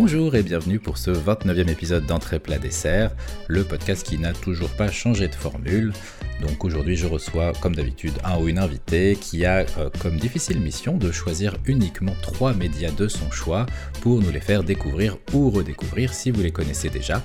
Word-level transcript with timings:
Bonjour 0.00 0.36
et 0.36 0.44
bienvenue 0.44 0.78
pour 0.78 0.96
ce 0.96 1.10
29e 1.10 1.68
épisode 1.68 2.06
d'Entrée 2.06 2.38
plat 2.38 2.60
dessert, 2.60 3.10
le 3.48 3.64
podcast 3.64 4.06
qui 4.06 4.16
n'a 4.16 4.32
toujours 4.32 4.70
pas 4.70 4.92
changé 4.92 5.26
de 5.26 5.34
formule. 5.34 5.92
Donc 6.40 6.64
aujourd'hui 6.64 6.94
je 6.94 7.08
reçois 7.08 7.52
comme 7.60 7.74
d'habitude 7.74 8.12
un 8.22 8.38
ou 8.38 8.46
une 8.46 8.60
invitée 8.60 9.18
qui 9.20 9.44
a 9.44 9.66
euh, 9.76 9.90
comme 10.00 10.16
difficile 10.16 10.60
mission 10.60 10.96
de 10.96 11.10
choisir 11.10 11.56
uniquement 11.66 12.14
trois 12.22 12.54
médias 12.54 12.92
de 12.92 13.08
son 13.08 13.28
choix 13.32 13.66
pour 14.00 14.22
nous 14.22 14.30
les 14.30 14.38
faire 14.38 14.62
découvrir 14.62 15.18
ou 15.34 15.50
redécouvrir 15.50 16.14
si 16.14 16.30
vous 16.30 16.42
les 16.42 16.52
connaissez 16.52 16.90
déjà. 16.90 17.20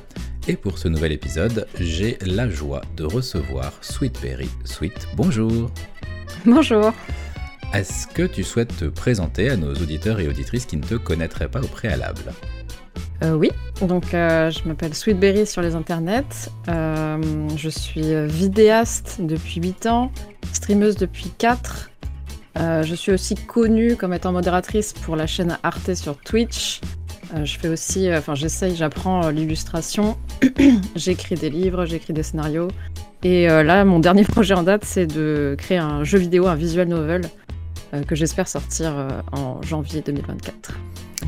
Et 0.48 0.56
pour 0.56 0.80
ce 0.80 0.88
nouvel 0.88 1.12
épisode, 1.12 1.68
j'ai 1.80 2.18
la 2.26 2.50
joie 2.50 2.82
de 2.98 3.04
recevoir 3.04 3.72
Sweetberry. 3.82 4.50
Sweet, 4.66 5.10
bonjour 5.16 5.70
Bonjour 6.44 6.92
Est-ce 7.72 8.08
que 8.08 8.24
tu 8.24 8.44
souhaites 8.44 8.76
te 8.76 8.86
présenter 8.86 9.52
à 9.52 9.58
nos 9.58 9.76
auditeurs 9.76 10.20
et 10.20 10.28
auditrices 10.28 10.66
qui 10.66 10.78
ne 10.78 10.84
te 10.84 10.96
connaîtraient 10.96 11.50
pas 11.50 11.62
au 11.62 11.68
préalable? 11.68 12.34
Euh, 13.24 13.36
Oui, 13.36 13.52
donc 13.82 14.14
euh, 14.14 14.52
je 14.52 14.68
m'appelle 14.68 14.94
Sweetberry 14.94 15.46
sur 15.46 15.62
les 15.62 15.76
internets. 15.76 16.50
Euh, 16.68 17.18
je 17.56 17.70
suis 17.70 18.14
vidéaste 18.28 19.18
depuis 19.20 19.62
8 19.62 19.86
ans, 19.88 20.12
streameuse 20.52 20.96
depuis 20.96 21.32
4. 21.38 21.92
je 22.58 22.96
suis 22.96 23.12
aussi 23.12 23.36
connue 23.36 23.96
comme 23.96 24.14
étant 24.14 24.32
modératrice 24.32 24.94
pour 24.94 25.16
la 25.16 25.28
chaîne 25.28 25.58
Arte 25.64 25.94
sur 25.94 26.18
Twitch. 26.18 26.82
je 27.44 27.58
fais 27.58 27.70
aussi, 27.70 28.14
enfin 28.14 28.36
j'essaye, 28.36 28.76
j'apprends 28.76 29.30
l'illustration. 29.30 30.18
j'écris 30.96 31.36
des 31.36 31.50
livres, 31.50 31.86
j'écris 31.86 32.14
des 32.14 32.24
scénarios. 32.24 32.68
Et 33.24 33.48
là, 33.48 33.86
mon 33.86 34.00
dernier 34.08 34.24
projet 34.24 34.54
en 34.54 34.64
date, 34.64 34.84
c'est 34.86 35.08
de 35.08 35.56
créer 35.58 35.78
un 35.78 36.04
jeu 36.04 36.18
vidéo, 36.18 36.48
un 36.48 36.56
visual 36.56 36.88
novel, 36.88 37.22
que 38.08 38.16
j'espère 38.16 38.48
sortir 38.48 38.94
en 39.32 39.62
janvier 39.62 40.02
2024. 40.02 40.74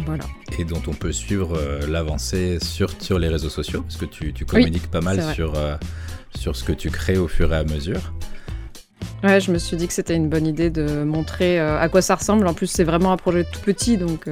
Voilà. 0.05 0.23
Et 0.59 0.65
dont 0.65 0.81
on 0.87 0.93
peut 0.93 1.11
suivre 1.11 1.59
l'avancée 1.87 2.59
sur, 2.61 2.91
sur 3.01 3.19
les 3.19 3.27
réseaux 3.27 3.49
sociaux, 3.49 3.81
parce 3.81 3.97
que 3.97 4.05
tu, 4.05 4.33
tu 4.33 4.45
communiques 4.45 4.89
pas 4.91 5.01
mal 5.01 5.21
sur, 5.33 5.53
sur 6.35 6.55
ce 6.55 6.63
que 6.63 6.71
tu 6.71 6.89
crées 6.89 7.17
au 7.17 7.27
fur 7.27 7.53
et 7.53 7.57
à 7.57 7.63
mesure. 7.63 8.13
Ouais, 9.23 9.39
je 9.39 9.51
me 9.51 9.57
suis 9.57 9.75
dit 9.77 9.87
que 9.87 9.93
c'était 9.93 10.15
une 10.15 10.29
bonne 10.29 10.45
idée 10.45 10.69
de 10.69 11.03
montrer 11.03 11.59
à 11.59 11.87
quoi 11.89 12.01
ça 12.01 12.15
ressemble. 12.15 12.47
En 12.47 12.53
plus, 12.53 12.67
c'est 12.67 12.83
vraiment 12.83 13.11
un 13.11 13.17
projet 13.17 13.43
tout 13.43 13.61
petit, 13.61 13.97
donc 13.97 14.25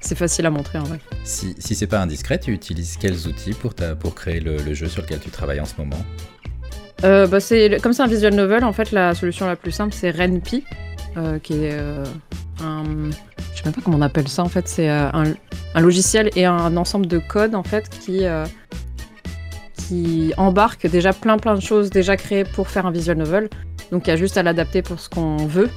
c'est 0.00 0.16
facile 0.16 0.46
à 0.46 0.50
montrer 0.50 0.78
en 0.78 0.84
vrai. 0.84 0.98
Si, 1.24 1.54
si 1.58 1.74
c'est 1.74 1.86
pas 1.86 2.00
indiscret, 2.00 2.38
tu 2.38 2.52
utilises 2.52 2.96
quels 2.98 3.28
outils 3.28 3.54
pour, 3.54 3.74
ta, 3.74 3.94
pour 3.94 4.14
créer 4.14 4.40
le, 4.40 4.56
le 4.56 4.74
jeu 4.74 4.88
sur 4.88 5.02
lequel 5.02 5.20
tu 5.20 5.30
travailles 5.30 5.60
en 5.60 5.64
ce 5.64 5.74
moment? 5.78 6.04
Euh, 7.04 7.26
bah 7.26 7.40
c'est, 7.40 7.80
Comme 7.82 7.92
c'est 7.92 8.02
un 8.02 8.06
visual 8.06 8.34
novel, 8.34 8.62
en 8.64 8.72
fait, 8.72 8.92
la 8.92 9.14
solution 9.14 9.46
la 9.46 9.56
plus 9.56 9.72
simple, 9.72 9.92
c'est 9.92 10.10
Ren'Py, 10.12 10.62
euh, 10.62 10.91
qui 11.42 11.64
est 11.64 11.72
euh, 11.72 12.04
un. 12.62 12.84
Je 13.52 13.58
sais 13.58 13.64
même 13.64 13.74
pas 13.74 13.80
comment 13.82 13.98
on 13.98 14.02
appelle 14.02 14.28
ça, 14.28 14.42
en 14.42 14.48
fait. 14.48 14.68
C'est 14.68 14.88
un, 14.88 15.34
un, 15.74 15.80
logiciel 15.80 16.30
et 16.36 16.44
un 16.44 16.76
ensemble 16.76 17.06
de 17.06 17.18
codes, 17.18 17.54
en 17.54 17.62
fait, 17.62 17.88
qui, 17.88 18.24
qui 19.76 20.32
embarque 20.36 20.86
déjà 20.86 21.12
plein 21.12 21.38
plein 21.38 21.54
de 21.54 21.60
choses 21.60 21.90
déjà 21.90 22.16
créées 22.16 22.44
pour 22.44 22.68
faire 22.68 22.86
un 22.86 22.90
visual 22.90 23.18
novel. 23.18 23.48
Donc 23.90 24.06
il 24.06 24.10
y 24.10 24.12
a 24.12 24.16
juste 24.16 24.38
à 24.38 24.42
l'adapter 24.42 24.80
pour 24.80 25.00
ce 25.00 25.10
qu'on 25.10 25.36
veut. 25.36 25.68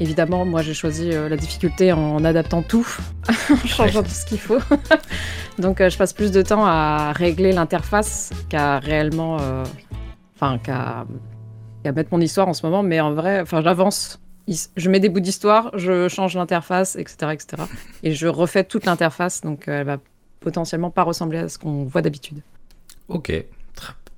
Évidemment, 0.00 0.44
moi 0.44 0.62
j'ai 0.62 0.74
choisi 0.74 1.10
la 1.10 1.36
difficulté 1.36 1.92
en 1.92 2.24
adaptant 2.24 2.62
tout, 2.62 2.86
en 3.50 3.66
changeant 3.66 4.02
tout 4.02 4.08
ce 4.08 4.24
qu'il 4.24 4.40
faut. 4.40 4.58
Donc 5.58 5.86
je 5.86 5.96
passe 5.98 6.12
plus 6.14 6.32
de 6.32 6.40
temps 6.40 6.64
à 6.64 7.12
régler 7.12 7.52
l'interface 7.52 8.30
qu'à 8.48 8.78
réellement 8.78 9.36
enfin 10.34 10.58
qu'à 10.58 11.04
mettre 11.84 12.08
mon 12.12 12.20
histoire 12.20 12.48
en 12.48 12.54
ce 12.54 12.64
moment, 12.64 12.82
mais 12.82 13.00
en 13.00 13.12
vrai, 13.12 13.44
j'avance. 13.50 14.21
Je 14.48 14.90
mets 14.90 15.00
des 15.00 15.08
bouts 15.08 15.20
d'histoire, 15.20 15.76
je 15.78 16.08
change 16.08 16.34
l'interface, 16.34 16.96
etc., 16.96 17.32
etc. 17.32 17.62
Et 18.02 18.12
je 18.12 18.26
refais 18.26 18.64
toute 18.64 18.84
l'interface, 18.84 19.40
donc 19.40 19.68
euh, 19.68 19.80
elle 19.80 19.86
va 19.86 19.98
potentiellement 20.40 20.90
pas 20.90 21.02
ressembler 21.02 21.38
à 21.38 21.48
ce 21.48 21.58
qu'on 21.58 21.84
voit 21.84 22.02
d'habitude. 22.02 22.42
Ok, 23.08 23.32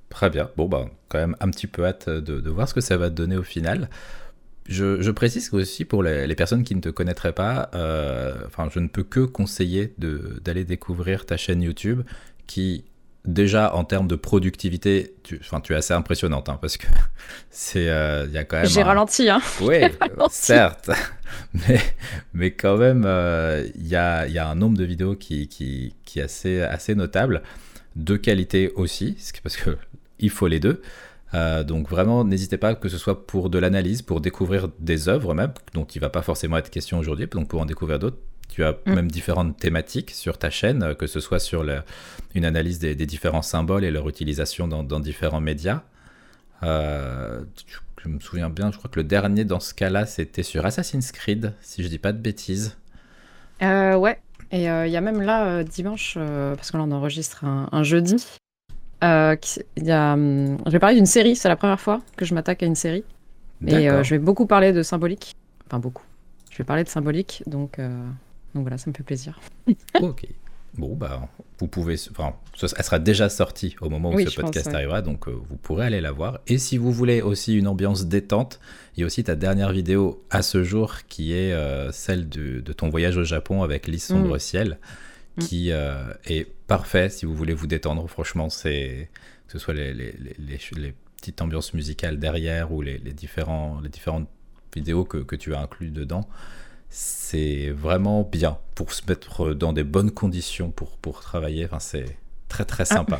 très 0.09 0.29
bien. 0.29 0.49
Bon, 0.55 0.67
bah, 0.67 0.89
quand 1.09 1.19
même 1.19 1.35
un 1.41 1.49
petit 1.49 1.67
peu 1.67 1.85
hâte 1.85 2.09
de, 2.09 2.39
de 2.39 2.49
voir 2.49 2.67
ce 2.67 2.73
que 2.73 2.81
ça 2.81 2.97
va 2.97 3.09
te 3.09 3.15
donner 3.15 3.37
au 3.37 3.43
final. 3.43 3.89
Je, 4.67 5.01
je 5.01 5.11
précise 5.11 5.53
aussi 5.53 5.85
pour 5.85 6.01
les, 6.01 6.25
les, 6.25 6.35
personnes 6.35 6.63
qui 6.63 6.73
ne 6.73 6.81
te 6.81 6.89
connaîtraient 6.89 7.33
pas, 7.33 7.69
euh, 7.75 8.33
enfin, 8.47 8.67
je 8.73 8.79
ne 8.79 8.87
peux 8.87 9.03
que 9.03 9.19
conseiller 9.19 9.93
d'aller 9.99 10.63
découvrir 10.63 11.27
ta 11.27 11.37
chaîne 11.37 11.61
YouTube 11.61 12.01
qui 12.47 12.85
déjà 13.25 13.75
en 13.75 13.83
termes 13.83 14.07
de 14.07 14.15
productivité, 14.15 15.15
tu, 15.23 15.39
es 15.39 15.73
assez 15.73 15.93
impressionnante 15.93 16.49
hein, 16.49 16.57
parce 16.61 16.77
que 16.77 16.87
c'est, 17.49 17.83
il 17.83 17.89
euh, 17.89 18.27
y 18.27 18.37
a 18.37 18.43
quand 18.43 18.57
même. 18.57 18.65
J'ai 18.65 18.83
ralenti, 18.83 19.29
hein. 19.29 19.41
Oui, 19.61 19.77
certes, 20.29 20.89
mais, 21.53 21.79
mais 22.33 22.51
quand 22.51 22.77
même, 22.77 23.01
il 23.01 23.07
euh, 23.07 23.67
y, 23.77 23.95
a, 23.95 24.27
y, 24.27 24.37
a, 24.37 24.47
un 24.47 24.55
nombre 24.55 24.77
de 24.77 24.83
vidéos 24.83 25.15
qui, 25.15 25.47
qui, 25.47 25.95
qui, 26.05 26.19
est 26.19 26.23
assez, 26.23 26.61
assez 26.61 26.95
notable, 26.95 27.41
de 27.95 28.15
qualité 28.17 28.71
aussi, 28.75 29.17
parce 29.43 29.57
que 29.57 29.77
il 30.19 30.29
faut 30.29 30.47
les 30.47 30.59
deux. 30.59 30.81
Euh, 31.33 31.63
donc 31.63 31.89
vraiment, 31.89 32.23
n'hésitez 32.23 32.57
pas 32.57 32.75
que 32.75 32.87
ce 32.87 32.97
soit 32.97 33.27
pour 33.27 33.49
de 33.49 33.59
l'analyse, 33.59 34.01
pour 34.01 34.21
découvrir 34.21 34.69
des 34.79 35.09
œuvres 35.09 35.33
même, 35.33 35.53
dont 35.73 35.83
il 35.85 35.99
va 35.99 36.09
pas 36.09 36.21
forcément 36.21 36.57
être 36.57 36.69
question 36.69 36.97
aujourd'hui, 36.97 37.27
donc 37.27 37.49
pour 37.49 37.59
en 37.61 37.65
découvrir 37.65 37.99
d'autres, 37.99 38.17
tu 38.49 38.63
as 38.63 38.73
mm. 38.85 38.93
même 38.93 39.11
différentes 39.11 39.57
thématiques 39.57 40.11
sur 40.11 40.37
ta 40.37 40.49
chaîne, 40.49 40.83
euh, 40.83 40.93
que 40.93 41.07
ce 41.07 41.19
soit 41.19 41.39
sur 41.39 41.63
le, 41.63 41.81
une 42.33 42.45
analyse 42.45 42.79
des, 42.79 42.95
des, 42.95 43.05
différents 43.05 43.41
symboles 43.41 43.83
et 43.83 43.91
leur 43.91 44.07
utilisation 44.07 44.67
dans, 44.67 44.83
dans 44.83 44.99
différents 44.99 45.41
médias. 45.41 45.83
Euh, 46.63 47.43
je 48.01 48.09
me 48.09 48.19
souviens 48.19 48.49
bien, 48.49 48.71
je 48.71 48.77
crois 48.77 48.89
que 48.89 48.99
le 48.99 49.03
dernier 49.03 49.45
dans 49.45 49.59
ce 49.59 49.73
cas-là, 49.73 50.05
c'était 50.05 50.43
sur 50.43 50.65
Assassin's 50.65 51.11
Creed, 51.11 51.53
si 51.61 51.83
je 51.83 51.87
dis 51.87 51.97
pas 51.97 52.13
de 52.13 52.19
bêtises. 52.19 52.77
Euh, 53.61 53.95
ouais, 53.95 54.19
et 54.51 54.63
il 54.63 54.69
euh, 54.69 54.87
y 54.87 54.95
a 54.95 55.01
même 55.01 55.21
là, 55.21 55.63
dimanche, 55.63 56.17
parce 56.55 56.71
que 56.71 56.77
là 56.77 56.83
on 56.83 56.91
enregistre 56.91 57.45
un, 57.45 57.67
un 57.71 57.83
jeudi, 57.83 58.23
y 59.01 59.05
a, 59.05 60.13
hum, 60.13 60.57
je 60.65 60.71
vais 60.71 60.79
parler 60.79 60.95
d'une 60.95 61.05
série, 61.05 61.35
c'est 61.35 61.49
la 61.49 61.55
première 61.55 61.79
fois 61.79 62.01
que 62.15 62.25
je 62.25 62.33
m'attaque 62.33 62.63
à 62.63 62.65
une 62.65 62.75
série. 62.75 63.03
Et 63.67 63.87
je 63.87 64.09
vais 64.11 64.19
beaucoup 64.19 64.45
parler 64.45 64.71
de 64.71 64.83
symbolique. 64.83 65.35
Enfin, 65.67 65.79
beaucoup. 65.79 66.03
Je 66.51 66.57
vais 66.59 66.63
parler 66.63 66.83
de 66.83 66.89
symbolique, 66.89 67.43
donc 67.47 67.79
donc 68.55 68.63
voilà, 68.63 68.77
ça 68.77 68.89
me 68.89 68.95
fait 68.95 69.03
plaisir. 69.03 69.39
ok. 70.01 70.25
Bon, 70.77 70.95
bah, 70.95 71.29
vous 71.59 71.67
pouvez. 71.67 71.95
Enfin, 72.11 72.33
elle 72.61 72.83
sera 72.83 72.99
déjà 72.99 73.29
sortie 73.29 73.75
au 73.81 73.89
moment 73.89 74.11
où 74.11 74.19
ce 74.19 74.41
podcast 74.41 74.67
arrivera, 74.73 75.01
donc 75.01 75.27
euh, 75.27 75.31
vous 75.31 75.57
pourrez 75.57 75.85
aller 75.85 76.01
la 76.01 76.11
voir. 76.11 76.39
Et 76.47 76.57
si 76.57 76.77
vous 76.77 76.91
voulez 76.91 77.21
aussi 77.21 77.57
une 77.57 77.67
ambiance 77.67 78.07
détente, 78.07 78.59
il 78.95 79.01
y 79.01 79.03
a 79.03 79.05
aussi 79.05 79.23
ta 79.23 79.35
dernière 79.35 79.71
vidéo 79.71 80.23
à 80.29 80.41
ce 80.41 80.63
jour 80.63 80.95
qui 81.07 81.33
est 81.33 81.53
euh, 81.53 81.91
celle 81.91 82.27
de, 82.27 82.59
de, 82.59 82.73
ton 82.73 82.89
voyage 82.89 83.17
au 83.17 83.23
Japon 83.23 83.63
avec 83.63 83.87
Lys 83.87 84.05
Sombre 84.05 84.35
mm. 84.35 84.39
Ciel, 84.39 84.79
mm. 85.37 85.41
qui 85.41 85.71
euh, 85.71 86.13
est 86.25 86.47
parfait 86.67 87.09
si 87.09 87.25
vous 87.25 87.35
voulez 87.35 87.53
vous 87.53 87.67
détendre. 87.67 88.07
Franchement, 88.09 88.49
c'est. 88.49 89.09
Que 89.47 89.53
ce 89.53 89.59
soit 89.59 89.75
les, 89.75 89.93
les, 89.93 90.15
les, 90.39 90.59
les, 90.75 90.93
petites 91.17 91.41
ambiances 91.41 91.73
musicales 91.73 92.19
derrière 92.19 92.71
ou 92.71 92.81
les, 92.81 92.97
différents, 92.99 93.79
les 93.81 93.89
différentes 93.89 94.27
vidéos 94.75 95.05
que, 95.05 95.17
que 95.19 95.35
tu 95.35 95.53
as 95.53 95.59
inclus 95.59 95.91
dedans 95.91 96.27
c'est 96.97 97.71
vraiment 97.71 98.23
bien 98.23 98.57
pour 98.73 98.93
se 98.93 99.01
mettre 99.05 99.53
dans 99.53 99.73
des 99.73 99.83
bonnes 99.83 100.11
conditions 100.11 100.71
pour, 100.71 100.91
pour 100.97 101.19
travailler. 101.19 101.65
Enfin, 101.65 101.79
c'est 101.79 102.05
très 102.47 102.63
très 102.63 102.85
sympa. 102.85 103.19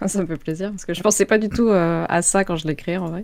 Ah. 0.00 0.08
Ça 0.08 0.20
me 0.20 0.26
fait 0.26 0.36
plaisir 0.36 0.70
parce 0.70 0.84
que 0.84 0.94
je 0.94 1.00
pensais 1.00 1.24
pas 1.24 1.38
du 1.38 1.48
tout 1.48 1.68
euh, 1.68 2.04
à 2.08 2.22
ça 2.22 2.44
quand 2.44 2.56
je 2.56 2.66
l'ai 2.66 2.74
créé 2.74 2.98
en 2.98 3.06
vrai. 3.06 3.22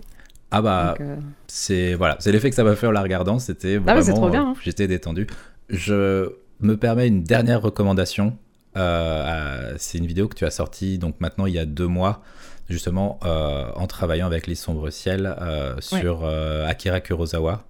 Ah 0.51 0.61
bah 0.61 0.95
euh... 1.01 1.17
c'est 1.47 1.93
voilà, 1.93 2.15
c'est 2.19 2.31
l'effet 2.31 2.49
que 2.49 2.55
ça 2.55 2.63
m'a 2.63 2.77
fait 2.77 2.87
en 2.87 2.91
la 2.91 3.01
regardant. 3.01 3.37
C'était 3.37 3.75
ah 3.75 3.93
vraiment, 3.95 4.15
trop 4.15 4.29
bien. 4.29 4.49
Hein. 4.49 4.55
J'étais 4.63 4.87
détendu. 4.87 5.27
Je 5.67 6.31
me 6.61 6.77
permets 6.77 7.09
une 7.09 7.23
dernière 7.23 7.61
recommandation. 7.61 8.37
Euh, 8.77 9.73
c'est 9.77 9.97
une 9.97 10.07
vidéo 10.07 10.29
que 10.29 10.35
tu 10.35 10.45
as 10.45 10.51
sortie 10.51 10.97
donc 10.97 11.19
maintenant 11.19 11.45
il 11.45 11.53
y 11.53 11.59
a 11.59 11.65
deux 11.65 11.87
mois 11.87 12.21
justement 12.69 13.19
euh, 13.23 13.71
en 13.75 13.87
travaillant 13.87 14.27
avec 14.27 14.47
les 14.47 14.55
sombres 14.55 14.89
ciels 14.89 15.33
sur 15.79 16.23
ouais. 16.23 16.65
Akira 16.65 16.99
Kurosawa 16.99 17.63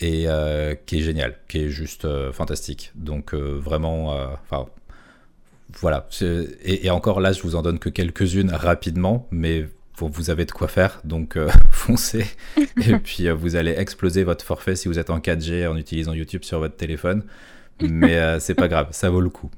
et 0.00 0.24
euh, 0.26 0.74
qui 0.86 0.98
est 0.98 1.02
génial, 1.02 1.34
qui 1.48 1.58
est 1.58 1.68
juste 1.68 2.04
euh, 2.04 2.32
fantastique. 2.32 2.92
Donc 2.94 3.34
euh, 3.34 3.58
vraiment, 3.58 4.10
enfin 4.32 4.66
voilà. 5.80 6.06
Et, 6.20 6.86
et, 6.86 6.90
encore 6.90 7.20
là, 7.20 7.32
je 7.32 7.42
vous 7.42 7.54
en 7.54 7.62
donne 7.62 7.78
que 7.78 7.88
quelques-unes 7.88 8.50
rapidement, 8.52 9.26
mais 9.30 9.68
vous 10.00 10.30
avez 10.30 10.44
de 10.44 10.52
quoi 10.52 10.68
faire, 10.68 11.00
donc 11.04 11.36
foncez. 11.70 12.24
et 12.56 12.96
puis 12.96 13.28
vous 13.30 13.56
allez 13.56 13.72
exploser 13.72 14.24
votre 14.24 14.44
forfait 14.44 14.76
si 14.76 14.88
vous 14.88 14.98
êtes 14.98 15.10
en 15.10 15.18
4G 15.18 15.66
en 15.66 15.76
utilisant 15.76 16.14
YouTube 16.14 16.44
sur 16.44 16.58
votre 16.60 16.76
téléphone. 16.76 17.24
Mais 17.80 18.40
c'est 18.40 18.54
pas 18.54 18.68
grave, 18.68 18.88
ça 18.92 19.10
vaut 19.10 19.20
le 19.20 19.30
coup. 19.30 19.50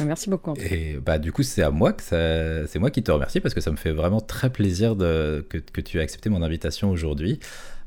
Merci 0.00 0.30
beaucoup. 0.30 0.54
Et 0.54 0.96
bah 1.04 1.18
du 1.18 1.32
coup 1.32 1.42
c'est 1.42 1.62
à 1.62 1.70
moi 1.70 1.92
que 1.92 2.02
c'est 2.02 2.78
moi 2.78 2.90
qui 2.90 3.02
te 3.02 3.10
remercie 3.10 3.40
parce 3.40 3.52
que 3.52 3.60
ça 3.60 3.72
me 3.72 3.76
fait 3.76 3.90
vraiment 3.90 4.20
très 4.20 4.50
plaisir 4.50 4.94
de, 4.94 5.44
que, 5.48 5.58
que 5.58 5.80
tu 5.80 5.98
aies 5.98 6.02
accepté 6.02 6.30
mon 6.30 6.42
invitation 6.42 6.90
aujourd'hui 6.90 7.40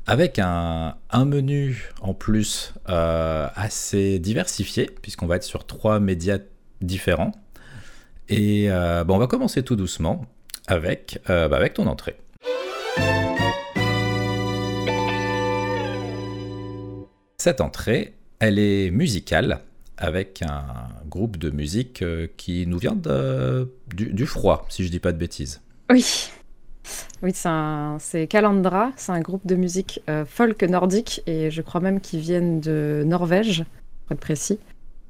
avec 0.06 0.38
un, 0.38 0.96
menu 1.14 1.90
en 2.00 2.14
plus 2.14 2.74
euh, 2.88 3.48
assez 3.54 4.18
diversifié, 4.18 4.90
puisqu'on 5.00 5.26
va 5.26 5.36
être 5.36 5.44
sur 5.44 5.66
trois 5.66 6.00
médias 6.00 6.38
différents. 6.80 7.32
Et 8.28 8.70
euh, 8.70 9.04
bon, 9.04 9.16
on 9.16 9.18
va 9.18 9.26
commencer 9.26 9.62
tout 9.62 9.76
doucement 9.76 10.26
avec, 10.66 11.20
euh, 11.30 11.48
bah 11.48 11.56
avec 11.56 11.74
ton 11.74 11.86
entrée. 11.86 12.16
Cette 17.38 17.60
entrée, 17.60 18.14
elle 18.38 18.58
est 18.58 18.90
musicale. 18.90 19.60
avec 19.98 20.42
un 20.42 20.88
groupe 21.06 21.36
de 21.36 21.50
musique 21.50 22.02
qui 22.36 22.66
nous 22.66 22.78
vient 22.78 22.96
de, 22.96 23.72
du, 23.94 24.26
froid, 24.26 24.66
si 24.68 24.84
je 24.84 24.90
dis 24.90 24.98
pas 24.98 25.12
de 25.12 25.18
bêtises. 25.18 25.60
Oui. 25.90 26.32
Oui, 27.22 27.32
c'est 27.34 28.26
Calandra, 28.26 28.90
c'est 28.96 29.12
un 29.12 29.20
groupe 29.20 29.46
de 29.46 29.54
musique 29.54 30.00
folk 30.26 30.62
nordique 30.64 31.22
et 31.26 31.50
je 31.50 31.62
crois 31.62 31.80
même 31.80 32.00
qu'ils 32.00 32.20
viennent 32.20 32.60
de 32.60 33.04
Norvège, 33.06 33.64
pour 34.06 34.14
être 34.14 34.20
précis. 34.20 34.58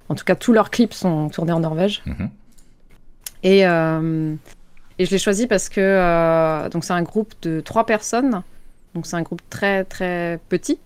En 0.08 0.14
tout 0.14 0.24
cas, 0.24 0.34
tous 0.34 0.52
leurs 0.52 0.70
clips 0.70 0.92
sont 0.92 1.30
tournés 1.30 1.52
en 1.52 1.60
Norvège. 1.60 2.02
Mhm. 2.04 2.28
Et, 3.42 3.66
euh, 3.66 4.34
et, 4.98 5.06
je 5.06 5.10
l'ai 5.10 5.18
choisi 5.18 5.46
parce 5.46 5.68
que 5.68 5.80
euh, 5.80 6.68
donc 6.68 6.84
c'est 6.84 6.92
un 6.92 7.02
groupe 7.02 7.32
de 7.42 7.60
trois 7.60 7.86
personnes. 7.86 8.42
Donc 8.94 9.06
c'est 9.06 9.16
un 9.16 9.22
groupe 9.22 9.42
très 9.48 9.84
très 9.84 10.38
petit. 10.48 10.78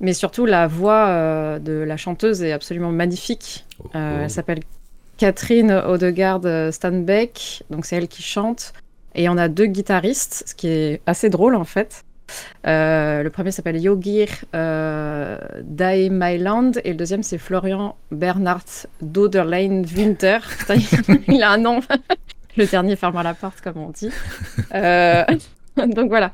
Mais 0.00 0.12
surtout, 0.12 0.44
la 0.44 0.66
voix 0.66 1.06
euh, 1.08 1.58
de 1.58 1.72
la 1.72 1.96
chanteuse 1.96 2.42
est 2.42 2.52
absolument 2.52 2.92
magnifique. 2.92 3.64
Oh, 3.82 3.88
oh. 3.94 3.98
Elle 3.98 4.30
s'appelle 4.30 4.60
Catherine 5.16 5.72
Odegaard 5.72 6.42
Stanbeck. 6.70 7.64
Donc 7.70 7.86
c'est 7.86 7.96
elle 7.96 8.08
qui 8.08 8.22
chante. 8.22 8.72
Et 9.16 9.30
on 9.30 9.38
a 9.38 9.48
deux 9.48 9.66
guitaristes, 9.66 10.44
ce 10.46 10.54
qui 10.54 10.68
est 10.68 11.00
assez 11.06 11.30
drôle 11.30 11.56
en 11.56 11.64
fait. 11.64 12.04
Euh, 12.66 13.22
le 13.22 13.30
premier 13.30 13.50
s'appelle 13.50 13.80
Yogir 13.80 14.28
euh, 14.54 15.38
Daimailand 15.62 16.72
et 16.84 16.90
le 16.90 16.96
deuxième 16.96 17.22
c'est 17.22 17.38
Florian 17.38 17.96
Bernard 18.10 18.64
Doderlein 19.00 19.84
Winter. 19.96 20.38
il 21.28 21.42
a 21.42 21.50
un 21.50 21.58
nom. 21.58 21.80
le 22.56 22.66
dernier 22.66 22.96
ferme 22.96 23.22
la 23.22 23.32
porte, 23.32 23.62
comme 23.62 23.78
on 23.78 23.90
dit. 23.90 24.10
Euh, 24.74 25.24
donc 25.76 26.08
voilà, 26.08 26.32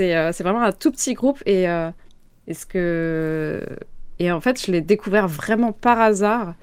euh, 0.00 0.32
c'est 0.32 0.42
vraiment 0.42 0.62
un 0.62 0.72
tout 0.72 0.90
petit 0.90 1.14
groupe 1.14 1.40
et, 1.46 1.66
est-ce 2.46 2.66
que... 2.66 3.64
et 4.18 4.32
en 4.32 4.40
fait, 4.40 4.60
je 4.60 4.72
l'ai 4.72 4.80
découvert 4.80 5.28
vraiment 5.28 5.72
par 5.72 6.00
hasard. 6.00 6.54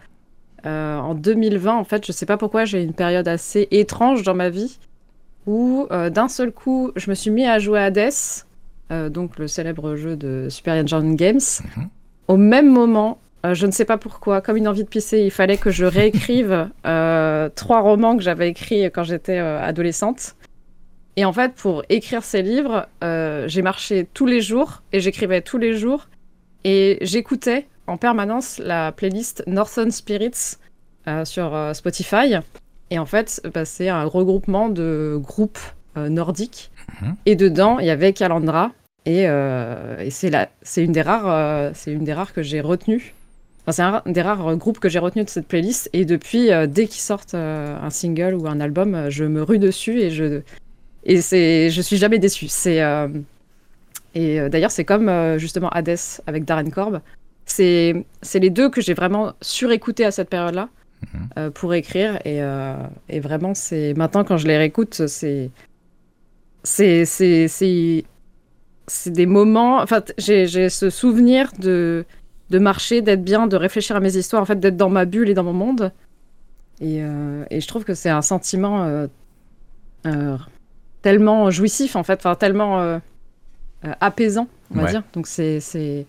en 0.66 1.16
2020, 1.16 1.76
en 1.76 1.84
fait, 1.86 2.06
je 2.06 2.12
sais 2.12 2.26
pas 2.26 2.38
pourquoi, 2.38 2.66
j'ai 2.66 2.84
une 2.84 2.94
période 2.94 3.28
assez 3.28 3.70
étrange 3.72 4.24
dans 4.24 4.36
ma 4.36 4.50
vie 4.50 4.78
où 5.48 5.88
d'un 5.90 6.28
seul 6.28 6.52
coup, 6.52 6.92
je 6.96 7.10
me 7.10 7.16
suis 7.16 7.32
mis 7.32 7.46
à 7.46 7.60
jouer 7.60 7.80
à 7.80 7.86
Hades 7.86 8.12
euh, 8.92 9.10
donc 9.10 9.40
le 9.40 9.48
célèbre 9.48 9.96
jeu 9.96 10.16
de 10.16 10.48
Super 10.50 10.84
Engine 10.84 11.16
Games. 11.16 11.40
Mhm. 11.78 11.90
Au 12.28 12.38
même 12.38 12.70
moment, 12.70 13.20
euh, 13.46 13.54
je 13.54 13.66
ne 13.66 13.72
sais 13.72 13.86
pas 13.86 13.98
pourquoi, 13.98 14.42
comme 14.42 14.58
une 14.58 14.68
envie 14.68 14.84
de 14.84 14.90
pisser, 14.90 15.22
il 15.22 15.32
fallait 15.32 15.58
que 15.58 15.72
je 15.72 15.86
réécrive 15.86 16.70
euh, 16.86 17.50
trois 17.56 17.82
romans 17.82 18.18
que 18.18 18.24
j'avais 18.24 18.50
écrits 18.50 18.84
quand 18.86 19.04
j'étais 19.04 19.38
adolescente. 19.38 20.36
Et 21.16 21.26
en 21.26 21.34
fait, 21.34 21.54
pour 21.54 21.84
écrire 21.90 22.24
ces 22.24 22.42
livres, 22.42 22.88
j'ai 23.02 23.62
marché 23.62 24.08
tous 24.14 24.26
les 24.26 24.40
jours 24.40 24.82
et 24.94 25.02
j'écrivais 25.02 25.42
tous 25.42 25.58
les 25.58 25.74
jours. 25.74 26.08
Et 26.64 27.00
j'écoutais 27.02 27.68
en 27.86 27.98
permanence 27.98 28.60
la 28.60 28.94
playlist 28.94 29.44
Northern 29.46 29.92
Spirits 29.92 30.56
sur 31.26 31.72
Spotify. 31.74 32.38
Et 32.92 33.00
en 33.00 33.08
fait, 33.08 33.42
bah, 33.54 33.66
c'est 33.66 33.90
un 33.90 34.04
regroupement 34.04 34.70
de 34.70 35.18
groupes 35.20 35.60
nordiques. 35.96 36.72
Mhm. 37.02 37.16
Et 37.26 37.36
dedans, 37.36 37.80
il 37.80 37.88
y 37.88 37.90
avait 37.90 38.14
Calandra, 38.14 38.72
et, 39.06 39.28
euh, 39.28 40.10
c'est 40.12 40.84
une 40.84 40.92
des 40.92 41.02
rares, 41.02 41.28
euh, 41.28 41.72
c'est 41.74 41.92
une 41.92 42.04
des 42.04 42.14
rares 42.14 42.34
que 42.34 42.44
j'ai 42.44 42.62
retenues. 42.62 43.14
c'est 43.70 43.82
un 43.82 44.02
des 44.06 44.22
rares 44.22 44.56
groupes 44.58 44.80
que 44.80 44.90
j'ai 44.90 45.00
retenu 45.00 45.24
de 45.24 45.30
cette 45.30 45.48
playlist. 45.48 45.90
Et 45.94 46.06
depuis, 46.06 46.52
euh, 46.52 46.68
dès 46.68 46.88
qu'ils 46.88 47.02
sortent 47.02 47.36
un 47.36 47.90
single 47.90 48.36
ou 48.36 48.48
un 48.48 48.60
album, 48.60 49.10
je 49.10 49.24
me 49.24 49.42
rue 49.42 49.60
dessus 49.60 50.00
et 50.00 50.12
je 50.12 50.42
et 51.04 51.22
c'est, 51.22 51.72
je 51.72 51.82
suis 51.82 51.98
jamais 51.98 52.20
déçue. 52.20 52.48
C'est 52.48 52.82
et 54.14 54.50
d'ailleurs, 54.50 54.72
c'est 54.72 54.86
comme 54.86 55.38
justement 55.38 55.70
Hades 55.70 55.98
avec 56.28 56.46
Darren 56.46 56.70
Korb. 56.70 57.02
C'est 57.46 58.06
c'est 58.22 58.40
les 58.40 58.50
deux 58.50 58.70
que 58.70 58.82
j'ai 58.82 58.94
vraiment 58.94 59.34
surécouté 59.42 60.06
à 60.06 60.12
cette 60.12 60.30
période-là 60.30 60.70
mhm. 61.36 61.52
pour 61.52 61.74
écrire. 61.74 62.20
Et, 62.26 62.40
et 63.10 63.20
vraiment, 63.20 63.54
c'est 63.54 63.94
maintenant 63.96 64.24
quand 64.24 64.38
je 64.38 64.48
les 64.48 64.58
réécoute, 64.58 65.08
c'est 65.08 65.52
c'est 66.64 67.06
c'est 68.88 69.12
des 69.12 69.26
moments. 69.26 69.82
Enfin, 69.82 70.04
j'ai 70.18 70.70
ce 70.70 70.90
souvenir 70.90 71.52
de, 71.60 72.06
de 72.50 72.60
marcher, 72.60 73.02
d'être 73.02 73.24
bien, 73.24 73.48
de 73.48 73.56
réfléchir 73.56 73.96
à 73.96 74.00
mes 74.00 74.18
histoires, 74.18 74.42
en 74.42 74.46
fait, 74.46 74.60
d'être 74.60 74.78
dans 74.78 74.90
ma 74.90 75.06
bulle 75.06 75.30
et 75.30 75.34
dans 75.34 75.44
mon 75.44 75.54
monde. 75.54 75.92
Et, 76.82 77.02
euh, 77.02 77.46
et 77.50 77.62
je 77.62 77.68
trouve 77.68 77.84
que 77.84 77.94
c'est 77.94 78.10
un 78.10 78.22
sentiment 78.22 78.84
euh, 78.84 79.08
euh, 80.06 80.38
tellement 81.02 81.50
jouissif, 81.52 81.96
en 81.96 82.04
fait, 82.04 82.20
enfin, 82.20 82.36
tellement 82.36 83.00
apaisant, 84.00 84.48
on 84.76 84.82
va 84.82 84.90
dire. 84.90 85.04
Donc, 85.14 85.28
c'est. 85.28 86.06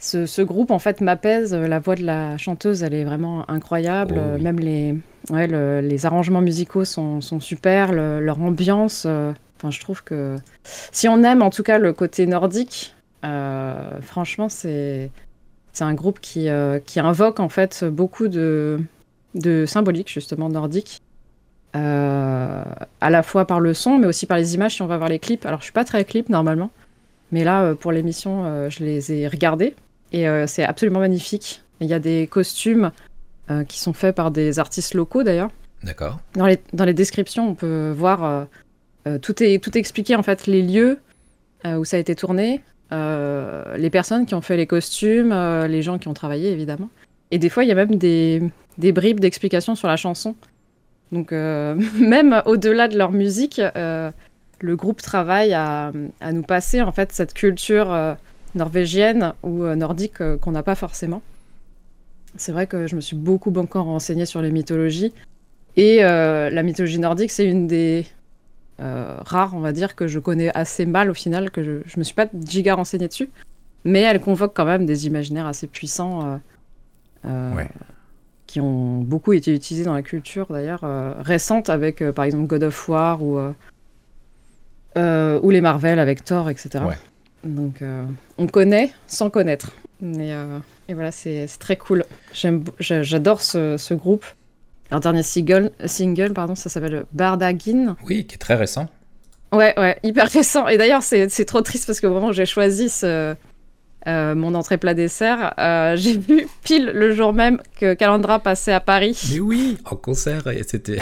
Ce, 0.00 0.26
ce, 0.26 0.42
groupe, 0.42 0.70
en 0.70 0.78
fait, 0.78 1.00
m'apaise. 1.00 1.54
La 1.54 1.78
voix 1.78 1.94
de 1.94 2.04
la 2.04 2.36
chanteuse, 2.38 2.82
elle 2.82 2.94
est 2.94 3.04
vraiment 3.04 3.48
incroyable. 3.50 4.18
Oh 4.18 4.42
même 4.42 4.58
les, 4.58 4.96
ouais, 5.30 5.46
les 5.82 6.06
arrangements 6.06 6.40
musicaux 6.40 6.84
sont, 6.84 7.20
sont 7.20 7.40
super. 7.40 7.92
leur 7.92 8.40
ambiance 8.40 9.06
je 9.68 9.80
trouve 9.80 10.02
que 10.02 10.36
si 10.64 11.08
on 11.08 11.22
aime 11.22 11.42
en 11.42 11.50
tout 11.50 11.62
cas 11.62 11.76
le 11.78 11.92
côté 11.92 12.26
nordique, 12.26 12.94
euh, 13.26 14.00
franchement, 14.00 14.48
c'est 14.48 15.10
c'est 15.72 15.84
un 15.84 15.94
groupe 15.94 16.20
qui, 16.20 16.48
euh, 16.48 16.80
qui 16.80 16.98
invoque 16.98 17.38
en 17.38 17.48
fait 17.48 17.84
beaucoup 17.84 18.28
de, 18.28 18.80
de 19.34 19.66
symbolique 19.66 20.08
justement 20.08 20.48
nordique. 20.48 21.02
Euh, 21.76 22.64
à 23.00 23.10
la 23.10 23.22
fois 23.22 23.44
par 23.44 23.60
le 23.60 23.74
son, 23.74 23.98
mais 23.98 24.08
aussi 24.08 24.26
par 24.26 24.38
les 24.38 24.56
images 24.56 24.74
si 24.74 24.82
on 24.82 24.88
va 24.88 24.96
voir 24.96 25.08
les 25.08 25.20
clips. 25.20 25.46
Alors, 25.46 25.60
je 25.60 25.64
suis 25.64 25.72
pas 25.72 25.84
très 25.84 26.04
clip 26.04 26.28
normalement, 26.28 26.70
mais 27.30 27.44
là, 27.44 27.76
pour 27.76 27.92
l'émission, 27.92 28.68
je 28.68 28.82
les 28.82 29.12
ai 29.12 29.28
regardés 29.28 29.76
et 30.12 30.26
c'est 30.46 30.64
absolument 30.64 31.00
magnifique. 31.00 31.62
Il 31.80 31.86
y 31.86 31.94
a 31.94 31.98
des 31.98 32.26
costumes 32.26 32.90
qui 33.68 33.78
sont 33.78 33.92
faits 33.92 34.14
par 34.14 34.30
des 34.30 34.58
artistes 34.58 34.94
locaux 34.94 35.22
d'ailleurs. 35.22 35.50
D'accord. 35.82 36.20
Dans 36.34 36.46
les, 36.46 36.58
dans 36.72 36.84
les 36.84 36.94
descriptions, 36.94 37.48
on 37.48 37.54
peut 37.54 37.94
voir 37.96 38.46
euh, 39.06 39.18
tout, 39.18 39.42
est, 39.42 39.62
tout 39.62 39.76
expliqué, 39.78 40.14
en 40.14 40.22
fait, 40.22 40.46
les 40.46 40.62
lieux 40.62 40.98
euh, 41.66 41.76
où 41.76 41.84
ça 41.84 41.96
a 41.96 42.00
été 42.00 42.14
tourné, 42.14 42.62
euh, 42.92 43.76
les 43.76 43.90
personnes 43.90 44.26
qui 44.26 44.34
ont 44.34 44.40
fait 44.40 44.56
les 44.56 44.66
costumes, 44.66 45.32
les 45.66 45.82
gens 45.82 45.98
qui 45.98 46.08
ont 46.08 46.14
travaillé, 46.14 46.50
évidemment. 46.50 46.90
Et 47.30 47.38
des 47.38 47.48
fois, 47.48 47.64
il 47.64 47.68
y 47.68 47.72
a 47.72 47.76
même 47.76 47.96
des, 47.96 48.42
des 48.78 48.92
bribes 48.92 49.20
d'explications 49.20 49.74
sur 49.74 49.88
la 49.88 49.96
chanson. 49.96 50.34
Donc, 51.12 51.32
même 51.32 52.42
au-delà 52.46 52.88
de 52.88 52.98
leur 52.98 53.12
musique, 53.12 53.60
le 53.74 54.76
groupe 54.76 55.00
travaille 55.00 55.54
à, 55.54 55.92
à, 56.20 56.32
nous 56.32 56.42
passer, 56.42 56.82
en 56.82 56.92
fait, 56.92 57.12
cette 57.12 57.32
culture 57.32 58.16
norvégienne 58.54 59.34
ou 59.42 59.64
nordique 59.64 60.18
qu'on 60.40 60.52
n'a 60.52 60.62
pas 60.62 60.74
forcément. 60.74 61.22
C'est 62.36 62.52
vrai 62.52 62.66
que 62.66 62.86
je 62.86 62.96
me 62.96 63.00
suis 63.00 63.16
beaucoup, 63.16 63.50
beaucoup 63.50 63.82
renseignée 63.82 64.26
sur 64.26 64.42
les 64.42 64.50
mythologies. 64.50 65.12
Et 65.76 65.98
la 66.02 66.62
mythologie 66.62 66.98
nordique, 66.98 67.30
c'est 67.30 67.46
une 67.46 67.66
des 67.66 68.06
euh, 68.80 69.16
rare, 69.26 69.52
on 69.54 69.60
va 69.60 69.72
dire, 69.72 69.94
que 69.94 70.06
je 70.06 70.18
connais 70.18 70.50
assez 70.56 70.86
mal 70.86 71.10
au 71.10 71.14
final, 71.14 71.50
que 71.50 71.62
je 71.62 71.70
ne 71.70 71.98
me 71.98 72.02
suis 72.02 72.14
pas 72.14 72.26
giga 72.46 72.74
renseignée 72.74 73.08
dessus. 73.08 73.28
Mais 73.84 74.00
elle 74.00 74.20
convoque 74.20 74.54
quand 74.54 74.64
même 74.64 74.86
des 74.86 75.06
imaginaires 75.06 75.46
assez 75.46 75.66
puissants 75.66 76.24
euh, 76.24 76.36
euh, 77.26 77.64
qui 78.46 78.60
ont 78.60 78.98
beaucoup 78.98 79.32
été 79.32 79.54
utilisés 79.54 79.84
dans 79.84 79.94
la 79.94 80.02
culture 80.02 80.46
d'ailleurs 80.50 80.84
récente 81.20 81.70
avec 81.70 82.02
par 82.10 82.24
exemple 82.24 82.46
God 82.46 82.64
of 82.64 82.88
War 82.88 83.22
ou, 83.22 83.38
ou 84.96 85.50
les 85.50 85.60
Marvel 85.60 85.98
avec 85.98 86.24
Thor, 86.24 86.50
etc. 86.50 86.84
Donc 87.44 87.82
on 88.38 88.46
connaît 88.46 88.92
sans 89.06 89.30
connaître. 89.30 89.72
Mais, 90.00 90.30
et 90.88 90.94
voilà, 90.94 91.12
c'est 91.12 91.46
très 91.58 91.76
cool. 91.76 92.04
J'adore 92.32 93.42
ce, 93.42 93.76
ce, 93.76 93.94
groupe. 93.94 94.24
Leur 94.90 95.00
dernier 95.00 95.22
single, 95.22 95.70
single 95.84 96.32
pardon, 96.32 96.54
ça 96.54 96.68
s'appelle 96.68 97.04
Bardagin. 97.12 97.96
Oui, 98.04 98.26
qui 98.26 98.34
est 98.34 98.38
très 98.38 98.56
récent. 98.56 98.88
Ouais, 99.52 99.78
ouais, 99.78 99.98
hyper 100.02 100.28
récent. 100.28 100.68
Et 100.68 100.78
d'ailleurs, 100.78 101.02
c'est 101.02 101.44
trop 101.44 101.60
triste 101.60 101.86
parce 101.86 102.00
que 102.00 102.06
où 102.06 102.32
j'ai 102.32 102.46
choisi 102.46 102.88
ce, 102.88 103.34
euh, 104.06 104.34
mon 104.34 104.54
entrée 104.54 104.78
plat 104.78 104.94
dessert, 104.94 105.54
euh, 105.58 105.94
j'ai 105.96 106.16
vu 106.16 106.46
pile 106.64 106.86
le 106.86 107.14
jour 107.14 107.32
même 107.32 107.60
que 107.78 107.92
Calandra 107.94 108.38
passait 108.38 108.72
à 108.72 108.80
Paris. 108.80 109.20
Mais 109.30 109.40
oui, 109.40 109.78
en 109.84 109.96
concert, 109.96 110.46
et 110.46 110.62
c'était. 110.66 111.00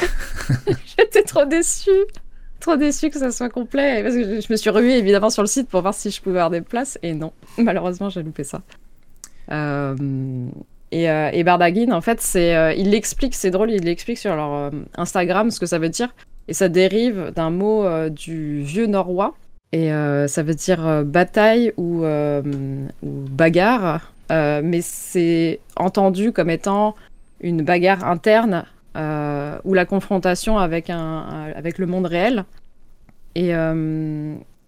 J'étais 0.99 1.23
trop 1.23 1.45
déçue. 1.45 1.91
Trop 2.61 2.77
déçue 2.77 3.11
que 3.11 3.19
ça 3.19 3.31
soit 3.31 3.49
complet. 3.49 4.03
Parce 4.03 4.15
que 4.15 4.41
je 4.41 4.47
me 4.51 4.57
suis 4.57 4.71
ruée 4.71 4.99
évidemment 4.99 5.31
sur 5.31 5.43
le 5.43 5.49
site 5.49 5.69
pour 5.69 5.83
voir 5.83 5.95
si 5.95 6.11
je 6.11 6.21
pouvais 6.21 6.39
avoir 6.39 6.51
des 6.51 6.61
places. 6.61 6.99
Et 7.03 7.15
non, 7.15 7.33
malheureusement, 7.59 8.11
j'ai 8.11 8.23
loupé 8.23 8.45
ça. 8.45 8.63
Euh, 9.51 9.97
et, 10.91 11.11
euh, 11.11 11.31
et 11.33 11.45
Bardagin, 11.45 11.93
en 11.93 12.01
fait, 12.01 12.21
c'est, 12.21 12.57
euh, 12.57 12.73
il 12.75 12.91
l'explique, 12.91 13.35
c'est 13.35 13.51
drôle, 13.51 13.71
il 13.71 13.83
l'explique 13.83 14.19
sur 14.19 14.35
leur 14.35 14.55
euh, 14.55 14.71
Instagram 14.97 15.51
ce 15.51 15.61
que 15.61 15.67
ça 15.67 15.79
veut 15.79 15.89
dire. 15.89 16.15
Et 16.49 16.55
ça 16.55 16.69
dérive 16.69 17.33
d'un 17.37 17.51
mot 17.51 17.87
du 18.09 18.63
vieux 18.63 18.87
norrois. 18.87 19.35
Et 19.73 19.91
ça 19.91 20.43
veut 20.43 20.55
dire 20.55 21.05
bataille 21.05 21.75
ou 21.77 22.05
bagarre. 23.03 24.15
mais 24.31 24.81
c'est 24.81 25.61
entendu 25.77 26.33
comme 26.33 26.49
étant 26.49 26.95
une 27.43 27.61
bagarre 27.61 28.03
interne 28.07 28.65
ou 28.95 29.75
la 29.75 29.85
confrontation 29.85 30.59
avec, 30.59 30.91
un, 30.91 31.53
avec 31.55 31.79
le 31.79 31.87
monde 31.87 32.07
réel. 32.07 32.45
Et 33.35 33.53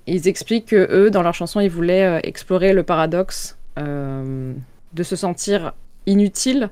ils 0.06 0.28
expliquent 0.28 0.66
que 0.66 0.88
eux, 0.90 1.10
dans 1.10 1.22
leur 1.22 1.34
chanson, 1.34 1.60
ils 1.60 1.70
voulaient 1.70 2.20
explorer 2.24 2.72
le 2.72 2.82
paradoxe 2.82 3.58
de 3.76 5.02
se 5.02 5.16
sentir 5.16 5.72
inutile 6.06 6.70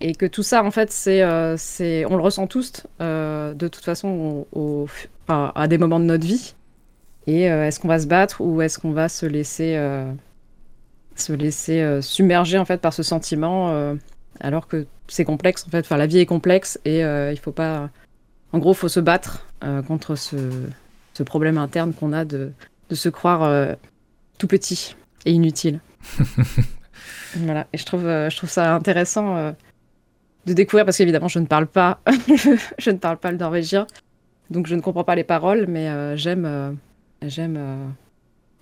et 0.00 0.14
que 0.14 0.26
tout 0.26 0.42
ça, 0.42 0.62
en 0.62 0.70
fait, 0.70 0.92
c'est, 0.92 1.24
c'est, 1.56 2.04
on 2.06 2.16
le 2.16 2.22
ressent 2.22 2.46
tous, 2.46 2.86
de 3.00 3.68
toute 3.68 3.84
façon, 3.84 4.46
à 5.28 5.68
des 5.68 5.78
moments 5.78 6.00
de 6.00 6.04
notre 6.04 6.26
vie. 6.26 6.54
Et 7.26 7.44
est-ce 7.44 7.80
qu'on 7.80 7.88
va 7.88 7.98
se 7.98 8.06
battre 8.06 8.40
ou 8.40 8.60
est-ce 8.60 8.78
qu'on 8.78 8.92
va 8.92 9.08
se 9.08 9.24
laisser, 9.24 9.80
se 11.14 11.32
laisser 11.32 12.00
submerger, 12.02 12.58
en 12.58 12.64
fait, 12.66 12.80
par 12.80 12.92
ce 12.92 13.02
sentiment, 13.02 13.96
alors 14.40 14.68
que 14.68 14.86
c'est 15.08 15.24
complexe, 15.24 15.64
en 15.66 15.70
fait. 15.70 15.80
Enfin, 15.80 15.96
la 15.96 16.06
vie 16.06 16.18
est 16.18 16.26
complexe 16.26 16.78
et 16.84 17.00
il 17.00 17.38
faut 17.38 17.52
pas... 17.52 17.90
En 18.52 18.58
gros, 18.58 18.72
il 18.72 18.76
faut 18.76 18.88
se 18.88 19.00
battre 19.00 19.46
contre 19.86 20.14
ce, 20.16 20.36
ce 21.14 21.22
problème 21.22 21.58
interne 21.58 21.92
qu'on 21.92 22.12
a 22.12 22.24
de, 22.24 22.52
de 22.88 22.94
se 22.94 23.08
croire 23.08 23.76
tout 24.38 24.46
petit 24.46 24.96
et 25.24 25.32
inutile. 25.32 25.80
voilà, 27.36 27.66
et 27.72 27.78
je 27.78 27.84
trouve, 27.84 28.06
euh, 28.06 28.30
je 28.30 28.36
trouve 28.36 28.50
ça 28.50 28.74
intéressant 28.74 29.36
euh, 29.36 29.52
de 30.46 30.52
découvrir 30.52 30.84
parce 30.84 30.96
qu'évidemment 30.96 31.28
je 31.28 31.38
ne 31.38 31.46
parle 31.46 31.66
pas, 31.66 32.00
je 32.78 32.90
ne 32.90 32.98
parle 32.98 33.18
pas 33.18 33.30
le 33.32 33.38
norvégien, 33.38 33.86
donc 34.50 34.66
je 34.66 34.74
ne 34.74 34.80
comprends 34.80 35.04
pas 35.04 35.14
les 35.14 35.24
paroles, 35.24 35.66
mais 35.68 35.88
euh, 35.88 36.16
j'aime, 36.16 36.78
j'aime, 37.22 37.58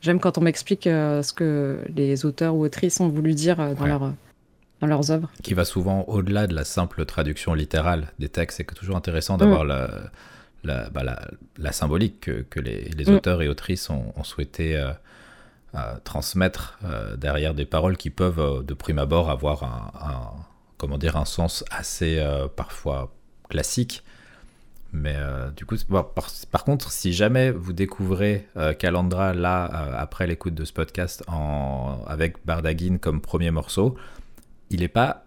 j'aime 0.01 0.21
quand 0.21 0.39
on 0.39 0.41
m'explique 0.41 0.85
ce 0.85 1.33
que 1.33 1.81
les 1.95 2.25
auteurs 2.25 2.55
ou 2.55 2.65
autrices 2.65 3.01
ont 3.01 3.09
voulu 3.09 3.35
dire 3.35 3.57
dans 3.77 3.87
leur 3.87 4.13
dans 4.81 4.87
leurs 4.87 5.11
œuvres. 5.11 5.31
Qui 5.43 5.55
va 5.55 5.65
souvent 5.65 6.05
au-delà 6.09 6.47
de 6.47 6.55
la 6.55 6.65
simple 6.65 7.05
traduction 7.05 7.55
littérale 7.55 8.09
des 8.19 8.29
textes. 8.29 8.59
C'est 8.59 8.75
toujours 8.75 8.97
intéressant 8.97 9.37
d'avoir 9.37 9.65
mm. 9.65 9.69
la, 9.69 9.91
la, 10.65 10.91
bah, 10.91 11.05
la, 11.05 11.29
la, 11.59 11.73
symbolique 11.73 12.21
que, 12.21 12.43
que 12.43 12.61
les, 12.61 12.91
les, 12.91 13.11
mm. 13.11 13.15
auteurs 13.15 13.43
et 13.43 13.49
autrices 13.49 13.91
ont, 13.91 14.13
ont 14.17 14.25
souhaité 14.25 14.83
transmettre 16.05 16.79
euh, 16.85 17.17
derrière 17.17 17.55
des 17.55 17.65
paroles 17.65 17.97
qui 17.97 18.11
peuvent 18.11 18.39
euh, 18.39 18.63
de 18.63 18.75
prime 18.75 18.99
abord 18.99 19.31
avoir 19.31 19.65
un, 19.65 20.33
comment 20.79 20.99
dire 20.99 21.17
un 21.17 21.25
sens 21.25 21.65
assez 21.71 22.19
euh, 22.19 22.47
parfois 22.49 23.13
classique 23.49 24.03
mais 24.93 25.17
du 25.57 25.67
coup 25.67 25.75
par, 26.53 26.65
contre 26.65 26.93
si 26.93 27.13
jamais 27.13 27.51
vous 27.51 27.73
découvrez 27.73 28.47
Calandra 28.79 29.35
là 29.35 29.65
après 29.99 30.29
l'écoute 30.29 30.55
de 30.55 30.65
ce 30.65 30.73
podcast 30.73 31.25
en, 31.27 31.99
avec 32.07 32.37
Bardagin 32.47 32.99
comme 32.99 33.21
premier 33.21 33.51
morceau 33.51 33.97
il 34.75 34.81
n'est 34.81 34.89
pas 34.89 35.25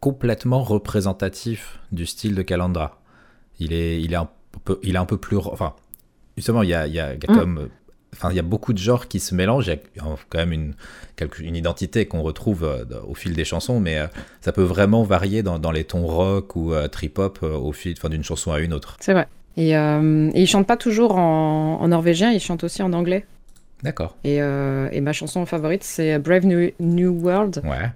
complètement 0.00 0.62
représentatif 0.62 1.80
du 1.92 2.06
style 2.06 2.34
de 2.34 2.42
Calandra 2.42 3.00
il 3.58 3.72
est 3.72 4.00
il 4.00 4.12
est 4.12 4.16
un 4.16 4.28
peu 4.64 4.78
il 4.82 4.94
est 4.94 4.98
un 4.98 5.06
peu 5.06 5.18
plus 5.18 5.36
enfin 5.36 5.74
justement 6.36 6.62
il 6.62 6.68
y 6.68 6.74
a, 6.74 6.86
il 6.86 6.94
y 6.94 7.00
a, 7.00 7.14
mm. 7.14 7.18
comme 7.26 7.68
Enfin, 8.14 8.30
il 8.30 8.36
y 8.36 8.38
a 8.38 8.42
beaucoup 8.42 8.72
de 8.72 8.78
genres 8.78 9.06
qui 9.06 9.20
se 9.20 9.34
mélangent. 9.34 9.66
Il 9.66 9.78
y 9.96 10.00
a 10.00 10.04
quand 10.28 10.38
même 10.38 10.52
une, 10.52 10.74
une 11.40 11.56
identité 11.56 12.06
qu'on 12.06 12.22
retrouve 12.22 12.64
euh, 12.64 12.84
au 13.06 13.14
fil 13.14 13.34
des 13.34 13.44
chansons, 13.44 13.80
mais 13.80 13.98
euh, 13.98 14.06
ça 14.40 14.52
peut 14.52 14.62
vraiment 14.62 15.02
varier 15.02 15.42
dans, 15.42 15.58
dans 15.58 15.70
les 15.70 15.84
tons 15.84 16.06
rock 16.06 16.56
ou 16.56 16.72
euh, 16.72 16.88
trip-hop 16.88 17.42
au 17.42 17.72
fil 17.72 17.94
d'une 18.10 18.24
chanson 18.24 18.52
à 18.52 18.60
une 18.60 18.72
autre. 18.72 18.96
C'est 19.00 19.12
vrai. 19.12 19.28
Et, 19.56 19.76
euh, 19.76 20.30
et, 20.32 20.42
ils 20.42 20.46
chantent 20.46 20.66
pas 20.66 20.76
toujours 20.76 21.16
en, 21.16 21.86
norvégien, 21.88 22.30
ils 22.30 22.40
chantent 22.40 22.64
aussi 22.64 22.82
en 22.82 22.92
anglais. 22.92 23.26
D'accord. 23.82 24.16
Et, 24.24 24.36
et, 24.36 25.00
ma 25.00 25.12
chanson 25.12 25.44
favorite, 25.46 25.84
c'est 25.84 26.18
Brave 26.18 26.46
New, 26.46 26.70
New 26.80 27.12
World, 27.12 27.60
ouais. 27.64 27.90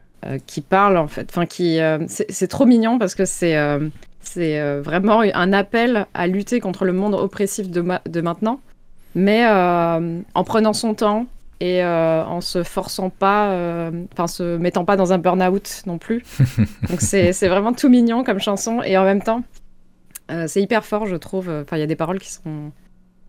Qui 0.47 0.61
parle 0.61 0.97
en 0.97 1.09
fait, 1.09 1.29
enfin 1.31 1.47
qui, 1.47 1.79
c'est 2.09 2.49
trop 2.49 2.67
mignon 2.67 2.99
parce 2.99 3.15
que 3.15 3.25
c'est 3.25 3.57
c'est 4.21 4.79
vraiment 4.81 5.21
un 5.21 5.53
appel 5.53 6.07
à 6.15 6.27
lutter 6.27 6.61
contre 6.61 6.85
le 6.85 6.93
monde 6.93 7.15
oppressif 7.15 7.71
de, 7.71 7.85
de 8.09 8.21
maintenant 8.21 8.61
mais 9.15 9.47
euh, 9.47 10.21
en 10.35 10.45
prenant 10.45 10.73
son 10.73 10.95
temps 10.95 11.27
et 11.61 11.85
euh, 11.85 12.25
en 12.25 12.41
se 12.41 12.63
forçant 12.63 13.11
pas, 13.11 13.51
euh, 13.51 13.91
enfin 14.13 14.27
se 14.27 14.57
mettant 14.57 14.85
pas 14.85 14.97
dans 14.97 15.13
un 15.13 15.19
burn-out 15.19 15.83
non 15.87 15.99
plus. 15.99 16.25
Donc 16.89 17.01
c'est 17.01 17.33
vraiment 17.49 17.73
tout 17.73 17.89
mignon 17.89 18.25
comme 18.25 18.41
chanson 18.41 18.83
et 18.83 18.97
en 18.97 19.05
même 19.05 19.23
temps 19.23 19.43
c'est 20.47 20.63
hyper 20.63 20.85
fort 20.85 21.07
je 21.07 21.17
trouve. 21.17 21.51
Enfin 21.51 21.77
il 21.77 21.81
y 21.81 21.85
a 21.85 21.87
des 21.87 21.97
paroles 21.97 22.19
qui 22.19 22.33
sont, 22.33 22.73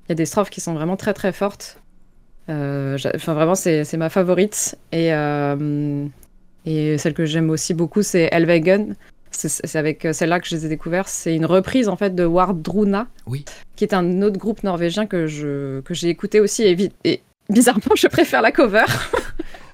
il 0.05 0.09
y 0.09 0.11
a 0.13 0.15
des 0.15 0.25
strophes 0.25 0.49
qui 0.49 0.61
sont 0.61 0.73
vraiment 0.73 0.95
très 0.95 1.13
très 1.13 1.33
fortes. 1.33 1.79
Enfin 2.47 3.33
vraiment 3.33 3.55
c'est 3.55 3.97
ma 3.97 4.09
favorite 4.09 4.77
et 4.93 5.11
et 6.65 6.97
celle 6.97 7.13
que 7.13 7.25
j'aime 7.25 7.49
aussi 7.49 7.73
beaucoup 7.73 8.01
c'est 8.01 8.29
Elvegen 8.31 8.95
c'est 9.35 9.77
avec 9.77 10.05
euh, 10.05 10.13
celle-là 10.13 10.39
que 10.39 10.47
je 10.47 10.55
les 10.55 10.65
ai 10.65 10.69
découverts. 10.69 11.07
C'est 11.07 11.35
une 11.35 11.45
reprise 11.45 11.89
en 11.89 11.95
fait 11.95 12.15
de 12.15 12.25
Wardruna, 12.25 13.07
oui. 13.25 13.45
qui 13.75 13.83
est 13.83 13.93
un 13.93 14.21
autre 14.21 14.37
groupe 14.37 14.63
norvégien 14.63 15.05
que 15.05 15.27
je 15.27 15.81
que 15.81 15.93
j'ai 15.93 16.09
écouté 16.09 16.39
aussi 16.39 16.63
et, 16.63 16.91
et, 17.03 17.23
bizarrement 17.49 17.81
je 17.95 18.07
préfère 18.07 18.41
la 18.41 18.51
cover. 18.51 18.85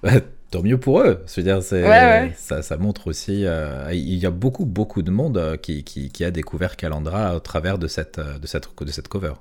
Bah, 0.01 0.11
tant 0.49 0.63
mieux 0.63 0.77
pour 0.77 1.01
eux. 1.01 1.25
Je 1.27 1.41
veux 1.41 1.43
dire, 1.43 1.61
Ça, 1.61 2.61
ça, 2.61 2.77
montre 2.77 3.07
aussi. 3.07 3.45
Euh, 3.45 3.89
il 3.91 4.15
y 4.15 4.25
a 4.25 4.31
beaucoup 4.31 4.65
beaucoup 4.65 5.01
de 5.01 5.11
monde 5.11 5.37
euh, 5.37 5.57
qui, 5.57 5.83
qui, 5.83 6.09
qui, 6.09 6.23
a 6.23 6.31
découvert 6.31 6.77
Calandra 6.77 7.35
au 7.35 7.41
travers 7.41 7.77
de 7.77 7.87
cette 7.87 8.17
de 8.17 8.47
cette 8.47 8.69
de 8.79 8.91
cette 8.91 9.09
cover. 9.09 9.33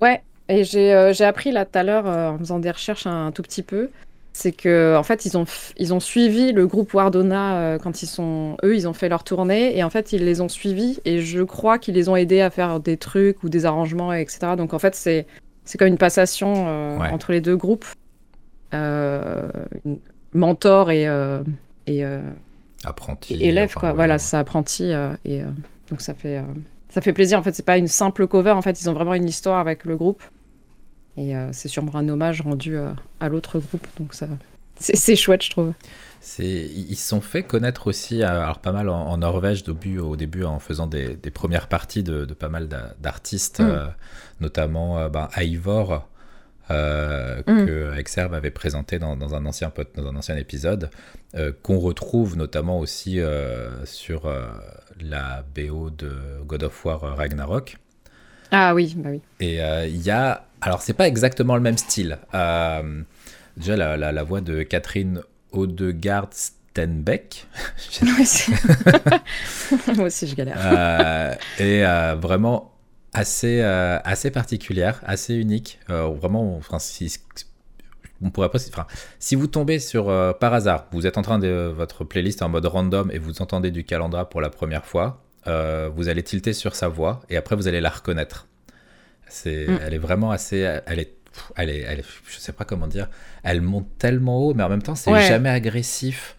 Ouais. 0.00 0.20
Et 0.48 0.64
j'ai 0.64 1.24
appris 1.24 1.52
là 1.52 1.64
tout 1.64 1.78
à 1.78 1.84
l'heure 1.84 2.06
en 2.06 2.38
faisant 2.38 2.58
des 2.58 2.72
recherches 2.72 3.06
un 3.06 3.30
tout 3.30 3.42
petit 3.42 3.62
peu 3.62 3.90
c'est 4.32 4.52
que 4.52 4.96
en 4.96 5.02
fait 5.02 5.26
ils 5.26 5.36
ont 5.36 5.44
ils 5.76 5.92
ont 5.92 6.00
suivi 6.00 6.52
le 6.52 6.66
groupe 6.66 6.94
Wardona 6.94 7.56
euh, 7.56 7.78
quand 7.78 8.02
ils 8.02 8.06
sont 8.06 8.56
eux 8.64 8.74
ils 8.74 8.88
ont 8.88 8.92
fait 8.92 9.08
leur 9.08 9.24
tournée 9.24 9.76
et 9.76 9.84
en 9.84 9.90
fait 9.90 10.12
ils 10.12 10.24
les 10.24 10.40
ont 10.40 10.48
suivis 10.48 11.00
et 11.04 11.20
je 11.20 11.42
crois 11.42 11.78
qu'ils 11.78 11.94
les 11.94 12.08
ont 12.08 12.16
aidés 12.16 12.40
à 12.40 12.50
faire 12.50 12.80
des 12.80 12.96
trucs 12.96 13.42
ou 13.42 13.48
des 13.48 13.66
arrangements 13.66 14.12
etc 14.12 14.54
donc 14.56 14.74
en 14.74 14.78
fait 14.78 14.94
c'est 14.94 15.26
c'est 15.64 15.78
comme 15.78 15.88
une 15.88 15.98
passation 15.98 16.52
euh, 16.66 16.98
entre 16.98 17.32
les 17.32 17.40
deux 17.40 17.56
groupes 17.56 17.86
euh, 18.74 19.48
mentor 20.32 20.90
et 20.90 21.06
et 21.86 22.04
apprenti 22.84 23.34
élève 23.34 23.74
quoi. 23.74 23.92
voilà 23.92 24.18
c'est 24.18 24.36
apprenti 24.36 24.92
et 25.24 25.42
donc 25.90 26.00
ça 26.00 26.14
fait 26.14 26.42
ça 26.92 27.00
fait 27.00 27.12
plaisir. 27.12 27.38
En 27.38 27.42
fait 27.42 27.54
c'est 27.54 27.64
pas 27.64 27.78
une 27.78 27.88
simple 27.88 28.26
cover. 28.26 28.50
En 28.50 28.62
fait 28.62 28.80
ils 28.80 28.90
ont 28.90 28.92
vraiment 28.92 29.14
une 29.14 29.28
histoire 29.28 29.58
avec 29.58 29.84
le 29.84 29.96
groupe 29.96 30.22
et 31.16 31.36
euh, 31.36 31.50
c'est 31.52 31.68
sûrement 31.68 31.94
un 31.96 32.08
hommage 32.08 32.40
rendu 32.40 32.76
euh, 32.76 32.90
à 33.20 33.28
l'autre 33.28 33.58
groupe. 33.58 33.86
Donc 33.98 34.14
ça, 34.14 34.28
c'est 34.78 35.16
chouette, 35.16 35.42
je 35.42 35.50
trouve. 35.50 35.72
Ils 36.38 36.96
se 36.96 37.08
sont 37.08 37.20
fait 37.20 37.42
connaître 37.42 37.88
aussi, 37.88 38.22
euh, 38.22 38.28
alors 38.28 38.60
pas 38.60 38.72
mal 38.72 38.88
en, 38.88 39.16
Norvège 39.18 39.62
au 39.68 39.72
début, 39.72 39.98
au 39.98 40.16
début 40.16 40.44
en 40.44 40.58
faisant 40.58 40.86
des, 40.86 41.16
premières 41.34 41.68
parties 41.68 42.02
de, 42.02 42.24
pas 42.24 42.48
mal 42.48 42.68
d'artistes, 43.00 43.60
mm. 43.60 43.92
notamment 44.40 45.08
ben, 45.08 45.28
Ivor, 45.36 46.08
mm. 46.70 47.42
que 47.46 47.98
Exerve 47.98 48.34
avait 48.34 48.52
présenté 48.52 48.98
dans, 48.98 49.34
un 49.34 49.46
ancien, 49.46 49.72
dans 49.96 50.06
un 50.06 50.16
ancien 50.16 50.36
épisode, 50.36 50.90
qu'on 51.62 51.78
retrouve 51.78 52.36
notamment 52.36 52.78
aussi 52.78 53.18
sur 53.84 54.32
la 55.00 55.44
BO 55.56 55.90
de 55.90 56.12
God 56.46 56.62
of 56.62 56.84
War 56.84 57.00
Ragnarok. 57.16 57.78
Ah 58.52 58.74
oui, 58.74 58.94
bah 58.96 59.10
oui. 59.10 59.20
Et 59.40 59.58
il 59.88 60.02
y 60.02 60.10
a 60.10 60.44
alors, 60.62 60.80
c'est 60.80 60.94
pas 60.94 61.08
exactement 61.08 61.56
le 61.56 61.60
même 61.60 61.76
style. 61.76 62.18
Euh, 62.34 63.02
déjà, 63.56 63.76
la, 63.76 64.22
voix 64.22 64.40
de 64.40 64.62
Catherine 64.62 65.22
Odegaard 65.50 66.28
Stenbeck. 66.30 67.48
Moi 69.96 70.06
aussi, 70.06 70.28
je 70.28 70.36
galère. 70.36 70.56
euh, 70.64 71.34
est 71.58 71.84
euh, 71.84 72.14
vraiment 72.14 72.78
assez, 73.12 73.60
assez 73.60 74.30
particulière, 74.30 75.00
assez 75.04 75.34
unique. 75.34 75.80
vraiment, 75.88 76.56
enfin, 76.56 76.78
si, 76.78 77.12
on 78.22 78.30
pourrait 78.30 78.48
pas. 78.48 78.60
Enfin, 78.68 78.86
si 79.18 79.34
vous 79.34 79.48
tombez 79.48 79.80
sur 79.80 80.06
par 80.38 80.54
hasard, 80.54 80.86
vous 80.92 81.08
êtes 81.08 81.18
en 81.18 81.22
train 81.22 81.40
de 81.40 81.72
votre 81.76 82.04
playlist 82.04 82.40
en 82.40 82.48
mode 82.48 82.66
random 82.66 83.10
et 83.10 83.18
vous 83.18 83.42
entendez 83.42 83.72
du 83.72 83.82
calendra 83.82 84.30
pour 84.30 84.40
la 84.40 84.48
première 84.48 84.86
fois, 84.86 85.24
vous 85.44 86.08
allez 86.08 86.22
tilter 86.22 86.52
sur 86.52 86.76
sa 86.76 86.86
voix 86.86 87.20
et 87.28 87.36
après 87.36 87.56
vous 87.56 87.66
allez 87.66 87.80
la 87.80 87.90
reconnaître. 87.90 88.46
C'est, 89.32 89.66
mm. 89.66 89.78
elle 89.86 89.94
est 89.94 89.98
vraiment 89.98 90.30
assez, 90.30 90.58
elle 90.58 90.98
est, 91.00 91.14
elle 91.56 91.70
est, 91.70 91.80
elle 91.80 92.04
je 92.28 92.38
sais 92.38 92.52
pas 92.52 92.64
comment 92.64 92.86
dire, 92.86 93.08
elle 93.42 93.62
monte 93.62 93.88
tellement 93.98 94.38
haut, 94.38 94.54
mais 94.54 94.62
en 94.62 94.68
même 94.68 94.82
temps, 94.82 94.94
c'est 94.94 95.26
jamais 95.26 95.48
agressif. 95.48 96.36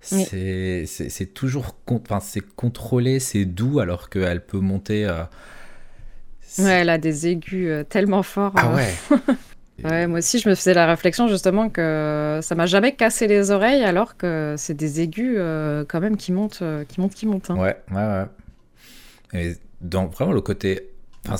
C'est, 0.00 0.84
c'est, 0.86 1.34
toujours, 1.34 1.74
enfin, 1.88 2.20
c'est 2.20 2.40
contrôlé, 2.40 3.18
c'est 3.18 3.44
doux, 3.44 3.80
alors 3.80 4.08
qu'elle 4.08 4.44
peut 4.44 4.60
monter. 4.60 5.04
Euh, 5.04 5.24
ouais, 6.58 6.70
elle 6.82 6.90
a 6.90 6.98
des 6.98 7.26
aigus 7.26 7.68
euh, 7.68 7.82
tellement 7.82 8.22
forts. 8.22 8.52
Ah 8.54 8.70
euh. 8.70 8.76
ouais. 8.76 9.84
ouais. 9.84 10.06
moi 10.06 10.18
aussi, 10.18 10.38
je 10.38 10.48
me 10.48 10.54
faisais 10.54 10.74
la 10.74 10.86
réflexion 10.86 11.26
justement 11.26 11.70
que 11.70 12.38
ça 12.40 12.54
m'a 12.54 12.66
jamais 12.66 12.94
cassé 12.94 13.26
les 13.26 13.50
oreilles, 13.50 13.82
alors 13.82 14.16
que 14.16 14.54
c'est 14.56 14.74
des 14.74 15.00
aigus 15.00 15.38
quand 15.88 16.00
même 16.00 16.16
qui 16.16 16.30
montent, 16.30 16.62
qui 16.88 17.00
montent, 17.00 17.14
qui 17.14 17.26
montent. 17.26 17.50
Hein. 17.50 17.56
Ouais, 17.56 17.76
ouais, 17.90 17.96
ouais. 17.96 18.26
Et 19.32 19.56
donc 19.80 20.12
vraiment 20.12 20.32
le 20.32 20.40
côté 20.40 20.90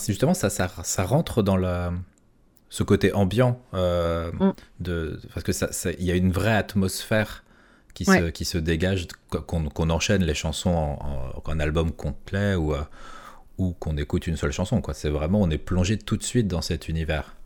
justement, 0.06 0.34
ça, 0.34 0.50
ça, 0.50 0.70
ça, 0.82 1.04
rentre 1.04 1.42
dans 1.42 1.56
la, 1.56 1.92
ce 2.68 2.82
côté 2.82 3.12
ambiant, 3.12 3.60
euh, 3.74 4.30
mm. 4.32 4.52
de, 4.80 5.20
parce 5.32 5.44
que 5.44 5.52
ça, 5.52 5.68
il 5.98 6.04
y 6.04 6.10
a 6.10 6.14
une 6.14 6.32
vraie 6.32 6.54
atmosphère 6.54 7.44
qui, 7.94 8.04
se, 8.04 8.28
qui 8.30 8.44
se 8.44 8.58
dégage, 8.58 9.06
qu'on 9.46 9.90
enchaîne 9.90 10.22
les 10.22 10.34
chansons 10.34 10.70
en, 10.70 11.42
en, 11.42 11.60
album 11.60 11.92
complet 11.92 12.54
ou, 12.54 12.74
euh, 12.74 12.82
ou 13.56 13.72
qu'on 13.78 13.96
écoute 13.96 14.26
une 14.26 14.36
seule 14.36 14.52
chanson. 14.52 14.82
C'est 14.92 15.08
vraiment, 15.08 15.40
on 15.40 15.48
est 15.50 15.58
plongé 15.58 15.96
tout 15.96 16.18
de 16.18 16.22
suite 16.22 16.46
dans 16.46 16.60
cet 16.60 16.88
univers. 16.88 17.36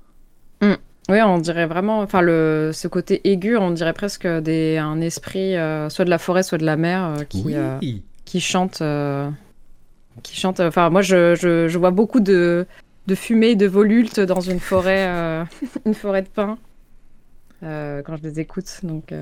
Mm. 0.61 0.75
Oui, 1.09 1.21
on 1.23 1.39
dirait 1.39 1.67
vraiment, 1.67 2.01
enfin, 2.01 2.21
le, 2.21 2.71
ce 2.73 2.87
côté 2.87 3.21
aigu, 3.29 3.57
on 3.57 3.71
dirait 3.71 3.93
presque 3.93 4.27
des, 4.27 4.79
un 4.79 5.01
esprit, 5.01 5.57
euh, 5.57 5.89
soit 5.89 6.05
de 6.05 6.11
la 6.11 6.19
forêt, 6.19 6.43
soit 6.43 6.59
de 6.59 6.67
la 6.67 6.77
mer, 6.77 7.15
qui, 7.29 7.57
qui 8.25 8.41
chante. 8.41 8.83
Qui 10.23 10.37
chante. 10.37 10.61
Enfin, 10.61 10.91
moi, 10.91 11.03
je, 11.03 11.35
je, 11.35 11.79
vois 11.79 11.91
beaucoup 11.91 12.21
de, 12.21 12.67
de 13.07 13.15
fumée, 13.15 13.57
de 13.57 13.67
volultes 13.67 14.21
dans 14.21 14.41
une 14.41 14.61
forêt, 14.61 15.07
une 15.87 15.95
forêt 15.95 16.23
de 16.23 16.29
pins 16.29 16.59
quand 17.63 18.17
je 18.17 18.23
les 18.23 18.41
écoute. 18.41 18.81
Donc, 18.83 19.13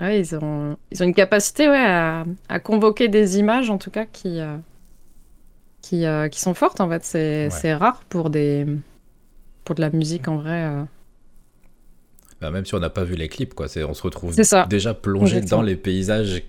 ouais, 0.00 0.20
ils, 0.20 0.34
ont, 0.36 0.76
ils 0.90 1.02
ont 1.02 1.06
une 1.06 1.14
capacité 1.14 1.68
ouais, 1.68 1.84
à, 1.84 2.24
à 2.48 2.60
convoquer 2.60 3.08
des 3.08 3.38
images, 3.38 3.70
en 3.70 3.78
tout 3.78 3.90
cas, 3.90 4.06
qui, 4.06 4.40
qui, 5.82 6.04
qui 6.30 6.40
sont 6.40 6.54
fortes, 6.54 6.80
en 6.80 6.88
fait. 6.88 7.04
C'est 7.50 7.74
rare 7.74 8.02
pour, 8.08 8.30
des, 8.30 8.66
pour 9.64 9.74
de 9.74 9.80
la 9.80 9.90
musique, 9.90 10.28
en 10.28 10.36
vrai. 10.36 10.86
Bah, 12.40 12.50
même 12.50 12.66
si 12.66 12.74
on 12.74 12.78
n'a 12.78 12.90
pas 12.90 13.04
vu 13.04 13.14
les 13.14 13.28
clips, 13.28 13.54
quoi. 13.54 13.66
On 13.88 13.94
se 13.94 14.02
retrouve 14.02 14.36
déjà 14.68 14.92
plongé 14.92 15.40
dans 15.40 15.62
les 15.62 15.76
paysages 15.76 16.42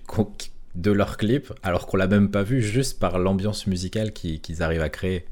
de 0.76 0.90
leurs 0.92 1.16
clips, 1.16 1.52
alors 1.62 1.86
qu'on 1.86 1.96
l'a 1.96 2.06
même 2.06 2.30
pas 2.30 2.42
vu 2.42 2.62
juste 2.62 3.00
par 3.00 3.18
l'ambiance 3.18 3.66
musicale 3.66 4.12
qu'ils 4.12 4.62
arrivent 4.62 4.82
à 4.82 4.88
créer. 4.88 5.26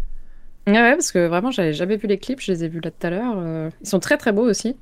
Ouais, 0.67 0.95
parce 0.95 1.13
que 1.13 1.27
vraiment, 1.27 1.51
j'avais 1.51 1.75
jamais 1.75 1.97
vu 1.97 2.09
les 2.09 2.19
clips, 2.19 2.41
je 2.41 2.51
les 2.51 2.65
ai 2.65 2.69
vus 2.69 2.81
là 2.81 2.91
tout 2.91 3.07
à 3.07 3.11
l'heure. 3.11 3.35
Euh, 3.37 3.71
ils 3.83 3.89
sont 3.89 4.01
très 4.01 4.17
très 4.17 4.33
beaux 4.33 4.49
aussi. 4.49 4.77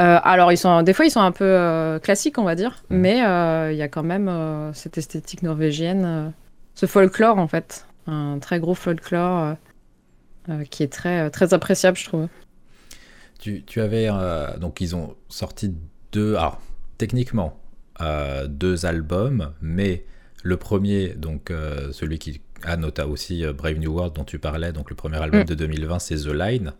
Euh, 0.00 0.18
alors, 0.22 0.50
ils 0.50 0.56
sont, 0.56 0.82
des 0.82 0.92
fois, 0.92 1.04
ils 1.04 1.10
sont 1.10 1.20
un 1.20 1.30
peu 1.30 1.44
euh, 1.44 1.98
classiques, 1.98 2.38
on 2.38 2.44
va 2.44 2.54
dire, 2.54 2.82
mmh. 2.88 2.96
mais 2.96 3.18
il 3.72 3.76
y 3.76 3.82
a 3.82 3.88
quand 3.88 4.02
même 4.02 4.30
cette 4.72 4.98
esthétique 4.98 5.42
norvégienne, 5.42 6.32
ce 6.74 6.86
folklore 6.86 7.38
en 7.38 7.46
fait, 7.46 7.86
un 8.06 8.38
très 8.38 8.58
gros 8.58 8.74
folklore 8.74 9.56
qui 10.70 10.82
est 10.82 10.92
très, 10.92 11.30
très 11.30 11.54
appréciable, 11.54 11.96
je 11.96 12.04
trouve. 12.06 12.28
Tu, 13.66 13.80
avais. 13.80 14.08
Euh, 14.10 14.56
donc, 14.56 14.80
ils 14.80 14.96
ont 14.96 15.16
sorti 15.28 15.74
deux. 16.12 16.36
Alors, 16.36 16.60
techniquement, 16.96 17.58
euh, 18.00 18.46
deux 18.46 18.86
albums, 18.86 19.52
mais 19.60 20.04
le 20.42 20.56
premier, 20.56 21.10
donc 21.10 21.50
euh, 21.50 21.92
celui 21.92 22.18
qui 22.18 22.40
a 22.62 22.76
nota 22.76 23.06
aussi 23.06 23.44
Brave 23.52 23.78
New 23.78 23.92
World 23.92 24.14
dont 24.14 24.24
tu 24.24 24.38
parlais, 24.38 24.72
donc 24.72 24.90
le 24.90 24.96
premier 24.96 25.16
album 25.16 25.42
mm. 25.42 25.44
de 25.44 25.54
2020, 25.54 25.98
c'est 25.98 26.16
The 26.16 26.32
Line. 26.32 26.72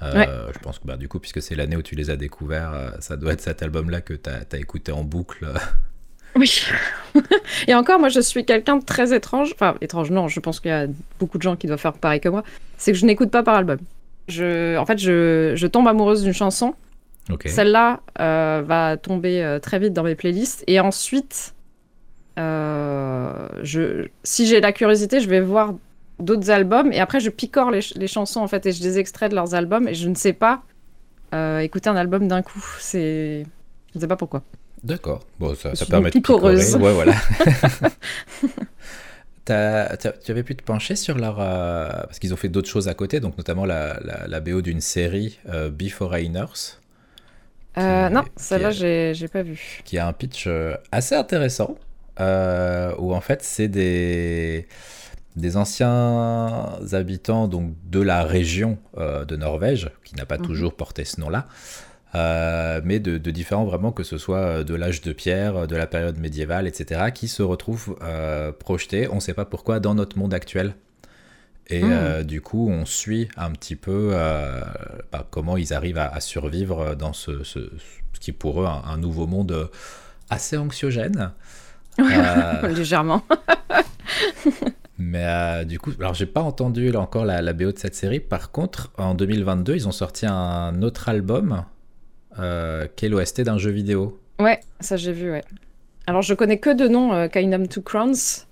Je 0.00 0.58
pense 0.60 0.78
que 0.78 0.86
bah, 0.86 0.96
du 0.96 1.08
coup, 1.08 1.18
puisque 1.18 1.40
c'est 1.40 1.54
l'année 1.54 1.76
où 1.76 1.82
tu 1.82 1.94
les 1.94 2.10
as 2.10 2.16
découverts, 2.16 2.96
ça 3.00 3.16
doit 3.16 3.32
être 3.32 3.40
cet 3.40 3.62
album-là 3.62 4.02
que 4.02 4.14
tu 4.14 4.28
as, 4.28 4.58
écouté 4.58 4.92
en 4.92 5.04
boucle. 5.04 5.46
Oui. 6.38 6.66
Et 7.66 7.74
encore, 7.74 7.98
moi, 7.98 8.10
je 8.10 8.20
suis 8.20 8.44
quelqu'un 8.44 8.76
de 8.76 8.84
très 8.84 9.14
étrange. 9.14 9.52
Enfin, 9.54 9.74
étrange, 9.80 10.10
non, 10.10 10.28
je 10.28 10.38
pense 10.38 10.60
qu'il 10.60 10.70
y 10.70 10.74
a 10.74 10.86
beaucoup 11.18 11.38
de 11.38 11.42
gens 11.42 11.56
qui 11.56 11.66
doivent 11.66 11.80
faire 11.80 11.94
pareil 11.94 12.20
que 12.20 12.28
moi. 12.28 12.44
C'est 12.76 12.92
que 12.92 12.98
je 12.98 13.06
n'écoute 13.06 13.30
pas 13.30 13.42
par 13.42 13.54
album 13.54 13.78
je, 14.28 14.76
en 14.76 14.86
fait, 14.86 14.98
je, 14.98 15.52
je 15.54 15.66
tombe 15.66 15.86
amoureuse 15.88 16.22
d'une 16.22 16.32
chanson. 16.32 16.74
Celle-là 17.44 18.00
euh, 18.20 18.62
va 18.64 18.96
tomber 18.96 19.42
euh, 19.42 19.58
très 19.58 19.78
vite 19.78 19.92
dans 19.92 20.02
mes 20.02 20.14
playlists. 20.14 20.64
Et 20.66 20.78
ensuite, 20.80 21.54
euh, 22.38 23.48
je, 23.62 24.06
si 24.22 24.46
j'ai 24.46 24.60
la 24.60 24.72
curiosité, 24.72 25.20
je 25.20 25.28
vais 25.28 25.40
voir 25.40 25.74
d'autres 26.18 26.50
albums. 26.50 26.92
Et 26.92 27.00
après, 27.00 27.20
je 27.20 27.30
picore 27.30 27.70
les, 27.70 27.80
les, 27.96 28.06
chansons, 28.06 28.40
en 28.40 28.48
fait, 28.48 28.66
et 28.66 28.72
je 28.72 28.82
les 28.82 28.98
extrais 28.98 29.28
de 29.28 29.34
leurs 29.34 29.54
albums. 29.54 29.88
Et 29.88 29.94
je 29.94 30.08
ne 30.08 30.14
sais 30.14 30.32
pas 30.32 30.62
écouter 31.60 31.90
un 31.90 31.96
album 31.96 32.28
d'un 32.28 32.40
coup. 32.40 32.64
C'est... 32.78 33.44
Je 33.92 33.98
ne 33.98 34.00
sais 34.00 34.08
pas 34.08 34.16
pourquoi. 34.16 34.42
D'accord. 34.82 35.22
Bon, 35.38 35.54
ça, 35.54 35.74
ça 35.74 35.84
permet 35.84 36.08
de 36.08 36.12
picorer. 36.14 36.56
Ouais, 36.76 36.92
voilà. 36.94 37.12
tu 39.46 39.52
avais 39.52 40.42
pu 40.42 40.56
te 40.56 40.62
pencher 40.62 40.96
sur 40.96 41.16
leur. 41.18 41.40
Euh, 41.40 41.88
parce 41.88 42.18
qu'ils 42.18 42.32
ont 42.32 42.36
fait 42.36 42.48
d'autres 42.48 42.68
choses 42.68 42.88
à 42.88 42.94
côté, 42.94 43.20
donc 43.20 43.38
notamment 43.38 43.64
la, 43.64 44.00
la, 44.26 44.40
BO 44.40 44.60
d'une 44.60 44.80
série, 44.80 45.38
euh, 45.48 45.70
Before 45.70 46.10
Rainers. 46.10 46.78
Euh, 47.78 48.08
non, 48.08 48.22
celle-là, 48.36 48.70
j'ai 48.70 49.28
pas 49.28 49.42
vu. 49.42 49.80
Qui 49.84 49.98
a 49.98 50.06
un 50.06 50.12
pitch 50.12 50.48
assez 50.92 51.14
intéressant, 51.14 51.76
où 52.18 53.14
en 53.14 53.20
fait, 53.20 53.42
c'est 53.42 53.68
des, 53.68 54.66
des 55.36 55.56
anciens 55.56 56.78
habitants 56.92 57.48
donc, 57.48 57.74
de 57.90 58.00
la 58.00 58.22
région 58.22 58.78
de 58.96 59.36
Norvège, 59.36 59.90
qui 60.04 60.14
n'a 60.14 60.26
pas 60.26 60.38
mhm. 60.38 60.46
toujours 60.46 60.74
porté 60.74 61.04
ce 61.04 61.20
nom-là, 61.20 61.46
euh, 62.16 62.80
mais 62.84 62.98
de, 62.98 63.18
différents 63.30 63.64
vraiment, 63.64 63.92
que 63.92 64.02
ce 64.02 64.16
soit 64.16 64.38
euh, 64.38 64.64
de 64.64 64.74
l'âge 64.74 65.02
de 65.02 65.12
pierre, 65.12 65.56
euh, 65.56 65.66
de 65.66 65.76
la 65.76 65.86
période 65.86 66.18
médiévale, 66.18 66.66
etc., 66.66 67.10
qui 67.12 67.28
se 67.28 67.42
retrouvent 67.42 67.96
projetés, 68.58 69.08
on 69.10 69.16
ne 69.16 69.20
sait 69.20 69.34
pas 69.34 69.44
pourquoi, 69.44 69.80
dans 69.80 69.94
notre 69.94 70.18
monde 70.18 70.32
actuel. 70.32 70.74
Et 71.68 71.82
hmm. 71.82 72.22
du 72.22 72.40
coup, 72.40 72.68
on 72.70 72.84
suit 72.84 73.28
un 73.36 73.50
petit 73.50 73.74
peu 73.74 74.12
bah, 75.12 75.26
comment 75.30 75.56
ils 75.56 75.74
arrivent 75.74 75.98
à, 75.98 76.20
survivre 76.20 76.94
dans 76.94 77.12
ce, 77.12 77.42
ce, 77.42 77.58
qui 78.20 78.30
pour 78.30 78.62
eux 78.62 78.66
un, 78.66 78.82
un 78.86 78.98
nouveau 78.98 79.26
monde 79.26 79.68
assez 80.30 80.56
anxiogène. 80.56 81.32
Légèrement. 82.62 83.22
Mais 84.98 85.64
du 85.64 85.80
coup, 85.80 85.90
alors 85.98 86.14
j'ai 86.14 86.26
pas 86.26 86.42
entendu 86.42 86.92
là, 86.92 87.00
encore 87.00 87.24
la, 87.24 87.42
la, 87.42 87.52
BO 87.52 87.72
de 87.72 87.78
cette 87.78 87.96
série. 87.96 88.20
Par 88.20 88.52
contre, 88.52 88.92
en 88.96 89.14
2022, 89.14 89.74
ils 89.74 89.88
ont 89.88 89.92
sorti 89.92 90.24
un 90.24 90.82
autre 90.82 91.08
album 91.08 91.64
euh, 92.38 92.86
qu'est 92.96 93.08
l'OST 93.08 93.42
d'un 93.42 93.58
jeu 93.58 93.70
vidéo. 93.70 94.20
Ouais, 94.38 94.60
ça 94.80 94.96
j'ai 94.96 95.12
vu, 95.12 95.30
ouais. 95.30 95.44
Alors 96.06 96.22
je 96.22 96.34
connais 96.34 96.58
que 96.58 96.70
de 96.70 96.86
nom 96.86 97.14
euh, 97.14 97.28
Kingdom 97.28 97.66
Two 97.66 97.82
Crowns, 97.82 98.44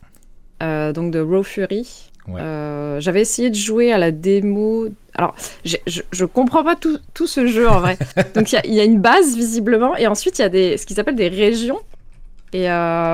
euh, 0.62 0.92
donc 0.92 1.12
de 1.12 1.20
Raw 1.20 1.42
Fury. 1.42 2.10
Euh, 2.28 3.00
j'avais 3.00 3.20
essayé 3.20 3.50
de 3.50 3.54
jouer 3.54 3.92
à 3.92 3.98
la 3.98 4.10
démo. 4.10 4.88
Alors, 5.14 5.34
je, 5.64 5.76
je 5.86 6.24
comprends 6.24 6.64
pas 6.64 6.74
tout, 6.74 6.98
tout, 7.12 7.26
ce 7.26 7.46
jeu 7.46 7.68
en 7.68 7.80
vrai. 7.80 7.98
donc 8.34 8.52
il 8.52 8.60
y, 8.64 8.76
y, 8.76 8.80
a 8.80 8.84
une 8.84 9.00
base 9.00 9.36
visiblement, 9.36 9.96
et 9.96 10.06
ensuite 10.06 10.38
il 10.38 10.42
y 10.42 10.44
a 10.44 10.48
des, 10.48 10.76
ce 10.78 10.86
qu'ils 10.86 10.98
appellent 10.98 11.16
des 11.16 11.28
régions, 11.28 11.80
et, 12.52 12.68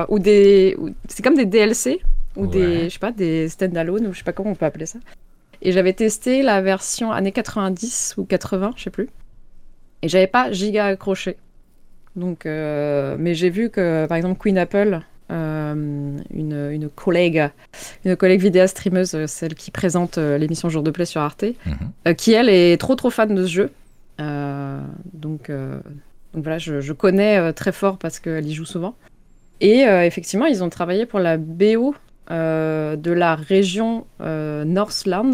ou 0.07 0.19
des. 0.19 0.77
C'est 1.09 1.23
comme 1.23 1.35
des 1.35 1.45
DLC, 1.45 2.01
ou 2.35 2.47
des, 2.47 2.85
je 2.85 2.89
sais 2.89 2.99
pas, 2.99 3.11
des 3.11 3.49
stand-alone, 3.49 4.07
ou 4.07 4.13
je 4.13 4.19
sais 4.19 4.23
pas 4.23 4.33
comment 4.33 4.51
on 4.51 4.55
peut 4.55 4.65
appeler 4.65 4.85
ça. 4.85 4.99
Et 5.61 5.71
j'avais 5.71 5.93
testé 5.93 6.41
la 6.41 6.61
version 6.61 7.11
années 7.11 7.31
90 7.31 8.15
ou 8.17 8.25
80, 8.25 8.71
je 8.77 8.83
sais 8.83 8.89
plus. 8.89 9.09
Et 10.01 10.09
j'avais 10.09 10.27
pas 10.27 10.51
giga 10.51 10.85
accroché. 10.87 11.37
Donc, 12.15 12.45
euh, 12.45 13.15
mais 13.19 13.35
j'ai 13.35 13.49
vu 13.49 13.69
que, 13.69 14.05
par 14.07 14.17
exemple, 14.17 14.39
Queen 14.39 14.57
Apple, 14.57 14.95
euh, 14.95 14.99
une, 15.31 16.69
une, 16.71 16.89
collègue, 16.89 17.49
une 18.05 18.15
collègue 18.15 18.41
vidéo 18.41 18.67
streameuse, 18.67 19.15
euh, 19.15 19.27
celle 19.27 19.55
qui 19.55 19.71
présente 19.71 20.17
l'émission 20.17 20.69
Jour 20.69 20.83
de 20.83 20.91
Play 20.91 21.05
sur 21.05 21.21
Arte, 21.21 21.45
mhm. 21.65 22.15
qui 22.15 22.33
elle 22.33 22.49
est 22.49 22.79
trop 22.79 22.95
trop 22.95 23.09
fan 23.09 23.33
de 23.33 23.45
ce 23.45 23.51
jeu. 23.51 23.71
donc, 24.19 25.49
donc 25.49 26.43
voilà, 26.43 26.57
je, 26.57 26.81
je 26.81 26.93
connais 26.93 27.53
très 27.53 27.71
fort 27.71 27.97
parce 27.97 28.19
qu'elle 28.19 28.47
y 28.47 28.53
joue 28.53 28.65
souvent. 28.65 28.95
Et 29.61 29.81
effectivement, 29.81 30.45
ils 30.45 30.63
ont 30.63 30.69
travaillé 30.69 31.05
pour 31.05 31.19
la 31.19 31.37
BO 31.37 31.95
euh, 32.31 32.95
de 32.95 33.11
la 33.11 33.35
région 33.35 34.05
euh, 34.21 34.63
Northlands, 34.63 35.33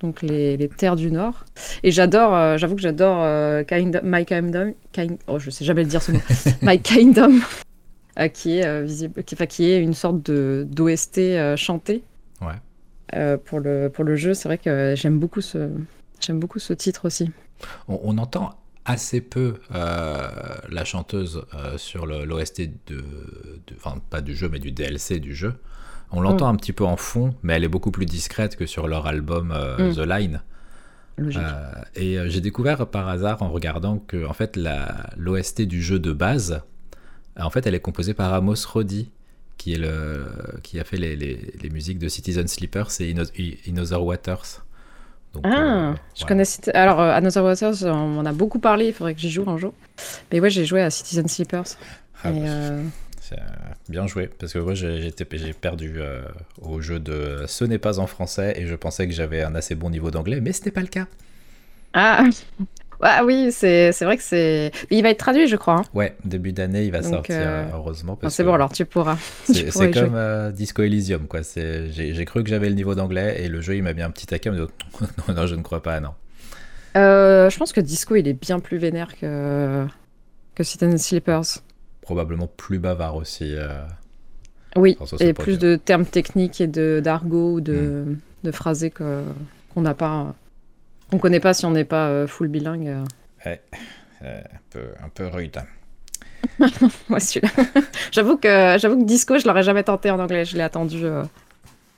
donc 0.00 0.22
les, 0.22 0.70
terres 0.76 0.94
du 0.94 1.10
Nord. 1.10 1.44
Et 1.82 1.90
j'adore, 1.90 2.36
euh, 2.36 2.56
j'avoue 2.56 2.76
que 2.76 2.82
j'adore 2.82 3.24
My 4.04 4.24
Kingdom, 4.24 4.74
oh 5.26 5.40
je 5.40 5.50
sais 5.50 5.64
jamais 5.64 5.82
le 5.82 5.88
dire 5.88 6.02
ce 6.02 6.12
mot, 6.12 6.20
My 6.62 6.78
Kingdom, 6.78 7.40
qui 8.32 8.58
est 8.58 8.82
visible, 8.82 9.22
qui, 9.24 9.36
qui, 9.46 9.70
est 9.70 9.80
une 9.80 9.94
sorte 9.94 10.22
de 10.22 10.66
d'OST 10.70 11.56
chanté. 11.56 12.02
pour 13.44 13.60
le 13.60 13.88
pour 13.88 14.04
le 14.04 14.16
jeu, 14.16 14.34
c'est 14.34 14.48
vrai 14.48 14.58
que 14.58 14.94
j'aime 14.96 15.18
beaucoup 15.18 15.40
ce 15.40 15.70
j'aime 16.20 16.40
beaucoup 16.40 16.58
ce 16.58 16.72
titre 16.72 17.06
aussi. 17.06 17.30
On, 17.88 18.18
entend 18.18 18.58
assez 18.84 19.20
peu 19.20 19.54
la 19.70 20.84
chanteuse 20.84 21.44
sur 21.76 22.06
l'OST 22.06 22.62
de, 22.86 23.04
enfin 23.76 23.98
pas 24.10 24.20
du 24.20 24.34
jeu 24.34 24.48
mais 24.48 24.58
du 24.58 24.72
DLC 24.72 25.18
du 25.20 25.34
jeu. 25.34 25.54
On 26.10 26.20
l'entend 26.20 26.46
mm. 26.46 26.54
un 26.54 26.56
petit 26.56 26.72
peu 26.72 26.84
en 26.84 26.96
fond, 26.96 27.34
mais 27.42 27.54
elle 27.54 27.64
est 27.64 27.68
beaucoup 27.68 27.90
plus 27.90 28.06
discrète 28.06 28.56
que 28.56 28.66
sur 28.66 28.88
leur 28.88 29.06
album 29.06 29.52
euh, 29.52 29.90
mm. 29.90 29.94
The 29.94 29.98
Line. 29.98 30.42
Euh, 31.18 31.72
et 31.94 32.18
euh, 32.18 32.28
j'ai 32.28 32.42
découvert 32.42 32.86
par 32.88 33.08
hasard 33.08 33.42
en 33.42 33.48
regardant 33.48 33.98
que 33.98 34.26
en 34.26 34.34
fait 34.34 34.58
l'OST 35.16 35.62
du 35.62 35.82
jeu 35.82 35.98
de 35.98 36.12
base, 36.12 36.62
en 37.38 37.50
fait, 37.50 37.66
elle 37.66 37.74
est 37.74 37.80
composée 37.80 38.14
par 38.14 38.32
Amos 38.34 38.66
Roddy, 38.72 39.10
qui 39.56 39.74
est 39.74 39.78
le 39.78 40.26
qui 40.62 40.78
a 40.80 40.84
fait 40.84 40.96
les, 40.96 41.16
les, 41.16 41.70
musiques 41.70 41.98
de 41.98 42.08
Citizen 42.08 42.46
Sleepers 42.46 42.88
et 43.00 43.14
In, 43.14 43.76
Other 43.78 44.04
Waters. 44.04 44.64
ah, 45.44 45.94
je 46.14 46.24
connais. 46.24 46.44
Alors, 46.74 47.00
Another 47.00 47.44
Waters, 47.44 47.82
on 47.84 48.18
en 48.18 48.26
a 48.26 48.32
beaucoup 48.32 48.58
parlé. 48.58 48.88
Il 48.88 48.92
faudrait 48.92 49.14
que 49.14 49.20
j'y 49.20 49.30
joue 49.30 49.48
un 49.48 49.58
jour. 49.58 49.74
Mais 50.32 50.40
ouais, 50.40 50.50
j'ai 50.50 50.64
joué 50.64 50.82
à 50.82 50.90
Citizen 50.90 51.28
Sleepers. 51.28 51.76
Ah, 52.24 52.30
bah, 52.30 53.36
bien 53.88 54.06
joué, 54.06 54.28
parce 54.28 54.52
que 54.52 54.58
moi 54.58 54.74
j'ai 54.74 55.12
perdu 55.60 55.94
euh, 55.96 56.22
au 56.60 56.80
jeu 56.80 57.00
de 57.00 57.44
Ce 57.46 57.64
n'est 57.64 57.78
pas 57.78 57.98
en 57.98 58.06
français 58.06 58.54
et 58.56 58.66
je 58.66 58.74
pensais 58.74 59.06
que 59.06 59.12
j'avais 59.12 59.42
un 59.42 59.54
assez 59.54 59.74
bon 59.74 59.90
niveau 59.90 60.10
d'anglais, 60.10 60.40
mais 60.40 60.52
ce 60.52 60.64
n'est 60.64 60.70
pas 60.70 60.80
le 60.80 60.86
cas. 60.86 61.06
Ah, 61.92 62.24
ah 63.00 63.24
oui, 63.24 63.50
c'est 63.52 63.92
vrai 64.02 64.16
que 64.16 64.22
c'est. 64.22 64.72
Il 64.90 65.02
va 65.02 65.10
être 65.10 65.18
traduit, 65.18 65.46
je 65.46 65.56
crois. 65.56 65.74
Hein. 65.74 65.84
Ouais, 65.94 66.16
début 66.24 66.52
d'année, 66.52 66.84
il 66.84 66.92
va 66.92 67.02
sortir, 67.02 67.36
euh, 67.38 67.64
heureusement. 67.74 68.18
C'est 68.28 68.44
bon, 68.44 68.54
alors 68.54 68.72
tu 68.72 68.84
pourras. 68.84 69.18
C'est 69.44 69.90
comme 69.90 70.14
euh, 70.14 70.50
Disco 70.50 70.82
Elysium, 70.82 71.26
quoi. 71.26 71.40
J'ai 71.42 72.24
cru 72.24 72.42
que 72.42 72.50
j'avais 72.50 72.68
le 72.68 72.74
niveau 72.74 72.94
d'anglais 72.94 73.42
et 73.42 73.48
le 73.48 73.60
jeu 73.60 73.76
il 73.76 73.82
m'a 73.82 73.92
mis 73.92 74.02
un 74.02 74.10
petit 74.10 74.26
taquet, 74.26 74.50
mais 74.50 74.58
non, 75.28 75.34
non, 75.34 75.46
je 75.46 75.54
ne 75.54 75.62
crois 75.62 75.82
pas, 75.82 76.00
non. 76.00 76.14
je 76.94 77.56
pense 77.56 77.72
que 77.72 77.80
Disco 77.80 78.16
il 78.16 78.26
est 78.28 78.40
bien 78.40 78.60
plus 78.60 78.78
vénère 78.78 79.16
que, 79.16 79.86
que 80.54 80.62
Citizen 80.64 80.98
Sleepers 80.98 81.62
probablement 82.06 82.46
plus 82.46 82.78
bavard 82.78 83.16
aussi. 83.16 83.52
Euh. 83.56 83.82
Oui, 84.76 84.96
et 85.20 85.32
plus 85.32 85.58
de 85.58 85.76
termes 85.76 86.06
techniques 86.06 86.60
et 86.60 86.66
d'argot 86.66 87.54
ou 87.54 87.60
de, 87.60 88.04
de 88.44 88.50
phrasés 88.50 88.90
qu'on 88.90 89.80
n'a 89.80 89.94
pas, 89.94 90.34
qu'on 91.10 91.18
connaît 91.18 91.40
pas 91.40 91.54
si 91.54 91.66
on 91.66 91.70
n'est 91.70 91.84
pas 91.84 92.26
full 92.26 92.48
bilingue. 92.48 93.04
Ouais, 93.44 93.62
un 94.22 94.60
peu, 94.70 94.84
un 95.02 95.08
peu 95.08 95.26
rude. 95.26 95.58
Moi, 97.08 97.20
celui-là. 97.20 97.50
j'avoue 98.12 98.36
que, 98.36 98.76
j'avoue 98.78 98.98
que 98.98 99.04
Disco, 99.04 99.38
je 99.38 99.46
l'aurais 99.46 99.62
jamais 99.62 99.82
tenté 99.82 100.10
en 100.10 100.18
anglais. 100.18 100.44
Je 100.44 100.56
l'ai 100.56 100.62
attendu, 100.62 101.04
euh, 101.04 101.24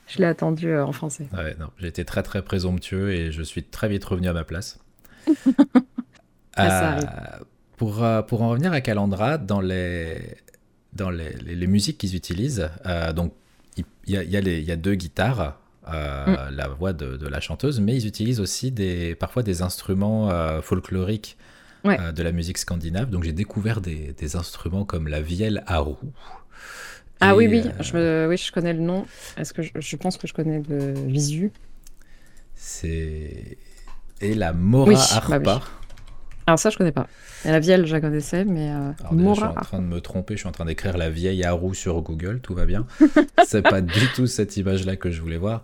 je 0.09 0.19
l'ai 0.19 0.25
attendu 0.25 0.69
euh, 0.69 0.85
en 0.85 0.91
français. 0.91 1.27
Ouais, 1.33 1.55
non, 1.59 1.67
j'ai 1.77 1.87
été 1.87 2.03
très 2.03 2.23
très 2.23 2.41
présomptueux 2.41 3.11
et 3.11 3.31
je 3.31 3.43
suis 3.43 3.63
très 3.63 3.87
vite 3.87 4.03
revenu 4.03 4.27
à 4.27 4.33
ma 4.33 4.43
place. 4.43 4.79
euh, 6.59 7.01
pour, 7.77 8.03
euh, 8.03 8.21
pour 8.21 8.41
en 8.41 8.49
revenir 8.49 8.73
à 8.73 8.81
Calandra, 8.81 9.37
dans 9.37 9.61
les, 9.61 10.37
dans 10.93 11.11
les, 11.11 11.33
les, 11.33 11.67
musiques 11.67 11.99
qu'ils 11.99 12.15
utilisent, 12.15 12.69
donc 13.15 13.33
il 13.77 13.85
y, 14.07 14.15
y, 14.15 14.63
y, 14.65 14.71
a 14.71 14.75
deux 14.75 14.95
guitares. 14.95 15.59
Mm. 15.89 16.55
la 16.55 16.67
voix 16.67 16.93
de, 16.93 17.17
de, 17.17 17.27
la 17.27 17.39
chanteuse, 17.39 17.79
mais 17.79 17.95
ils 17.95 18.07
utilisent 18.07 18.39
aussi 18.39 18.71
des, 18.71 19.15
parfois 19.15 19.43
des 19.43 19.61
instruments 19.61 20.29
folkloriques 20.61 21.37
euh, 21.85 22.11
de 22.11 22.23
la 22.23 22.31
musique 22.31 22.57
scandinave. 22.57 23.09
Donc 23.09 23.23
j'ai 23.23 23.31
découvert 23.31 23.81
des, 23.81 24.35
instruments 24.35 24.85
comme 24.85 25.07
la 25.07 25.21
vielle 25.21 25.63
à 25.65 25.79
roue. 25.79 25.97
Ah 27.21 27.35
oui, 27.35 27.47
oui, 27.47 27.63
euh, 27.65 27.83
je, 27.83 28.27
oui, 28.27 28.37
je 28.37 28.51
connais 28.51 28.73
le 28.73 28.79
nom. 28.79 29.05
Est-ce 29.37 29.53
que 29.53 29.61
je, 29.61 29.95
pense 29.95 30.17
que 30.17 30.27
je 30.27 30.33
connais 30.33 30.61
le 30.67 30.93
visu? 30.93 31.51
C'est 32.55 33.57
et 34.21 34.33
la 34.33 34.51
mora 34.51 34.93
bah 34.93 34.99
harpa. 35.11 35.61
Alors 36.49 36.57
ça, 36.57 36.71
je 36.71 36.77
connais 36.79 36.91
pas. 36.91 37.05
Et 37.45 37.51
la 37.51 37.59
vielle, 37.59 37.85
je 37.85 37.93
la 37.93 38.01
connaissais, 38.01 38.43
mais 38.43 38.71
euh. 38.71 38.91
Je 39.11 39.33
suis 39.35 39.43
en 39.43 39.53
train 39.53 39.77
de 39.77 39.85
me 39.85 40.01
tromper. 40.01 40.33
Je 40.33 40.39
suis 40.39 40.47
en 40.47 40.51
train 40.51 40.65
d'écrire 40.65 40.97
la 40.97 41.11
vieille 41.11 41.43
à 41.43 41.51
roue 41.51 41.75
sur 41.75 42.01
Google. 42.01 42.39
Tout 42.41 42.55
va 42.55 42.65
bien. 42.65 42.87
C'est 43.45 43.61
pas 43.61 43.81
du 43.81 44.07
tout 44.15 44.25
cette 44.25 44.57
image-là 44.57 44.95
que 44.95 45.11
je 45.11 45.21
voulais 45.21 45.37
voir. 45.37 45.61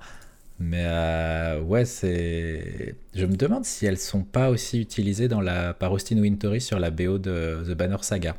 Mais 0.60 0.84
euh, 0.86 1.60
ouais, 1.62 1.86
c'est. 1.86 2.96
Je 3.16 3.26
me 3.26 3.36
demande 3.36 3.66
si 3.66 3.88
elles 3.88 3.98
sont 3.98 4.22
pas 4.22 4.52
aussi 4.52 4.80
utilisées 4.80 5.28
dans 5.28 5.42
la 5.42 5.74
par 5.74 5.92
Austin 5.92 6.18
Wintory 6.18 6.62
sur 6.62 6.78
la 6.78 6.92
BO 6.92 7.18
de 7.18 7.64
The 7.68 7.72
Banner 7.72 7.98
Saga. 8.02 8.36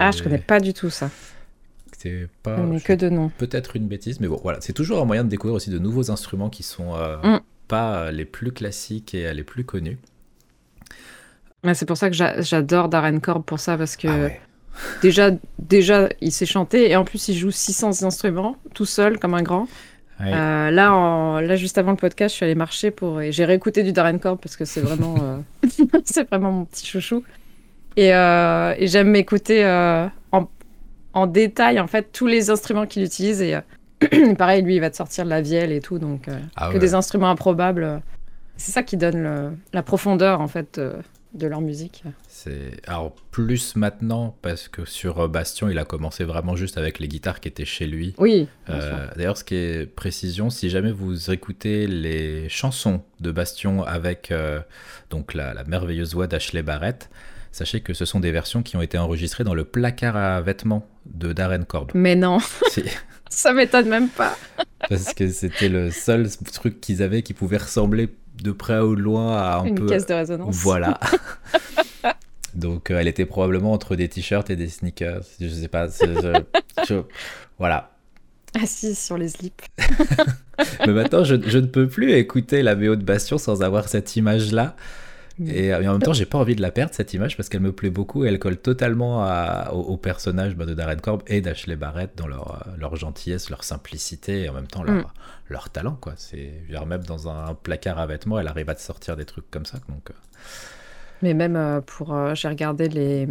Ah, 0.00 0.12
je 0.12 0.22
connais 0.22 0.38
pas 0.38 0.60
du 0.60 0.72
tout 0.72 0.88
ça. 0.88 1.10
C'est 1.98 2.26
pas. 2.42 2.56
que 2.82 2.94
de 2.94 3.10
nom. 3.10 3.30
Peut-être 3.36 3.76
une 3.76 3.86
bêtise, 3.86 4.18
mais 4.18 4.28
bon, 4.28 4.40
voilà, 4.42 4.62
c'est 4.62 4.72
toujours 4.72 5.00
un 5.00 5.04
moyen 5.04 5.24
de 5.24 5.28
découvrir 5.28 5.54
aussi 5.54 5.70
de 5.70 5.78
nouveaux 5.78 6.10
instruments 6.10 6.48
qui 6.48 6.62
sont 6.62 6.96
euh, 6.96 7.18
mm. 7.22 7.40
pas 7.68 8.10
les 8.10 8.24
plus 8.24 8.50
classiques 8.50 9.14
et 9.14 9.32
les 9.32 9.44
plus 9.44 9.64
connus. 9.64 9.98
C'est 11.74 11.86
pour 11.86 11.96
ça 11.96 12.10
que 12.10 12.16
j'adore 12.16 12.88
Darren 12.88 13.20
Korb 13.20 13.44
pour 13.44 13.60
ça 13.60 13.76
parce 13.76 13.96
que. 13.96 14.08
Ah 14.08 14.30
déjà, 15.02 15.30
déjà, 15.58 16.08
il 16.20 16.32
sait 16.32 16.46
chanter 16.46 16.90
et 16.90 16.96
en 16.96 17.04
plus, 17.04 17.28
il 17.28 17.36
joue 17.36 17.50
600 17.50 18.02
instruments 18.02 18.56
tout 18.74 18.86
seul 18.86 19.18
comme 19.18 19.34
un 19.34 19.42
grand. 19.42 19.68
Euh, 20.20 20.70
là, 20.70 21.40
là, 21.40 21.56
juste 21.56 21.78
avant 21.78 21.90
le 21.90 21.96
podcast, 21.96 22.32
je 22.32 22.36
suis 22.36 22.44
allée 22.44 22.54
marcher 22.54 22.92
pour 22.92 23.20
et 23.20 23.32
j'ai 23.32 23.44
réécouté 23.44 23.82
du 23.82 23.92
Darren 23.92 24.18
Korb 24.18 24.38
parce 24.40 24.56
que 24.56 24.64
c'est 24.64 24.80
vraiment, 24.80 25.16
euh, 25.20 25.66
c'est 26.04 26.28
vraiment 26.28 26.52
mon 26.52 26.64
petit 26.64 26.86
chouchou. 26.86 27.24
Et, 27.96 28.14
euh, 28.14 28.74
et 28.78 28.86
j'aime 28.86 29.10
m'écouter 29.10 29.66
en, 30.30 30.48
en, 31.12 31.26
détail 31.26 31.80
en 31.80 31.88
fait 31.88 32.12
tous 32.12 32.26
les 32.26 32.50
instruments 32.50 32.86
qu'il 32.86 33.02
utilise 33.02 33.42
et 33.42 33.58
pareil, 34.38 34.62
lui, 34.62 34.76
il 34.76 34.80
va 34.80 34.90
te 34.90 34.96
sortir 34.96 35.24
de 35.24 35.30
la 35.30 35.40
vielle 35.40 35.72
et 35.72 35.80
tout, 35.80 35.98
donc 35.98 36.28
ah 36.56 36.70
que 36.72 36.78
des 36.78 36.94
instruments 36.94 37.30
improbables. 37.30 38.00
C'est 38.56 38.70
ça 38.70 38.84
qui 38.84 38.96
donne 38.96 39.56
la 39.72 39.82
profondeur 39.82 40.40
en 40.40 40.48
fait 40.48 40.80
de 41.34 41.46
leur 41.46 41.60
musique. 41.60 42.02
C'est 42.28 42.80
alors 42.86 43.14
plus 43.30 43.76
maintenant 43.76 44.36
parce 44.42 44.68
que 44.68 44.84
sur 44.84 45.20
euh, 45.20 45.28
Bastion, 45.28 45.68
il 45.68 45.78
a 45.78 45.84
commencé 45.84 46.24
vraiment 46.24 46.56
juste 46.56 46.78
avec 46.78 46.98
les 46.98 47.08
guitares 47.08 47.40
qui 47.40 47.48
étaient 47.48 47.64
chez 47.64 47.86
lui. 47.86 48.14
Oui. 48.18 48.48
Euh, 48.68 49.06
d'ailleurs, 49.16 49.38
ce 49.38 49.44
qui 49.44 49.54
est 49.54 49.86
précision, 49.86 50.50
si 50.50 50.68
jamais 50.68 50.92
vous 50.92 51.30
écoutez 51.30 51.86
les 51.86 52.48
chansons 52.48 53.02
de 53.20 53.30
Bastion 53.30 53.82
avec 53.82 54.30
euh, 54.30 54.60
donc 55.10 55.34
la, 55.34 55.64
merveilleuse 55.64 56.14
voix 56.14 56.26
d'Ashley 56.26 56.62
Barrett, 56.62 57.08
sachez 57.50 57.80
que 57.80 57.94
ce 57.94 58.04
sont 58.04 58.20
des 58.20 58.32
versions 58.32 58.62
qui 58.62 58.76
ont 58.76 58.82
été 58.82 58.98
enregistrées 58.98 59.44
dans 59.44 59.54
le 59.54 59.64
placard 59.64 60.16
à 60.16 60.40
vêtements 60.40 60.86
de 61.06 61.32
Darren 61.32 61.64
Korb. 61.64 61.92
Mais 61.94 62.14
non. 62.14 62.38
Ça 63.30 63.54
m'étonne 63.54 63.88
même 63.88 64.08
pas. 64.10 64.36
Parce 64.90 65.14
que 65.14 65.30
c'était 65.30 65.70
le 65.70 65.90
seul 65.90 66.28
truc 66.52 66.80
qu'ils 66.82 67.02
avaient 67.02 67.22
qui 67.22 67.32
pouvait 67.32 67.56
ressembler 67.56 68.10
de 68.42 68.52
près 68.52 68.80
ou 68.80 68.96
de 68.96 69.00
loin 69.00 69.36
à 69.36 69.58
un 69.58 69.64
Une 69.64 69.74
peu. 69.74 69.86
Caisse 69.86 70.06
de 70.06 70.14
résonance. 70.14 70.54
Voilà. 70.56 70.98
Donc 72.54 72.90
euh, 72.90 72.98
elle 72.98 73.08
était 73.08 73.24
probablement 73.24 73.72
entre 73.72 73.96
des 73.96 74.08
t-shirts 74.08 74.50
et 74.50 74.56
des 74.56 74.68
sneakers. 74.68 75.22
Je 75.40 75.48
sais 75.48 75.68
pas. 75.68 75.88
Voilà. 77.58 77.90
Assise 78.60 78.98
sur 78.98 79.16
les 79.16 79.28
slips. 79.28 79.62
Mais 80.86 80.92
maintenant, 80.92 81.24
je, 81.24 81.36
je, 81.46 81.58
ne 81.58 81.66
peux 81.66 81.86
plus 81.86 82.12
écouter 82.12 82.62
la 82.62 82.74
BO 82.74 82.96
de 82.96 83.04
Bastion 83.04 83.38
sans 83.38 83.62
avoir 83.62 83.88
cette 83.88 84.16
image-là. 84.16 84.74
Et, 85.48 85.74
en 85.74 85.80
même 85.92 86.02
temps, 86.02 86.12
j'ai 86.12 86.26
pas 86.26 86.38
envie 86.38 86.54
de 86.54 86.62
la 86.62 86.70
perdre 86.70 86.94
cette 86.94 87.14
image 87.14 87.36
parce 87.36 87.48
qu'elle 87.48 87.60
me 87.60 87.72
plaît 87.72 87.90
beaucoup 87.90 88.24
et 88.24 88.28
elle 88.28 88.38
colle 88.38 88.56
totalement 88.56 89.26
au, 89.72 89.96
personnage 89.96 90.56
bah, 90.56 90.66
de 90.66 90.74
Darren 90.74 90.96
Korb 90.96 91.22
et 91.26 91.40
d'Ashley 91.40 91.76
Barrett 91.76 92.10
dans 92.16 92.26
leur, 92.26 92.66
euh, 92.66 92.70
leur 92.78 92.96
gentillesse, 92.96 93.50
leur 93.50 93.64
simplicité 93.64 94.42
et 94.42 94.48
en 94.48 94.52
même 94.52 94.66
temps 94.66 94.82
leur, 94.82 94.94
mm. 94.94 95.04
leur 95.48 95.70
talent. 95.70 95.96
Quoi. 96.00 96.14
C'est, 96.16 96.52
même 96.86 97.02
dans 97.04 97.28
un 97.28 97.54
placard 97.54 97.98
à 97.98 98.06
vêtements, 98.06 98.38
elle 98.38 98.48
arrive 98.48 98.68
à 98.68 98.74
te 98.74 98.80
sortir 98.80 99.16
des 99.16 99.24
trucs 99.24 99.50
comme 99.50 99.66
ça. 99.66 99.78
Donc, 99.88 100.10
euh. 100.10 100.14
Mais 101.22 101.34
même 101.34 101.56
euh, 101.56 101.80
pour. 101.80 102.34
j'ai 102.34 102.48
regardé 102.48 102.88
les. 102.88 103.28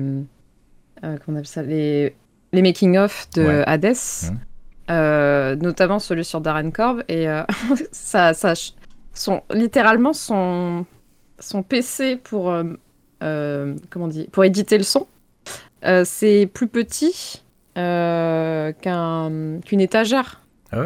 comment 1.25 1.39
on 1.39 1.43
ça 1.43 1.61
Les, 1.61 2.15
les 2.53 2.61
making-of 2.61 3.29
de 3.35 3.63
Hades, 3.65 3.95
mm. 4.89 5.61
notamment 5.61 5.99
celui 5.99 6.25
sur 6.25 6.41
Darren 6.41 6.71
Korb, 6.71 7.03
et 7.07 7.27
ça, 7.91 8.33
ça. 8.33 8.53
Son, 9.13 9.43
littéralement, 9.53 10.13
son 10.13 10.85
son 11.41 11.63
PC 11.63 12.17
pour, 12.17 12.51
euh, 12.51 12.63
euh, 13.23 13.75
dit, 14.07 14.27
pour 14.31 14.43
éditer 14.43 14.77
le 14.77 14.83
son, 14.83 15.07
euh, 15.85 16.03
c'est 16.05 16.49
plus 16.51 16.67
petit 16.67 17.43
qu'un, 17.75 19.31
qu'une 19.65 19.81
étagère. 19.81 20.41
Ah 20.73 20.85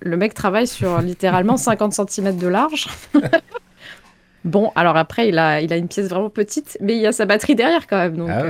le 0.00 0.16
mec 0.16 0.34
travaille 0.34 0.66
sur 0.66 1.00
littéralement 1.00 1.56
50 1.58 1.92
cm 1.92 2.36
de 2.36 2.46
large. 2.46 2.88
bon, 4.44 4.70
alors 4.76 4.96
après, 4.96 5.28
il 5.28 5.38
a, 5.38 5.60
il 5.60 5.72
a 5.72 5.76
une 5.76 5.88
pièce 5.88 6.08
vraiment 6.08 6.30
petite, 6.30 6.78
mais 6.80 6.94
il 6.94 7.00
y 7.00 7.06
a 7.06 7.12
sa 7.12 7.24
batterie 7.24 7.56
derrière 7.56 7.86
quand 7.86 7.98
même. 7.98 8.16
Donc, 8.16 8.30
ah 8.30 8.44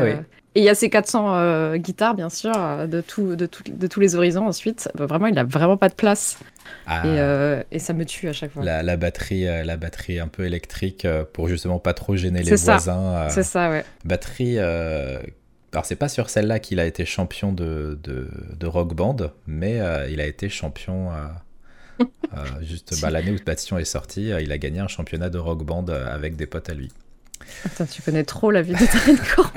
et 0.54 0.60
il 0.60 0.64
y 0.64 0.68
a 0.68 0.74
ses 0.74 0.90
400 0.90 1.76
guitares, 1.76 2.14
bien 2.14 2.30
sûr, 2.30 2.52
de, 2.86 3.00
tout, 3.00 3.36
de, 3.36 3.48
de, 3.68 3.86
tous 3.86 4.00
les 4.00 4.14
horizons 4.14 4.46
ensuite. 4.46 4.88
Vraiment, 4.94 5.26
il 5.26 5.34
n'a 5.34 5.44
vraiment 5.44 5.76
pas 5.76 5.88
de 5.88 5.94
place. 5.94 6.38
Ah. 6.86 7.06
Euh, 7.06 7.62
et, 7.70 7.78
ça 7.78 7.92
me 7.92 8.04
tue 8.04 8.28
à 8.28 8.32
chaque 8.32 8.52
fois. 8.52 8.62
La, 8.62 8.96
batterie, 8.96 9.46
euh, 9.46 9.64
la 9.64 9.76
batterie 9.76 10.18
un 10.18 10.28
peu 10.28 10.44
électrique 10.44 11.04
euh, 11.04 11.24
pour 11.30 11.48
justement 11.48 11.78
pas 11.78 11.94
trop 11.94 12.16
gêner 12.16 12.42
les 12.42 12.54
voisins. 12.54 13.28
C'est 13.30 13.42
ça, 13.42 13.70
ouais. 13.70 13.84
Batterie. 14.04 14.58
Alors 14.58 15.86
c'est 15.86 15.96
pas 15.96 16.08
sur 16.08 16.30
celle-là 16.30 16.60
qu'il 16.60 16.78
a 16.78 16.86
été 16.86 17.04
champion 17.04 17.52
de, 17.52 17.98
de, 18.04 18.66
rock 18.66 18.94
band, 18.94 19.16
mais 19.46 19.80
il 20.10 20.20
a 20.20 20.26
été 20.26 20.48
champion 20.48 21.10
juste 22.62 23.00
bah, 23.00 23.10
l'année 23.10 23.32
où 23.32 23.36
Bastion 23.44 23.78
est 23.78 23.84
sorti, 23.84 24.28
il 24.28 24.52
a 24.52 24.58
gagné 24.58 24.80
un 24.80 24.88
championnat 24.88 25.30
de 25.30 25.38
rock 25.38 25.64
band 25.64 25.86
avec 25.86 26.36
des 26.36 26.46
potes 26.46 26.70
à 26.70 26.74
lui. 26.74 26.92
Attends, 27.64 27.86
tu 27.86 28.02
connais 28.02 28.24
trop 28.24 28.50
la 28.50 28.62
vie 28.62 28.72
de 28.72 29.34
Corp. 29.34 29.52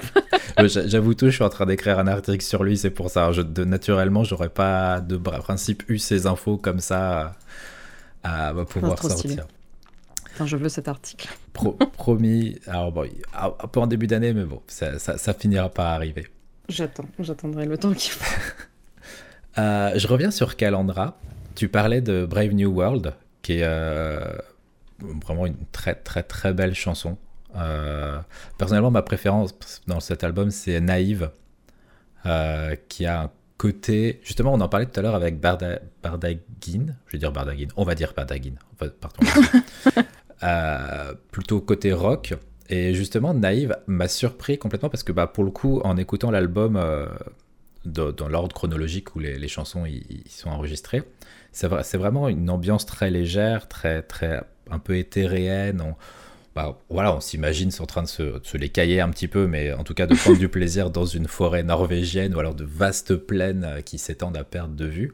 J'avoue 0.66 1.14
tout, 1.14 1.28
je 1.28 1.36
suis 1.36 1.44
en 1.44 1.50
train 1.50 1.66
d'écrire 1.66 2.00
un 2.00 2.08
article 2.08 2.44
sur 2.44 2.64
lui, 2.64 2.78
c'est 2.78 2.90
pour 2.90 3.10
ça. 3.12 3.32
Je, 3.32 3.42
de, 3.42 3.64
naturellement, 3.64 4.24
j'aurais 4.24 4.50
pas 4.50 5.02
de 5.02 5.18
principe 5.18 5.84
eu 5.88 6.00
ces 6.00 6.26
infos 6.26 6.58
comme 6.58 6.80
ça 6.80 7.36
à, 8.24 8.54
pouvoir 8.70 9.02
sortir. 9.02 9.46
Je 10.44 10.58
veux 10.58 10.70
cet 10.70 10.88
article. 10.88 11.30
promis. 11.94 12.60
Alors 12.68 12.92
bon, 12.92 13.08
un 13.34 13.68
peu 13.68 13.80
en 13.80 13.88
début 13.88 14.08
d'année, 14.08 14.34
mais 14.34 14.46
bon, 14.46 14.62
ça, 14.68 15.00
ça, 15.00 15.34
finira 15.34 15.70
pas 15.70 15.92
à 15.92 15.96
arriver. 15.96 16.28
J'attends, 16.70 17.06
j'attendrai 17.20 17.66
le 17.66 17.78
temps 17.78 17.94
qu'il 17.94 18.12
faut. 18.12 18.26
Euh, 19.60 19.94
je 19.96 20.08
reviens 20.08 20.30
sur 20.30 20.56
Calandra. 20.56 21.18
Tu 21.56 21.68
parlais 21.68 22.00
de 22.00 22.28
Brave 22.28 22.52
New 22.52 22.70
World, 22.70 23.16
qui 23.42 23.54
est 23.54 23.64
euh, 23.64 24.20
vraiment 25.00 25.48
une 25.48 25.58
très 25.72 25.96
très 25.96 26.22
très 26.22 26.54
belle 26.54 26.76
chanson. 26.76 27.18
Euh, 27.56 28.20
personnellement, 28.58 28.92
ma 28.92 29.02
préférence 29.02 29.56
dans 29.88 30.00
cet 30.00 30.24
album, 30.24 30.52
c'est 30.52 30.80
Naïve, 30.80 31.32
euh, 32.26 32.76
qui 32.90 33.06
a 33.06 33.24
un 33.24 33.32
côté. 33.58 34.20
Justement, 34.24 34.54
on 34.54 34.62
en 34.62 34.70
parlait 34.70 34.86
tout 34.86 35.00
à 35.00 35.04
l'heure 35.04 35.16
avec 35.16 35.40
Barda, 35.40 35.80
Bardagin. 36.04 36.96
Je 37.08 37.14
vais 37.14 37.18
dire 37.18 37.32
Bardagin. 37.32 37.68
On 37.76 37.84
va 37.84 37.96
dire 37.96 38.14
Bardagin. 38.16 38.56
pardon. 38.78 39.20
Euh, 40.44 41.16
plutôt 41.32 41.62
côté 41.62 41.92
rock. 41.92 42.36
Et 42.70 42.94
justement, 42.94 43.34
Naïve 43.34 43.76
m'a 43.88 44.08
surpris 44.08 44.60
complètement 44.60 44.88
parce 44.88 45.02
que 45.02 45.12
bah, 45.12 45.26
pour 45.26 45.44
le 45.44 45.50
coup, 45.50 45.82
en 45.84 45.98
écoutant 45.98 46.30
l'album 46.30 46.80
dans 47.86 48.30
l'ordre 48.30 48.54
chronologique 48.54 49.16
où 49.16 49.20
les, 49.20 49.48
chansons 49.48 49.88
y, 49.88 50.24
sont 50.30 50.52
enregistrées, 50.52 51.02
c'est 51.52 51.98
vraiment 51.98 52.30
une 52.30 52.52
ambiance 52.52 52.86
très 52.86 53.10
légère, 53.10 53.68
très, 53.68 54.04
très 54.04 54.44
un 54.70 54.78
peu 54.78 54.96
éthéréenne. 54.98 55.82
On, 55.82 55.96
bah, 56.58 56.76
voilà, 56.90 57.16
on 57.16 57.20
s'imagine 57.20 57.70
en 57.80 57.86
train 57.86 58.02
de 58.02 58.08
se, 58.08 58.58
les 58.58 58.70
cailler 58.70 59.00
un 59.00 59.10
petit 59.10 59.28
peu, 59.28 59.46
mais 59.46 59.74
en 59.74 59.84
tout 59.84 59.94
cas 59.94 60.08
de 60.08 60.16
prendre 60.16 60.40
du 60.40 60.50
plaisir 60.50 60.90
dans 60.90 61.06
une 61.06 61.28
forêt 61.28 61.62
norvégienne 61.62 62.34
ou 62.34 62.40
alors 62.40 62.56
de 62.56 62.64
vastes 62.64 63.16
plaines 63.16 63.84
qui 63.86 64.00
s'étendent 64.00 64.38
à 64.38 64.44
perte 64.44 64.76
de 64.76 64.86
vue. 64.86 65.14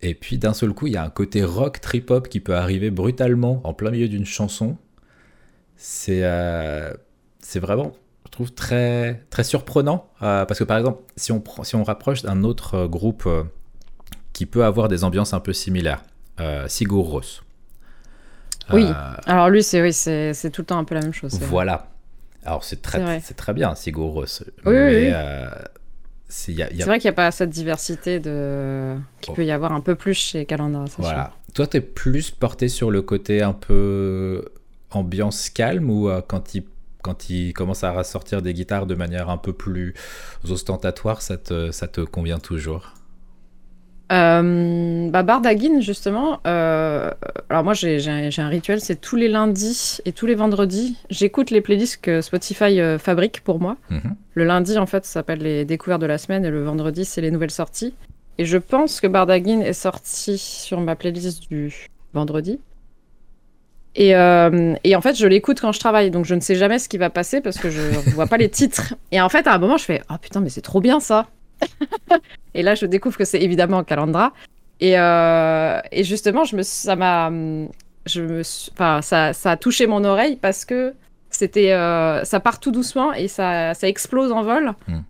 Et 0.00 0.14
puis 0.14 0.38
d'un 0.38 0.54
seul 0.54 0.72
coup, 0.72 0.86
il 0.86 0.94
y 0.94 0.96
a 0.96 1.04
un 1.04 1.10
côté 1.10 1.44
rock 1.44 1.82
trip-hop 1.82 2.28
qui 2.28 2.40
peut 2.40 2.54
arriver 2.56 2.90
brutalement 2.90 3.60
en 3.64 3.74
plein 3.74 3.90
milieu 3.90 4.08
d'une 4.08 4.24
chanson. 4.24 4.78
C'est 5.76 6.24
euh, 6.24 6.94
c'est 7.40 7.60
vraiment, 7.60 7.92
je 8.24 8.30
trouve, 8.30 8.54
très, 8.54 9.22
très 9.28 9.44
surprenant. 9.44 10.08
Euh, 10.22 10.46
parce 10.46 10.58
que 10.58 10.64
par 10.64 10.78
exemple, 10.78 11.02
si 11.16 11.30
on, 11.30 11.84
rapproche 11.84 12.22
d'un 12.22 12.42
autre 12.42 12.74
euh, 12.74 12.88
groupe 12.88 13.28
qui 14.32 14.46
peut 14.46 14.64
avoir 14.64 14.88
des 14.88 15.04
ambiances 15.04 15.34
un 15.34 15.40
peu 15.40 15.52
similaires, 15.52 16.02
Sigur 16.68 17.04
Rós. 17.04 17.43
Oui, 18.72 18.86
alors 19.26 19.50
lui, 19.50 19.62
c'est 19.62 19.82
oui, 19.82 19.92
c'est 19.92 20.50
tout 20.50 20.62
le 20.62 20.66
temps 20.66 20.78
un 20.78 20.84
peu 20.84 20.94
la 20.94 21.02
même 21.02 21.14
chose. 21.14 21.38
Voilà. 21.40 21.88
Alors 22.44 22.64
c'est 22.64 22.82
très, 22.82 23.20
c'est 23.20 23.34
très 23.34 23.54
bien, 23.54 23.74
Sigur 23.74 24.06
Rós. 24.06 24.44
Oui, 24.66 24.74
mais, 24.74 25.08
oui. 25.08 25.14
C'est 26.28 26.52
vrai 26.84 26.98
qu'il 26.98 27.08
n'y 27.08 27.14
a 27.14 27.16
pas 27.16 27.30
cette 27.30 27.50
diversité 27.50 28.18
de... 28.18 28.96
qu'il 29.20 29.32
oh. 29.32 29.34
peut 29.34 29.44
y 29.44 29.50
avoir 29.50 29.72
un 29.72 29.80
peu 29.80 29.94
plus 29.94 30.14
chez 30.14 30.44
Calandra. 30.46 30.84
Voilà. 30.98 31.32
Toi, 31.54 31.66
tu 31.66 31.76
es 31.76 31.80
plus 31.80 32.32
porté 32.32 32.68
sur 32.68 32.90
le 32.90 33.02
côté 33.02 33.42
un 33.42 33.52
peu 33.52 34.44
ambiance 34.90 35.48
calme 35.48 35.90
ou 35.90 36.08
euh, 36.08 36.20
quand 36.26 36.54
il 36.54 36.64
quand 37.02 37.28
il 37.28 37.52
commence 37.52 37.84
à 37.84 37.92
ressortir 37.92 38.40
des 38.40 38.54
guitares 38.54 38.86
de 38.86 38.94
manière 38.94 39.28
un 39.28 39.36
peu 39.36 39.52
plus 39.52 39.94
ostentatoire, 40.48 41.20
ça 41.20 41.36
te, 41.36 41.70
ça 41.70 41.86
te 41.86 42.00
convient 42.00 42.38
toujours? 42.38 42.94
Euh, 44.12 45.08
bah 45.10 45.22
Bardagin, 45.22 45.80
justement, 45.80 46.40
euh, 46.46 47.10
alors 47.48 47.64
moi 47.64 47.72
j'ai 47.72 47.98
un, 48.06 48.48
rituel, 48.48 48.80
c'est 48.80 49.00
tous 49.00 49.16
les 49.16 49.28
lundis 49.28 49.98
et 50.04 50.12
tous 50.12 50.26
les 50.26 50.34
vendredis, 50.34 50.96
j'écoute 51.08 51.50
les 51.50 51.62
playlists 51.62 52.00
que 52.02 52.20
Spotify 52.20 52.80
euh, 52.80 52.98
fabrique 52.98 53.40
pour 53.42 53.60
moi. 53.60 53.76
Mhm. 53.88 54.14
Le 54.34 54.44
lundi, 54.44 54.76
en 54.76 54.86
fait, 54.86 55.06
ça 55.06 55.12
s'appelle 55.14 55.38
les 55.38 55.64
découvertes 55.64 56.02
de 56.02 56.06
la 56.06 56.18
semaine 56.18 56.44
et 56.44 56.50
le 56.50 56.64
vendredi, 56.64 57.04
c'est 57.04 57.22
les 57.22 57.30
nouvelles 57.30 57.50
sorties. 57.50 57.94
Et 58.36 58.44
je 58.44 58.58
pense 58.58 59.00
que 59.00 59.06
Bardagin 59.06 59.60
est 59.60 59.72
sorti 59.72 60.36
sur 60.36 60.80
ma 60.80 60.96
playlist 60.96 61.48
du 61.48 61.72
vendredi. 62.12 62.58
Et, 63.96 64.08
et 64.08 64.96
en 64.96 65.00
fait, 65.00 65.14
je 65.14 65.26
l'écoute 65.28 65.60
quand 65.60 65.70
je 65.70 65.78
travaille, 65.78 66.10
donc 66.10 66.24
je 66.24 66.34
ne 66.34 66.40
sais 66.40 66.56
jamais 66.56 66.80
ce 66.80 66.88
qui 66.88 66.98
va 66.98 67.10
passer 67.10 67.40
parce 67.40 67.58
que 67.58 67.70
je 67.70 67.80
ne 67.80 68.10
vois 68.14 68.26
pas 68.26 68.38
les 68.38 68.48
titres. 68.48 68.96
Et 69.12 69.20
en 69.20 69.28
fait, 69.28 69.46
à 69.46 69.54
un 69.54 69.58
moment, 69.58 69.76
je 69.76 69.84
fais 69.84 70.02
oh, 70.10 70.14
putain, 70.20 70.40
mais 70.40 70.48
c'est 70.48 70.62
trop 70.62 70.80
bien 70.80 70.98
ça 70.98 71.28
et 72.54 72.62
là, 72.62 72.74
je 72.74 72.86
découvre 72.86 73.16
que 73.16 73.24
c'est 73.24 73.40
évidemment 73.40 73.84
Calandra. 73.84 74.32
Et, 74.80 74.98
euh, 74.98 75.80
et, 75.92 76.04
justement, 76.04 76.44
je 76.44 76.56
me, 76.56 76.62
ça 76.62 76.96
m'a, 76.96 77.30
je 78.06 78.22
me, 78.22 78.42
enfin, 78.72 79.02
ça, 79.02 79.32
ça, 79.32 79.52
a 79.52 79.56
touché 79.56 79.86
mon 79.86 80.04
oreille 80.04 80.36
parce 80.36 80.64
que 80.64 80.94
c'était, 81.30 81.72
euh, 81.72 82.24
ça 82.24 82.40
part 82.40 82.60
tout 82.60 82.70
doucement 82.70 83.12
et 83.12 83.28
ça, 83.28 83.74
ça 83.74 83.88
explose 83.88 84.32
en 84.32 84.42
vol. 84.42 84.72
Hmm. 84.88 85.00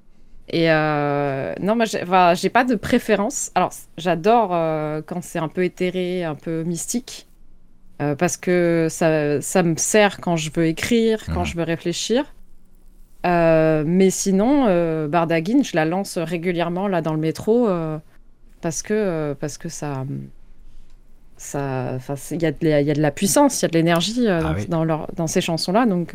Et 0.49 0.71
euh, 0.71 1.55
non, 1.61 1.75
moi, 1.75 1.87
j'ai 2.35 2.51
pas 2.51 2.65
de 2.65 2.75
préférence. 2.75 3.51
Alors, 3.55 3.73
j'adore 3.97 4.51
quand 5.07 5.23
c'est 5.23 5.39
un 5.39 5.49
peu 5.49 5.65
éthéré, 5.65 6.25
un 6.25 6.35
peu 6.35 6.63
mystique, 6.65 7.27
parce 7.99 8.37
que 8.37 8.89
ça, 8.91 9.41
ça, 9.41 9.63
me 9.63 9.77
sert 9.77 10.21
quand 10.21 10.37
je 10.37 10.51
veux 10.55 10.67
écrire, 10.67 11.25
quand 11.33 11.43
hmm. 11.43 11.47
je 11.47 11.57
veux 11.57 11.63
réfléchir. 11.63 12.34
Euh, 13.25 13.85
mais 13.87 14.11
sinon, 14.11 14.67
euh, 14.69 15.09
Bardagin, 15.09 15.63
je 15.63 15.75
la 15.75 15.85
lance 15.85 16.19
régulièrement 16.19 16.89
là 16.89 17.01
dans 17.01 17.15
le 17.15 17.21
métro 17.21 17.69
euh, 17.69 17.99
parce 18.61 18.83
que 18.83 19.35
parce 19.41 19.57
que 19.57 19.69
ça, 19.71 20.05
ça, 21.39 21.99
il 22.31 22.43
y, 22.43 22.47
a 22.47 22.53
de 22.53 23.01
la 23.01 23.11
puissance, 23.11 23.61
il 23.61 23.65
y 23.65 23.67
a 23.67 23.69
de 23.69 23.75
l'énergie 23.75 24.29
ah 24.29 24.55
dans, 24.69 24.85
dans, 24.85 25.27
ces 25.27 25.41
chansons-là. 25.41 25.87
Donc 25.87 26.15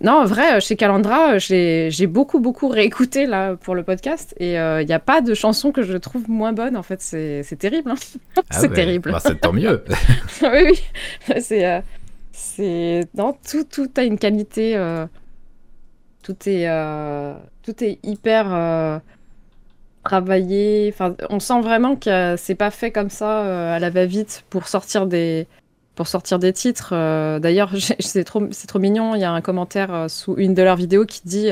non, 0.00 0.12
en 0.12 0.24
vrai, 0.24 0.60
chez 0.62 0.74
Calandra, 0.74 1.36
j'ai 1.38 2.06
beaucoup 2.06 2.40
beaucoup 2.40 2.68
réécouté 2.68 3.26
là 3.26 3.56
pour 3.56 3.74
le 3.74 3.82
podcast 3.82 4.34
et 4.40 4.54
il 4.54 4.86
n'y 4.86 4.94
a 4.94 4.98
pas 4.98 5.20
de 5.20 5.34
chanson 5.34 5.70
que 5.70 5.82
je 5.82 5.96
trouve 5.98 6.30
moins 6.30 6.54
bonne. 6.54 6.78
En 6.78 6.82
fait, 6.82 7.02
c'est 7.02 7.58
terrible. 7.58 7.90
Hein. 7.90 7.96
Ah 8.36 8.42
c'est 8.50 8.72
terrible. 8.72 9.12
Bah, 9.12 9.20
c'est 9.20 9.38
tant 9.38 9.52
mieux. 9.52 9.84
oui, 10.42 10.48
oui. 10.64 10.82
C'est 11.42 11.82
c'est 12.34 13.06
non 13.14 13.36
tout 13.48 13.64
tout 13.64 13.90
a 13.96 14.02
une 14.02 14.18
qualité 14.18 14.74
tout 16.22 16.36
est, 16.48 16.68
euh, 16.68 17.34
tout 17.62 17.82
est 17.84 17.98
hyper 18.02 18.46
euh, 18.52 18.98
travaillé. 20.04 20.94
On 21.28 21.40
sent 21.40 21.60
vraiment 21.60 21.96
que 21.96 22.36
c'est 22.38 22.54
pas 22.54 22.70
fait 22.70 22.90
comme 22.90 23.10
ça 23.10 23.44
euh, 23.44 23.76
à 23.76 23.78
la 23.78 23.90
va-vite 23.90 24.44
pour 24.48 24.68
sortir 24.68 25.06
des, 25.06 25.46
pour 25.94 26.06
sortir 26.06 26.38
des 26.38 26.52
titres. 26.52 26.90
D'ailleurs, 27.38 27.72
c'est 27.98 28.24
trop, 28.24 28.44
c'est 28.52 28.66
trop 28.66 28.78
mignon. 28.78 29.14
Il 29.14 29.20
y 29.20 29.24
a 29.24 29.32
un 29.32 29.40
commentaire 29.40 30.06
sous 30.08 30.34
une 30.36 30.54
de 30.54 30.62
leurs 30.62 30.76
vidéos 30.76 31.04
qui 31.04 31.20
dit 31.24 31.50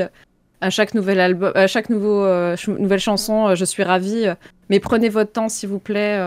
à 0.61 0.69
chaque 0.69 0.93
nouvel 0.93 1.19
album, 1.19 1.51
à 1.55 1.67
chaque 1.67 1.89
nouveau, 1.89 2.25
nouvelle 2.67 2.99
chanson, 2.99 3.55
je 3.55 3.65
suis 3.65 3.83
ravie. 3.83 4.27
Mais 4.69 4.79
prenez 4.79 5.09
votre 5.09 5.31
temps, 5.31 5.49
s'il 5.49 5.69
vous 5.69 5.79
plaît. 5.79 6.19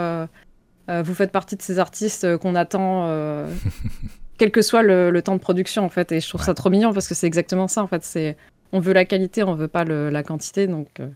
vous 0.88 1.14
faites 1.14 1.33
partie 1.33 1.57
de 1.57 1.62
ces 1.62 1.78
artistes 1.78 2.37
qu'on 2.38 2.54
attend 2.54 3.46
quel 4.38 4.51
que 4.51 4.62
soit 4.62 4.83
le, 4.83 5.20
temps 5.23 5.35
de 5.35 5.40
production 5.40 5.85
en 5.85 5.88
fait. 5.88 6.12
Et 6.12 6.20
je 6.20 6.29
trouve 6.29 6.42
ça 6.42 6.55
trop 6.55 6.70
mignon 6.70 6.92
parce 6.92 7.09
que 7.09 7.14
c'est 7.14 7.27
exactement 7.27 7.68
ça 7.68 7.83
en 7.83 7.87
fait. 7.87 8.05
C'est 8.05 8.37
on 8.73 8.81
veut 8.81 8.92
la 8.92 9.05
qualité, 9.05 9.42
on 9.42 9.55
veut 9.55 9.68
pas 9.68 9.85
la 9.85 10.23
quantité. 10.23 10.66
Donc 10.66 10.88
euh, 11.01 11.09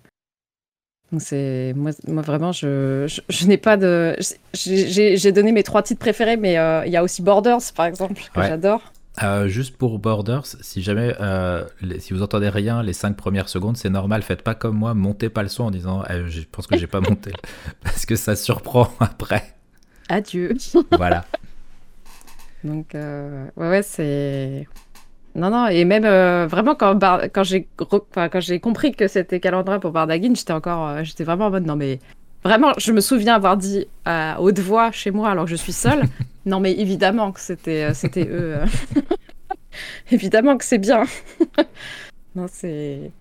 c'est 1.18 1.72
moi, 1.74 1.92
moi, 2.06 2.22
vraiment 2.22 2.52
je, 2.52 3.06
je, 3.28 3.46
n'ai 3.46 3.56
pas 3.56 3.76
de 3.76 4.16
j'ai 4.54 5.32
donné 5.32 5.52
mes 5.52 5.62
trois 5.62 5.82
titres 5.82 6.00
préférés, 6.00 6.36
mais 6.36 6.58
euh, 6.58 6.84
il 6.86 6.92
y 6.92 6.96
a 6.96 7.02
aussi 7.02 7.22
Borders 7.22 7.60
par 7.74 7.86
exemple 7.86 8.20
que 8.34 8.42
j'adore. 8.42 8.92
Euh, 9.24 9.48
juste 9.48 9.76
pour 9.76 9.98
Borders, 9.98 10.46
si 10.46 10.80
jamais, 10.80 11.12
si 11.98 12.12
vous 12.12 12.22
entendez 12.22 12.48
rien 12.48 12.84
les 12.84 12.92
cinq 12.92 13.16
premières 13.16 13.48
secondes, 13.48 13.76
c'est 13.76 13.90
normal. 13.90 14.22
Faites 14.22 14.42
pas 14.42 14.54
comme 14.54 14.76
moi, 14.76 14.94
montez 14.94 15.28
pas 15.28 15.42
le 15.42 15.48
son 15.48 15.64
en 15.64 15.70
disant, 15.72 16.04
eh, 16.08 16.28
je 16.28 16.42
pense 16.42 16.68
que 16.68 16.78
j'ai 16.78 16.86
pas 16.86 17.00
monté, 17.08 17.32
parce 17.82 18.06
que 18.06 18.14
ça 18.14 18.36
surprend 18.36 18.92
après. 19.00 19.54
Adieu. 20.08 20.54
voilà. 20.92 21.24
Donc, 22.64 22.94
euh, 22.94 23.46
ouais, 23.56 23.68
ouais, 23.68 23.82
c'est. 23.82 24.66
Non, 25.34 25.50
non, 25.50 25.68
et 25.68 25.84
même 25.84 26.04
euh, 26.04 26.46
vraiment 26.48 26.74
quand, 26.74 26.98
quand 26.98 27.44
j'ai 27.44 27.68
quand 27.76 28.40
j'ai 28.40 28.60
compris 28.60 28.92
que 28.92 29.06
c'était 29.06 29.38
Calandra 29.38 29.78
pour 29.78 29.92
Bardagin, 29.92 30.34
j'étais 30.34 30.52
encore, 30.52 30.88
euh, 30.88 31.04
j'étais 31.04 31.22
vraiment 31.22 31.46
en 31.46 31.50
mode 31.50 31.66
non 31.66 31.76
mais 31.76 32.00
vraiment, 32.42 32.72
je 32.78 32.90
me 32.92 33.00
souviens 33.00 33.36
avoir 33.36 33.56
dit 33.56 33.86
à 34.04 34.40
haute 34.40 34.58
voix 34.58 34.90
chez 34.90 35.12
moi 35.12 35.30
alors 35.30 35.44
que 35.44 35.50
je 35.50 35.56
suis 35.56 35.72
seule, 35.72 36.02
non 36.46 36.58
mais 36.58 36.72
évidemment 36.72 37.30
que 37.30 37.40
c'était 37.40 37.94
c'était 37.94 38.26
eux, 38.28 38.56
évidemment 40.10 40.56
que 40.56 40.64
c'est 40.64 40.78
bien. 40.78 41.04
non 42.34 42.46
c'est 42.50 43.12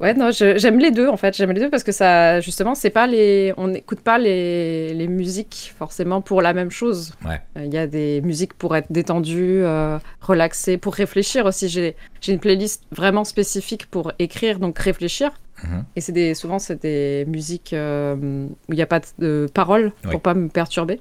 Ouais, 0.00 0.14
non, 0.14 0.30
j'aime 0.30 0.78
les 0.78 0.90
deux 0.90 1.08
en 1.08 1.16
fait. 1.16 1.36
J'aime 1.36 1.50
les 1.50 1.60
deux 1.60 1.70
parce 1.70 1.82
que 1.82 1.92
ça, 1.92 2.40
justement, 2.40 2.74
c'est 2.74 2.90
pas 2.90 3.06
les, 3.06 3.52
on 3.56 3.68
n'écoute 3.68 4.00
pas 4.00 4.18
les, 4.18 4.94
les, 4.94 5.08
musiques 5.08 5.74
forcément 5.76 6.20
pour 6.20 6.40
la 6.40 6.52
même 6.52 6.70
chose. 6.70 7.14
Ouais. 7.24 7.40
Euh, 7.56 7.64
il 7.64 7.74
y 7.74 7.78
a 7.78 7.86
des 7.86 8.20
musiques 8.20 8.54
pour 8.54 8.76
être 8.76 8.92
détendu, 8.92 9.60
euh, 9.62 9.98
relaxé, 10.20 10.78
pour 10.78 10.94
réfléchir 10.94 11.46
aussi. 11.46 11.68
J'ai 11.68 11.94
une 12.28 12.38
playlist 12.38 12.84
vraiment 12.92 13.24
spécifique 13.24 13.86
pour 13.86 14.12
écrire, 14.18 14.60
donc 14.60 14.78
réfléchir. 14.78 15.32
Mhm. 15.64 15.84
Et 15.96 16.00
c'est 16.00 16.12
des, 16.12 16.34
souvent 16.34 16.60
c'est 16.60 16.80
des 16.82 17.24
musiques 17.26 17.72
euh, 17.72 18.46
où 18.68 18.72
il 18.72 18.76
n'y 18.76 18.82
a 18.82 18.86
pas 18.86 19.00
de 19.18 19.48
paroles 19.52 19.92
pour 20.02 20.20
pas 20.20 20.34
me 20.34 20.48
perturber. 20.48 21.00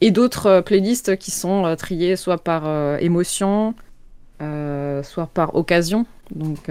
Et 0.00 0.10
d'autres 0.10 0.60
playlists 0.60 1.16
qui 1.16 1.30
sont 1.30 1.74
triées 1.76 2.16
soit 2.16 2.38
par 2.38 2.98
émotion, 3.00 3.74
soit 4.40 5.26
par 5.32 5.54
occasion. 5.56 6.06
Donc 6.34 6.68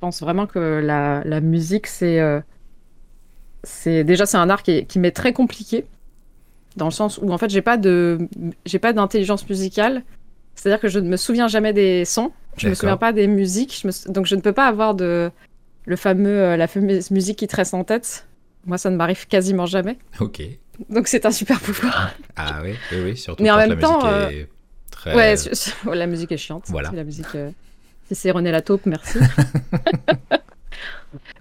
pense 0.00 0.20
vraiment 0.20 0.46
que 0.46 0.58
la, 0.58 1.22
la 1.24 1.40
musique, 1.40 1.86
c'est. 1.86 2.20
Euh, 2.20 2.40
c'est 3.62 4.04
déjà, 4.04 4.24
c'est 4.24 4.38
un 4.38 4.48
art 4.48 4.62
qui, 4.62 4.86
qui 4.86 4.98
m'est 4.98 5.10
très 5.10 5.32
compliqué. 5.32 5.84
Dans 6.76 6.86
le 6.86 6.92
sens 6.92 7.18
où, 7.18 7.30
en 7.30 7.38
fait, 7.38 7.50
j'ai 7.50 7.62
pas 7.62 7.76
de. 7.76 8.28
J'ai 8.64 8.78
pas 8.78 8.92
d'intelligence 8.92 9.48
musicale. 9.48 10.02
C'est-à-dire 10.54 10.80
que 10.80 10.88
je 10.88 10.98
ne 10.98 11.08
me 11.08 11.16
souviens 11.16 11.48
jamais 11.48 11.72
des 11.72 12.04
sons. 12.04 12.32
Je 12.56 12.68
me 12.68 12.74
souviens 12.74 12.96
pas 12.96 13.12
des 13.12 13.26
musiques. 13.26 13.86
Donc, 14.08 14.26
je 14.26 14.34
ne 14.34 14.40
peux 14.40 14.52
pas 14.52 14.66
avoir 14.66 14.94
de. 14.94 15.30
Le 15.86 15.96
fameux, 15.96 16.38
euh, 16.40 16.56
la 16.56 16.66
fameuse 16.66 17.10
musique 17.10 17.38
qui 17.38 17.46
te 17.46 17.56
reste 17.56 17.74
en 17.74 17.84
tête. 17.84 18.26
Moi, 18.66 18.76
ça 18.76 18.90
ne 18.90 18.96
m'arrive 18.96 19.26
quasiment 19.26 19.66
jamais. 19.66 19.98
Ok. 20.20 20.42
Donc, 20.90 21.08
c'est 21.08 21.24
un 21.26 21.30
super 21.30 21.58
pouvoir. 21.60 22.14
Ah 22.36 22.60
oui, 22.62 22.74
oui, 22.92 22.98
oui. 23.04 23.16
Surtout 23.16 23.42
Mais 23.42 23.50
en 23.50 23.56
même 23.56 23.78
temps. 23.78 24.06
Euh, 24.06 24.44
très... 24.90 25.14
Ouais, 25.14 25.34
la 25.94 26.06
musique 26.06 26.32
est 26.32 26.36
chiante. 26.36 26.64
Voilà. 26.68 26.90
La 26.94 27.04
musique 27.04 27.34
c'est 28.14 28.30
René 28.30 28.50
Lataupe, 28.50 28.86
merci. 28.86 29.18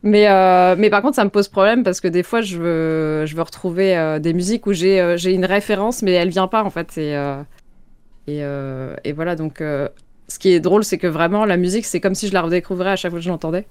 mais, 0.03 0.29
euh, 0.29 0.75
mais 0.77 0.89
par 0.89 1.01
contre, 1.01 1.15
ça 1.15 1.23
me 1.23 1.29
pose 1.29 1.47
problème 1.47 1.83
parce 1.83 2.01
que 2.01 2.07
des 2.07 2.23
fois, 2.23 2.41
je 2.41 2.57
veux, 2.57 3.25
je 3.25 3.35
veux 3.35 3.41
retrouver 3.41 3.97
euh, 3.97 4.19
des 4.19 4.33
musiques 4.33 4.67
où 4.67 4.73
j'ai 4.73 5.01
euh, 5.01 5.17
j'ai 5.17 5.33
une 5.33 5.45
référence, 5.45 6.01
mais 6.01 6.11
elle 6.11 6.29
vient 6.29 6.47
pas 6.47 6.63
en 6.63 6.69
fait. 6.69 6.97
Et, 6.97 7.13
et, 8.27 9.13
voilà, 9.13 9.35
donc 9.35 9.59
ce 9.59 10.39
qui 10.39 10.53
est 10.53 10.59
drôle, 10.59 10.83
c'est 10.83 10.97
que 10.97 11.07
vraiment, 11.07 11.45
la 11.45 11.57
musique, 11.57 11.85
c'est 11.85 11.99
comme 11.99 12.15
si 12.15 12.27
je 12.27 12.33
la 12.33 12.41
redécouvrais 12.41 12.91
à 12.91 12.95
chaque 12.95 13.11
fois 13.11 13.19
que 13.19 13.25
je 13.25 13.29
l'entendais. 13.29 13.65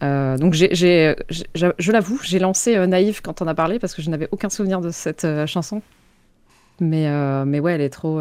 donc, 0.00 0.54
j'ai, 0.54 0.74
je 0.74 1.92
l'avoue, 1.92 2.20
j'ai 2.22 2.38
lancé 2.38 2.86
Naïve 2.86 3.22
quand 3.22 3.42
on 3.42 3.46
a 3.46 3.54
parlé 3.54 3.78
parce 3.78 3.94
que 3.94 4.02
je 4.02 4.10
n'avais 4.10 4.28
aucun 4.32 4.48
souvenir 4.48 4.80
de 4.80 4.90
cette 4.90 5.26
chanson. 5.46 5.82
Mais, 6.80 7.08
mais 7.44 7.60
ouais, 7.60 7.74
elle 7.74 7.80
est 7.80 7.90
trop. 7.90 8.20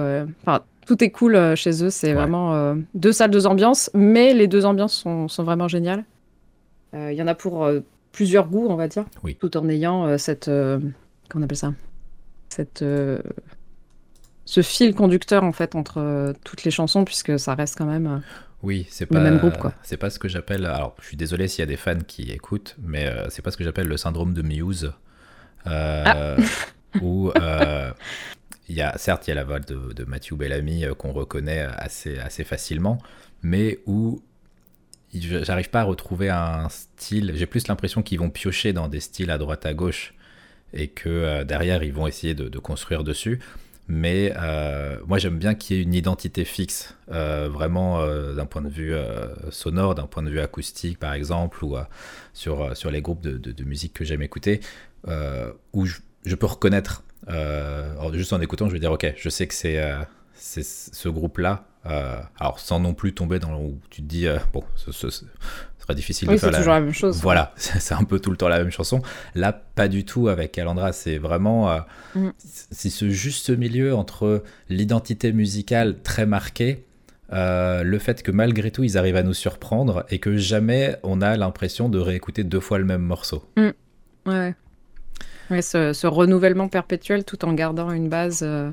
Tout 0.88 1.04
est 1.04 1.12
cool 1.12 1.56
chez 1.56 1.84
eux. 1.84 1.90
C'est 1.90 2.14
vraiment 2.14 2.76
deux 2.94 3.12
salles, 3.12 3.32
deux 3.32 3.46
ambiances, 3.46 3.90
mais 3.94 4.34
les 4.34 4.48
deux 4.48 4.66
ambiances 4.66 4.94
sont, 4.94 5.28
sont 5.28 5.44
vraiment 5.44 5.68
géniales. 5.68 6.04
Il 6.94 7.14
y 7.14 7.22
en 7.22 7.28
a 7.28 7.36
pour 7.36 7.70
plusieurs 8.12 8.48
goûts, 8.48 8.68
on 8.70 8.76
va 8.76 8.88
dire, 8.88 9.06
oui. 9.24 9.36
tout 9.40 9.56
en 9.58 9.68
ayant 9.70 10.18
cette 10.18 10.46
comment 10.46 10.82
on 11.36 11.42
appelle 11.44 11.58
ça, 11.58 11.74
cette 12.50 12.84
ce 14.46 14.62
fil 14.62 14.96
conducteur 14.96 15.44
en 15.44 15.52
fait 15.52 15.76
entre 15.76 16.34
toutes 16.44 16.64
les 16.64 16.72
chansons, 16.72 17.06
puisque 17.06 17.38
ça 17.38 17.54
reste 17.54 17.78
quand 17.78 17.86
même 17.86 18.22
oui, 18.64 18.88
c'est 18.90 19.06
pas, 19.06 19.20
même 19.20 19.38
groupe, 19.38 19.58
quoi. 19.58 19.74
C'est 19.84 19.98
pas 19.98 20.10
ce 20.10 20.18
que 20.18 20.28
j'appelle. 20.28 20.66
Alors, 20.66 20.96
je 21.00 21.08
suis 21.08 21.18
désolé 21.18 21.48
s'il 21.48 21.60
y 21.60 21.64
a 21.64 21.68
des 21.68 21.78
fans 21.78 22.00
qui 22.06 22.32
écoutent, 22.32 22.76
mais 22.82 23.06
euh, 23.06 23.30
c'est 23.30 23.42
pas 23.42 23.52
ce 23.52 23.58
que 23.58 23.64
j'appelle 23.64 23.88
le 23.88 23.98
syndrome 23.98 24.34
de 24.34 24.42
Muse. 24.42 24.94
Euh, 25.68 26.04
ah. 26.06 26.36
où 27.02 27.32
euh, 27.38 27.92
il 28.70 28.76
y 28.76 28.82
a, 28.82 28.98
certes, 28.98 29.28
il 29.28 29.32
y 29.32 29.34
a 29.34 29.36
la 29.36 29.44
voix 29.44 29.60
de, 29.60 29.94
de 29.94 30.04
Matthew 30.06 30.34
Bellamy 30.34 30.86
qu'on 30.98 31.12
reconnaît 31.12 31.62
assez, 31.62 32.20
assez 32.20 32.44
facilement, 32.44 32.98
mais 33.42 33.80
où 33.86 34.22
j'arrive 35.14 35.70
pas 35.70 35.82
à 35.82 35.84
retrouver 35.84 36.30
un 36.30 36.68
style. 36.70 37.32
J'ai 37.36 37.46
plus 37.46 37.68
l'impression 37.68 38.04
qu'ils 38.04 38.20
vont 38.20 38.30
piocher 38.30 38.74
dans 38.74 38.88
des 38.88 39.00
styles 39.00 39.32
à 39.32 39.38
droite 39.38 39.66
à 39.66 39.74
gauche 39.74 40.14
et 40.74 40.90
que 40.90 41.44
derrière 41.44 41.82
ils 41.84 41.94
vont 41.94 42.08
essayer 42.08 42.36
de, 42.36 42.60
construire 42.60 43.04
dessus. 43.04 43.40
Mais 43.88 44.34
euh, 44.36 44.98
moi, 45.08 45.18
j'aime 45.18 45.40
bien 45.40 45.56
qu'il 45.56 45.78
y 45.78 45.80
ait 45.80 45.84
une 45.84 45.94
identité 45.94 46.44
fixe, 46.44 46.96
euh, 47.10 47.48
vraiment 47.50 48.02
euh, 48.02 48.34
d'un 48.34 48.46
point 48.46 48.62
de 48.62 48.70
vue 48.70 48.94
sonore, 49.50 49.96
d'un 49.96 50.08
point 50.08 50.24
de 50.24 50.30
vue 50.30 50.42
acoustique, 50.42 51.00
par 51.00 51.14
exemple, 51.14 51.64
ou 51.64 51.78
sur, 52.34 52.76
sur 52.76 52.92
les 52.92 53.02
groupes 53.02 53.22
de, 53.22 53.64
musique 53.64 53.94
que 53.94 54.04
j'aime 54.04 54.22
écouter, 54.22 54.60
où 55.74 55.86
je, 55.86 56.36
peux 56.36 56.46
reconnaître, 56.46 57.04
juste 58.14 58.34
en 58.34 58.42
écoutant, 58.42 58.68
je 58.68 58.74
vais 58.74 58.80
dire, 58.80 58.92
ok, 58.92 59.14
je 59.16 59.30
sais 59.30 59.48
que 59.48 59.54
c'est 59.54 60.64
ce 60.64 61.10
groupe-là. 61.10 61.66
alors, 62.40 62.60
sans 62.60 62.80
non 62.80 62.94
plus 62.94 63.14
tomber 63.14 63.40
dans 63.40 63.60
où 63.60 63.80
tu 63.90 64.02
te 64.02 64.08
dis, 64.08 64.28
bon, 64.54 64.64
ce, 64.76 64.92
difficile 65.94 66.28
de 66.28 66.38
faire 66.38 66.52
la... 66.52 66.58
toujours 66.58 66.74
la 66.74 66.82
même 66.82 66.94
chose. 66.94 67.20
Voilà, 67.22 67.54
c'est 67.58 67.94
un 67.94 68.04
peu 68.04 68.20
tout 68.20 68.32
le 68.32 68.38
temps 68.38 68.48
la 68.48 68.60
même 68.60 68.72
chanson. 68.72 69.02
Là, 69.36 69.54
pas 69.54 69.88
du 69.88 70.06
tout 70.06 70.28
avec 70.28 70.58
Alandra. 70.58 70.92
C'est 70.94 71.18
vraiment 71.18 71.72
euh, 71.72 71.80
mm. 72.16 72.30
c'est 72.38 72.90
ce 72.90 73.10
juste 73.10 73.50
milieu 73.50 73.96
entre 73.96 74.44
l'identité 74.70 75.32
musicale 75.32 76.02
très 76.02 76.26
marquée, 76.26 76.86
euh, 77.34 77.84
le 77.84 78.00
fait 78.00 78.24
que 78.24 78.32
malgré 78.32 78.72
tout 78.72 78.84
ils 78.84 78.98
arrivent 78.98 79.18
à 79.18 79.24
nous 79.24 79.34
surprendre 79.34 80.06
et 80.10 80.20
que 80.20 80.38
jamais 80.38 80.98
on 81.04 81.22
a 81.22 81.36
l'impression 81.36 81.90
de 81.90 82.00
réécouter 82.00 82.44
deux 82.44 82.62
fois 82.62 82.78
le 82.78 82.86
même 82.86 83.02
morceau. 83.02 83.46
Mm. 83.56 83.70
Ouais. 84.26 84.56
Ouais 85.50 85.62
ce, 85.62 86.08
renouvellement 86.08 86.68
perpétuel 86.68 87.24
tout 87.24 87.46
en 87.46 87.54
gardant 87.54 87.92
une 87.92 88.10
base 88.10 88.42
euh, 88.44 88.72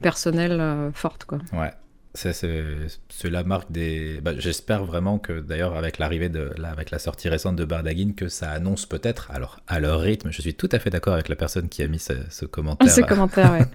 personnelle 0.00 0.90
forte, 0.92 1.24
quoi. 1.24 1.38
Ouais. 1.52 1.72
C'est 2.14 3.24
la 3.24 3.42
marque 3.42 3.72
des. 3.72 4.20
Bah, 4.22 4.32
j'espère 4.38 4.84
vraiment 4.84 5.18
que 5.18 5.40
d'ailleurs 5.40 5.76
avec 5.76 5.98
l'arrivée 5.98 6.28
de 6.28 6.52
là, 6.58 6.70
avec 6.70 6.92
la 6.92 7.00
sortie 7.00 7.28
récente 7.28 7.56
de 7.56 7.64
Bardagin, 7.64 8.12
que 8.16 8.28
ça 8.28 8.50
annonce 8.50 8.86
peut-être, 8.86 9.32
alors 9.32 9.58
à 9.66 9.80
leur 9.80 10.00
rythme, 10.00 10.30
je 10.30 10.40
suis 10.40 10.54
tout 10.54 10.68
à 10.70 10.78
fait 10.78 10.90
d'accord 10.90 11.14
avec 11.14 11.28
la 11.28 11.34
personne 11.34 11.68
qui 11.68 11.82
a 11.82 11.88
mis 11.88 11.98
ce, 11.98 12.44
commentaire. 12.44 12.88
Ce 12.88 13.00
commentaire, 13.00 13.52
ouais. 13.52 13.66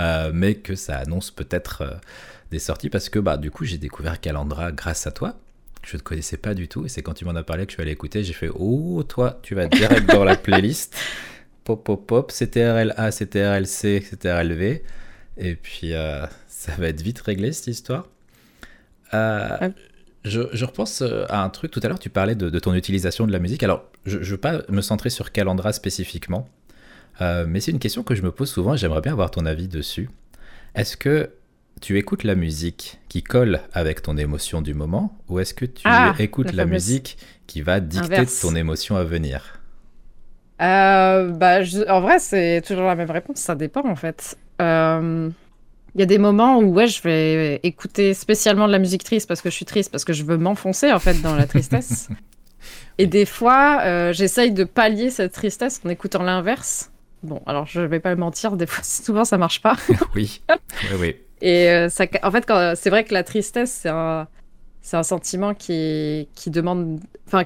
Euh, 0.00 0.32
mais 0.34 0.56
que 0.56 0.74
ça 0.74 0.98
annonce 0.98 1.30
peut-être 1.30 1.82
euh, 1.82 1.94
des 2.50 2.58
sorties 2.58 2.90
parce 2.90 3.08
que 3.08 3.20
bah 3.20 3.36
du 3.36 3.52
coup 3.52 3.64
j'ai 3.64 3.78
découvert 3.78 4.20
Calandra 4.20 4.72
grâce 4.72 5.06
à 5.06 5.12
toi. 5.12 5.36
Je 5.86 5.96
ne 5.96 6.02
connaissais 6.02 6.36
pas 6.36 6.54
du 6.54 6.66
tout 6.66 6.84
et 6.84 6.88
c'est 6.88 7.00
quand 7.02 7.14
tu 7.14 7.24
m'en 7.24 7.36
as 7.36 7.44
parlé 7.44 7.64
que 7.64 7.70
je 7.70 7.74
suis 7.74 7.82
allé 7.82 7.92
écouter, 7.92 8.24
j'ai 8.24 8.32
fait 8.32 8.50
oh 8.52 9.04
toi 9.06 9.38
tu 9.42 9.54
vas 9.54 9.68
direct 9.68 10.10
dans 10.10 10.24
la 10.24 10.34
playlist. 10.34 10.96
Pop 11.64 11.82
pop 11.82 12.06
pop, 12.06 12.32
CTRL-A, 12.32 13.10
CTRL-C, 13.10 14.00
CTRL-V. 14.10 14.82
Et 15.36 15.54
puis 15.56 15.94
euh, 15.94 16.26
ça 16.46 16.72
va 16.78 16.88
être 16.88 17.02
vite 17.02 17.20
réglé 17.20 17.52
cette 17.52 17.66
histoire. 17.66 18.06
Euh, 19.12 19.70
je, 20.24 20.64
repense 20.64 21.02
euh, 21.02 21.26
à 21.28 21.44
un 21.44 21.50
truc. 21.50 21.70
Tout 21.70 21.80
à 21.82 21.88
l'heure, 21.88 21.98
tu 21.98 22.10
parlais 22.10 22.34
de, 22.34 22.58
ton 22.58 22.74
utilisation 22.74 23.26
de 23.26 23.32
la 23.32 23.38
musique. 23.38 23.62
Alors, 23.62 23.84
je 24.06 24.18
ne 24.18 24.24
veux 24.24 24.38
pas 24.38 24.62
me 24.68 24.80
centrer 24.80 25.10
sur 25.10 25.32
Calandra 25.32 25.72
spécifiquement, 25.72 26.48
euh, 27.20 27.44
mais 27.46 27.60
c'est 27.60 27.70
une 27.70 27.78
question 27.78 28.02
que 28.02 28.14
je 28.14 28.22
me 28.22 28.32
pose 28.32 28.50
souvent 28.50 28.74
et 28.74 28.78
j'aimerais 28.78 29.02
bien 29.02 29.12
avoir 29.12 29.30
ton 29.30 29.44
avis 29.44 29.68
dessus. 29.68 30.08
Est-ce 30.74 30.96
que 30.96 31.30
tu 31.80 31.98
écoutes 31.98 32.24
la 32.24 32.34
musique 32.34 32.98
qui 33.08 33.22
colle 33.22 33.60
avec 33.72 34.00
ton 34.00 34.16
émotion 34.16 34.62
du 34.62 34.74
moment 34.74 35.18
ou 35.28 35.40
est-ce 35.40 35.52
que 35.52 35.66
tu 35.66 35.82
ah, 35.84 36.14
écoutes 36.18 36.52
la, 36.52 36.66
musique 36.66 37.18
qui 37.46 37.60
va 37.60 37.80
dicter 37.80 38.24
ton 38.40 38.54
émotion 38.54 38.96
à 38.96 39.04
venir? 39.04 39.60
Bah, 40.58 41.60
En 41.88 42.00
vrai, 42.00 42.18
c'est 42.18 42.62
toujours 42.66 42.86
la 42.86 42.96
même 42.96 43.10
réponse. 43.10 43.38
Ça 43.38 43.54
dépend 43.54 43.88
en 43.88 43.96
fait. 43.96 44.36
Euh... 44.60 45.30
Il 45.94 46.00
y 46.00 46.02
a 46.02 46.06
des 46.06 46.18
moments 46.18 46.58
où 46.58 46.72
ouais, 46.72 46.88
je 46.88 47.00
vais 47.02 47.60
écouter 47.62 48.14
spécialement 48.14 48.66
de 48.66 48.72
la 48.72 48.80
musique 48.80 49.04
triste 49.04 49.28
parce 49.28 49.40
que 49.40 49.48
je 49.48 49.54
suis 49.54 49.64
triste, 49.64 49.92
parce 49.92 50.04
que 50.04 50.12
je 50.12 50.24
veux 50.24 50.36
m'enfoncer 50.36 50.92
en 50.92 50.98
fait 50.98 51.20
dans 51.22 51.36
la 51.36 51.46
tristesse. 51.46 52.08
Et 52.98 53.06
des 53.06 53.26
fois, 53.26 53.80
euh, 53.82 54.12
j'essaye 54.12 54.50
de 54.50 54.64
pallier 54.64 55.10
cette 55.10 55.32
tristesse 55.32 55.80
en 55.84 55.88
écoutant 55.88 56.22
l'inverse. 56.22 56.90
Bon, 57.22 57.40
alors 57.46 57.66
je 57.66 57.80
vais 57.80 58.00
pas 58.00 58.14
mentir, 58.16 58.56
des 58.56 58.66
fois, 58.66 58.82
souvent 58.84 59.24
ça 59.24 59.38
marche 59.38 59.62
pas. 59.62 59.76
oui, 60.16 60.42
oui, 60.48 60.96
oui. 60.98 61.16
Et 61.40 61.68
euh, 61.70 61.88
ça, 61.88 62.06
en 62.22 62.30
fait, 62.30 62.50
c'est 62.76 62.90
vrai 62.90 63.04
que 63.04 63.14
la 63.14 63.22
tristesse, 63.22 63.78
c'est 63.82 63.88
un, 63.88 64.26
c'est 64.82 64.96
un 64.96 65.02
sentiment 65.02 65.54
qui, 65.54 66.28
qui 66.34 66.50
demande, 66.50 67.00
enfin, 67.26 67.44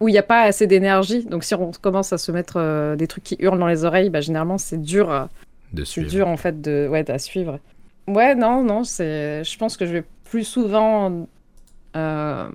où 0.00 0.08
il 0.08 0.12
n'y 0.12 0.18
a 0.18 0.22
pas 0.22 0.42
assez 0.42 0.66
d'énergie. 0.66 1.24
Donc 1.24 1.44
si 1.44 1.54
on 1.54 1.70
commence 1.72 2.12
à 2.12 2.18
se 2.18 2.32
mettre 2.32 2.56
euh, 2.56 2.96
des 2.96 3.06
trucs 3.06 3.24
qui 3.24 3.36
hurlent 3.38 3.58
dans 3.58 3.66
les 3.66 3.84
oreilles, 3.84 4.10
bah, 4.10 4.20
généralement 4.20 4.58
c'est 4.58 4.80
dur 4.80 5.28
c'est 5.84 6.04
dur 6.04 6.28
en 6.28 6.36
fait 6.36 6.60
de 6.60 6.88
ouais 6.90 7.10
à 7.10 7.18
suivre. 7.18 7.58
Ouais 8.06 8.34
non 8.34 8.62
non 8.62 8.84
c'est 8.84 9.42
je 9.44 9.58
pense 9.58 9.76
que 9.76 9.86
je 9.86 9.92
vais 9.92 10.04
plus 10.24 10.44
souvent 10.44 11.26
euh, 11.96 12.48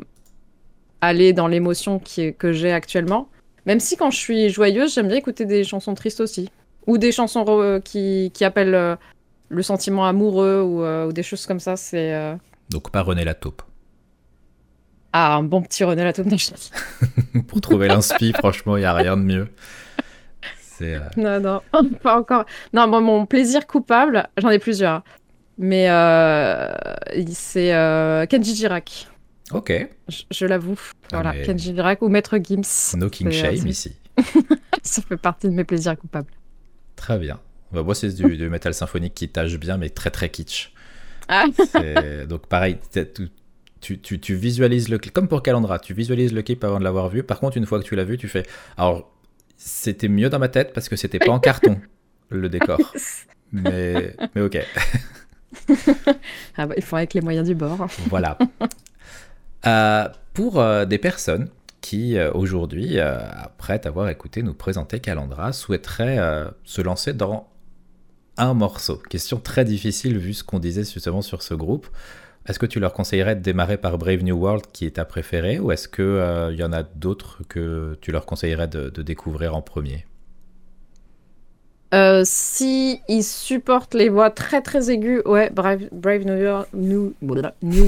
aller 1.02 1.34
dans 1.34 1.48
l'émotion 1.48 2.00
qui 2.00 2.34
que 2.34 2.52
j'ai 2.52 2.72
actuellement. 2.72 3.28
Même 3.66 3.80
si 3.80 3.96
quand 3.98 4.12
je 4.12 4.18
suis 4.18 4.50
joyeuse 4.50 4.96
j'aime 4.96 5.08
bien 5.08 5.18
écouter 5.18 5.46
des 5.46 5.64
chansons 5.64 5.94
tristes 5.94 6.22
aussi 6.22 6.50
ou 6.88 6.98
des 6.98 7.12
chansons 7.12 7.80
qui, 7.84 8.32
qui 8.34 8.44
appellent 8.44 8.74
euh, 8.74 8.96
le 9.50 9.62
sentiment 9.62 10.06
amoureux 10.06 10.62
ou, 10.62 10.84
euh, 10.84 11.08
ou, 11.08 11.14
des 11.14 11.22
choses 11.22 11.46
comme 11.46 11.60
ça. 11.60 11.76
C'est 11.76 12.36
donc 12.70 12.90
pas 12.90 13.02
René 13.02 13.24
Lataupe. 13.24 13.62
Ah 15.14 15.36
un 15.36 15.44
bon 15.44 15.62
petit 15.62 15.84
René 15.84 16.04
Lataupe. 16.04 16.28
Pour 17.48 17.62
trouver 17.62 17.88
l'inspi 17.88 18.34
franchement 18.34 18.78
il 18.78 18.84
y 18.84 18.86
a 18.86 18.94
rien 18.94 19.18
de 19.18 19.24
mieux. 19.24 19.48
Euh, 20.82 21.00
non, 21.18 21.40
non, 21.40 21.62
pas 22.04 22.20
encore. 22.20 22.46
Non, 22.74 22.88
mon 22.88 23.26
plaisir 23.26 23.68
coupable, 23.68 24.28
j'en 24.38 24.50
ai 24.50 24.60
plusieurs. 24.60 25.04
Mais 25.58 25.90
euh, 25.90 26.72
c'est 27.32 27.74
euh, 27.74 28.26
Kenji 28.26 28.56
Girac. 28.56 29.08
Ok. 29.52 29.90
Je, 30.32 30.46
l'avoue. 30.46 30.80
Ah, 31.12 31.22
voilà, 31.22 31.34
Kenji 31.44 31.76
Girac 31.76 32.02
ou 32.02 32.10
Maître 32.10 32.38
Gims. 32.42 32.98
No 32.98 33.10
King 33.10 33.32
Shame 33.32 33.68
ici. 33.68 33.96
Ça 34.84 35.02
fait 35.02 35.18
partie 35.18 35.48
de 35.48 35.54
mes 35.54 35.64
plaisirs 35.64 35.98
coupables. 35.98 36.32
Très 36.96 37.20
bien. 37.20 37.40
Bah, 37.72 37.84
moi, 37.84 37.96
c'est 37.96 38.10
du, 38.10 38.38
du 38.38 38.50
métal 38.50 38.74
symphonique 38.74 39.14
qui 39.14 39.30
tâche 39.30 39.58
bien, 39.58 39.78
mais 39.78 39.90
très 39.90 40.10
très 40.10 40.30
kitsch. 40.30 40.72
Ah. 41.28 41.46
Donc 42.28 42.48
pareil, 42.48 42.78
tu, 43.82 44.00
tu, 44.00 44.20
tu, 44.20 44.36
visualises 44.36 44.90
le 44.90 44.98
clip, 44.98 45.14
comme 45.14 45.28
pour 45.28 45.44
Calandra, 45.44 45.80
tu 45.80 45.94
visualises 45.94 46.34
le 46.34 46.42
clip 46.42 46.64
avant 46.64 46.80
de 46.80 46.84
l'avoir 46.84 47.10
vu. 47.10 47.24
Par 47.24 47.40
contre, 47.40 47.58
une 47.58 47.66
fois 47.66 47.80
que 47.80 47.84
tu 47.84 47.96
l'as 47.96 48.04
vu, 48.04 48.18
tu 48.18 48.28
fais. 48.28 48.44
Alors, 48.78 49.12
c'était 49.58 50.08
mieux 50.08 50.30
dans 50.30 50.40
ma 50.40 50.50
tête 50.50 50.74
parce 50.74 50.88
que 50.88 50.96
c'était 50.96 51.20
pas 51.20 51.32
en 51.32 51.40
carton 51.40 51.80
le 52.30 52.50
décor. 52.50 52.80
Mais, 53.52 54.16
mais 54.36 54.42
ok. 54.42 54.58
ah 56.58 56.66
bah, 56.68 56.74
il 56.78 56.84
faut 56.84 56.96
avec 56.96 57.14
les 57.14 57.22
moyens 57.22 57.48
du 57.48 57.56
bord. 57.56 57.88
voilà. 58.10 58.38
Euh, 59.68 60.08
pour 60.34 60.60
euh, 60.60 60.86
des 60.86 60.98
personnes 60.98 61.48
qui 61.82 62.18
euh, 62.18 62.32
aujourd'hui, 62.34 63.00
après 63.00 63.86
avoir 63.86 64.10
écouté 64.10 64.42
nous 64.42 64.56
présenter 64.56 65.00
Calandra, 65.00 65.54
souhaiteraient 65.54 66.18
se 66.64 66.82
lancer 66.82 67.14
dans 67.14 67.48
un 68.38 68.56
morceau. 68.56 68.98
Question 69.08 69.40
très 69.40 69.64
difficile 69.64 70.18
vu 70.18 70.34
ce 70.34 70.44
qu'on 70.44 70.58
disait 70.58 70.84
justement 70.84 71.22
sur 71.22 71.44
ce 71.44 71.54
groupe. 71.54 71.88
Est-ce 72.48 72.60
que 72.60 72.66
tu 72.66 72.80
leur 72.80 72.94
conseillerais 72.94 73.36
de 73.36 73.42
démarrer 73.42 73.78
par 73.78 73.98
Brave 73.98 74.24
New 74.24 74.36
World, 74.36 74.66
qui 74.74 74.86
est 74.86 74.96
ta 74.96 75.06
préférée, 75.06 75.60
ou 75.60 75.72
est-ce 75.72 75.88
qu'il 75.88 76.54
il 76.54 76.60
y 76.60 76.64
en 76.64 76.74
a 76.74 76.84
d'autres 76.84 77.42
que 77.48 77.98
tu 78.02 78.12
leur 78.12 78.26
conseillerais 78.26 78.68
de, 78.68 78.90
découvrir 79.02 79.56
en 79.56 79.62
premier? 79.62 80.06
Euh, 81.94 82.24
si 82.26 83.02
ils 83.10 83.24
supportent 83.24 83.94
les 83.94 84.08
voix 84.08 84.30
très 84.30 84.62
très 84.62 84.90
aiguës, 84.90 85.22
ouais, 85.26 85.50
Brave, 85.50 85.90
Brave 85.92 86.24
New, 86.26 86.64
New, 86.74 87.14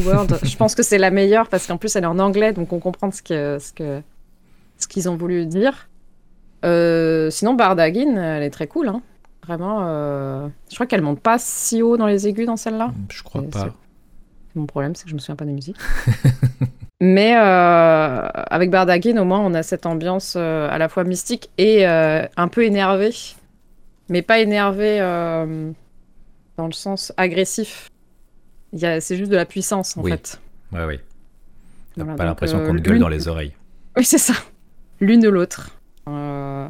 World, 0.06 0.38
je 0.44 0.58
pense 0.58 0.76
que 0.76 0.84
c'est 0.84 0.98
la 0.98 1.10
meilleure 1.10 1.48
parce 1.48 1.66
qu'en 1.66 1.78
plus 1.78 1.96
elle 1.96 2.04
est 2.04 2.08
en 2.08 2.20
anglais, 2.20 2.52
donc 2.52 2.74
on 2.74 2.80
comprend 2.80 3.12
ce 3.12 3.22
que 3.22 3.60
ce 3.60 3.72
que 3.72 4.02
ce 4.78 4.88
qu'ils 4.88 5.10
ont 5.10 5.16
voulu 5.16 5.46
dire. 5.46 5.88
Euh, 6.66 7.30
sinon, 7.30 7.54
Bardagin, 7.54 8.18
elle 8.18 8.44
est 8.44 8.50
très 8.50 8.68
cool, 8.68 8.88
hein. 8.88 9.02
Vraiment. 9.46 9.82
Euh, 9.84 10.48
je 10.70 10.76
crois 10.76 10.86
qu'elle 10.86 11.02
monte 11.02 11.20
pas 11.20 11.38
si 11.38 11.82
haut 11.82 11.98
dans 11.98 12.08
les 12.08 12.28
aigus 12.28 12.46
dans 12.46 12.56
celle-là. 12.56 12.94
Je 13.10 13.24
crois 13.24 13.44
pas. 13.44 13.70
Mon 14.56 14.66
problème, 14.66 14.96
c'est 14.96 15.04
que 15.04 15.10
je 15.10 15.16
me 15.16 15.20
souviens 15.20 15.36
pas 15.36 15.46
des 15.46 15.54
musiques. 15.54 15.78
Mais 17.02 17.36
euh, 17.36 18.28
avec 18.34 18.70
Bardagin, 18.70 19.18
au 19.18 19.26
moins, 19.26 19.42
on 19.42 19.54
a 19.56 19.64
cette 19.64 19.86
ambiance 19.86 20.36
euh, 20.38 20.70
à 20.70 20.78
la 20.78 20.88
fois 20.88 21.04
mystique 21.04 21.50
et 21.58 21.86
euh, 21.86 22.26
un 22.38 22.48
peu 22.48 22.64
énervée. 22.64 23.14
Mais 24.08 24.22
pas 24.22 24.40
énervée 24.40 25.00
dans 26.58 26.66
le 26.66 26.72
sens 26.72 27.12
agressif. 27.18 27.90
C'est 28.74 29.18
juste 29.18 29.32
de 29.32 29.36
la 29.36 29.46
puissance, 29.46 29.98
en 29.98 30.04
fait. 30.04 30.40
Oui, 30.72 30.80
oui. 30.88 31.00
T'as 31.98 32.06
pas 32.06 32.26
l'impression 32.26 32.66
qu'on 32.66 32.76
te 32.76 32.82
gueule 32.82 33.00
dans 33.00 33.10
les 33.10 33.28
oreilles. 33.28 33.54
Oui, 33.98 34.06
c'est 34.06 34.18
ça. 34.18 34.34
L'une 35.00 35.28
ou 35.28 35.32
l'autre. 35.32 35.72
Et 36.08 36.68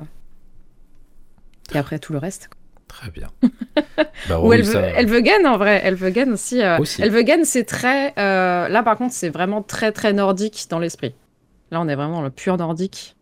après, 1.78 2.00
tout 2.00 2.14
le 2.14 2.20
reste. 2.20 2.50
Très 2.94 3.10
bien. 3.10 3.30
bah, 4.30 4.40
Ou 4.40 4.54
elle, 4.54 4.62
veut, 4.62 4.78
en 5.48 5.58
vrai. 5.58 5.82
Elle 5.84 5.96
veut 5.96 6.32
aussi. 6.32 6.62
Euh, 6.62 6.78
aussi. 6.78 7.02
Elle 7.02 7.10
veut 7.10 7.26
c'est 7.44 7.64
très. 7.64 8.14
Euh, 8.20 8.70
là, 8.70 8.84
par 8.84 8.98
contre, 8.98 9.16
c'est 9.16 9.30
vraiment 9.30 9.64
très, 9.64 9.92
très 9.92 10.14
nordique 10.14 10.68
dans 10.70 10.78
l'esprit. 10.78 11.16
Là, 11.72 11.82
on 11.82 11.88
est 11.88 11.96
vraiment 11.96 12.18
dans 12.18 12.22
le 12.22 12.30
pur 12.30 12.56
nordique. 12.56 13.16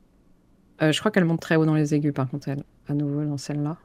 Euh, 0.82 0.92
je 0.92 1.00
crois 1.00 1.10
qu'elle 1.10 1.24
monte 1.24 1.40
très 1.40 1.56
haut 1.56 1.66
dans 1.66 1.74
les 1.74 1.96
aigus, 1.96 2.14
par 2.14 2.30
contre, 2.30 2.50
elle. 2.50 2.64
À 2.90 2.94
nouveau, 2.94 3.24
dans 3.24 3.38
celle-là. 3.38 3.78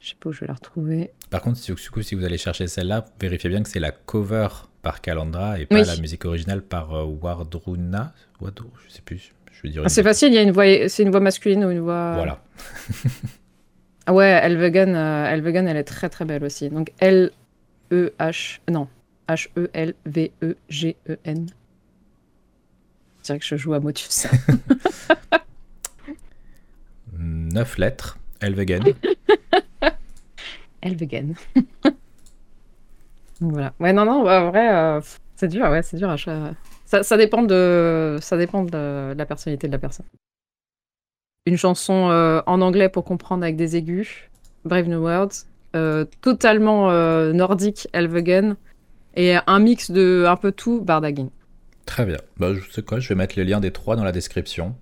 Je 0.00 0.08
sais 0.08 0.16
pas 0.18 0.30
où 0.30 0.32
je 0.32 0.40
vais 0.40 0.46
la 0.46 0.54
retrouver. 0.54 1.10
Par 1.28 1.42
contre, 1.42 1.58
si, 1.58 1.74
si 1.76 2.14
vous 2.14 2.24
allez 2.24 2.38
chercher 2.38 2.66
celle-là, 2.66 3.04
vérifiez 3.20 3.50
bien 3.50 3.62
que 3.62 3.68
c'est 3.68 3.80
la 3.80 3.90
cover 3.90 4.48
par 4.80 5.02
Calandra 5.02 5.58
et 5.58 5.66
pas 5.66 5.82
la 5.82 5.96
musique 5.96 6.24
originale 6.24 6.62
par 6.62 7.06
Wardruna. 7.06 8.14
Wardruna, 8.40 8.72
je 8.86 8.94
sais 8.94 9.02
plus. 9.02 9.34
Ah, 9.82 9.88
c'est 9.88 10.02
facile, 10.02 10.28
il 10.28 10.34
y 10.34 10.38
a 10.38 10.42
une 10.42 10.50
voix, 10.50 10.88
c'est 10.88 11.02
une 11.02 11.10
voix 11.10 11.20
masculine 11.20 11.64
ou 11.64 11.70
une 11.70 11.80
voix. 11.80 12.14
Voilà. 12.14 12.42
Ah 14.06 14.12
ouais, 14.12 14.38
Elvegen, 14.42 14.94
euh, 14.94 15.32
Elvegen, 15.32 15.66
elle 15.66 15.78
est 15.78 15.84
très 15.84 16.10
très 16.10 16.24
belle 16.24 16.44
aussi. 16.44 16.68
Donc 16.68 16.92
L 16.98 17.30
E 17.90 18.12
H 18.18 18.60
non 18.70 18.86
H 19.28 19.48
E 19.56 19.70
L 19.72 19.94
V 20.04 20.30
E 20.42 20.56
G 20.68 20.96
E 21.08 21.16
N. 21.24 21.46
Je 23.20 23.24
dirais 23.24 23.38
que 23.38 23.46
je 23.46 23.56
joue 23.56 23.72
à 23.72 23.80
Motus. 23.80 24.26
Neuf 27.18 27.78
lettres. 27.78 28.18
Elvegen. 28.40 28.82
Elvegen. 30.82 31.34
voilà. 33.40 33.72
Ouais 33.80 33.94
non 33.94 34.04
non, 34.04 34.28
en 34.28 34.50
vrai, 34.50 34.74
euh, 34.74 35.00
c'est 35.36 35.48
dur, 35.48 35.70
ouais, 35.70 35.82
c'est 35.82 35.96
dur 35.96 36.10
à 36.10 36.16
ça, 36.84 37.02
ça, 37.02 37.16
dépend 37.16 37.42
de 37.42 38.18
ça 38.20 38.36
dépend 38.36 38.64
de 38.64 39.14
la 39.16 39.24
personnalité 39.24 39.66
de 39.66 39.72
la 39.72 39.78
personne 39.78 40.04
une 41.46 41.56
chanson 41.56 42.08
euh, 42.10 42.40
en 42.46 42.60
anglais 42.60 42.88
pour 42.88 43.04
comprendre 43.04 43.42
avec 43.42 43.56
des 43.56 43.76
aigus, 43.76 44.30
Brave 44.64 44.88
New 44.88 45.02
World, 45.02 45.32
euh, 45.76 46.04
totalement 46.20 46.90
euh, 46.90 47.32
nordique, 47.32 47.88
Elvegen, 47.92 48.56
et 49.14 49.36
un 49.46 49.58
mix 49.58 49.90
de 49.90 50.24
un 50.26 50.36
peu 50.36 50.52
tout, 50.52 50.80
Bardagin. 50.80 51.28
Très 51.86 52.06
bien. 52.06 52.16
Bah, 52.38 52.52
je 52.54 52.80
quoi, 52.80 52.98
je 52.98 53.08
vais 53.08 53.14
mettre 53.14 53.34
les 53.36 53.44
liens 53.44 53.60
des 53.60 53.70
trois 53.70 53.94
dans 53.94 54.04
la 54.04 54.12
description. 54.12 54.74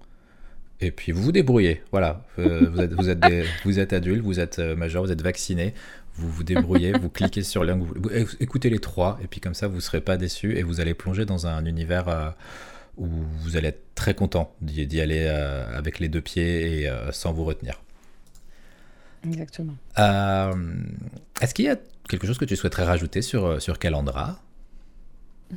Et 0.81 0.91
puis 0.91 1.13
vous 1.13 1.23
vous 1.23 1.33
débrouillez, 1.33 1.83
voilà. 1.93 2.25
vous, 2.37 2.81
êtes, 2.81 3.93
adulte, 3.93 4.25
vous 4.25 4.41
êtes 4.41 4.59
majeur, 4.59 5.05
vous 5.05 5.13
êtes 5.13 5.23
vacciné, 5.23 5.75
vous 6.15 6.29
vous 6.29 6.43
débrouillez, 6.43 6.93
vous 6.93 7.09
cliquez 7.09 7.45
sur 7.45 7.63
le 7.63 7.69
lien, 7.69 7.79
vous, 7.79 7.95
écoutez 8.41 8.69
les 8.69 8.81
trois, 8.81 9.17
et 9.23 9.29
puis 9.29 9.41
comme 9.41 9.55
ça 9.55 9.69
vous 9.69 9.77
ne 9.77 9.81
serez 9.81 10.01
pas 10.01 10.17
déçus 10.17 10.57
et 10.57 10.65
vous 10.65 10.81
allez 10.81 10.95
plonger 10.95 11.25
dans 11.25 11.47
un 11.47 11.67
univers 11.67 12.35
où 12.97 13.07
vous 13.41 13.57
allez 13.57 13.69
être 13.69 13.95
très 13.95 14.15
content 14.15 14.55
d'y 14.61 15.01
aller 15.01 15.25
euh, 15.27 15.67
avec 15.77 15.99
les 15.99 16.09
deux 16.09 16.21
pieds 16.21 16.81
et 16.81 16.89
euh, 16.89 17.13
sans 17.13 17.33
vous 17.33 17.45
retenir. 17.45 17.81
Exactement. 19.25 19.75
Euh, 19.99 20.75
est-ce 21.41 21.55
qu'il 21.55 21.67
y 21.67 21.71
a 21.71 21.77
quelque 22.09 22.27
chose 22.27 22.39
que 22.39 22.45
tu 22.45 22.57
souhaiterais 22.57 22.85
rajouter 22.85 23.23
sur, 23.23 23.63
sur 23.63 23.79
Calandra? 23.79 24.41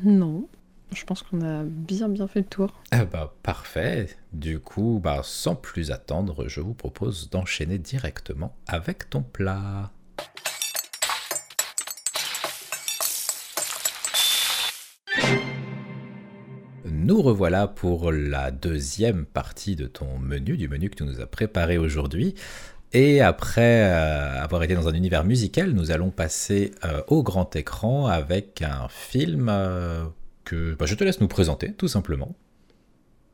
Non. 0.04 0.48
Je 0.92 1.04
pense 1.04 1.24
qu'on 1.24 1.42
a 1.42 1.64
bien 1.64 2.08
bien 2.08 2.28
fait 2.28 2.40
le 2.40 2.46
tour. 2.46 2.82
Ah 2.92 3.06
bah, 3.06 3.34
parfait. 3.42 4.08
Du 4.34 4.60
coup, 4.60 5.02
bah, 5.04 5.22
sans 5.24 5.56
plus 5.56 5.92
attendre, 5.92 6.48
je 6.48 6.62
vous 6.62 6.76
propose 6.76 7.30
d'enchaîner 7.30 7.80
directement 7.80 8.56
avec 8.68 9.10
ton 9.10 9.24
plat. 9.24 9.92
Nous 17.06 17.22
revoilà 17.22 17.68
pour 17.68 18.12
la 18.12 18.50
deuxième 18.50 19.26
partie 19.26 19.76
de 19.76 19.86
ton 19.86 20.18
menu, 20.18 20.58
du 20.58 20.68
menu 20.68 20.90
que 20.90 20.96
tu 20.96 21.04
nous 21.04 21.22
as 21.22 21.28
préparé 21.28 21.78
aujourd'hui. 21.78 22.34
Et 22.94 23.22
après 23.22 23.84
euh, 23.84 24.42
avoir 24.42 24.64
été 24.64 24.74
dans 24.74 24.88
un 24.88 24.94
univers 24.96 25.24
musical, 25.24 25.70
nous 25.74 25.92
allons 25.92 26.10
passer 26.10 26.72
euh, 26.84 27.04
au 27.06 27.22
grand 27.22 27.56
écran 27.56 28.08
avec 28.08 28.64
un 28.64 28.88
film 28.90 29.50
euh, 29.52 30.06
que 30.46 30.74
bah, 30.74 30.88
je 30.88 30.96
te 30.96 31.04
laisse 31.04 31.22
nous 31.22 31.28
présenter, 31.28 31.74
tout 31.74 31.88
simplement. 31.88 32.34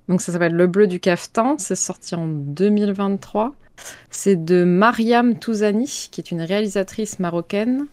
Donc 0.09 0.22
ça 0.22 0.34
s'appelle 0.34 0.53
Le 0.53 0.67
Bleu 0.67 0.88
du 0.88 0.99
Caftan, 0.99 1.57
c'est 1.57 1.78
sorti 1.78 2.13
en 2.13 2.28
2023. 2.28 3.55
C'est 4.09 4.43
de 4.43 4.65
Mariam 4.65 5.39
Touzani, 5.39 6.09
qui 6.11 6.19
est 6.19 6.32
une 6.32 6.41
réalisatrice 6.41 7.19
marocaine. 7.19 7.86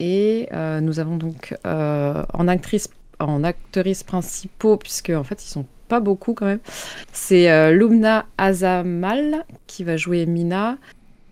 Et 0.00 0.48
nous 0.80 0.98
avons 0.98 1.18
donc 1.18 1.54
en 1.62 2.48
actrice 2.48 2.88
en 3.20 3.44
actrices 3.44 4.02
principaux, 4.02 4.76
puisque 4.76 5.10
en 5.10 5.24
fait 5.24 5.44
ils 5.44 5.48
sont 5.48 5.66
pas 5.88 6.00
beaucoup 6.00 6.34
quand 6.34 6.46
même. 6.46 6.60
C'est 7.12 7.50
euh, 7.50 7.72
Lumna 7.72 8.26
Azamal 8.38 9.44
qui 9.66 9.84
va 9.84 9.96
jouer 9.96 10.24
Mina, 10.26 10.78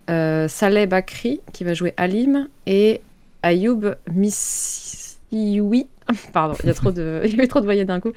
euh, 0.09 0.47
Saleh 0.47 0.85
Bakri 0.85 1.41
qui 1.53 1.63
va 1.63 1.73
jouer 1.73 1.93
Alim 1.97 2.47
et 2.67 3.01
Ayoub 3.41 3.95
Missioui, 4.11 5.87
pardon, 6.33 6.55
il 6.63 6.67
y 6.67 6.69
a 6.69 6.73
trop 6.73 6.91
de, 6.91 7.21
il 7.25 7.31
y 7.31 7.33
avait 7.35 7.47
trop 7.47 7.61
de 7.61 7.65
voyelles 7.65 7.87
d'un 7.87 8.01
coup, 8.01 8.11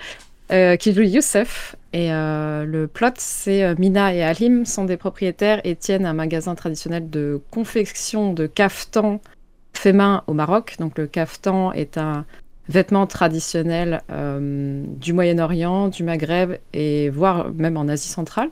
euh, 0.50 0.76
qui 0.76 0.92
joue 0.92 1.02
Youssef. 1.02 1.76
Et 1.94 2.08
le 2.08 2.86
plot, 2.86 3.08
c'est 3.18 3.78
Mina 3.78 4.14
et 4.14 4.22
Alim 4.22 4.64
sont 4.64 4.86
des 4.86 4.96
propriétaires 4.96 5.60
et 5.62 5.76
tiennent 5.76 6.06
un 6.06 6.14
magasin 6.14 6.54
traditionnel 6.54 7.10
de 7.10 7.38
confection 7.50 8.32
de 8.32 8.46
caftan 8.46 9.20
fait 9.74 9.92
main 9.92 10.24
au 10.26 10.32
Maroc. 10.32 10.76
Donc 10.78 10.96
le 10.96 11.06
caftan 11.06 11.72
est 11.72 11.98
un 11.98 12.24
vêtements 12.68 13.06
traditionnels 13.06 14.02
euh, 14.10 14.84
du 14.86 15.12
Moyen-Orient, 15.12 15.88
du 15.88 16.04
Maghreb 16.04 16.56
et 16.72 17.10
voire 17.10 17.50
même 17.52 17.76
en 17.76 17.88
Asie 17.88 18.08
centrale. 18.08 18.50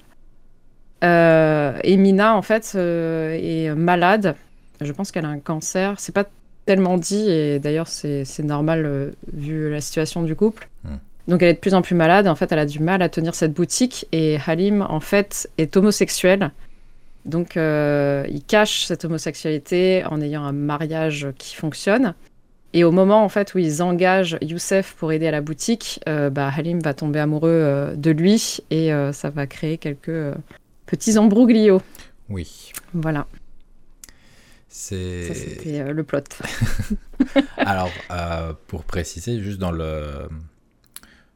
Euh, 1.03 1.79
et 1.83 1.97
Mina, 1.97 2.37
en 2.37 2.43
fait, 2.43 2.73
euh, 2.75 3.39
est 3.41 3.75
malade. 3.75 4.35
Je 4.81 4.93
pense 4.93 5.11
qu'elle 5.13 5.25
a 5.25 5.29
un 5.29 5.39
cancer. 5.39 5.95
C'est 5.99 6.15
pas 6.15 6.25
tellement 6.67 6.99
dit, 6.99 7.31
et 7.31 7.59
d'ailleurs, 7.59 7.89
c'est 7.89 8.39
normal 8.41 9.15
vu 9.33 9.71
la 9.71 9.81
situation 9.81 10.23
du 10.23 10.35
couple. 10.35 10.69
Hmm. 10.85 10.97
Donc, 11.29 11.43
elle 11.43 11.51
est 11.51 11.55
de 11.55 11.59
plus 11.59 11.75
en 11.75 11.83
plus 11.83 11.95
malade. 11.95 12.27
En 12.27 12.35
fait, 12.35 12.51
elle 12.53 12.59
a 12.59 12.67
du 12.67 12.81
mal 12.81 13.03
à 13.03 13.09
tenir 13.09 13.35
cette 13.35 13.53
boutique. 13.53 14.07
Et 14.13 14.39
Halim, 14.47 14.83
en 14.89 15.01
fait, 15.01 15.49
est 15.59 15.77
homosexuel. 15.77 16.51
Donc, 17.25 17.57
il 17.57 18.43
cache 18.47 18.85
cette 18.85 19.05
homosexualité 19.05 20.05
en 20.11 20.21
ayant 20.21 20.45
un 20.45 20.53
mariage 20.53 21.29
qui 21.39 21.55
fonctionne. 21.55 22.15
Et 22.73 22.85
au 22.85 22.93
moment 22.93 23.25
en 23.25 23.29
fait 23.29 23.55
où 23.55 23.59
ils 23.59 23.83
engagent 23.83 24.39
Youssef 24.41 24.95
pour 24.95 25.13
aider 25.13 25.27
à 25.27 25.33
la 25.33 25.41
boutique, 25.41 26.01
euh, 26.09 26.31
bah, 26.31 26.51
Halim 26.55 26.81
va 26.81 26.95
tomber 26.95 27.19
amoureux 27.19 27.51
euh, 27.51 27.97
de 27.97 28.11
lui 28.11 28.59
et 28.71 28.93
euh, 28.93 29.13
ça 29.13 29.31
va 29.31 29.47
créer 29.47 29.77
quelques 29.79 30.35
petits 30.87 31.19
embrouglios. 31.19 31.83
Oui. 32.29 32.73
Voilà. 32.95 33.27
C'est... 34.69 35.27
Ça, 35.27 35.35
c'était 35.35 35.93
le 35.93 36.05
plot. 36.05 36.21
Alors, 37.57 37.91
pour 38.69 38.85
préciser, 38.85 39.41
juste 39.41 39.59
dans 39.59 39.73
le, 39.73 40.29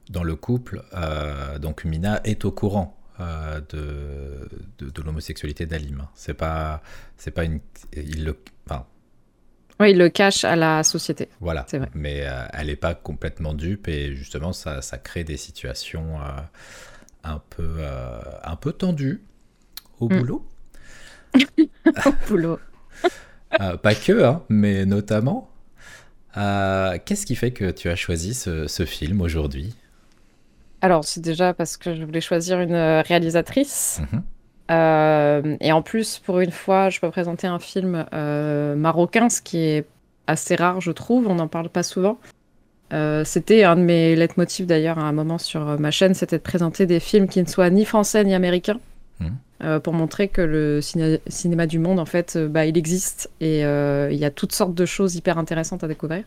dans 0.09 0.23
le 0.23 0.37
couple, 0.37 0.83
donc 1.61 1.85
Mina 1.85 2.21
est 2.23 2.45
au 2.45 2.53
courant 2.53 2.97
de, 3.19 4.49
de, 4.79 5.03
l'homosexualité 5.03 5.67
d'Alim. 5.67 6.07
C'est 6.15 6.35
pas, 6.35 6.81
c'est 7.17 7.33
pas 7.33 7.43
une, 7.43 7.59
il 7.97 8.25
le, 8.25 8.39
enfin, 8.67 8.87
oui, 9.81 9.91
il 9.91 9.99
le 9.99 10.09
cache 10.09 10.45
à 10.45 10.57
la 10.57 10.83
société. 10.83 11.29
Voilà. 11.41 11.65
C'est 11.69 11.79
vrai. 11.79 11.89
Mais 11.95 12.23
euh, 12.23 12.45
elle 12.53 12.69
n'est 12.69 12.77
pas 12.77 12.95
complètement 12.95 13.55
dupe 13.55 13.89
et 13.89 14.15
justement, 14.15 14.53
ça, 14.53 14.83
ça 14.83 14.99
crée 14.99 15.25
des 15.25 15.37
situations 15.37 16.21
euh, 16.21 16.41
un, 17.25 17.43
peu, 17.51 17.77
euh, 17.79 18.21
un 18.45 18.57
peu 18.57 18.73
tendues 18.73 19.23
au 19.99 20.09
mm. 20.09 20.19
boulot. 20.19 20.47
au 22.07 22.13
boulot. 22.29 22.61
pas 23.83 23.95
que, 23.95 24.25
hein, 24.25 24.43
mais 24.49 24.87
notamment. 24.87 25.51
Qu'est-ce 26.35 27.27
qui 27.27 27.37
fait 27.37 27.53
que 27.53 27.71
tu 27.71 27.89
as 27.89 27.97
choisi 27.97 28.35
ce, 28.35 28.67
ce 28.67 28.85
film 28.85 29.21
aujourd'hui? 29.21 29.75
Alors, 30.81 31.05
c'est 31.05 31.21
déjà 31.21 31.55
parce 31.55 31.77
que 31.77 31.95
je 31.95 32.05
voulais 32.05 32.21
choisir 32.21 32.61
une 32.61 32.75
réalisatrice. 32.75 34.01
Mm-hmm. 34.03 34.23
Euh, 34.71 35.57
et 35.61 35.73
en 35.73 35.83
plus, 35.83 36.19
pour 36.19 36.41
une 36.41 36.51
fois, 36.51 36.91
je 36.91 37.01
peux 37.01 37.11
présenter 37.11 37.47
un 37.47 37.59
film 37.59 38.07
euh, 38.13 38.75
marocain, 38.77 39.29
ce 39.29 39.43
qui 39.43 39.59
est 39.59 39.87
assez 40.27 40.55
rare, 40.55 40.81
je 40.81 40.91
trouve. 40.91 41.27
On 41.27 41.35
n'en 41.35 41.49
parle 41.49 41.69
pas 41.69 41.83
souvent. 41.83 42.19
Euh, 42.93 43.25
c'était 43.25 43.65
un 43.65 43.77
de 43.77 43.83
mes 43.83 44.15
leitmotifs 44.15 44.67
d'ailleurs 44.67 44.99
à 44.99 45.03
un 45.03 45.13
moment 45.13 45.39
sur 45.39 45.79
ma 45.81 45.91
chaîne, 45.91 46.15
c'était 46.15 46.39
de 46.39 46.43
présenter 46.43 46.87
des 46.87 47.01
films 47.01 47.29
qui 47.29 47.43
ne 47.43 47.49
soient 47.49 47.71
ni 47.71 47.85
français 47.85 48.23
ni 48.25 48.35
américains, 48.35 48.79
mmh. 49.21 49.79
pour 49.81 49.95
montrer 49.95 50.29
que 50.29 50.43
le 50.43 50.81
cinéma 50.81 51.67
du 51.67 51.79
monde, 51.79 51.99
en 51.99 52.05
fait, 52.05 52.39
bah, 52.39 52.67
il 52.67 52.79
existe 52.79 53.31
et 53.41 53.61
il 53.61 54.17
y 54.17 54.25
a 54.25 54.31
toutes 54.31 54.53
sortes 54.53 54.75
de 54.75 54.87
choses 54.87 55.17
hyper 55.17 55.39
intéressantes 55.39 55.83
à 55.83 55.89
découvrir. 55.89 56.25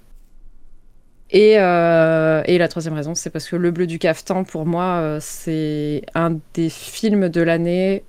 Et, 1.29 1.51
et, 1.51 2.57
la 2.57 2.67
troisième 2.69 2.93
raison, 2.93 3.13
c'est 3.13 3.29
parce 3.29 3.47
que 3.47 3.55
Le 3.55 3.71
Bleu 3.71 3.85
du 3.85 3.99
Caftan, 3.99 4.43
pour 4.43 4.65
moi, 4.65 5.17
c'est 5.21 6.01
un 6.15 6.37
des 6.53 6.69
films 6.69 7.29
de 7.29 7.41
l'année 7.41 8.03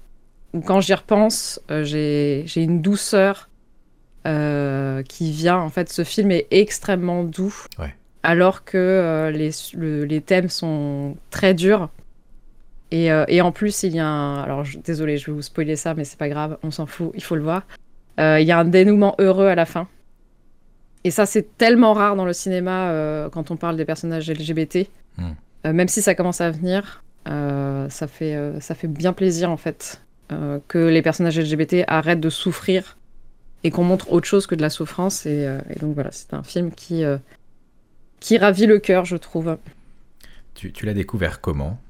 quand 0.65 0.81
j'y 0.81 0.95
repense, 0.95 1.61
euh, 1.71 1.85
j'ai 1.85 2.63
une 2.63 2.81
douceur 2.83 3.49
qui 4.25 5.33
vient. 5.33 5.57
En 5.57 5.71
fait, 5.71 5.91
ce 5.91 6.05
film 6.05 6.31
est 6.31 6.47
extrêmement 6.51 7.25
doux. 7.25 7.65
Alors 8.23 8.65
que 8.65 9.31
les, 9.33 9.51
les 10.05 10.21
thèmes 10.21 10.51
sont 10.51 11.17
très 11.31 11.55
durs. 11.55 11.89
Et, 12.91 13.07
et, 13.07 13.41
en 13.41 13.53
plus, 13.53 13.85
il 13.85 13.95
y 13.95 14.01
a 14.01 14.07
un. 14.07 14.43
Alors, 14.43 14.65
désolé, 14.85 15.17
je 15.17 15.27
vais 15.27 15.33
vous 15.33 15.41
spoiler 15.41 15.77
ça, 15.77 15.95
mais 15.95 16.05
c'est 16.05 16.19
pas 16.19 16.29
grave, 16.29 16.59
on 16.63 16.71
s'en 16.71 16.85
fout, 16.85 17.11
il 17.15 17.23
faut 17.23 17.37
le 17.37 17.43
voir. 17.43 17.63
il 18.19 18.43
y 18.43 18.53
a 18.53 18.59
un 18.59 18.67
dénouement 18.67 19.15
heureux 19.19 19.47
à 19.47 19.55
la 19.55 19.65
fin. 19.65 19.89
Et 21.05 21.11
ça, 21.11 21.27
c'est 21.27 21.57
tellement 21.57 21.93
rare 21.95 22.17
dans 22.17 22.25
le 22.25 22.33
cinéma 22.33 22.91
euh, 22.91 23.29
quand 23.31 23.51
on 23.51 23.57
parle 23.57 23.77
des 23.77 23.85
personnages 23.85 24.31
LGBT. 24.31 24.89
Hmm. 25.17 25.31
Euh, 25.67 25.73
même 25.73 25.89
si 25.89 26.03
ça 26.03 26.15
commence 26.15 26.41
à 26.41 26.51
venir, 26.51 27.03
euh, 27.29 27.89
ça, 27.89 28.07
fait, 28.07 28.37
ça 28.61 28.75
fait 28.75 28.89
bien 28.89 29.13
plaisir 29.13 29.51
en 29.51 29.57
fait 29.57 30.03
que 30.29 30.79
les 30.79 31.03
personnages 31.03 31.39
LGBT 31.39 31.85
arrêtent 31.87 32.21
de 32.21 32.31
souffrir 32.31 32.97
et 33.65 33.71
qu'on 33.71 33.85
montre 33.85 34.13
autre 34.13 34.27
chose 34.27 34.47
que 34.47 34.55
de 34.55 34.63
la 34.63 34.71
souffrance. 34.71 35.27
Et, 35.27 35.49
donc 35.81 35.95
voilà, 35.95 36.11
c'est 36.13 36.35
un 36.35 36.43
film 36.43 36.71
qui, 36.71 37.03
qui 38.21 38.39
ravit 38.39 38.67
le 38.67 38.79
cœur, 38.79 39.05
je 39.05 39.17
trouve. 39.17 39.57
Tu, 40.55 40.73
tu 40.73 40.87
l'as 40.87 40.95
découvert 40.95 41.41
comment? 41.41 41.81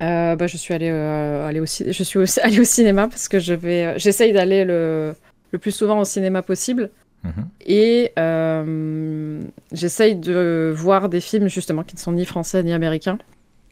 Bah, 0.00 0.46
je 0.46 0.56
suis 0.56 0.74
allée, 0.74 0.90
aller 0.90 1.60
aussi, 1.60 1.92
je 1.92 2.02
suis 2.02 2.18
aussi 2.18 2.40
allée 2.42 2.60
au 2.60 2.64
cinéma 2.64 3.08
parce 3.08 3.28
que 3.28 3.40
je 3.40 3.54
vais, 3.54 3.98
j'essaye 3.98 4.32
d'aller 4.32 4.64
le, 4.64 5.14
le 5.54 5.58
plus 5.58 5.72
souvent 5.72 6.00
au 6.00 6.04
cinéma 6.04 6.42
possible. 6.42 6.90
Mhm. 7.24 7.48
Et 7.64 8.12
euh, 8.18 9.40
j'essaye 9.72 10.16
de 10.16 10.72
voir 10.76 11.08
des 11.08 11.20
films 11.20 11.48
justement 11.48 11.82
qui 11.82 11.94
ne 11.94 12.00
sont 12.00 12.12
ni 12.12 12.24
français 12.26 12.62
ni 12.62 12.72
américains 12.72 13.18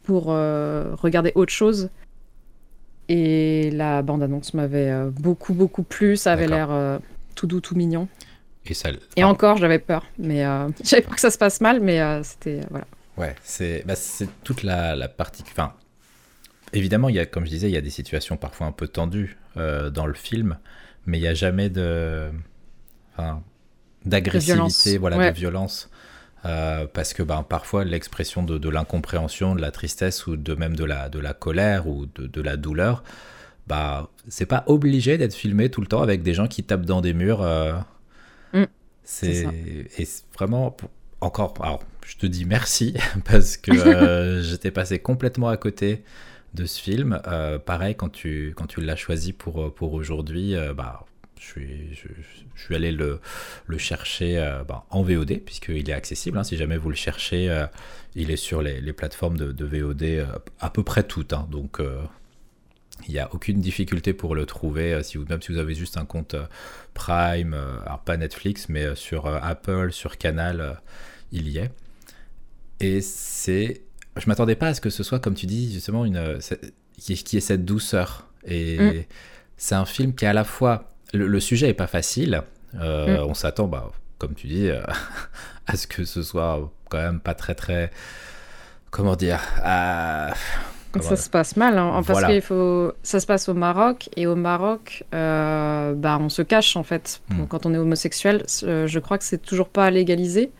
pour 0.04 0.26
euh, 0.28 0.94
regarder 0.94 1.32
autre 1.34 1.52
chose. 1.52 1.90
Et 3.08 3.70
la 3.72 4.02
bande-annonce 4.02 4.54
m'avait 4.54 4.90
euh, 4.90 5.10
beaucoup, 5.10 5.54
beaucoup 5.54 5.82
plu. 5.82 6.16
Ça 6.16 6.32
avait 6.32 6.46
l'air 6.46 7.00
tout 7.34 7.46
doux, 7.46 7.60
tout 7.60 7.74
mignon. 7.74 8.08
Et, 8.66 8.74
ça... 8.74 8.90
et 9.16 9.24
encore, 9.24 9.56
j'avais 9.56 9.78
peur. 9.78 10.06
Mais 10.18 10.44
j'avais 10.84 11.02
peur 11.02 11.14
que 11.14 11.20
ça 11.20 11.30
se 11.30 11.38
passe 11.38 11.60
mal, 11.60 11.80
mais 11.80 12.00
c'était. 12.22 12.60
voilà. 12.70 12.86
Ouais, 13.16 13.34
c'est 13.42 13.84
bah, 13.86 13.94
toute 14.44 14.62
la, 14.62 14.96
la 14.96 15.08
partie. 15.08 15.44
Enfin, 15.50 15.74
évidemment, 16.72 17.08
il 17.08 17.16
y 17.16 17.18
a, 17.18 17.26
comme 17.26 17.44
je 17.44 17.50
disais, 17.50 17.68
il 17.68 17.74
y 17.74 17.76
a 17.76 17.82
des 17.82 17.90
situations 17.90 18.36
parfois 18.36 18.66
un 18.66 18.72
peu 18.72 18.88
tendues 18.88 19.36
dans 19.56 20.06
le 20.06 20.14
film, 20.14 20.58
mais 21.06 21.18
il 21.18 21.22
n'y 21.22 21.28
a 21.28 21.34
jamais 21.34 21.68
de 21.68 22.30
d'agressivité, 24.04 24.98
voilà, 24.98 25.30
de 25.30 25.36
violence. 25.36 25.90
Euh, 26.44 26.86
parce 26.92 27.14
que 27.14 27.22
ben, 27.22 27.44
parfois 27.44 27.84
l'expression 27.84 28.42
de, 28.42 28.68
l'incompréhension, 28.68 29.54
de 29.54 29.60
la 29.60 29.70
tristesse 29.70 30.26
ou 30.26 30.36
de 30.36 30.54
même 30.54 30.74
de 30.74 30.84
la, 30.84 31.08
de 31.08 31.20
la 31.20 31.34
colère 31.34 31.86
ou 31.86 32.06
de, 32.06 32.40
la 32.40 32.56
douleur, 32.56 33.04
bah, 33.68 34.10
c'est 34.28 34.46
pas 34.46 34.64
obligé 34.66 35.18
d'être 35.18 35.34
filmé 35.34 35.70
tout 35.70 35.80
le 35.80 35.86
temps 35.86 36.02
avec 36.02 36.22
des 36.22 36.34
gens 36.34 36.48
qui 36.48 36.64
tapent 36.64 36.84
dans 36.84 37.00
des 37.00 37.14
murs. 37.14 37.42
Euh. 37.42 37.74
Mm. 38.52 38.64
c'est 39.04 39.46
et 39.98 40.08
vraiment 40.34 40.76
encore. 41.20 41.54
Alors, 41.60 41.84
je 42.04 42.16
te 42.16 42.26
dis 42.26 42.44
merci 42.44 42.94
parce 43.24 43.56
que 43.56 43.70
euh, 43.70 44.42
j'étais 44.42 44.72
passé 44.72 44.98
complètement 44.98 45.48
à 45.48 45.56
côté 45.56 46.02
de 46.54 46.66
ce 46.66 46.80
film. 46.80 47.20
pareil 47.64 47.94
quand 47.94 48.10
tu 48.10 48.52
quand 48.56 48.66
tu 48.66 48.80
l'as 48.82 48.96
choisi 48.96 49.32
pour 49.32 49.72
pour 49.72 49.94
aujourd'hui, 49.94 50.54
bah 50.76 51.06
je 51.42 51.48
suis, 51.48 51.94
je, 51.94 52.62
suis 52.62 52.74
allé 52.74 52.92
le, 52.92 53.20
le 53.66 53.78
chercher 53.78 54.38
euh, 54.38 54.62
ben, 54.64 54.82
en 54.90 55.02
VOD, 55.02 55.40
puisqu'il 55.44 55.88
est 55.90 55.92
accessible. 55.92 56.38
Hein, 56.38 56.44
si 56.44 56.56
jamais 56.56 56.76
vous 56.76 56.88
le 56.88 56.94
cherchez, 56.94 57.50
euh, 57.50 57.66
il 58.14 58.30
est 58.30 58.36
sur 58.36 58.62
les, 58.62 58.80
les 58.80 58.92
plateformes 58.92 59.36
de, 59.36 59.50
de 59.50 59.64
VOD 59.64 60.02
euh, 60.02 60.26
à 60.60 60.70
peu 60.70 60.84
près 60.84 61.02
toutes. 61.02 61.32
Hein, 61.32 61.48
donc, 61.50 61.80
il 63.08 63.12
n'y 63.12 63.18
a 63.18 63.32
aucune 63.34 63.60
difficulté 63.60 64.12
pour 64.12 64.34
le 64.34 64.46
trouver, 64.46 65.02
si 65.02 65.18
vous, 65.18 65.24
même 65.24 65.42
si 65.42 65.50
vous 65.50 65.58
avez 65.58 65.74
juste 65.74 65.96
un 65.96 66.04
compte 66.04 66.36
Prime, 66.94 67.54
alors 67.84 68.00
pas 68.04 68.16
Netflix, 68.16 68.68
mais 68.68 68.94
sur 68.94 69.26
Apple, 69.26 69.92
sur 69.92 70.18
Canal, 70.18 70.80
il 71.32 71.48
y 71.48 71.58
est. 71.58 71.70
Et 72.78 73.00
c'est. 73.00 73.82
Je 74.16 74.28
m'attendais 74.28 74.56
pas 74.56 74.68
à 74.68 74.74
ce 74.74 74.80
que 74.80 74.90
ce 74.90 75.02
soit, 75.02 75.18
comme 75.18 75.34
tu 75.34 75.46
dis, 75.46 75.72
justement, 75.72 76.04
une, 76.04 76.38
qui, 76.96 77.14
qui 77.14 77.36
est 77.38 77.40
cette 77.40 77.64
douceur. 77.64 78.28
Et 78.44 78.78
mm. 78.78 79.04
c'est 79.56 79.74
un 79.74 79.86
film 79.86 80.14
qui 80.14 80.24
est 80.24 80.28
à 80.28 80.32
la 80.32 80.44
fois 80.44 80.91
le, 81.12 81.40
sujet 81.40 81.68
est 81.68 81.74
pas 81.74 81.86
facile. 81.86 82.42
Euh, 82.80 83.18
mm. 83.18 83.28
On 83.28 83.34
s'attend, 83.34 83.66
bah, 83.66 83.90
comme 84.18 84.34
tu 84.34 84.46
dis, 84.46 84.68
euh, 84.68 84.82
à 85.66 85.76
ce 85.76 85.86
que 85.86 86.04
ce 86.04 86.22
soit 86.22 86.70
quand 86.88 86.98
même 86.98 87.20
pas 87.20 87.34
très 87.34 87.54
très. 87.54 87.90
Comment 88.90 89.16
dire 89.16 89.40
Ça 89.64 90.34
se 91.16 91.30
passe 91.30 91.56
mal, 91.56 91.78
hein, 91.78 92.02
parce 92.06 92.24
qu'il 92.24 92.42
faut. 92.42 92.92
Ça 93.02 93.20
se 93.20 93.26
passe 93.26 93.48
au 93.48 93.54
Maroc, 93.54 94.10
et 94.16 94.26
au 94.26 94.36
Maroc, 94.36 95.04
euh, 95.14 95.94
bah, 95.94 96.18
on 96.20 96.28
se 96.28 96.42
cache 96.42 96.76
en 96.76 96.82
fait. 96.82 97.22
Mm. 97.30 97.46
Quand 97.46 97.66
on 97.66 97.74
est 97.74 97.78
homosexuel, 97.78 98.44
je 98.48 98.98
crois 98.98 99.18
que 99.18 99.24
c'est 99.24 99.42
toujours 99.42 99.68
pas 99.68 99.90
légalisé. 99.90 100.50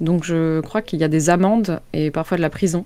Donc 0.00 0.24
je 0.24 0.60
crois 0.60 0.82
qu'il 0.82 0.98
y 0.98 1.04
a 1.04 1.08
des 1.08 1.30
amendes 1.30 1.80
et 1.92 2.10
parfois 2.10 2.36
de 2.36 2.42
la 2.42 2.50
prison 2.50 2.84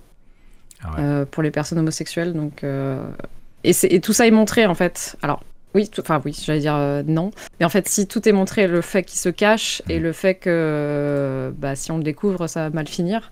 ah 0.85 1.25
pour 1.31 1.43
les 1.43 1.51
personnes 1.51 1.79
homosexuelles. 1.79 2.35
Donc, 2.35 2.63
et, 2.63 3.73
et, 3.83 4.01
tout 4.01 4.13
ça 4.13 4.27
est 4.27 4.31
montré 4.31 4.67
en 4.67 4.75
fait. 4.75 5.17
Alors, 5.23 5.43
oui, 5.75 5.91
enfin 5.99 6.21
oui, 6.25 6.37
j'allais 6.45 6.61
dire 6.61 6.77
euh, 6.77 7.03
non. 7.07 7.31
Mais 7.61 7.66
en 7.66 7.69
fait, 7.69 7.89
si 7.89 8.07
tout 8.07 8.27
est 8.29 8.33
montré, 8.33 8.66
le 8.66 8.81
fait 8.81 9.03
qu'il 9.03 9.19
se 9.19 9.29
cache 9.29 9.83
et 9.89 9.99
mm. 9.99 10.03
le 10.03 10.12
fait 10.12 10.35
que 10.35 10.51
euh, 10.51 11.51
bah, 11.55 11.77
si 11.77 11.91
on 11.93 11.99
le 11.99 12.03
découvre, 12.03 12.47
ça 12.47 12.62
va 12.62 12.71
mal 12.71 12.89
finir. 12.89 13.31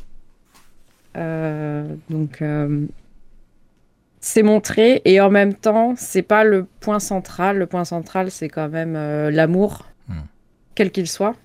Euh, 1.16 1.86
donc, 2.10 2.42
c'est 4.20 4.42
montré 4.42 5.00
et 5.04 5.20
en 5.20 5.30
même 5.30 5.54
temps, 5.54 5.94
c'est 5.96 6.22
pas 6.22 6.44
le 6.44 6.66
point 6.80 7.00
central. 7.00 7.58
Le 7.58 7.66
point 7.66 7.84
central, 7.84 8.30
c'est 8.30 8.48
quand 8.48 8.68
même 8.68 8.94
l'amour, 9.30 9.86
mm. 10.08 10.20
quel 10.74 10.90
qu'il 10.90 11.08
soit. 11.08 11.36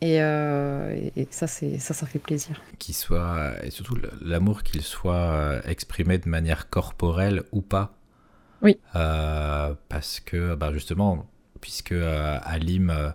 Et, 0.00 0.16
et, 0.16 1.28
ça, 1.30 1.46
c'est 1.46 1.78
ça, 1.78 1.92
ça 1.92 2.06
fait 2.06 2.20
plaisir. 2.20 2.62
Qu'il 2.78 2.94
soit 2.94 3.52
et 3.64 3.70
surtout 3.70 3.98
l'amour 4.22 4.62
qu'il 4.62 4.80
soit 4.80 5.60
exprimé 5.66 6.16
de 6.16 6.28
manière 6.28 6.70
corporelle 6.70 7.42
ou 7.52 7.60
pas. 7.60 7.97
Oui. 8.62 8.78
Euh, 8.96 9.74
parce 9.88 10.20
que, 10.20 10.54
bah, 10.54 10.72
justement, 10.72 11.26
puisque 11.60 11.92
euh, 11.92 12.38
Alim 12.42 13.12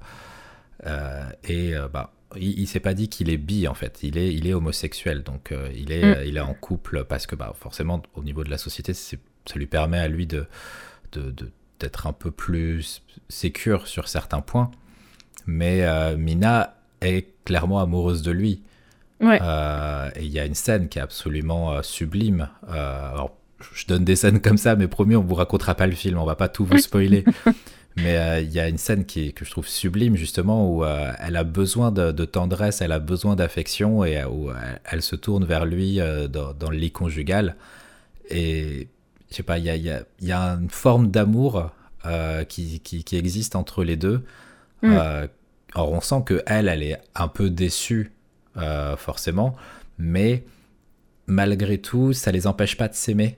euh, 0.86 1.30
est. 1.44 1.76
Bah, 1.92 2.14
il, 2.36 2.62
ne 2.62 2.66
s'est 2.66 2.80
pas 2.80 2.96
dit 2.96 3.10
qu'il 3.10 3.30
est 3.30 3.38
bi 3.38 3.68
en 3.68 3.76
fait, 3.76 4.00
il 4.02 4.18
est, 4.18 4.34
il 4.34 4.48
est 4.48 4.56
homosexuel, 4.56 5.22
donc 5.22 5.54
il, 5.76 5.92
est, 5.92 6.04
mm. 6.04 6.26
il 6.26 6.38
est 6.38 6.42
en 6.42 6.56
couple 6.56 7.04
parce 7.04 7.28
que 7.28 7.36
bah, 7.36 7.54
forcément 7.56 8.02
au 8.16 8.24
niveau 8.24 8.44
de 8.44 8.50
la 8.50 8.58
société, 8.58 8.96
ça 8.96 9.16
lui 9.54 9.68
permet 9.68 10.00
à 10.00 10.08
lui 10.08 10.26
de, 10.26 10.48
d'être 11.80 12.08
un 12.08 12.14
peu 12.14 12.32
plus 12.32 13.04
sécure 13.30 13.86
sur 13.86 14.08
certains 14.08 14.42
points. 14.42 14.72
Mais 15.46 15.86
Mina 16.16 16.76
est 17.02 17.28
clairement 17.46 17.80
amoureuse 17.80 18.24
de 18.24 18.32
lui. 18.32 18.64
Ouais. 19.20 19.38
et 20.16 20.24
il 20.24 20.32
y 20.32 20.40
a 20.40 20.46
une 20.46 20.56
scène 20.56 20.90
qui 20.90 20.98
est 20.98 21.04
absolument 21.04 21.84
sublime. 21.84 22.50
alors 22.68 23.38
je 23.74 23.86
donne 23.88 24.04
des 24.04 24.16
scènes 24.16 24.42
comme 24.42 24.58
ça, 24.58 24.76
mais 24.76 24.88
promis, 24.88 25.16
on 25.16 25.24
vous 25.24 25.36
racontera 25.36 25.76
pas 25.76 25.88
le 25.88 25.94
film, 25.94 26.18
on 26.18 26.26
va 26.26 26.36
pas 26.36 26.50
tout 26.50 26.66
vous 26.66 26.78
spoiler. 26.78 27.24
mais 27.96 28.18
euh, 28.18 28.42
il 28.42 28.52
y 28.52 28.60
a 28.60 28.68
une 28.68 28.78
scène 28.78 29.06
qui 29.06 29.34
que 29.34 29.46
je 29.46 29.52
trouve 29.52 29.68
sublime, 29.68 30.16
justement, 30.16 30.70
où 30.70 30.84
euh, 30.84 31.12
elle 31.20 31.36
a 31.36 31.44
besoin 31.44 31.92
de, 31.92 32.26
tendresse, 32.26 32.82
elle 32.82 32.92
a 32.92 33.00
besoin 33.00 33.36
d'affection, 33.36 34.04
et 34.04 34.20
euh, 34.20 34.28
où 34.28 34.50
elle, 34.86 35.02
se 35.02 35.16
tourne 35.16 35.46
vers 35.46 35.66
lui 35.66 36.00
dans, 36.30 36.70
le 36.70 36.78
lit 36.78 36.92
conjugal. 36.92 37.56
Et 38.30 38.88
je 39.30 39.36
sais 39.36 39.44
pas, 39.44 39.58
il 39.58 39.66
y 39.66 39.70
a, 39.70 39.76
y, 39.76 40.06
y 40.22 40.32
a, 40.32 40.42
une 40.42 40.70
forme 40.70 41.10
d'amour 41.10 41.72
qui, 42.50 42.80
qui, 42.82 43.16
existe 43.16 43.56
entre 43.56 43.84
les 43.84 43.96
deux. 43.96 44.24
Mm. 44.82 44.98
alors 45.74 45.94
on 45.94 46.02
sent 46.02 46.24
que 46.26 46.44
elle, 46.46 46.68
elle 46.68 46.84
est 46.84 47.00
un 47.16 47.30
peu 47.30 47.50
déçue, 47.50 48.12
forcément, 48.98 49.56
mais 49.98 50.44
malgré 51.28 51.78
tout, 51.78 52.14
ça 52.14 52.32
les 52.32 52.48
empêche 52.48 52.78
pas 52.78 52.88
de 52.88 52.96
s'aimer. 52.96 53.38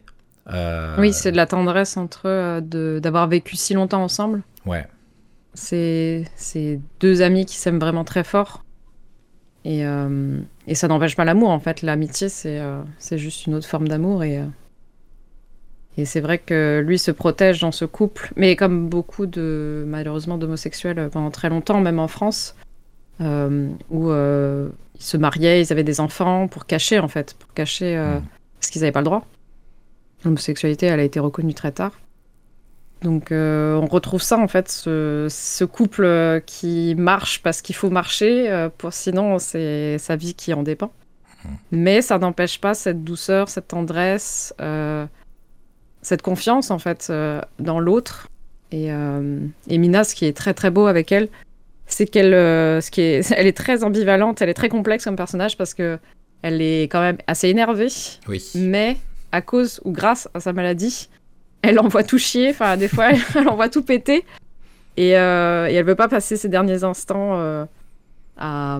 Euh, 0.53 0.95
oui, 0.99 1.11
c'est 1.11 1.31
de 1.31 1.37
la 1.37 1.47
tendresse 1.47 1.97
entre 1.97 2.27
eux, 2.27 2.61
d'avoir 2.99 3.27
vécu 3.27 3.55
si 3.55 3.73
longtemps 3.73 4.03
ensemble. 4.03 4.43
Ouais. 4.65 4.85
C'est 5.53 6.79
deux 6.99 7.21
amis 7.21 7.45
qui 7.45 7.55
s'aiment 7.55 7.79
vraiment 7.79 8.03
très 8.03 8.23
fort. 8.23 8.63
Et, 9.63 9.85
euh, 9.85 10.39
et 10.67 10.75
ça 10.75 10.87
n'empêche 10.87 11.15
pas 11.15 11.25
l'amour, 11.25 11.49
en 11.49 11.59
fait. 11.59 11.81
L'amitié, 11.81 12.29
c'est 12.29 12.59
euh, 12.59 12.83
juste 13.13 13.47
une 13.47 13.55
autre 13.55 13.67
forme 13.67 13.87
d'amour. 13.87 14.23
Et, 14.23 14.39
et 15.97 16.05
c'est 16.05 16.21
vrai 16.21 16.37
que 16.37 16.83
lui 16.85 16.99
se 16.99 17.09
protège 17.09 17.61
dans 17.61 17.71
ce 17.71 17.85
couple. 17.85 18.31
Mais 18.35 18.55
comme 18.55 18.89
beaucoup 18.89 19.25
de, 19.25 19.83
malheureusement, 19.87 20.37
d'homosexuels 20.37 21.09
pendant 21.11 21.31
très 21.31 21.49
longtemps, 21.49 21.81
même 21.81 21.99
en 21.99 22.07
France, 22.07 22.55
où 23.19 24.11
ils 24.11 24.71
se 24.99 25.17
mariaient, 25.17 25.61
ils 25.61 25.71
avaient 25.71 25.83
des 25.83 25.99
enfants 25.99 26.47
pour 26.47 26.67
cacher, 26.67 26.99
en 26.99 27.07
fait. 27.07 27.33
Pour 27.39 27.51
cacher. 27.53 27.97
Mm. 27.97 28.21
Parce 28.59 28.69
qu'ils 28.69 28.81
n'avaient 28.81 28.91
pas 28.91 29.01
le 29.01 29.05
droit. 29.05 29.25
L'homosexualité, 30.23 30.87
elle 30.87 30.99
a 30.99 31.03
été 31.03 31.19
reconnue 31.19 31.53
très 31.53 31.71
tard. 31.71 31.91
Donc 33.01 33.31
euh, 33.31 33.75
on 33.75 33.85
retrouve 33.85 34.21
ça 34.21 34.37
en 34.37 34.47
fait, 34.47 34.69
ce, 34.69 35.63
couple 35.65 36.41
qui 36.45 36.95
marche 36.97 37.41
parce 37.41 37.61
qu'il 37.61 37.75
faut 37.75 37.89
marcher, 37.89 38.49
euh, 38.49 38.69
pour 38.75 38.93
sinon 38.93 39.37
c'est 39.37 39.97
sa 39.99 40.15
vie 40.15 40.33
qui 40.33 40.53
en 40.53 40.63
dépend. 40.63 40.91
Mhm. 41.43 41.51
Mais 41.71 42.01
ça 42.01 42.17
n'empêche 42.17 42.59
pas 42.59 42.73
cette 42.73 43.03
douceur, 43.03 43.49
cette 43.49 43.67
tendresse, 43.67 44.53
euh, 44.59 45.05
cette 46.01 46.21
confiance 46.21 46.71
en 46.71 46.79
fait 46.79 47.11
dans 47.59 47.79
l'autre. 47.79 48.27
Et, 48.71 48.87
et, 48.87 49.77
Mina, 49.77 50.03
ce 50.03 50.15
qui 50.15 50.25
est 50.25 50.35
très 50.35 50.53
très 50.53 50.71
beau 50.71 50.87
avec 50.87 51.11
elle, 51.11 51.29
c'est 51.85 52.07
qu'elle 52.07 52.33
ce 52.81 52.89
qui 52.89 53.01
est, 53.01 53.31
elle 53.37 53.47
est 53.47 53.55
très 53.57 53.83
ambivalente, 53.83 54.41
elle 54.41 54.49
est 54.49 54.55
très 54.55 54.69
complexe 54.69 55.03
comme 55.03 55.15
personnage 55.15 55.57
parce 55.57 55.73
que 55.73 55.99
elle 56.41 56.61
est 56.61 56.83
quand 56.83 57.01
même 57.01 57.17
assez 57.27 57.49
énervée. 57.49 57.87
Oui. 58.27 58.43
Mais 58.55 58.97
à 59.35 59.41
cause 59.41 59.81
ou 59.83 59.91
grâce 59.91 60.29
à 60.33 60.39
sa 60.39 60.53
maladie, 60.53 61.09
elle 61.61 61.79
envoie 61.79 62.03
tout 62.03 62.17
chier. 62.17 62.49
Enfin, 62.49 62.77
des 62.77 62.87
fois, 62.87 63.09
elle, 63.35 63.47
envoie 63.47 63.69
tout 63.69 63.83
péter. 63.83 64.25
Et, 64.97 65.17
euh, 65.17 65.67
et, 65.67 65.73
elle 65.73 65.85
veut 65.85 65.95
pas 65.95 66.07
passer 66.07 66.37
ses 66.37 66.47
derniers 66.47 66.83
instants 66.83 67.37
euh, 67.37 67.65
à, 68.37 68.79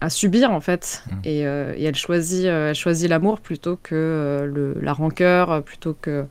à, 0.00 0.10
subir, 0.10 0.50
en 0.50 0.60
fait. 0.60 1.02
Mmh. 1.06 1.14
Et, 1.24 1.46
euh, 1.46 1.72
et, 1.76 1.84
elle 1.84 1.96
choisit, 1.96 2.44
elle 2.44 2.74
choisit 2.74 3.08
l'amour 3.08 3.40
plutôt 3.40 3.78
que 3.82 4.50
le, 4.52 4.76
la 4.80 4.92
rancœur, 4.92 5.62
plutôt 5.62 5.94
que 5.94 6.26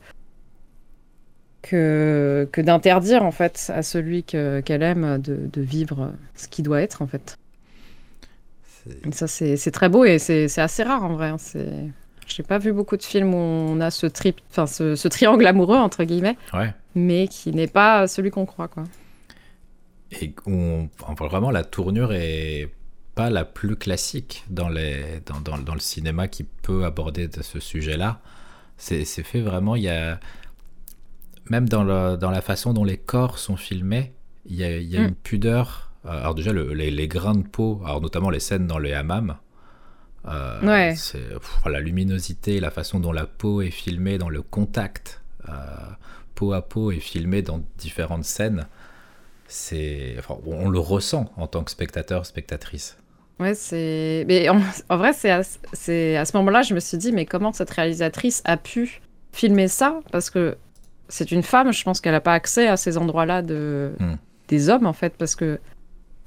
que, 1.64 2.47
que 2.53 2.62
d'interdire, 2.62 3.24
en 3.24 3.32
fait, 3.32 3.72
à 3.76 3.82
celui 3.82 4.24
qu'elle 4.24 4.84
aime 4.84 5.18
de, 5.22 5.49
de, 5.51 5.62
vivre 5.62 6.14
ce 6.36 6.47
qui 6.47 6.62
doit 6.62 6.82
être, 6.82 7.01
en 7.01 7.08
fait. 7.08 7.38
Ça, 9.12 9.28
c'est 9.28 9.72
très 9.72 9.89
beau 9.89 10.05
et 10.05 10.18
c'est 10.18 10.45
assez 10.60 10.84
rare, 10.84 11.03
en 11.03 11.14
vrai. 11.16 11.28
Hein. 11.28 11.38
C'est 11.38 11.89
je 12.28 12.41
n'ai 12.41 12.47
pas 12.47 12.57
vu 12.57 12.73
beaucoup 12.73 12.97
de 12.97 13.03
films 13.03 13.34
où 13.34 13.38
on 13.38 13.80
a 13.80 13.89
ce, 13.91 14.05
trip, 14.05 14.39
ce, 14.51 14.95
ce 14.95 15.07
triangle 15.07 15.45
amoureux, 15.47 15.78
entre 15.78 16.03
guillemets, 16.03 16.38
mais 16.95 17.28
qui 17.28 17.51
n'est 17.51 17.67
pas 17.67 18.07
celui 18.07 18.32
qu'on 18.32 18.45
croit. 18.45 18.67
Quoi. 18.67 18.84
Et 20.21 20.34
où 20.45 20.88
vraiment 21.17 21.51
la 21.51 21.63
tournure 21.63 22.13
est 22.13 22.69
pas 23.15 23.30
la 23.30 23.45
plus 23.45 23.75
classique 23.75 24.45
dans, 24.49 24.69
les, 24.69 25.21
dans, 25.25 25.41
dans, 25.41 25.57
dans 25.57 25.73
le 25.73 25.80
cinéma 25.80 26.28
qui 26.28 26.43
peut 26.43 26.86
aborder 26.86 27.30
ce 27.41 27.59
sujet-là. 27.59 28.21
C'est 28.78 29.05
fait 29.05 29.41
vraiment, 29.41 29.75
il 29.75 29.84
y 29.84 29.89
a... 29.89 30.19
Même 31.49 31.67
dans, 31.69 31.84
le, 31.84 32.17
dans 32.17 32.30
la 32.30 32.41
façon 32.41 32.73
dont 32.73 32.84
les 32.84 32.97
corps 32.97 33.39
sont 33.39 33.55
filmés, 33.55 34.13
il 34.45 34.57
y 34.57 34.63
a, 34.63 34.78
il 34.78 34.88
y 34.88 34.97
a 34.97 35.01
mm. 35.01 35.05
une 35.05 35.15
pudeur. 35.15 35.91
Alors 36.05 36.36
déjà, 36.36 36.51
les, 36.53 36.91
les, 36.91 37.07
grains 37.07 37.36
de 37.36 37.47
peau, 37.47 37.82
alors 37.86 38.01
notamment 38.01 38.30
les 38.30 38.39
scènes 38.39 38.67
dans 38.67 38.78
les 38.78 38.93
hammams, 38.93 39.38
euh, 40.26 40.61
ouais. 40.61 40.95
La 41.65 41.80
luminosité, 41.80 42.59
la 42.59 42.72
façon 42.72 42.99
dont 42.99 43.11
la 43.11 43.26
peau 43.26 43.61
est 43.61 43.72
filmée, 43.72 44.18
dans 44.18 44.30
le 44.30 44.41
contact 44.41 45.22
euh, 45.47 45.53
peau 46.36 46.53
à 46.53 46.61
peau 46.61 46.91
est 46.91 46.99
filmé 46.99 47.41
dans 47.41 47.61
différentes 47.78 48.26
scènes. 48.26 48.68
C'est, 49.47 50.15
enfin, 50.20 50.38
on 50.45 50.70
le 50.70 50.80
ressent 50.80 51.32
en 51.38 51.47
tant 51.47 51.63
que 51.63 51.72
spectateur, 51.72 52.26
spectatrice. 52.26 52.97
Ouais, 53.39 53.53
c'est. 53.53 54.26
Mais 54.28 54.49
en, 54.49 54.59
vrai, 54.97 55.13
c'est 55.13 55.30
à, 55.30 55.39
à, 55.39 55.43
ce 56.26 56.38
moment-là, 56.38 56.63
je 56.63 56.74
me 56.74 56.80
suis 56.80 56.97
dit, 56.97 57.11
mais 57.11 57.26
comment 57.26 57.53
cette 57.53 57.70
réalisatrice 57.70 58.41
a 58.45 58.57
pu 58.57 59.01
filmer 59.32 59.68
ça? 59.68 59.99
Parce 60.11 60.30
que 60.30 60.57
c'est 61.07 61.32
une 61.32 61.43
femme, 61.43 61.72
je 61.72 61.84
pense 61.84 62.01
qu'elle 62.01 62.13
n'a 62.13 62.22
pas 62.22 62.34
accès 62.34 62.68
à 62.68 62.76
ces 62.76 62.97
endroits-là 62.97 63.41
de... 63.41 63.93
Hmm. 63.99 64.15
des 64.49 64.70
hommes, 64.70 64.86
en 64.86 64.93
fait, 64.93 65.13
parce 65.18 65.36
que. 65.36 65.59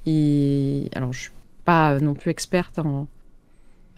Il... 0.05 0.89
Alors, 0.95 1.13
je 1.13 1.19
suis 1.19 1.31
pas 1.63 1.99
non 1.99 2.15
plus 2.15 2.31
experte 2.31 2.79
en, 2.79 3.07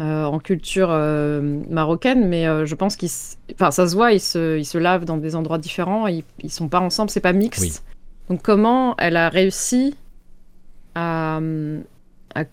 euh, 0.03 0.25
en 0.25 0.39
culture 0.39 0.89
euh, 0.91 1.61
marocaine, 1.69 2.27
mais 2.27 2.45
euh, 2.45 2.65
je 2.65 2.75
pense 2.75 2.95
qu'ils, 2.95 3.09
enfin, 3.53 3.71
ça 3.71 3.87
se 3.87 3.95
voit, 3.95 4.11
ils 4.11 4.19
se, 4.19 4.57
ils 4.59 4.65
se 4.65 4.77
lavent 4.77 5.05
dans 5.05 5.17
des 5.17 5.35
endroits 5.35 5.57
différents, 5.57 6.05
ils, 6.07 6.23
ils 6.43 6.51
sont 6.51 6.67
pas 6.67 6.81
ensemble, 6.81 7.09
c'est 7.09 7.21
pas 7.21 7.33
mixte. 7.33 7.83
Donc 8.29 8.41
comment 8.41 8.95
elle 8.97 9.17
a 9.17 9.29
réussi 9.29 9.95
à, 10.93 11.39
à, 12.35 12.43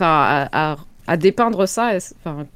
à, 0.00 0.76
à 1.06 1.16
dépeindre 1.16 1.66
ça? 1.66 1.92
Enfin, 2.20 2.46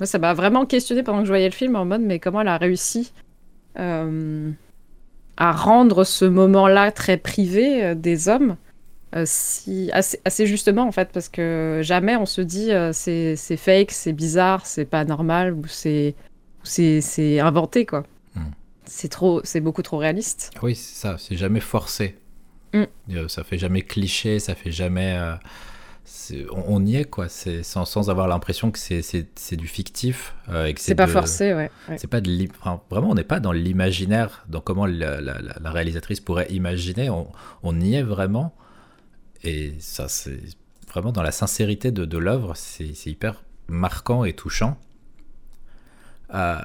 moi, 0.00 0.06
ça 0.06 0.18
m'a 0.18 0.34
vraiment 0.34 0.64
questionné 0.64 1.02
pendant 1.02 1.20
que 1.20 1.26
je 1.26 1.30
voyais 1.30 1.48
le 1.48 1.54
film 1.54 1.76
en 1.76 1.84
mode, 1.84 2.02
mais 2.02 2.18
comment 2.18 2.40
elle 2.40 2.48
a 2.48 2.56
réussi 2.56 3.12
à 3.76 5.52
rendre 5.52 6.04
ce 6.04 6.24
moment-là 6.24 6.90
très 6.90 7.16
privé 7.16 7.94
des 7.94 8.28
hommes? 8.28 8.56
Euh, 9.16 9.22
si, 9.24 9.90
assez, 9.92 10.46
justement 10.46 10.86
en 10.86 10.92
fait 10.92 11.08
parce 11.12 11.30
que 11.30 11.80
jamais 11.82 12.16
on 12.16 12.26
se 12.26 12.42
dit 12.42 12.72
euh, 12.72 12.90
c'est 12.92 13.36
fake, 13.56 13.90
c'est 13.90 14.12
bizarre, 14.12 14.66
c'est 14.66 14.84
pas 14.84 15.04
normal 15.06 15.54
ou 15.54 15.66
c'est 15.66 16.14
c'est 16.62 17.40
inventé 17.40 17.86
quoi. 17.86 18.04
Hmm. 18.34 18.50
C'est 18.84 19.08
trop, 19.08 19.40
c'est 19.44 19.60
beaucoup 19.60 19.82
trop 19.82 19.96
réaliste. 19.96 20.50
Oui, 20.62 20.74
c'est 20.74 20.94
ça, 20.94 21.16
c'est 21.18 21.36
jamais 21.36 21.60
forcé. 21.60 22.16
Hmm. 22.74 22.84
Euh, 23.14 23.28
ça 23.28 23.44
fait 23.44 23.56
jamais 23.56 23.80
cliché, 23.80 24.40
ça 24.40 24.54
fait 24.54 24.70
jamais. 24.70 25.18
on, 26.50 26.84
y 26.84 26.96
est 26.96 27.06
quoi, 27.06 27.30
c'est 27.30 27.62
sans, 27.62 27.86
sans 27.86 28.10
avoir 28.10 28.28
l'impression 28.28 28.70
que 28.70 28.78
c'est 28.78 29.56
du 29.56 29.68
fictif 29.68 30.34
et 30.66 30.74
que 30.74 30.82
c'est 30.82 30.94
pas 30.94 31.06
forcé, 31.06 31.54
ouais. 31.54 31.70
C'est 31.96 32.10
pas 32.10 32.20
de 32.20 32.48
vraiment 32.90 33.08
on 33.08 33.14
n'est 33.14 33.24
pas 33.24 33.40
dans 33.40 33.52
l'imaginaire, 33.52 34.44
dans 34.50 34.60
comment 34.60 34.84
la, 34.84 35.22
la, 35.22 35.70
réalisatrice 35.70 36.20
pourrait 36.20 36.48
imaginer. 36.50 37.08
On, 37.08 37.28
on 37.62 37.80
y 37.80 37.94
est 37.94 38.02
vraiment. 38.02 38.54
Et 39.44 39.74
ça, 39.78 40.08
c'est 40.08 40.40
vraiment 40.88 41.12
dans 41.12 41.22
la 41.22 41.32
sincérité 41.32 41.90
de, 41.90 42.04
de 42.04 42.18
l'œuvre, 42.18 42.54
c'est 42.56 43.06
hyper 43.06 43.42
marquant 43.68 44.24
et 44.24 44.32
touchant. 44.32 44.78
Euh, 46.34 46.58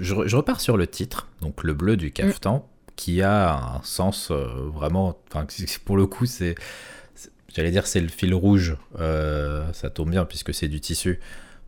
je, 0.00 0.14
repars 0.36 0.60
sur 0.60 0.76
le 0.76 0.86
titre, 0.86 1.28
donc 1.40 1.62
le 1.62 1.74
bleu 1.74 1.96
du 1.96 2.10
cafetan, 2.10 2.68
qui 2.96 3.22
a 3.22 3.54
un 3.54 3.82
sens 3.82 4.30
euh, 4.30 4.46
vraiment. 4.72 5.18
Pour 5.84 5.96
le 5.96 6.06
coup, 6.06 6.26
c'est. 6.26 6.54
J'allais 7.54 7.70
dire 7.70 7.86
c'est 7.86 8.00
le 8.00 8.08
fil 8.08 8.34
rouge, 8.34 8.76
euh, 8.98 9.72
ça 9.72 9.88
tombe 9.88 10.10
bien 10.10 10.24
puisque 10.24 10.52
c'est 10.52 10.66
du 10.66 10.80
tissu, 10.80 11.20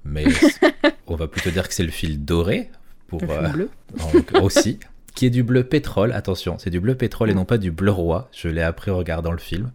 mais 0.04 0.24
on 1.06 1.14
va 1.14 1.28
plutôt 1.28 1.50
dire 1.50 1.68
que 1.68 1.74
c'est 1.74 1.84
le 1.84 1.92
fil 1.92 2.24
doré 2.24 2.70
pour 3.06 3.20
bleu. 3.20 3.70
aussi, 4.42 4.80
qui 5.14 5.26
est 5.26 5.30
du 5.30 5.44
bleu 5.44 5.62
pétrole. 5.62 6.10
Attention, 6.10 6.58
c'est 6.58 6.70
du 6.70 6.80
bleu 6.80 6.96
pétrole 6.96 7.30
et 7.30 7.34
non 7.34 7.44
pas 7.44 7.58
du 7.58 7.70
bleu 7.70 7.92
roi. 7.92 8.28
Je 8.32 8.48
l'ai 8.48 8.62
appris 8.62 8.90
en 8.90 8.96
regardant 8.96 9.30
le 9.30 9.38
film. 9.38 9.70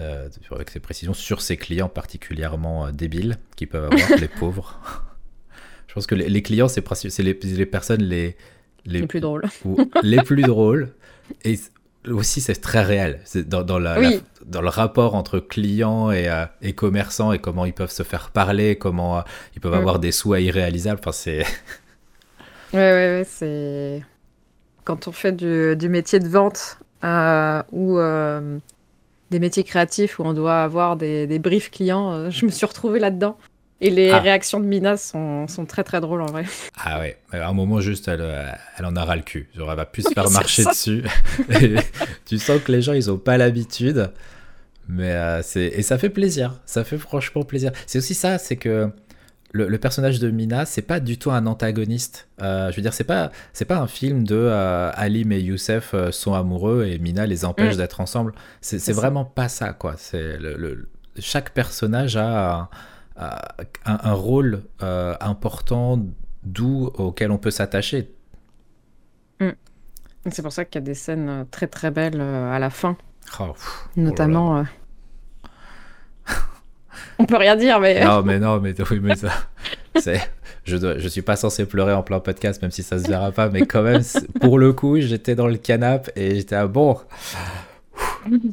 Euh, 0.00 0.28
avec 0.50 0.70
ses 0.70 0.80
précisions 0.80 1.14
sur 1.14 1.40
ses 1.40 1.56
clients 1.56 1.88
particulièrement 1.88 2.86
euh, 2.86 2.90
débiles 2.90 3.36
qui 3.54 3.66
peuvent 3.66 3.84
avoir, 3.84 4.08
les 4.20 4.26
pauvres. 4.26 4.80
Je 5.86 5.94
pense 5.94 6.08
que 6.08 6.16
les, 6.16 6.42
clients, 6.42 6.66
c'est 6.66 6.82
les, 7.20 7.38
les, 7.40 7.66
personnes 7.66 8.02
les, 8.02 8.36
les, 8.86 9.06
plus 9.06 9.20
drôles. 9.20 9.44
les 10.02 10.20
plus 10.22 10.42
drôles. 10.42 10.90
Et 11.44 11.60
aussi, 12.08 12.40
c'est 12.40 12.56
très 12.56 12.82
réel. 12.82 13.20
Dans, 13.46 13.62
dans, 13.62 13.78
la, 13.78 14.00
dans 14.44 14.62
le 14.62 14.68
rapport 14.68 15.14
entre 15.14 15.38
clients 15.38 16.10
et, 16.10 16.28
euh, 16.28 16.44
et 16.60 16.72
commerçants 16.72 17.32
et 17.32 17.38
comment 17.38 17.64
ils 17.64 17.72
peuvent 17.72 17.92
se 17.92 18.02
faire 18.02 18.30
parler, 18.30 18.76
comment 18.76 19.22
ils 19.54 19.60
peuvent 19.60 19.74
mm. 19.74 19.78
avoir 19.78 20.00
des 20.00 20.10
souhaits 20.10 20.42
irréalisables. 20.42 20.98
Enfin, 21.00 21.12
c'est. 21.12 21.44
Ouais, 22.72 22.80
ouais, 22.80 23.18
ouais. 23.18 23.24
C'est. 23.24 24.02
Quand 24.82 25.06
on 25.06 25.12
fait 25.12 25.30
du, 25.30 25.76
du 25.76 25.88
métier 25.88 26.18
de 26.18 26.26
vente 26.26 26.80
ou 27.70 28.00
des 29.30 29.38
métiers 29.38 29.64
créatifs 29.64 30.18
où 30.18 30.22
on 30.24 30.32
doit 30.32 30.62
avoir 30.62 30.96
des, 30.96 31.26
des 31.26 31.38
briefs 31.38 31.70
clients, 31.70 32.12
euh, 32.12 32.30
je 32.30 32.44
me 32.46 32.50
suis 32.50 32.66
retrouvée 32.66 32.98
là-dedans. 32.98 33.36
Et 33.80 33.90
les 33.90 34.10
ah. 34.10 34.20
réactions 34.20 34.60
de 34.60 34.64
Mina 34.64 34.96
sont, 34.96 35.48
sont, 35.48 35.66
très 35.66 35.84
très 35.84 36.00
drôles 36.00 36.22
en 36.22 36.26
vrai. 36.26 36.44
Ah 36.82 37.00
ouais, 37.00 37.18
à 37.32 37.48
un 37.48 37.52
moment 37.52 37.80
juste, 37.80 38.08
elle, 38.08 38.20
euh, 38.22 38.50
elle 38.78 38.86
en 38.86 38.96
a 38.96 39.04
ras 39.04 39.16
le 39.16 39.22
cul. 39.22 39.48
Genre, 39.54 39.70
elle 39.70 39.76
va 39.76 39.84
plus 39.84 40.02
se 40.02 40.12
faire 40.12 40.30
marcher 40.30 40.64
dessus. 40.64 41.04
tu 42.24 42.38
sens 42.38 42.60
que 42.62 42.72
les 42.72 42.80
gens, 42.80 42.92
ils 42.92 43.10
ont 43.10 43.18
pas 43.18 43.36
l'habitude. 43.36 44.10
Mais 44.88 45.10
euh, 45.12 45.42
c'est 45.42 45.66
et 45.66 45.82
ça 45.82 45.98
fait 45.98 46.08
plaisir. 46.08 46.60
Ça 46.66 46.84
fait 46.84 46.98
franchement 46.98 47.42
plaisir. 47.42 47.72
C'est 47.86 47.98
aussi 47.98 48.14
ça, 48.14 48.38
c'est 48.38 48.56
que 48.56 48.90
le, 49.54 49.78
personnage 49.78 50.18
de 50.18 50.30
Mina, 50.30 50.66
c'est 50.66 50.82
pas 50.82 50.98
du 50.98 51.16
tout 51.16 51.30
un 51.30 51.46
antagoniste. 51.46 52.28
Euh, 52.42 52.72
je 52.72 52.76
veux 52.76 52.82
dire, 52.82 52.92
c'est 52.92 53.04
pas, 53.04 53.30
c'est 53.52 53.64
pas 53.64 53.78
un 53.78 53.86
film 53.86 54.24
de 54.24 54.34
euh, 54.34 54.90
Alim 54.94 55.30
et 55.30 55.38
Youssef 55.38 55.94
euh, 55.94 56.10
sont 56.10 56.34
amoureux 56.34 56.86
et 56.86 56.98
Mina 56.98 57.24
les 57.24 57.44
empêche 57.44 57.74
mm. 57.74 57.78
d'être 57.78 58.00
ensemble. 58.00 58.34
C'est 58.60 58.92
vraiment 58.92 59.24
pas 59.24 59.48
ça, 59.48 59.72
quoi. 59.72 59.94
C'est 59.96 60.38
le, 60.38 60.88
chaque 61.18 61.50
personnage 61.50 62.16
a, 62.16 62.68
un, 63.16 64.12
rôle 64.12 64.64
important, 64.80 66.04
doux, 66.42 66.90
auquel 66.94 67.30
on 67.30 67.38
peut 67.38 67.52
s'attacher. 67.52 68.10
Mm. 69.38 69.50
C'est 70.32 70.42
pour 70.42 70.52
ça 70.52 70.64
qu'il 70.64 70.80
y 70.80 70.82
a 70.82 70.86
des 70.86 70.94
scènes 70.94 71.46
très 71.52 71.68
très 71.68 71.92
belles 71.92 72.20
à 72.20 72.58
la 72.58 72.70
fin. 72.70 72.96
Oh, 73.38 73.54
Notamment. 73.94 74.64
On 77.18 77.26
peut 77.26 77.36
rien 77.36 77.56
dire, 77.56 77.80
mais. 77.80 78.04
Non, 78.04 78.22
mais 78.22 78.38
non, 78.38 78.60
mais 78.60 78.74
oui, 78.90 79.00
mais 79.02 79.16
ça. 79.16 79.30
C'est. 79.96 80.20
Je, 80.64 80.76
dois, 80.76 80.98
je 80.98 81.08
suis 81.08 81.22
pas 81.22 81.36
censé 81.36 81.66
pleurer 81.66 81.92
en 81.92 82.02
plein 82.02 82.20
podcast, 82.20 82.62
même 82.62 82.70
si 82.70 82.82
ça 82.82 82.98
se 82.98 83.06
verra 83.06 83.32
pas, 83.32 83.50
mais 83.50 83.66
quand 83.66 83.82
même, 83.82 84.02
pour 84.40 84.58
le 84.58 84.72
coup, 84.72 84.98
j'étais 84.98 85.34
dans 85.34 85.46
le 85.46 85.56
canapé 85.56 86.10
et 86.16 86.36
j'étais 86.36 86.56
à 86.56 86.66
bon. 86.66 86.96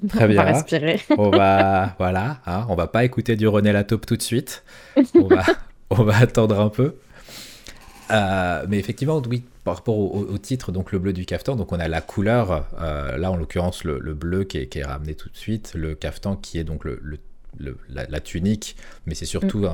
Très 0.09 0.27
bien. 0.27 0.41
On 0.41 0.43
va 0.43 0.51
respirer. 0.51 0.99
On 1.17 1.29
va, 1.29 1.95
voilà, 1.97 2.39
hein, 2.45 2.65
on 2.69 2.75
va 2.75 2.87
pas 2.87 3.05
écouter 3.05 3.37
du 3.37 3.47
René 3.47 3.71
Lataupe 3.71 4.05
tout 4.05 4.17
de 4.17 4.21
suite. 4.21 4.63
On 5.15 5.27
va, 5.27 5.43
on 5.89 6.03
va 6.03 6.17
attendre 6.17 6.59
un 6.59 6.69
peu. 6.69 6.95
Euh, 8.11 8.65
mais 8.67 8.77
effectivement, 8.77 9.21
oui, 9.29 9.43
par 9.63 9.77
rapport 9.77 9.97
au, 9.97 10.37
titre, 10.37 10.73
donc 10.73 10.91
le 10.91 10.99
bleu 10.99 11.13
du 11.13 11.25
caftan, 11.25 11.55
donc 11.55 11.71
on 11.71 11.79
a 11.79 11.87
la 11.87 12.01
couleur, 12.01 12.65
euh, 12.81 13.17
là 13.17 13.31
en 13.31 13.37
l'occurrence 13.37 13.85
le, 13.85 13.99
bleu 14.13 14.43
qui 14.43 14.57
est, 14.57 14.67
qui 14.67 14.79
est, 14.79 14.83
ramené 14.83 15.15
tout 15.15 15.29
de 15.29 15.37
suite, 15.37 15.73
le 15.75 15.95
caftan 15.95 16.35
qui 16.35 16.59
est 16.59 16.65
donc 16.65 16.83
le, 16.83 16.99
le 17.01 17.19
la, 17.89 18.19
tunique, 18.19 18.75
mais 19.05 19.15
c'est 19.15 19.25
surtout 19.25 19.59
mm. 19.59 19.73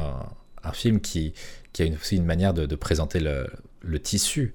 un, 0.64 0.72
film 0.74 1.00
qui, 1.00 1.34
qui, 1.74 1.84
a 1.84 1.86
une, 1.86 1.96
aussi 1.96 2.18
une 2.18 2.26
manière 2.26 2.54
de, 2.54 2.76
présenter 2.76 3.20
le, 3.20 4.00
tissu. 4.00 4.54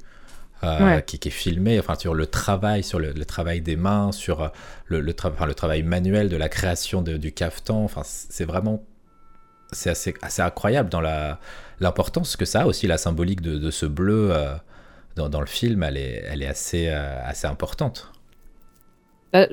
qui, 1.06 1.28
est 1.28 1.30
filmé, 1.30 1.78
enfin 1.78 1.94
sur 1.94 2.14
le 2.14 2.26
travail, 2.26 2.82
sur 2.82 2.98
le, 2.98 3.12
travail 3.24 3.60
des 3.60 3.76
mains, 3.76 4.12
sur 4.12 4.52
le, 4.86 5.00
le, 5.00 5.14
le 5.14 5.54
travail 5.54 5.82
manuel 5.82 6.28
de 6.28 6.36
la 6.36 6.48
création 6.48 7.02
du 7.02 7.32
cafetan. 7.32 7.84
Enfin, 7.84 8.02
c'est 8.04 8.44
vraiment 8.44 8.84
c'est 9.72 9.90
assez, 9.90 10.14
assez 10.20 10.42
incroyable 10.42 10.90
dans 10.90 11.00
l'importance 11.80 12.36
que 12.36 12.44
ça 12.44 12.62
a 12.62 12.66
aussi 12.66 12.86
la 12.86 12.98
symbolique 12.98 13.40
de, 13.40 13.70
ce 13.70 13.86
bleu 13.86 14.32
dans, 15.16 15.28
dans, 15.28 15.40
le 15.40 15.46
film. 15.46 15.82
Elle 15.82 15.96
est, 15.96 16.24
elle 16.28 16.42
est 16.42 16.48
assez, 16.48 16.88
assez 16.88 17.46
importante. 17.46 18.12
Bah, 19.32 19.46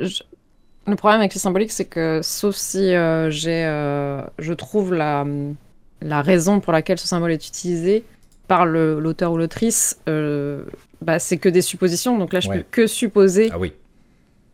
le 0.88 0.96
problème 0.96 1.20
avec 1.20 1.34
les 1.34 1.40
symboliques, 1.40 1.72
c'est 1.72 1.86
que 1.86 2.22
sauf 2.24 2.56
si 2.56 2.94
euh, 2.94 3.30
j'ai, 3.30 3.66
euh, 3.66 4.22
je 4.40 4.54
trouve 4.54 4.94
la, 4.94 5.26
la 6.02 6.22
raison 6.22 6.60
pour 6.60 6.74
laquelle 6.74 6.98
ce 6.98 7.08
symbole 7.08 7.32
est 7.32 7.48
utilisé 7.48 8.04
par 8.48 8.66
l'auteur 8.66 9.32
ou 9.32 9.38
l'autrice, 9.38 10.00
euh, 10.10 10.64
bah, 11.02 11.20
c'est 11.20 11.38
que 11.38 11.50
des 11.50 11.62
suppositions. 11.62 12.18
Donc 12.18 12.34
là, 12.34 12.40
je 12.40 12.50
peux 12.50 12.64
que 12.72 12.88
supposer 12.88 13.50
ah 13.54 13.60
oui. 13.60 13.74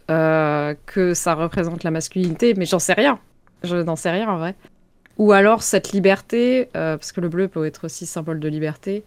que 0.08 1.14
ça 1.14 1.34
représente 1.34 1.84
la 1.84 1.92
masculinité, 1.92 2.54
mais 2.56 2.66
j'en 2.66 2.80
sais 2.80 2.94
rien. 2.94 3.20
Je 3.64 3.78
n'en 3.78 3.96
sais 3.96 4.12
rien 4.12 4.30
en 4.30 4.38
vrai. 4.38 4.56
Ou 5.18 5.32
alors 5.32 5.64
cette 5.64 5.94
liberté, 5.94 6.68
parce 6.74 7.14
que 7.14 7.22
le 7.22 7.30
bleu 7.30 7.48
peut 7.48 7.66
être 7.66 7.86
aussi 7.86 8.06
symbole 8.06 8.42
de 8.42 8.50
liberté, 8.50 9.06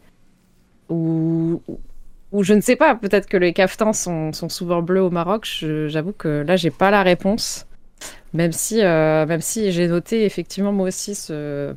ou, 0.88 1.60
ou 2.32 2.42
je 2.42 2.54
ne 2.54 2.60
sais 2.60 2.76
pas, 2.76 2.94
peut-être 2.94 3.26
que 3.26 3.36
les 3.36 3.52
caftans 3.52 3.92
sont, 3.92 4.32
sont 4.32 4.48
souvent 4.48 4.82
bleus 4.82 5.02
au 5.02 5.10
Maroc. 5.10 5.46
J'avoue 5.86 6.12
que 6.12 6.44
là, 6.46 6.56
j'ai 6.56 6.70
pas 6.70 6.90
la 6.90 7.02
réponse. 7.02 7.66
Même 8.34 8.52
si, 8.52 8.82
euh, 8.82 9.26
même 9.26 9.40
si 9.40 9.72
j'ai 9.72 9.88
noté 9.88 10.24
effectivement 10.24 10.72
moi 10.72 10.88
aussi 10.88 11.14
ce, 11.14 11.74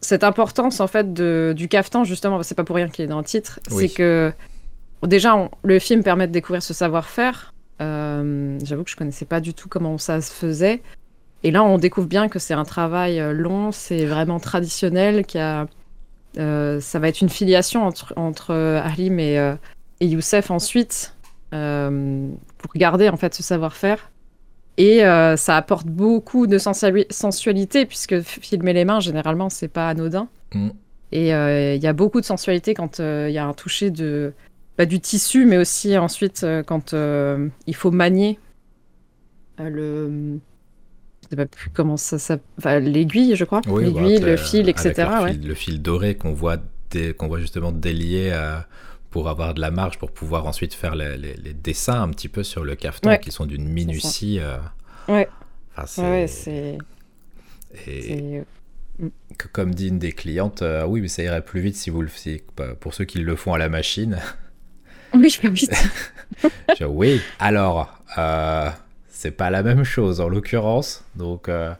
cette 0.00 0.24
importance 0.24 0.80
en 0.80 0.86
fait 0.86 1.12
de, 1.12 1.52
du 1.54 1.68
caftan 1.68 2.04
justement. 2.04 2.42
C'est 2.42 2.54
pas 2.54 2.64
pour 2.64 2.76
rien 2.76 2.88
qu'il 2.88 3.04
est 3.04 3.08
dans 3.08 3.18
le 3.18 3.24
titre. 3.24 3.60
C'est 3.68 3.88
que 3.88 4.32
déjà 5.06 5.48
le 5.62 5.78
film 5.78 6.02
permet 6.02 6.26
de 6.26 6.32
découvrir 6.32 6.62
ce 6.62 6.74
savoir-faire. 6.74 7.52
Euh, 7.80 8.58
j'avoue 8.64 8.84
que 8.84 8.90
je 8.90 8.96
connaissais 8.96 9.24
pas 9.24 9.40
du 9.40 9.54
tout 9.54 9.68
comment 9.68 9.98
ça 9.98 10.20
se 10.20 10.32
faisait. 10.32 10.82
Et 11.44 11.50
là, 11.50 11.64
on 11.64 11.78
découvre 11.78 12.06
bien 12.06 12.28
que 12.28 12.38
c'est 12.38 12.54
un 12.54 12.64
travail 12.64 13.18
euh, 13.18 13.32
long, 13.32 13.72
c'est 13.72 14.04
vraiment 14.04 14.38
traditionnel, 14.38 15.26
qui 15.26 15.38
a 15.38 15.66
ça 16.34 16.98
va 16.98 17.08
être 17.08 17.20
une 17.20 17.28
filiation 17.28 17.84
entre, 17.84 18.12
entre 18.16 18.54
Halim 18.54 19.18
et, 19.18 19.38
euh, 19.38 19.54
et 20.00 20.06
Youssef 20.06 20.50
ensuite 20.50 21.14
euh, 21.52 22.28
pour 22.58 22.72
garder 22.74 23.08
en 23.08 23.16
fait 23.16 23.34
ce 23.34 23.42
savoir-faire. 23.42 24.10
Et 24.78 25.00
ça 25.36 25.56
apporte 25.58 25.86
beaucoup 25.86 26.46
de 26.46 26.56
sensualité 26.56 27.84
puisque 27.84 28.20
filmer 28.22 28.72
les 28.72 28.86
mains 28.86 29.00
généralement 29.00 29.50
c'est 29.50 29.68
pas 29.68 29.88
anodin. 29.90 30.28
Mm. 30.54 30.70
Et 31.12 31.28
il 31.28 31.82
y 31.82 31.86
a 31.86 31.92
beaucoup 31.92 32.22
de 32.22 32.24
sensualité 32.24 32.72
quand 32.72 32.98
il 32.98 33.32
y 33.32 33.38
a 33.38 33.44
un 33.44 33.52
toucher 33.52 33.90
de 33.90 34.32
bah, 34.78 34.86
du 34.86 34.98
tissu, 34.98 35.44
mais 35.44 35.58
aussi 35.58 35.98
ensuite 35.98 36.46
quand 36.66 36.94
il 36.94 37.74
faut 37.74 37.90
manier 37.90 38.38
le 39.58 40.40
sais 41.32 41.36
pas 41.36 41.46
plus 41.46 41.70
comment 41.70 41.96
ça 41.96 42.18
s'appelle. 42.18 42.90
l'aiguille, 42.90 43.36
je 43.36 43.44
crois. 43.44 43.60
l'aiguille, 43.66 44.18
le 44.20 44.36
fil, 44.36 44.68
etc. 44.68 45.08
Le, 45.42 45.54
fil, 45.54 45.80
doré 45.80 46.14
qu'on 46.14 46.32
voit, 46.32 46.58
qu'on 47.18 47.28
voit 47.28 47.40
justement 47.40 47.72
délié 47.72 48.30
euh, 48.32 48.58
pour 49.10 49.28
avoir 49.28 49.54
de 49.54 49.60
la 49.60 49.70
marge, 49.70 49.98
pour 49.98 50.10
pouvoir 50.10 50.46
ensuite 50.46 50.74
faire 50.74 50.94
les, 50.94 51.36
dessins 51.54 52.02
un 52.02 52.08
petit 52.08 52.28
peu 52.28 52.42
sur 52.42 52.64
le 52.64 52.74
cafeton 52.74 53.16
qui 53.16 53.30
sont 53.30 53.46
d'une 53.46 53.68
minutie. 53.68 54.38
Euh... 54.40 54.58
Ouais. 55.08 55.28
Enfin, 55.76 56.26
c'est. 56.26 56.78
Et 57.86 58.42
mm. 58.98 59.08
comme 59.52 59.74
dit 59.74 59.88
une 59.88 59.98
des 59.98 60.12
clientes, 60.12 60.60
euh, 60.60 60.84
oui, 60.84 61.00
mais 61.00 61.08
ça 61.08 61.22
irait 61.22 61.42
plus 61.42 61.60
vite 61.60 61.76
si 61.76 61.88
vous 61.88 62.02
le 62.02 62.08
faisiez. 62.08 62.44
Pour 62.80 62.92
ceux 62.92 63.04
qui 63.04 63.18
le 63.18 63.36
font 63.36 63.54
à 63.54 63.58
la 63.58 63.70
machine. 63.70 64.18
Oui, 65.14 65.28
je 65.30 65.40
peux 65.40 65.48
vite. 65.48 65.74
oui, 66.86 67.20
alors, 67.38 67.98
euh, 68.18 68.70
c'est 69.22 69.30
pas 69.30 69.50
la 69.50 69.62
même 69.62 69.84
chose 69.84 70.20
en 70.20 70.28
l'occurrence. 70.28 71.04
Donc, 71.14 71.48
euh, 71.48 71.72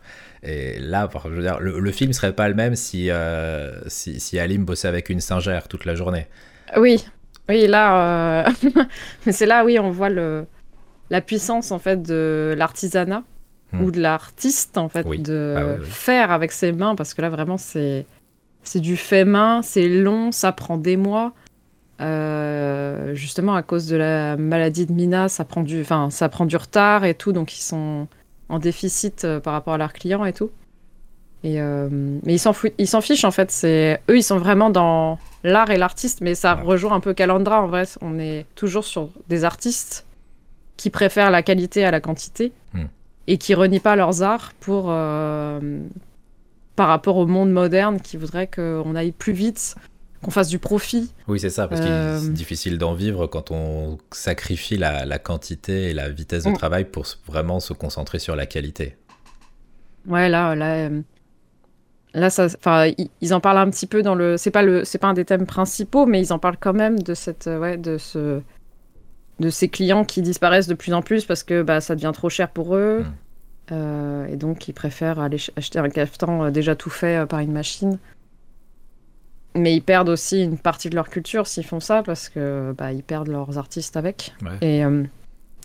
et 0.44 0.78
là, 0.78 1.08
je 1.24 1.28
veux 1.28 1.42
dire, 1.42 1.58
le, 1.58 1.90
film 1.90 2.12
serait 2.12 2.32
pas 2.32 2.48
le 2.48 2.54
même 2.54 2.76
si, 2.76 3.10
euh, 3.10 3.72
si, 3.88 4.20
si, 4.20 4.38
Alim 4.38 4.64
bossait 4.64 4.86
avec 4.86 5.08
une 5.10 5.20
singère 5.20 5.66
toute 5.66 5.84
la 5.84 5.96
journée. 5.96 6.28
Oui, 6.76 7.04
oui, 7.48 7.66
là, 7.66 8.46
euh, 8.46 8.50
mais 9.26 9.32
c'est 9.32 9.46
là, 9.46 9.64
oui, 9.64 9.76
on 9.80 9.90
voit 9.90 10.08
le, 10.08 10.46
la 11.10 11.20
puissance 11.20 11.72
en 11.72 11.80
fait 11.80 12.00
de 12.00 12.54
l'artisanat 12.56 13.24
hmm. 13.72 13.82
ou 13.82 13.90
de 13.90 14.00
l'artiste 14.00 14.78
en 14.78 14.88
fait 14.88 15.04
de 15.04 15.54
ah 15.56 15.84
faire 15.84 16.30
avec 16.30 16.52
ses 16.52 16.70
mains 16.70 16.94
parce 16.94 17.12
que 17.12 17.22
là 17.22 17.28
vraiment 17.28 17.58
c'est 17.58 18.06
c'est 18.62 18.80
du 18.80 18.96
fait 18.96 19.24
main, 19.24 19.60
c'est 19.62 19.88
long, 19.88 20.30
ça 20.30 20.52
prend 20.52 20.78
des 20.78 20.96
mois. 20.96 21.32
Euh, 22.02 23.14
justement, 23.14 23.54
à 23.54 23.62
cause 23.62 23.86
de 23.86 23.96
la 23.96 24.36
maladie 24.36 24.86
de 24.86 24.92
Mina, 24.92 25.28
ça 25.28 25.44
prend 25.44 25.62
du, 25.62 25.80
enfin, 25.80 26.10
ça 26.10 26.28
prend 26.28 26.46
du 26.46 26.56
retard 26.56 27.04
et 27.04 27.14
tout, 27.14 27.32
donc 27.32 27.56
ils 27.56 27.62
sont 27.62 28.08
en 28.48 28.58
déficit 28.58 29.24
euh, 29.24 29.40
par 29.40 29.52
rapport 29.52 29.74
à 29.74 29.78
leurs 29.78 29.92
clients 29.92 30.24
et 30.24 30.32
tout. 30.32 30.50
Et 31.44 31.60
euh, 31.60 31.88
mais 31.90 32.34
ils 32.34 32.38
s'en, 32.38 32.54
ils 32.78 32.86
s'en 32.86 33.00
fichent 33.00 33.24
en 33.24 33.30
fait. 33.30 33.50
C'est 33.50 34.00
eux, 34.08 34.16
ils 34.16 34.22
sont 34.22 34.38
vraiment 34.38 34.70
dans 34.70 35.18
l'art 35.44 35.70
et 35.70 35.76
l'artiste, 35.76 36.20
mais 36.20 36.34
ça 36.34 36.54
rejoint 36.54 36.94
un 36.94 37.00
peu 37.00 37.14
Calandra 37.14 37.62
en 37.62 37.66
vrai. 37.66 37.84
On 38.00 38.18
est 38.18 38.46
toujours 38.54 38.84
sur 38.84 39.08
des 39.28 39.44
artistes 39.44 40.06
qui 40.76 40.90
préfèrent 40.90 41.30
la 41.30 41.42
qualité 41.42 41.84
à 41.84 41.90
la 41.90 42.00
quantité 42.00 42.52
hmm. 42.74 42.84
et 43.26 43.38
qui 43.38 43.54
renient 43.54 43.80
pas 43.80 43.96
leurs 43.96 44.22
arts 44.22 44.52
pour 44.60 44.84
par 46.76 46.88
rapport 46.88 47.16
au 47.16 47.26
monde 47.26 47.50
moderne 47.50 48.00
qui 48.00 48.16
voudrait 48.16 48.46
qu'on 48.46 48.94
aille 48.94 49.12
plus 49.12 49.32
vite, 49.32 49.76
qu'on 50.22 50.30
fasse 50.30 50.48
du 50.48 50.58
profit. 50.58 51.12
Oui, 51.26 51.40
c'est 51.40 51.50
ça, 51.50 51.68
parce 51.68 51.80
que 51.80 51.86
c'est 51.86 51.92
euh, 51.92 52.28
difficile 52.30 52.78
d'en 52.78 52.94
vivre 52.94 53.26
quand 53.26 53.50
on 53.50 53.98
sacrifie 54.12 54.76
la, 54.76 55.18
quantité 55.18 55.90
et 55.90 55.94
la 55.94 56.08
vitesse 56.08 56.44
de 56.44 56.50
mm. 56.50 56.56
travail 56.56 56.84
pour 56.84 57.04
vraiment 57.26 57.60
se 57.60 57.72
concentrer 57.72 58.18
sur 58.18 58.36
la 58.36 58.46
qualité. 58.46 58.96
Ouais, 60.06 60.28
là, 60.28 60.54
là, 60.54 60.74
euh, 60.74 61.00
là 62.14 62.30
ça, 62.30 62.46
ils 63.20 63.34
en 63.34 63.40
parlent 63.40 63.58
un 63.58 63.70
petit 63.70 63.86
peu 63.86 64.02
dans 64.02 64.14
le. 64.14 64.36
C'est 64.36 64.50
pas 64.50 64.62
le, 64.62 64.84
c'est 64.84 64.98
pas 64.98 65.08
un 65.08 65.14
des 65.14 65.24
thèmes 65.24 65.46
principaux, 65.46 66.06
mais 66.06 66.20
ils 66.20 66.32
en 66.32 66.38
parlent 66.38 66.58
quand 66.58 66.72
même 66.72 67.00
de 67.00 67.14
cette, 67.14 67.48
euh, 67.48 67.58
ouais, 67.58 67.76
de 67.76 67.98
ce, 67.98 68.40
de 69.40 69.50
ces 69.50 69.68
clients 69.68 70.04
qui 70.04 70.22
disparaissent 70.22 70.68
de 70.68 70.74
plus 70.74 70.94
en 70.94 71.02
plus 71.02 71.24
parce 71.24 71.42
que 71.42 71.62
bah, 71.62 71.80
ça 71.80 71.96
devient 71.96 72.12
trop 72.14 72.30
cher 72.30 72.48
pour 72.48 72.76
eux. 72.76 73.04
Mm. 73.70 74.26
et 74.28 74.36
donc, 74.36 74.68
ils 74.68 74.72
préfèrent 74.72 75.18
aller 75.18 75.38
acheter 75.56 75.80
un 75.80 75.88
cafetan 75.88 76.50
déjà 76.50 76.76
tout 76.76 76.90
fait 76.90 77.26
par 77.26 77.40
une 77.40 77.52
machine 77.52 77.98
mais 79.54 79.74
ils 79.74 79.82
perdent 79.82 80.08
aussi 80.08 80.42
une 80.42 80.58
partie 80.58 80.90
de 80.90 80.94
leur 80.94 81.08
culture 81.08 81.46
s'ils 81.46 81.64
font 81.64 81.80
ça 81.80 82.02
parce 82.02 82.28
que 82.28 82.74
bah, 82.76 82.92
ils 82.92 83.02
perdent 83.02 83.28
leurs 83.28 83.58
artistes 83.58 83.96
avec. 83.96 84.34
Et 84.60 84.84
euh, 84.84 85.04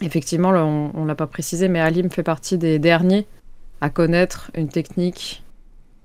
effectivement, 0.02 0.50
on, 0.50 1.02
ne 1.04 1.08
l'a 1.08 1.16
pas 1.16 1.28
précisé, 1.28 1.68
mais 1.70 1.80
Alim 1.80 2.10
fait 2.10 2.24
partie 2.24 2.58
des 2.58 2.80
derniers 2.80 3.28
à 3.80 3.90
connaître 3.90 4.52
une 4.56 4.70
technique 4.70 5.44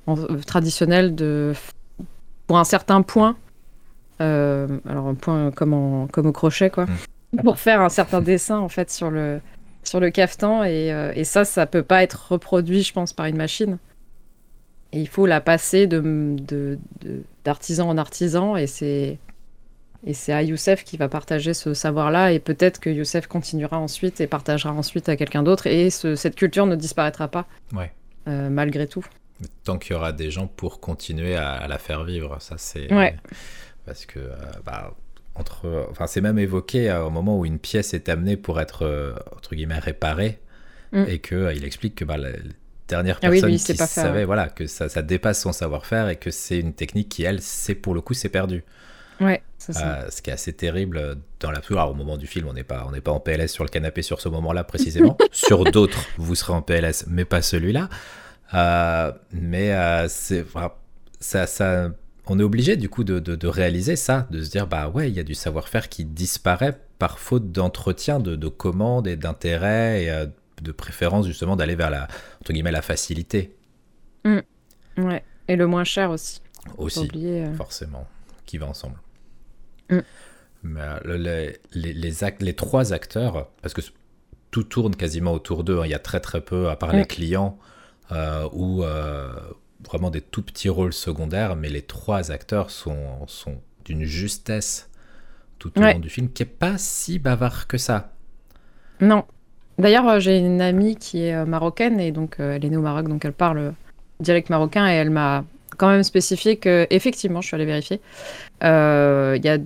euh, 0.09 0.39
traditionnelle 0.47 1.15
de 1.15 1.53
pour 2.47 2.59
un 2.59 2.65
certain 2.65 3.03
point. 3.03 3.37
Euh, 4.21 4.69
alors 4.89 5.09
un 5.09 5.15
point 5.15 5.51
comme, 5.51 6.07
comme 6.13 6.27
au 6.27 6.33
crochet 6.33 6.71
quoi, 6.71 6.85
mm. 7.33 7.43
pour 7.43 7.59
faire 7.59 7.81
un 7.81 7.89
certain 7.89 8.21
dessin 8.21 8.59
en 8.59 8.69
fait 8.69 8.91
sur 8.91 9.11
le 9.11 9.41
sur 9.83 9.99
le 9.99 10.11
cafetan 10.11 10.63
et, 10.63 10.95
et 11.17 11.25
ça 11.25 11.45
ça 11.45 11.67
peut 11.67 11.83
pas 11.83 12.05
être 12.05 12.31
reproduit 12.31 12.83
je 12.83 12.93
pense 12.93 13.13
par 13.13 13.27
une 13.27 13.37
machine. 13.37 13.79
Et 14.93 15.01
il 15.01 15.09
faut 15.09 15.27
la 15.27 15.41
passer 15.41 15.87
de, 15.87 16.79
d'artisan 17.45 17.89
en 17.89 17.99
artisan 17.99 18.57
et 18.57 18.67
c'est 18.67 19.19
et 20.05 20.15
c'est 20.15 20.33
à 20.33 20.43
Youssef 20.43 20.83
qui 20.83 20.97
va 20.97 21.09
partager 21.09 21.55
ce 21.55 21.75
savoir-là 21.75 22.33
et 22.33 22.41
peut-être 22.41 22.81
que 22.81 22.91
Youssef 22.91 23.29
continuera 23.29 23.79
ensuite 23.79 24.21
et 24.21 24.27
partagera 24.27 24.73
ensuite 24.73 25.09
à 25.09 25.17
quelqu'un 25.17 25.45
d'autre 25.45 25.69
et 25.69 25.91
cette 25.91 26.35
culture 26.35 26.67
ne 26.67 26.75
disparaîtra 26.75 27.29
pas 27.29 27.47
ouais. 27.73 27.93
Euh, 28.29 28.51
malgré 28.51 28.87
tout. 28.87 29.05
Tant 29.65 29.79
qu'il 29.79 29.93
y 29.93 29.97
aura 29.97 30.13
des 30.13 30.31
gens 30.31 30.47
pour 30.47 30.81
continuer 30.81 31.35
à, 31.35 31.67
la 31.67 31.79
faire 31.79 32.05
vivre, 32.05 32.37
ça 32.41 32.57
c'est 32.59 32.89
parce 33.85 34.07
que 34.07 34.21
euh, 34.21 34.37
bah, 34.65 34.95
entre 35.35 35.89
enfin 35.91 36.07
c'est 36.07 36.21
même 36.21 36.39
évoqué 36.39 36.89
euh, 36.89 37.05
au 37.05 37.11
moment 37.11 37.39
où 37.39 37.45
une 37.45 37.59
pièce 37.59 37.95
est 37.95 38.09
amenée 38.09 38.37
pour 38.37 38.61
être 38.61 39.17
entre 39.37 39.57
guillemets 39.57 39.79
réparée 39.79 40.39
mm. 40.93 41.05
et 41.09 41.19
que 41.19 41.53
il 41.55 41.65
explique 41.65 41.97
que 41.97 42.05
bah, 42.05 42.17
dernière 42.93 43.19
ah 43.23 43.31
personne 43.31 43.57
qui 43.57 43.77
savait 43.77 44.25
voilà, 44.25 44.49
que 44.49 44.67
ça, 44.67 44.89
ça 44.89 45.01
dépasse 45.01 45.41
son 45.41 45.53
savoir-faire 45.53 46.11
et 46.11 46.17
que 46.17 46.31
c'est 46.31 46.59
une 46.59 46.75
technique 46.75 47.09
qui, 47.09 47.23
elle, 47.23 47.41
c'est 47.41 47.75
pour 47.75 47.95
le 47.95 48.03
coup, 48.03 48.13
c'est 48.13 48.29
perdu. 48.29 48.65
Ouais, 49.21 49.43
c'est 49.59 49.73
ça. 49.73 49.95
Euh, 49.95 50.11
ce 50.11 50.21
qui 50.21 50.31
est 50.31 50.33
assez 50.33 50.53
terrible 50.53 51.17
dans 51.41 51.51
la 51.51 51.61
Alors, 51.71 51.91
au 51.91 51.95
moment 51.95 52.17
du 52.17 52.27
film, 52.27 52.49
on 52.49 52.53
n'est 52.53 52.65
pas, 52.65 52.85
on 52.87 52.93
n'est 52.93 53.01
pas 53.01 53.13
en 53.13 53.21
PLS 53.21 53.49
sur 53.49 53.65
le 53.65 53.71
canapé 53.71 54.03
sur 54.03 54.21
ce 54.21 54.29
moment-là 54.29 54.65
précisément. 54.65 55.17
sur 55.33 55.65
d'autres, 55.65 56.05
vous 56.19 56.35
serez 56.35 56.53
en 56.53 56.61
PLS, 56.61 57.07
mais 57.09 57.25
pas 57.25 57.41
celui-là. 57.41 57.89
Euh, 58.55 59.13
mais 59.33 59.73
euh, 59.73 60.07
c'est 60.09 60.45
ça, 61.21 61.47
ça, 61.47 61.91
on 62.27 62.39
est 62.39 62.43
obligé 62.43 62.77
du 62.77 62.89
coup 62.91 63.05
de, 63.05 63.19
de, 63.19 63.47
réaliser 63.47 63.97
ça, 63.97 64.27
de 64.31 64.43
se 64.43 64.51
dire 64.51 64.67
bah 64.67 64.89
ouais, 64.89 65.09
il 65.09 65.17
y 65.17 65.21
a 65.21 65.25
du 65.25 65.35
savoir-faire 65.35 65.89
qui 65.89 66.05
disparaît 66.05 66.79
par 66.99 67.19
faute 67.19 67.53
d'entretien, 67.53 68.21
de, 68.21 68.37
de 68.37 68.49
commandes 68.49 69.07
et 69.07 69.17
d'intérêt 69.17 70.05
et 70.05 70.27
de 70.63 70.73
préférence 70.73 71.27
justement 71.27 71.57
d'aller 71.57 71.75
vers 71.75 71.91
la, 71.91 72.09
entre 72.41 72.53
guillemets, 72.53 72.73
la 72.73 72.83
facilité. 72.83 73.55
Mm. 74.25 74.39
Ouais, 74.99 75.25
et 75.49 75.57
le 75.57 75.67
moins 75.67 75.85
cher 75.85 76.11
aussi. 76.11 76.41
Aussi, 76.79 77.11
euh. 77.17 77.53
forcément, 77.55 78.07
qui 78.47 78.59
va 78.59 78.67
ensemble. 78.67 78.97
Mm. 79.91 79.99
les, 81.05 81.59
les, 81.73 82.13
les, 82.41 82.55
trois 82.55 82.93
acteurs, 82.93 83.49
parce 83.63 83.75
que 83.75 83.81
tout 84.51 84.63
tourne 84.63 84.95
quasiment 84.95 85.33
autour 85.33 85.65
d'eux, 85.65 85.81
hein. 85.81 85.87
il 85.87 85.91
y 85.91 85.95
a 85.95 85.99
très 85.99 86.21
très 86.21 86.41
peu, 86.41 86.69
à 86.69 86.77
part 86.77 86.93
les 86.93 87.07
clients, 87.07 87.59
euh, 88.13 88.49
ou 88.53 88.85
euh, 88.85 89.33
vraiment 89.87 90.11
des 90.11 90.21
tout 90.21 90.43
petits 90.43 90.69
rôles 90.69 90.93
secondaires, 90.93 91.57
mais 91.57 91.69
les 91.69 91.83
trois 91.83 92.31
acteurs 92.31 92.71
sont, 92.71 93.27
sont 93.27 93.61
d'une 93.85 94.05
justesse 94.05 94.91
tout 95.59 95.79
au 95.79 95.83
long 95.83 95.99
du 95.99 96.11
film 96.11 96.29
qui 96.31 96.43
est 96.43 96.47
pas 96.47 96.77
si 96.77 97.19
bavard 97.19 97.67
que 97.67 97.79
ça. 97.79 98.13
Non. 99.01 99.25
D'ailleurs, 99.83 100.09
euh, 100.09 100.21
j'ai 100.21 100.39
une 100.39 100.61
amie 100.61 100.97
qui 100.97 101.27
est 101.27 101.45
marocaine 101.45 102.01
et 102.01 102.13
donc 102.13 102.37
elle 102.39 102.65
est 102.65 102.71
née 102.71 102.77
au 102.77 102.83
Maroc, 102.83 103.09
donc 103.09 103.25
elle 103.25 103.33
parle 103.33 103.75
direct 104.21 104.49
marocain 104.49 104.89
et 104.89 104.95
elle 104.95 105.11
m'a 105.11 105.45
quand 105.77 105.89
même 105.89 106.03
spécifié 106.03 106.57
que 106.57 106.87
effectivement, 106.91 107.41
je 107.41 107.49
suis 107.49 107.55
allée 107.55 107.67
vérifier. 107.67 108.01
Il 108.63 109.41
y 109.45 109.49
a 109.49 109.59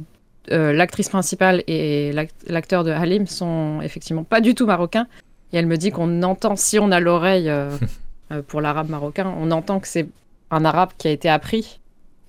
euh, 0.53 0.73
l'actrice 0.73 1.09
principale 1.09 1.65
et 1.67 2.13
l'acteur 2.47 2.85
de 2.85 2.91
Halim 2.91 3.27
sont 3.27 3.81
effectivement 3.83 4.25
pas 4.25 4.41
du 4.41 4.55
tout 4.55 4.67
marocains. 4.67 5.07
Et 5.53 5.57
elle 5.57 5.67
me 5.67 5.77
dit 5.77 5.91
qu'on 5.91 6.23
entend, 6.23 6.57
si 6.57 6.79
on 6.79 6.91
a 6.91 7.01
l'oreille 7.01 7.49
euh, 7.49 7.77
euh, 8.33 8.43
pour 8.47 8.61
l'arabe 8.61 8.89
marocain, 8.89 9.33
on 9.39 9.51
entend 9.51 9.81
que 9.81 9.89
c'est 9.89 10.09
un 10.51 10.65
arabe 10.65 10.91
qui 10.99 11.09
a 11.09 11.11
été 11.11 11.29
appris 11.29 11.81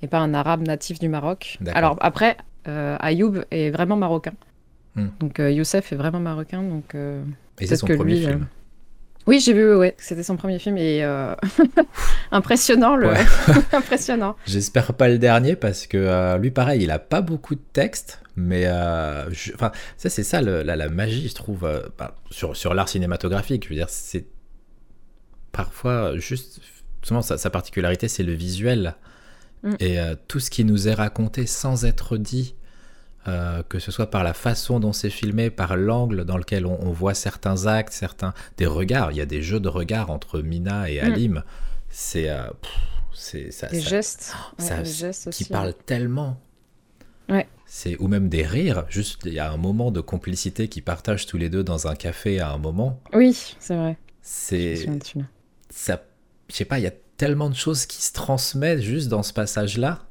et 0.02 0.08
pas 0.08 0.20
un 0.20 0.34
arabe 0.34 0.66
natif 0.66 1.00
du 1.00 1.10
Maroc. 1.10 1.58
Alors 1.74 1.98
après, 2.02 2.38
Ayoub 2.66 3.44
est 3.52 3.70
vraiment 3.70 3.96
marocain. 3.96 4.34
Hmm. 4.98 5.08
Donc 5.20 5.40
Youssef 5.40 5.94
est 5.94 5.96
vraiment 5.96 6.20
marocain. 6.20 6.62
Donc, 6.62 6.96
et 6.96 7.66
c'est 7.66 7.78
son 7.78 7.88
premier 7.88 8.18
film. 8.18 8.48
Oui, 9.28 9.42
j'ai 9.42 9.52
vu, 9.52 9.76
ouais, 9.76 9.94
c'était 9.98 10.24
son 10.24 10.38
premier 10.38 10.58
film 10.58 10.78
et 10.78 11.04
euh, 11.04 11.36
impressionnant, 12.32 12.96
le... 12.96 13.12
impressionnant. 13.74 14.38
J'espère 14.46 14.94
pas 14.94 15.10
le 15.10 15.18
dernier 15.18 15.58
parce 15.58 15.86
que 15.86 15.98
euh, 15.98 16.38
lui, 16.38 16.50
pareil, 16.50 16.84
il 16.84 16.92
a 16.92 17.00
pas 17.00 17.20
beaucoup 17.20 17.54
de 17.54 17.62
texte, 17.74 18.22
mais 18.38 18.64
euh, 18.68 19.30
enfin, 19.54 19.74
ça 19.98 20.10
c'est 20.10 20.24
ça 20.24 20.42
la, 20.42 20.90
magie, 20.90 21.28
je 21.28 21.36
trouve, 21.36 21.70
bah, 21.98 22.16
sur, 22.32 22.56
sur 22.56 22.74
l'art 22.74 22.88
cinématographique. 22.88 23.66
Je 23.66 23.70
veux 23.70 23.76
dire, 23.76 23.90
c'est 23.90 24.28
parfois 25.52 26.18
juste, 26.18 26.62
souvent 27.04 27.22
sa, 27.22 27.38
sa 27.38 27.50
particularité, 27.50 28.08
c'est 28.08 28.24
le 28.24 28.34
visuel 28.34 28.96
mm. 29.64 29.74
et 29.82 29.98
tout 30.30 30.40
ce 30.40 30.50
qui 30.50 30.64
nous 30.64 30.88
est 30.88 30.94
raconté 30.94 31.46
sans 31.48 31.84
être 31.84 32.16
dit. 32.16 32.56
Euh, 33.28 33.62
que 33.68 33.78
ce 33.80 33.92
soit 33.92 34.10
par 34.10 34.24
la 34.24 34.34
façon 34.34 34.80
dont 34.80 34.94
c'est 34.94 35.10
filmé, 35.10 35.50
par 35.50 35.76
l'angle 35.76 36.24
dans 36.24 36.38
lequel 36.38 36.66
on, 36.66 36.92
voit 36.92 37.14
certains 37.14 37.66
actes, 37.68 37.92
certains 37.92 38.34
des 38.58 38.66
regards. 38.66 39.12
Il 39.12 39.18
y 39.18 39.22
a 39.22 39.26
des 39.26 39.42
jeux 39.42 39.60
de 39.60 39.68
regards 39.68 40.12
entre 40.12 40.40
Mina 40.40 40.90
et 40.90 41.02
mm. 41.02 41.04
Alim. 41.04 41.44
C'est 41.90 42.30
euh, 42.30 42.48
c'est 43.14 43.52
ça, 43.52 43.68
des 43.68 43.82
gestes, 43.82 44.34
ça, 44.60 44.82
qui 45.32 45.44
parlent 45.46 45.74
tellement. 45.74 46.40
Ouais. 47.28 47.48
C'est 47.66 47.98
ou 48.00 48.08
même 48.08 48.30
des 48.30 48.46
rires. 48.46 48.86
Juste, 48.90 49.20
il 49.26 49.34
y 49.34 49.40
a 49.40 49.52
un 49.52 49.58
moment 49.58 49.92
de 49.92 50.00
complicité 50.00 50.70
qui 50.70 50.82
partagent 50.82 51.26
tous 51.26 51.38
les 51.38 51.50
deux 51.50 51.64
dans 51.64 51.88
un 51.88 51.96
café 51.96 52.40
à 52.40 52.52
un 52.52 52.58
moment. 52.58 53.02
Oui, 53.14 53.56
c'est 53.60 53.76
vrai. 53.76 53.98
C'est 54.22 54.88
ça. 55.70 56.02
Je 56.50 56.56
sais 56.56 56.66
pas. 56.66 56.80
Il 56.80 56.84
y 56.84 56.88
a 56.88 56.94
tellement 57.18 57.50
de 57.50 57.56
choses 57.56 57.86
qui 57.86 58.02
se 58.02 58.14
transmettent 58.14 58.82
juste 58.82 59.10
dans 59.10 59.24
ce 59.24 59.34
passage-là 59.34 60.06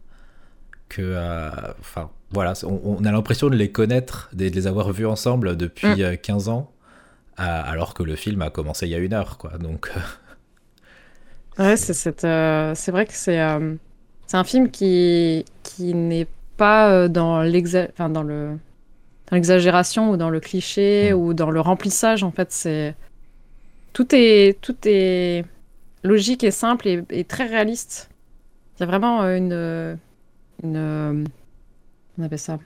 que, 0.88 1.00
euh, 1.02 1.50
enfin, 1.80 2.10
voilà, 2.30 2.54
on, 2.64 3.04
a 3.04 3.12
l'impression 3.12 3.48
de 3.48 3.56
les 3.56 3.70
connaître, 3.70 4.28
de, 4.32 4.46
les 4.46 4.66
avoir 4.66 4.92
vus 4.92 5.06
ensemble 5.06 5.56
depuis 5.56 6.02
15 6.22 6.46
mm. 6.46 6.50
euh, 6.50 6.52
ans, 6.52 6.72
alors 7.36 7.94
que 7.94 8.02
le 8.02 8.16
film 8.16 8.42
a 8.42 8.50
commencé 8.50 8.86
il 8.86 8.90
y 8.90 8.94
a 8.94 8.98
une 8.98 9.12
heure, 9.12 9.38
quoi. 9.38 9.58
Donc. 9.58 9.90
Euh. 9.96 11.62
ouais, 11.62 11.76
c'est 11.76 12.24
euh, 12.24 12.72
c'est 12.74 12.90
vrai 12.90 13.06
que 13.06 13.14
c'est 13.14 13.38
un 13.38 14.44
film 14.44 14.70
qui 14.70 15.44
qui 15.62 15.94
n'est 15.94 16.26
pas 16.56 17.08
dans 17.08 17.42
le 17.42 18.58
l'exagération 19.32 20.10
ou 20.10 20.16
dans 20.16 20.30
le 20.30 20.40
cliché 20.40 21.12
mm. 21.12 21.14
ou 21.14 21.32
dans 21.32 21.50
le 21.50 21.60
remplissage. 21.60 22.24
En 22.24 22.32
fait, 22.32 22.50
c'est 22.50 22.96
tout 23.92 24.08
est 24.12 24.60
tout 24.60 24.76
est 24.84 25.44
logique 26.02 26.42
et 26.42 26.50
simple 26.50 26.88
et, 26.88 27.04
et 27.10 27.24
très 27.24 27.46
réaliste. 27.46 28.10
Il 28.76 28.80
y 28.80 28.82
a 28.82 28.86
vraiment 28.86 29.22
une 29.22 29.96
une 30.64 31.24
on 32.18 32.22
appelle 32.22 32.38
ça 32.38 32.58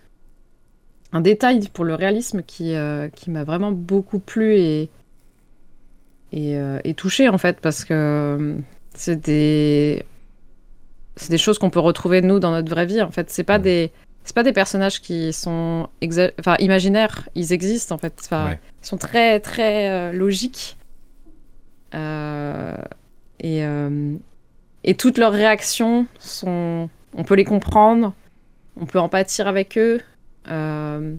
un 1.12 1.20
détail 1.20 1.68
pour 1.72 1.84
le 1.84 1.94
réalisme 1.94 2.42
qui, 2.42 2.74
euh, 2.74 3.08
qui 3.08 3.30
m'a 3.30 3.44
vraiment 3.44 3.72
beaucoup 3.72 4.18
plu 4.18 4.54
et, 4.54 4.90
et, 6.32 6.56
euh, 6.56 6.78
touché 6.96 7.28
en 7.28 7.38
fait 7.38 7.60
parce 7.60 7.84
que 7.84 7.94
euh, 7.94 8.58
c'est 8.94 9.20
des 9.20 10.04
c'est 11.16 11.30
des 11.30 11.38
choses 11.38 11.58
qu'on 11.58 11.70
peut 11.70 11.80
retrouver 11.80 12.22
nous 12.22 12.38
dans 12.38 12.52
notre 12.52 12.70
vraie 12.70 12.86
vie 12.86 13.02
en 13.02 13.10
fait. 13.10 13.30
C'est 13.30 13.44
pas 13.44 13.58
des 13.58 13.90
c'est 14.24 14.34
pas 14.34 14.42
des 14.42 14.52
personnages 14.52 15.00
qui 15.00 15.32
sont 15.32 15.88
enfin 16.38 16.56
imaginaires. 16.60 17.28
Ils 17.34 17.52
existent 17.52 17.94
en 17.94 17.98
fait. 17.98 18.14
Enfin, 18.24 18.56
ils 18.82 18.86
sont 18.86 18.96
très 18.96 19.40
très 19.40 20.12
logiques. 20.12 20.76
Et 21.92 23.62
et 24.82 24.94
toutes 24.94 25.18
leurs 25.18 25.32
réactions 25.32 26.06
sont 26.18 26.88
on 27.14 27.24
peut 27.24 27.34
les 27.34 27.44
comprendre 27.44 28.14
on 28.80 28.86
peut 28.86 28.98
en 28.98 29.08
pâtir 29.08 29.46
avec 29.46 29.78
eux. 29.78 30.00
Euh, 30.48 31.14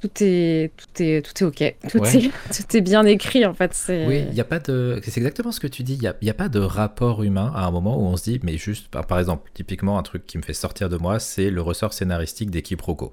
tout 0.00 0.10
est, 0.20 0.70
tout 0.76 1.02
est, 1.02 1.22
tout 1.22 1.42
est 1.42 1.46
ok. 1.46 1.76
Tout, 1.90 2.04
est, 2.04 2.30
tout 2.56 2.76
est 2.76 2.80
bien 2.80 3.04
écrit 3.04 3.44
en 3.44 3.54
fait. 3.54 3.74
Oui, 3.88 4.26
il 4.30 4.40
a 4.40 4.44
pas 4.44 4.60
de. 4.60 5.00
C'est 5.02 5.18
exactement 5.18 5.50
ce 5.50 5.58
que 5.58 5.66
tu 5.66 5.82
dis. 5.82 5.94
Il 5.94 6.00
n'y 6.00 6.06
a, 6.06 6.14
a, 6.30 6.34
pas 6.34 6.48
de 6.48 6.60
rapport 6.60 7.22
humain 7.22 7.52
à 7.54 7.66
un 7.66 7.70
moment 7.70 7.98
où 7.98 8.02
on 8.02 8.16
se 8.16 8.24
dit, 8.24 8.40
mais 8.44 8.56
juste, 8.56 8.88
par, 8.88 9.18
exemple, 9.18 9.50
typiquement, 9.54 9.98
un 9.98 10.02
truc 10.02 10.26
qui 10.26 10.38
me 10.38 10.42
fait 10.42 10.52
sortir 10.52 10.88
de 10.88 10.96
moi, 10.96 11.18
c'est 11.18 11.50
le 11.50 11.62
ressort 11.62 11.92
scénaristique 11.92 12.50
des 12.50 12.62
quiproquos. 12.62 13.12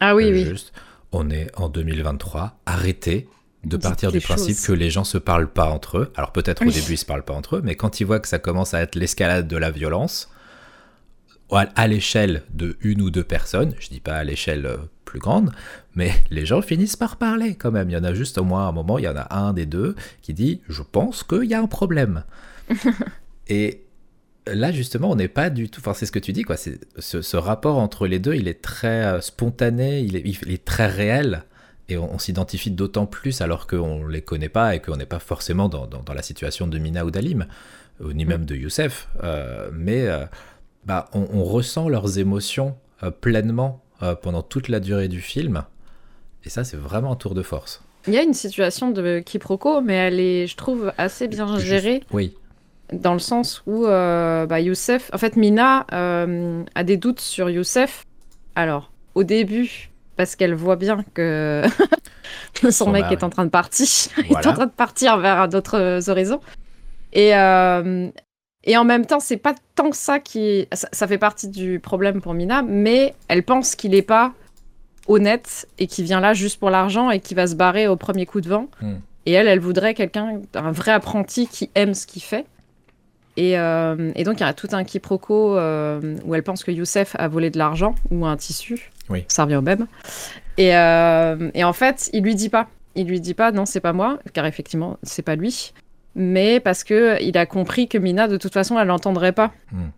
Ah 0.00 0.14
oui, 0.14 0.30
oui. 0.30 0.44
Juste, 0.44 0.72
on 1.12 1.28
est 1.30 1.50
en 1.56 1.68
2023, 1.68 2.60
arrêtez 2.66 3.28
de 3.64 3.76
partir 3.76 4.12
du 4.12 4.20
principe 4.20 4.56
que 4.64 4.72
les 4.72 4.90
gens 4.90 5.04
se 5.04 5.18
parlent 5.18 5.50
pas 5.50 5.66
entre 5.66 5.98
eux. 5.98 6.12
Alors 6.16 6.32
peut-être 6.32 6.62
au 6.62 6.70
début 6.70 6.92
ils 6.92 6.98
se 6.98 7.06
parlent 7.06 7.24
pas 7.24 7.32
entre 7.32 7.56
eux, 7.56 7.62
mais 7.64 7.76
quand 7.76 8.00
ils 8.00 8.04
voient 8.04 8.20
que 8.20 8.28
ça 8.28 8.38
commence 8.38 8.74
à 8.74 8.80
être 8.80 8.94
l'escalade 8.94 9.48
de 9.48 9.56
la 9.56 9.70
violence, 9.70 10.30
à 11.56 11.86
l'échelle 11.86 12.42
de 12.52 12.76
une 12.80 13.02
ou 13.02 13.10
deux 13.10 13.24
personnes, 13.24 13.74
je 13.78 13.88
dis 13.88 14.00
pas 14.00 14.14
à 14.14 14.24
l'échelle 14.24 14.66
euh, 14.66 14.76
plus 15.04 15.18
grande, 15.18 15.52
mais 15.94 16.12
les 16.30 16.46
gens 16.46 16.62
finissent 16.62 16.96
par 16.96 17.16
parler 17.16 17.54
quand 17.54 17.70
même. 17.70 17.90
Il 17.90 17.92
y 17.92 17.96
en 17.96 18.04
a 18.04 18.14
juste 18.14 18.38
au 18.38 18.44
moins 18.44 18.68
un 18.68 18.72
moment, 18.72 18.98
il 18.98 19.04
y 19.04 19.08
en 19.08 19.16
a 19.16 19.34
un 19.34 19.52
des 19.52 19.66
deux 19.66 19.94
qui 20.22 20.34
dit 20.34 20.60
Je 20.68 20.82
pense 20.82 21.22
qu'il 21.22 21.44
y 21.44 21.54
a 21.54 21.60
un 21.60 21.66
problème. 21.66 22.24
Et 23.48 23.82
là, 24.46 24.72
justement, 24.72 25.10
on 25.10 25.16
n'est 25.16 25.28
pas 25.28 25.50
du 25.50 25.68
tout. 25.68 25.80
Enfin, 25.80 25.94
c'est 25.94 26.06
ce 26.06 26.12
que 26.12 26.18
tu 26.18 26.32
dis, 26.32 26.42
quoi. 26.42 26.56
C'est 26.56 26.78
ce, 26.98 27.36
rapport 27.36 27.78
entre 27.78 28.06
les 28.06 28.18
deux, 28.18 28.34
il 28.34 28.48
est 28.48 28.62
très 28.62 29.04
euh, 29.04 29.20
spontané, 29.20 30.00
il 30.00 30.16
est, 30.16 30.22
il 30.24 30.50
est, 30.50 30.64
très 30.64 30.86
réel. 30.86 31.44
Et 31.88 31.98
on, 31.98 32.18
s'identifie 32.18 32.70
d'autant 32.70 33.04
plus 33.04 33.42
alors 33.42 33.66
qu'on 33.66 34.06
ne 34.06 34.10
les 34.10 34.22
connaît 34.22 34.48
pas 34.48 34.74
et 34.74 34.80
qu'on 34.80 34.96
n'est 34.96 35.04
pas 35.04 35.18
forcément 35.18 35.68
dans, 35.68 35.86
dans, 35.86 36.14
la 36.14 36.22
situation 36.22 36.66
de 36.66 36.78
Mina 36.78 37.04
ou 37.04 37.10
d'Alim, 37.10 37.46
ni 38.00 38.24
mm. 38.24 38.28
même 38.28 38.46
de 38.46 38.56
Youssef. 38.56 39.08
Euh, 39.22 39.68
mais 39.70 40.08
bah, 40.86 41.08
on, 41.12 41.44
ressent 41.44 41.88
leurs 41.88 42.18
émotions 42.18 42.76
euh, 43.02 43.10
pleinement 43.10 43.82
euh, 44.02 44.14
pendant 44.14 44.42
toute 44.42 44.68
la 44.68 44.80
durée 44.80 45.08
du 45.08 45.20
film. 45.20 45.64
Et 46.44 46.50
ça, 46.50 46.64
c'est 46.64 46.76
vraiment 46.76 47.12
un 47.12 47.16
tour 47.16 47.34
de 47.34 47.42
force. 47.42 47.82
Il 48.06 48.12
y 48.12 48.18
a 48.18 48.22
une 48.22 48.34
situation 48.34 48.90
de 48.90 49.20
quiproquo, 49.20 49.80
mais 49.80 49.94
elle 49.94 50.20
est, 50.20 50.46
je 50.46 50.56
trouve, 50.56 50.92
assez 50.98 51.26
bien 51.26 51.58
gérée. 51.58 52.02
Oui. 52.12 52.34
Dans 52.92 53.14
le 53.14 53.18
sens 53.18 53.62
où 53.66 53.86
euh, 53.86 54.44
bah, 54.44 54.60
Youssef, 54.60 55.10
en 55.14 55.18
fait, 55.18 55.36
Mina 55.36 55.86
a 55.90 56.84
des 56.84 56.98
doutes 56.98 57.20
sur 57.20 57.48
Youssef. 57.48 58.04
Alors, 58.54 58.92
au 59.14 59.24
début, 59.24 59.90
parce 60.16 60.36
qu'elle 60.36 60.54
voit 60.54 60.76
bien 60.76 61.02
que 61.14 61.62
son, 62.70 62.90
mec 62.90 63.06
est 63.10 63.24
en 63.24 63.30
train 63.30 63.46
de 63.46 63.50
partir, 63.50 63.86
est 64.18 64.46
en 64.46 64.52
train 64.52 64.66
de 64.66 64.70
partir 64.70 65.16
vers 65.16 65.48
d'autres 65.48 66.10
horizons. 66.10 66.40
Et 67.14 67.32
et 68.64 68.76
en 68.76 68.84
même 68.84 69.04
temps, 69.04 69.20
c'est 69.20 69.36
pas 69.36 69.54
tant 69.74 69.90
que 69.90 69.96
ça 69.96 70.18
qui. 70.18 70.66
Ça, 70.72 71.06
fait 71.06 71.18
partie 71.18 71.48
du 71.48 71.80
problème 71.80 72.20
pour 72.20 72.34
Mina, 72.34 72.62
mais 72.62 73.14
elle 73.28 73.42
pense 73.42 73.74
qu'il 73.74 73.94
est 73.94 74.02
pas 74.02 74.32
honnête 75.06 75.68
et 75.78 75.86
qu'il 75.86 76.04
vient 76.04 76.20
là 76.20 76.32
juste 76.32 76.58
pour 76.58 76.70
l'argent 76.70 77.10
et 77.10 77.20
qui 77.20 77.34
va 77.34 77.46
se 77.46 77.54
barrer 77.54 77.86
au 77.88 77.96
premier 77.96 78.24
coup 78.24 78.40
de 78.40 78.48
vent. 78.48 78.68
Hmm. 78.80 78.94
Et 79.26 79.32
elle, 79.32 79.48
elle 79.48 79.60
voudrait 79.60 79.94
quelqu'un, 79.94 80.40
un 80.54 80.72
vrai 80.72 80.92
apprenti 80.92 81.46
qui 81.46 81.70
aime 81.74 81.94
ce 81.94 82.06
qu'il 82.06 82.22
fait. 82.22 82.46
Et, 83.36 83.58
euh, 83.58 84.12
et, 84.14 84.24
donc, 84.24 84.40
il 84.40 84.44
y 84.44 84.46
a 84.46 84.52
tout 84.52 84.68
un 84.72 84.84
quiproquo 84.84 85.56
euh, 85.56 86.16
où 86.24 86.34
elle 86.34 86.42
pense 86.42 86.62
que 86.62 86.70
Youssef 86.70 87.16
a 87.18 87.26
volé 87.28 87.50
de 87.50 87.58
l'argent 87.58 87.94
ou 88.10 88.26
un 88.26 88.36
tissu. 88.36 88.90
Oui. 89.08 89.24
Ça 89.28 89.44
revient 89.44 89.56
au 89.56 89.62
même. 89.62 89.86
Et, 90.56 90.76
euh, 90.76 91.50
et, 91.54 91.64
en 91.64 91.72
fait, 91.72 92.10
il 92.12 92.22
lui 92.22 92.34
dit 92.34 92.48
pas. 92.48 92.68
Il 92.94 93.08
lui 93.08 93.20
dit 93.20 93.34
pas, 93.34 93.50
non, 93.50 93.66
c'est 93.66 93.80
pas 93.80 93.92
moi, 93.92 94.20
car 94.34 94.46
effectivement, 94.46 94.98
c'est 95.02 95.22
pas 95.22 95.34
lui 95.34 95.72
mais 96.14 96.60
parce 96.60 96.84
que 96.84 97.20
il 97.22 97.36
a 97.36 97.46
compris 97.46 97.88
que 97.88 97.98
Mina, 97.98 98.28
de 98.28 98.36
toute 98.36 98.52
façon, 98.52 98.78
elle 98.78 98.88
l'entendrait 98.88 99.32
pas. 99.32 99.52
Hmm. 99.72 99.88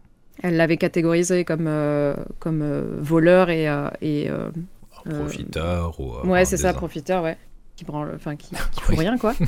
Elle 0.43 0.57
l'avait 0.57 0.77
catégorisé 0.77 1.45
comme, 1.45 1.67
euh, 1.67 2.15
comme 2.39 2.63
euh, 2.63 2.99
voleur 3.01 3.51
et. 3.51 3.69
Euh, 3.69 3.89
et 4.01 4.31
profiteur 5.09 6.01
ou. 6.01 6.29
ouais, 6.29 6.45
c'est 6.45 6.57
ça, 6.57 6.73
profiteur, 6.73 7.23
ouais. 7.23 7.37
Qui 7.77 7.85
branle, 7.85 8.13
enfin, 8.17 8.37
qui, 8.37 8.51
qui 8.73 8.81
fout 8.83 8.99
rien, 8.99 9.19
quoi. 9.19 9.35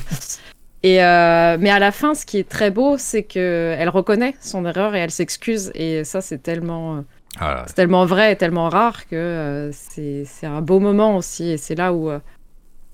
Et 0.84 0.98
mais 0.98 1.70
à 1.70 1.80
la 1.80 1.90
fin, 1.90 2.14
ce 2.14 2.24
qui 2.24 2.38
est 2.38 2.48
très 2.48 2.70
beau, 2.70 2.98
c'est 2.98 3.24
que 3.24 3.74
elle 3.76 3.88
reconnaît 3.88 4.36
son 4.40 4.64
erreur 4.64 4.94
et 4.94 5.00
elle 5.00 5.10
s'excuse. 5.10 5.72
Et 5.74 6.04
ça, 6.04 6.20
c'est 6.20 6.38
tellement 6.38 7.02
Ah 7.40 7.64
c'est 7.66 7.74
tellement 7.74 8.06
vrai 8.06 8.32
et 8.32 8.36
tellement 8.36 8.68
rare 8.68 9.08
que 9.08 9.70
c'est 9.72 10.24
un 10.44 10.60
beau 10.60 10.78
moment 10.78 11.16
aussi. 11.16 11.50
Et 11.50 11.56
c'est 11.56 11.74
là 11.74 11.92
où, 11.92 12.12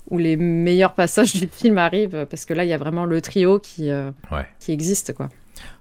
où 0.09 0.17
les 0.17 0.37
meilleurs 0.37 0.93
passages 0.93 1.33
du 1.33 1.47
film 1.51 1.77
arrivent, 1.77 2.25
parce 2.29 2.45
que 2.45 2.53
là, 2.53 2.63
il 2.63 2.69
y 2.69 2.73
a 2.73 2.77
vraiment 2.77 3.05
le 3.05 3.21
trio 3.21 3.59
qui, 3.59 3.89
qui 4.59 4.71
existe. 4.71 5.13
quoi. 5.13 5.29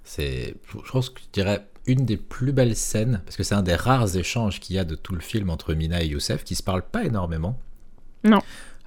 C'est, 0.04 0.54
je 0.84 0.90
pense 0.90 1.10
que 1.10 1.20
je 1.20 1.30
dirais 1.32 1.64
une 1.86 2.04
des 2.04 2.16
plus 2.16 2.52
belles 2.52 2.76
scènes, 2.76 3.20
parce 3.24 3.36
que 3.36 3.42
c'est 3.42 3.54
un 3.54 3.62
des 3.62 3.74
rares 3.74 4.16
échanges 4.16 4.60
qu'il 4.60 4.76
y 4.76 4.78
a 4.78 4.84
de 4.84 4.94
tout 4.94 5.14
le 5.14 5.20
film 5.20 5.50
entre 5.50 5.74
Mina 5.74 6.02
et 6.02 6.06
Youssef, 6.06 6.44
qui 6.44 6.54
se 6.54 6.62
parlent 6.62 6.82
pas 6.82 7.04
énormément. 7.04 7.58
Non. 8.22 8.40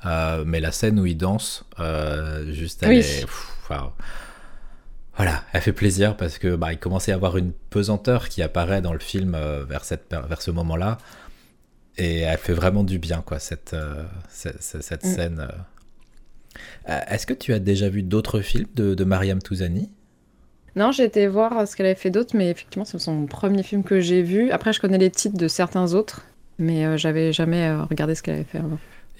Euh, 0.05 0.43
mais 0.45 0.59
la 0.59 0.71
scène 0.71 0.99
où 0.99 1.05
ils 1.05 1.17
dansent, 1.17 1.65
euh, 1.79 2.51
juste 2.51 2.83
elle 2.83 3.03
voilà, 5.15 5.43
elle 5.51 5.61
fait 5.61 5.73
plaisir 5.73 6.15
parce 6.15 6.38
que 6.38 6.55
bah, 6.55 6.71
il 6.71 6.77
commençait 6.77 7.11
à 7.11 7.15
avoir 7.15 7.38
une 7.38 7.51
pesanteur 7.51 8.29
qui 8.29 8.43
apparaît 8.43 8.83
dans 8.83 8.93
le 8.93 8.99
film 8.99 9.33
euh, 9.33 9.65
vers, 9.67 9.83
cette, 9.83 10.15
vers 10.29 10.41
ce 10.43 10.51
moment-là. 10.51 10.99
Et 11.97 12.19
elle 12.19 12.37
fait 12.37 12.53
vraiment 12.53 12.83
du 12.83 12.99
bien, 12.99 13.23
quoi, 13.25 13.39
cette, 13.39 13.75
cette, 14.29 14.61
cette 14.61 15.03
mm. 15.03 15.07
scène. 15.07 15.47
Est-ce 16.85 17.25
que 17.25 17.33
tu 17.33 17.53
as 17.53 17.59
déjà 17.59 17.89
vu 17.89 18.03
d'autres 18.03 18.41
films 18.41 18.67
de, 18.75 18.93
de 18.93 19.03
Mariam 19.03 19.41
Touzani? 19.41 19.89
Non, 20.77 20.91
j'ai 20.91 21.05
été 21.05 21.25
voir 21.25 21.67
ce 21.67 21.75
qu'elle 21.75 21.87
avait 21.87 21.95
fait 21.95 22.11
d'autre, 22.11 22.35
mais 22.37 22.51
effectivement, 22.51 22.85
c'est 22.85 22.99
son 22.99 23.25
premier 23.25 23.63
film 23.63 23.83
que 23.83 23.99
j'ai 23.99 24.21
vu. 24.21 24.51
Après, 24.51 24.73
je 24.73 24.79
connais 24.79 24.99
les 24.99 25.09
titres 25.09 25.35
de 25.35 25.47
certains 25.47 25.95
autres, 25.95 26.21
mais 26.59 26.85
euh, 26.85 26.97
j'avais 26.97 27.33
jamais 27.33 27.67
euh, 27.67 27.81
regardé 27.83 28.13
ce 28.13 28.21
qu'elle 28.21 28.35
avait 28.35 28.43
fait 28.43 28.59
avant. 28.59 28.77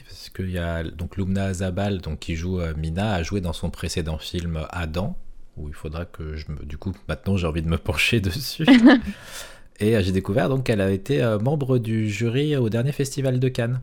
Parce 0.07 0.30
qu'il 0.30 0.51
y 0.51 0.59
a 0.59 0.84
donc 0.84 1.17
Lumna 1.17 1.45
Azabal, 1.45 1.99
donc 1.99 2.19
qui 2.19 2.36
joue 2.36 2.61
euh, 2.61 2.75
Mina, 2.78 3.11
a 3.11 3.23
joué 3.23 3.41
dans 3.41 3.53
son 3.53 3.71
précédent 3.71 4.19
film 4.19 4.67
Adam, 4.69 5.17
où 5.57 5.67
il 5.67 5.73
faudra 5.73 6.05
que 6.05 6.36
je 6.36 6.51
me. 6.51 6.63
Du 6.63 6.78
coup, 6.78 6.93
maintenant, 7.09 7.38
j'ai 7.38 7.47
envie 7.47 7.63
de 7.63 7.69
me 7.69 7.78
pencher 7.80 8.21
dessus. 8.21 8.67
Et 9.80 10.01
j'ai 10.01 10.11
découvert 10.11 10.49
donc 10.49 10.63
qu'elle 10.63 10.82
a 10.82 10.91
été 10.91 11.21
membre 11.41 11.78
du 11.78 12.09
jury 12.09 12.55
au 12.57 12.69
dernier 12.69 12.91
festival 12.91 13.39
de 13.39 13.47
Cannes. 13.47 13.82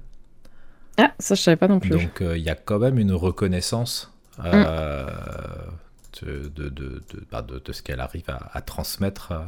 Ah, 0.96 1.12
ça 1.18 1.34
je 1.34 1.42
savais 1.42 1.56
pas 1.56 1.68
non 1.68 1.80
plus. 1.80 1.90
Donc 1.90 2.20
il 2.20 2.42
y 2.42 2.50
a 2.50 2.54
quand 2.54 2.78
même 2.78 2.98
une 2.98 3.12
reconnaissance 3.12 4.12
mm 4.38 4.64
de, 6.22 6.48
de, 6.54 6.68
de, 6.68 7.02
bah, 7.30 7.42
de, 7.42 7.72
ce 7.72 7.82
qu'elle 7.82 8.00
arrive 8.00 8.24
à, 8.28 8.60
transmettre 8.60 9.32
euh, 9.32 9.38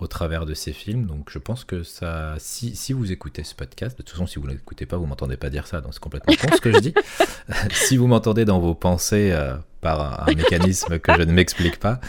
au 0.00 0.06
travers 0.06 0.46
de 0.46 0.54
ses 0.54 0.72
films. 0.72 1.06
Donc 1.06 1.30
je 1.30 1.38
pense 1.38 1.64
que 1.64 1.82
ça, 1.82 2.34
si, 2.38 2.76
si 2.76 2.92
vous 2.92 3.12
écoutez 3.12 3.44
ce 3.44 3.54
podcast, 3.54 3.96
de 3.96 4.02
toute 4.02 4.10
façon 4.10 4.26
si 4.26 4.38
vous 4.38 4.46
ne 4.46 4.52
l'écoutez 4.52 4.86
pas, 4.86 4.96
vous 4.96 5.06
m'entendez 5.06 5.36
pas 5.36 5.50
dire 5.50 5.66
ça, 5.66 5.80
donc 5.80 5.94
c'est 5.94 6.00
complètement 6.00 6.34
con 6.34 6.54
ce 6.54 6.60
que 6.60 6.72
je 6.72 6.78
dis. 6.78 6.94
si 7.70 7.96
vous 7.96 8.06
m'entendez 8.06 8.44
dans 8.44 8.60
vos 8.60 8.74
pensées 8.74 9.30
euh, 9.32 9.56
par 9.80 10.28
un, 10.28 10.34
mécanisme 10.34 10.98
que 10.98 11.12
je 11.14 11.22
ne 11.22 11.32
m'explique 11.32 11.78
pas, 11.78 12.00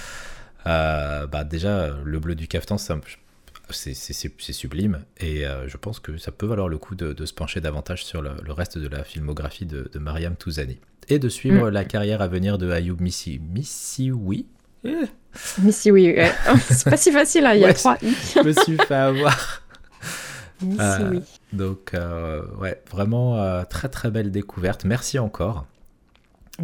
euh, 0.65 1.27
bah 1.27 1.43
déjà 1.43 1.89
le 2.03 2.19
bleu 2.19 2.35
du 2.35 2.47
caftan, 2.47 2.77
c'est 3.73 4.53
sublime 4.53 5.03
et 5.19 5.43
je 5.67 5.77
pense 5.77 5.99
que 5.99 6.17
ça 6.17 6.31
peut 6.31 6.45
valoir 6.45 6.67
le 6.67 6.77
coup 6.77 6.95
de, 6.95 7.25
se 7.25 7.33
pencher 7.33 7.61
davantage 7.61 8.05
sur 8.05 8.21
le, 8.21 8.31
reste 8.51 8.77
de 8.77 8.87
la 8.87 9.03
filmographie 9.03 9.65
de, 9.65 9.89
de 9.91 9.99
Mariam 9.99 10.35
Touzani 10.35 10.79
et 11.09 11.19
de 11.19 11.29
suivre 11.29 11.69
mm. 11.69 11.73
la 11.73 11.85
carrière 11.85 12.21
à 12.21 12.27
venir 12.27 12.57
de 12.57 12.69
Ayoub 12.71 12.99
Missi. 12.99 13.39
Missi, 13.39 14.11
oui. 14.11 14.45
Missi, 15.61 15.91
oui. 15.91 16.15
C'est 16.69 16.89
pas 16.89 16.97
si 16.97 17.11
facile, 17.11 17.45
hein, 17.45 17.53
il 17.53 17.61
y 17.61 17.65
a 17.65 17.73
trois 17.73 17.97
i. 18.01 18.13
je 18.35 18.41
me 18.41 18.51
suis 18.51 18.77
fait 18.77 18.95
avoir. 18.95 19.61
Missi, 20.61 20.81
euh. 20.81 21.19
Donc, 21.53 21.93
euh, 21.93 22.43
ouais, 22.59 22.81
vraiment 22.89 23.39
euh, 23.41 23.63
très 23.63 23.89
très 23.89 24.11
belle 24.11 24.31
découverte. 24.31 24.85
Merci 24.85 25.19
encore. 25.19 25.65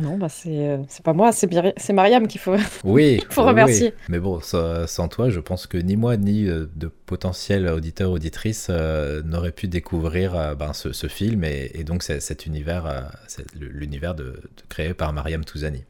Non, 0.01 0.17
bah 0.17 0.27
c'est 0.27 0.79
pas 1.03 1.13
moi, 1.13 1.31
c'est 1.31 1.93
Mariam 1.93 2.27
qu'il 2.27 2.41
faut, 2.41 2.55
oui, 2.83 3.21
faut 3.29 3.43
remercier. 3.43 3.93
Mais 4.09 4.19
bon, 4.19 4.39
sans, 4.41 5.07
toi, 5.07 5.29
je 5.29 5.39
pense 5.39 5.67
que 5.67 5.77
ni 5.77 5.97
moi 5.97 6.17
ni 6.17 6.45
de 6.45 6.91
potentiels 7.05 7.67
auditeurs 7.67 8.09
auditrices 8.09 8.69
n'auraient 8.69 9.51
pu 9.51 9.67
découvrir 9.67 10.55
ben, 10.55 10.73
ce, 10.73 11.07
film 11.07 11.43
et, 11.43 11.83
donc 11.83 12.01
cet 12.01 12.47
univers, 12.47 13.11
l'univers 13.55 14.15
de, 14.15 14.41
créé 14.67 14.95
par 14.95 15.13
Mariam 15.13 15.45
Touzani. 15.45 15.83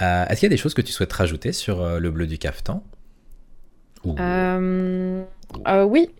Est-ce 0.00 0.40
qu'il 0.40 0.46
y 0.46 0.48
a 0.50 0.50
des 0.50 0.56
choses 0.56 0.74
que 0.74 0.82
tu 0.82 0.90
souhaites 0.90 1.12
rajouter 1.12 1.52
sur 1.52 2.00
le 2.00 2.10
bleu 2.10 2.26
du 2.26 2.38
cafetan 2.38 2.82
Oui, 4.04 4.16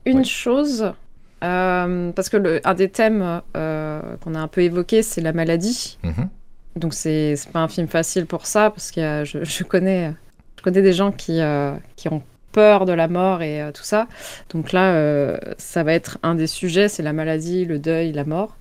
une 0.07 0.25
chose. 0.25 0.93
parce 1.41 2.29
que 2.29 2.37
le, 2.37 2.61
un 2.65 2.75
des 2.75 2.91
thèmes 2.91 3.43
qu'on 3.53 4.35
a 4.37 4.39
un 4.39 4.49
peu 4.49 4.61
évoqué, 4.61 5.03
c'est 5.03 5.21
la 5.21 5.33
maladie. 5.33 5.99
Mm-hmm. 6.05 6.29
Donc 6.77 6.93
c'est 6.95 7.35
pas 7.53 7.61
un 7.61 7.69
film 7.69 7.87
facile 7.87 8.27
pour 8.27 8.47
ça, 8.47 8.71
parce 8.71 8.91
que 8.91 9.23
je, 9.25 9.45
je, 9.45 9.65
connais, 9.65 10.13
je 10.57 10.63
connais 10.63 10.83
des 10.83 10.93
gens 10.93 11.13
qui, 11.13 11.41
euh, 11.41 11.75
qui 11.97 12.09
ont 12.09 12.23
peur 12.53 12.85
de 12.85 12.93
la 12.93 13.09
mort 13.09 13.43
et 13.43 13.63
euh, 13.63 13.73
tout 13.73 13.85
ça. 13.85 14.09
Donc 14.51 14.73
là, 14.73 14.93
euh, 14.95 15.37
ça 15.57 15.85
va 15.85 15.93
être 15.93 16.19
un 16.23 16.35
des 16.35 16.47
sujets, 16.47 16.89
c'est 16.89 17.03
la 17.03 17.13
maladie, 17.13 17.65
le 17.65 17.79
deuil, 17.79 18.13
la 18.13 18.25
mort. 18.25 18.57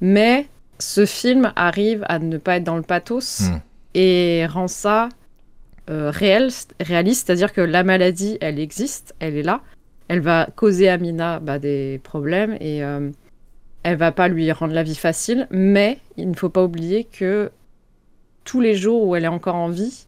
Mais 0.00 0.46
ce 0.78 1.06
film 1.06 1.52
arrive 1.56 2.04
à 2.08 2.18
ne 2.18 2.36
pas 2.36 2.56
être 2.56 2.64
dans 2.64 2.76
le 2.76 2.82
pathos 2.82 3.40
hmm. 3.40 3.60
et 3.94 4.46
rend 4.46 4.68
ça 4.68 5.08
réel, 5.88 6.50
réaliste, 6.80 7.26
c'est-à-dire 7.26 7.52
que 7.52 7.60
la 7.60 7.84
maladie, 7.84 8.38
elle 8.40 8.58
existe, 8.58 9.14
elle 9.20 9.36
est 9.36 9.44
là. 9.44 9.62
Elle 10.08 10.20
va 10.20 10.48
causer 10.56 10.88
à 10.88 10.98
Mina 10.98 11.38
bah, 11.38 11.60
des 11.60 12.00
problèmes 12.02 12.56
et 12.60 12.82
elle 13.86 13.96
va 13.96 14.10
pas 14.10 14.26
lui 14.26 14.50
rendre 14.50 14.74
la 14.74 14.82
vie 14.82 14.96
facile, 14.96 15.46
mais 15.52 16.00
il 16.16 16.28
ne 16.28 16.34
faut 16.34 16.48
pas 16.48 16.64
oublier 16.64 17.04
que 17.04 17.52
tous 18.42 18.60
les 18.60 18.74
jours 18.74 19.06
où 19.06 19.14
elle 19.14 19.22
est 19.22 19.28
encore 19.28 19.54
en 19.54 19.68
vie, 19.68 20.06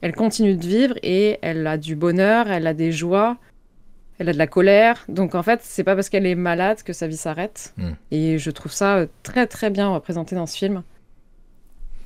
elle 0.00 0.14
continue 0.14 0.56
de 0.56 0.66
vivre 0.66 0.94
et 1.02 1.38
elle 1.42 1.66
a 1.66 1.76
du 1.76 1.94
bonheur, 1.94 2.50
elle 2.50 2.66
a 2.66 2.72
des 2.72 2.90
joies, 2.90 3.36
elle 4.18 4.30
a 4.30 4.32
de 4.32 4.38
la 4.38 4.46
colère. 4.46 5.04
Donc 5.10 5.34
en 5.34 5.42
fait, 5.42 5.60
c'est 5.62 5.84
pas 5.84 5.94
parce 5.94 6.08
qu'elle 6.08 6.24
est 6.24 6.34
malade 6.34 6.82
que 6.82 6.94
sa 6.94 7.06
vie 7.06 7.18
s'arrête. 7.18 7.74
Hmm. 7.76 7.90
Et 8.12 8.38
je 8.38 8.50
trouve 8.50 8.72
ça 8.72 8.96
euh, 8.96 9.06
très 9.22 9.46
très 9.46 9.68
bien 9.68 9.90
représenté 9.90 10.34
dans 10.34 10.46
ce 10.46 10.56
film. 10.56 10.82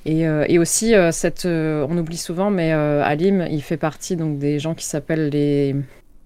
Et, 0.05 0.27
euh, 0.27 0.61
aussi, 0.61 0.97
euh, 0.97 1.13
cette, 1.13 1.47
on 1.47 1.97
oublie 1.99 2.17
souvent, 2.17 2.51
mais 2.51 2.73
Alim, 2.73 3.47
il 3.49 3.63
fait 3.63 3.77
partie 3.77 4.17
donc 4.17 4.41
des 4.41 4.59
gens 4.59 4.75
qui 4.75 4.87
s'appellent 4.87 5.29
les 5.29 5.77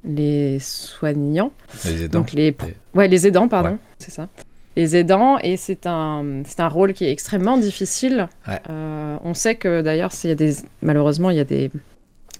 les 0.05 0.59
soignants. 0.59 1.53
Les 1.85 2.05
aidants. 2.05 2.21
Donc 2.21 2.33
les, 2.33 2.57
ouais, 2.95 3.09
les 3.09 3.27
aidants, 3.27 3.49
pardon, 3.49 3.77
c'est 3.99 4.11
ça 4.11 4.29
les 4.77 4.95
aidants 4.95 5.39
et 5.39 5.57
c'est 5.57 5.87
un, 5.87 6.43
c'est 6.45 6.61
un 6.61 6.69
rôle 6.69 6.93
qui 6.93 7.05
est 7.05 7.11
extrêmement 7.11 7.57
difficile. 7.57 8.29
Euh, 8.49 9.17
on 9.25 9.35
sait 9.35 9.57
que 9.57 9.81
d'ailleurs, 9.81 10.13
malheureusement, 10.83 11.31
il 11.31 11.39
y 11.39 11.41
a 11.41 11.45
des, 11.45 11.71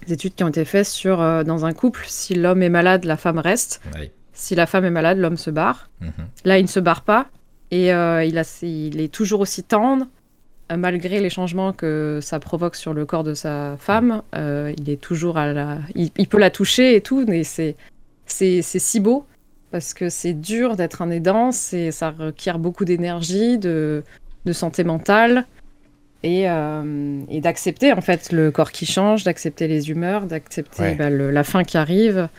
études 0.07 0.35
qui 0.35 0.43
ont 0.43 0.47
été 0.47 0.63
faites 0.63 0.85
sur 0.85 1.19
euh, 1.19 1.43
dans 1.43 1.65
un 1.65 1.73
couple, 1.73 2.05
si 2.07 2.35
l'homme 2.35 2.61
est 2.61 2.69
malade, 2.69 3.03
la 3.03 3.17
femme 3.17 3.39
reste. 3.39 3.81
Si 4.33 4.53
la 4.53 4.67
femme 4.67 4.85
est 4.85 4.91
malade, 4.91 5.17
l'homme 5.17 5.35
se 5.35 5.49
barre. 5.49 5.89
Mhm. 5.99 6.11
Là, 6.45 6.59
il 6.59 6.63
ne 6.63 6.67
se 6.67 6.79
barre 6.79 7.01
pas 7.01 7.27
et 7.71 7.91
euh, 7.91 8.23
il, 8.23 8.37
a, 8.37 8.43
il 8.61 9.01
est 9.01 9.11
toujours 9.11 9.41
aussi 9.41 9.63
tendre. 9.63 10.05
Malgré 10.69 11.21
les 11.21 11.29
changements 11.29 11.71
que 11.71 12.19
ça 12.21 12.41
provoque 12.41 12.75
sur 12.75 12.93
le 12.93 13.05
corps 13.05 13.23
de 13.23 13.33
sa 13.33 13.77
femme, 13.79 14.21
il 14.33 14.89
est 14.89 14.99
toujours 14.99 15.37
à 15.37 15.53
la, 15.53 15.77
il, 15.95 16.11
il 16.17 16.27
peut 16.27 16.39
la 16.39 16.49
toucher 16.49 16.97
et 16.97 16.99
tout, 16.99 17.23
mais 17.25 17.45
c'est, 17.45 17.77
c'est, 18.25 18.61
c'est 18.61 18.79
si 18.79 18.99
beau 18.99 19.25
parce 19.71 19.93
que 19.93 20.09
c'est 20.09 20.33
dur 20.33 20.75
d'être 20.75 21.01
un 21.01 21.09
aidant, 21.09 21.51
ça 21.51 22.11
requiert 22.11 22.59
beaucoup 22.59 22.85
d'énergie, 22.85 23.57
de, 23.57 24.03
santé 24.51 24.85
mentale 24.85 25.45
et, 26.23 26.49
euh, 26.49 27.21
et 27.29 27.41
d'accepter 27.41 27.91
en 27.91 27.99
fait 27.99 28.31
le 28.31 28.49
corps 28.49 28.71
qui 28.71 28.85
change, 28.85 29.25
d'accepter 29.25 29.67
les 29.67 29.89
humeurs, 29.89 30.25
d'accepter 30.25 30.95
bah, 30.95 31.09
la 31.09 31.43
fin 31.43 31.63
qui 31.63 31.77
arrive. 31.77 32.29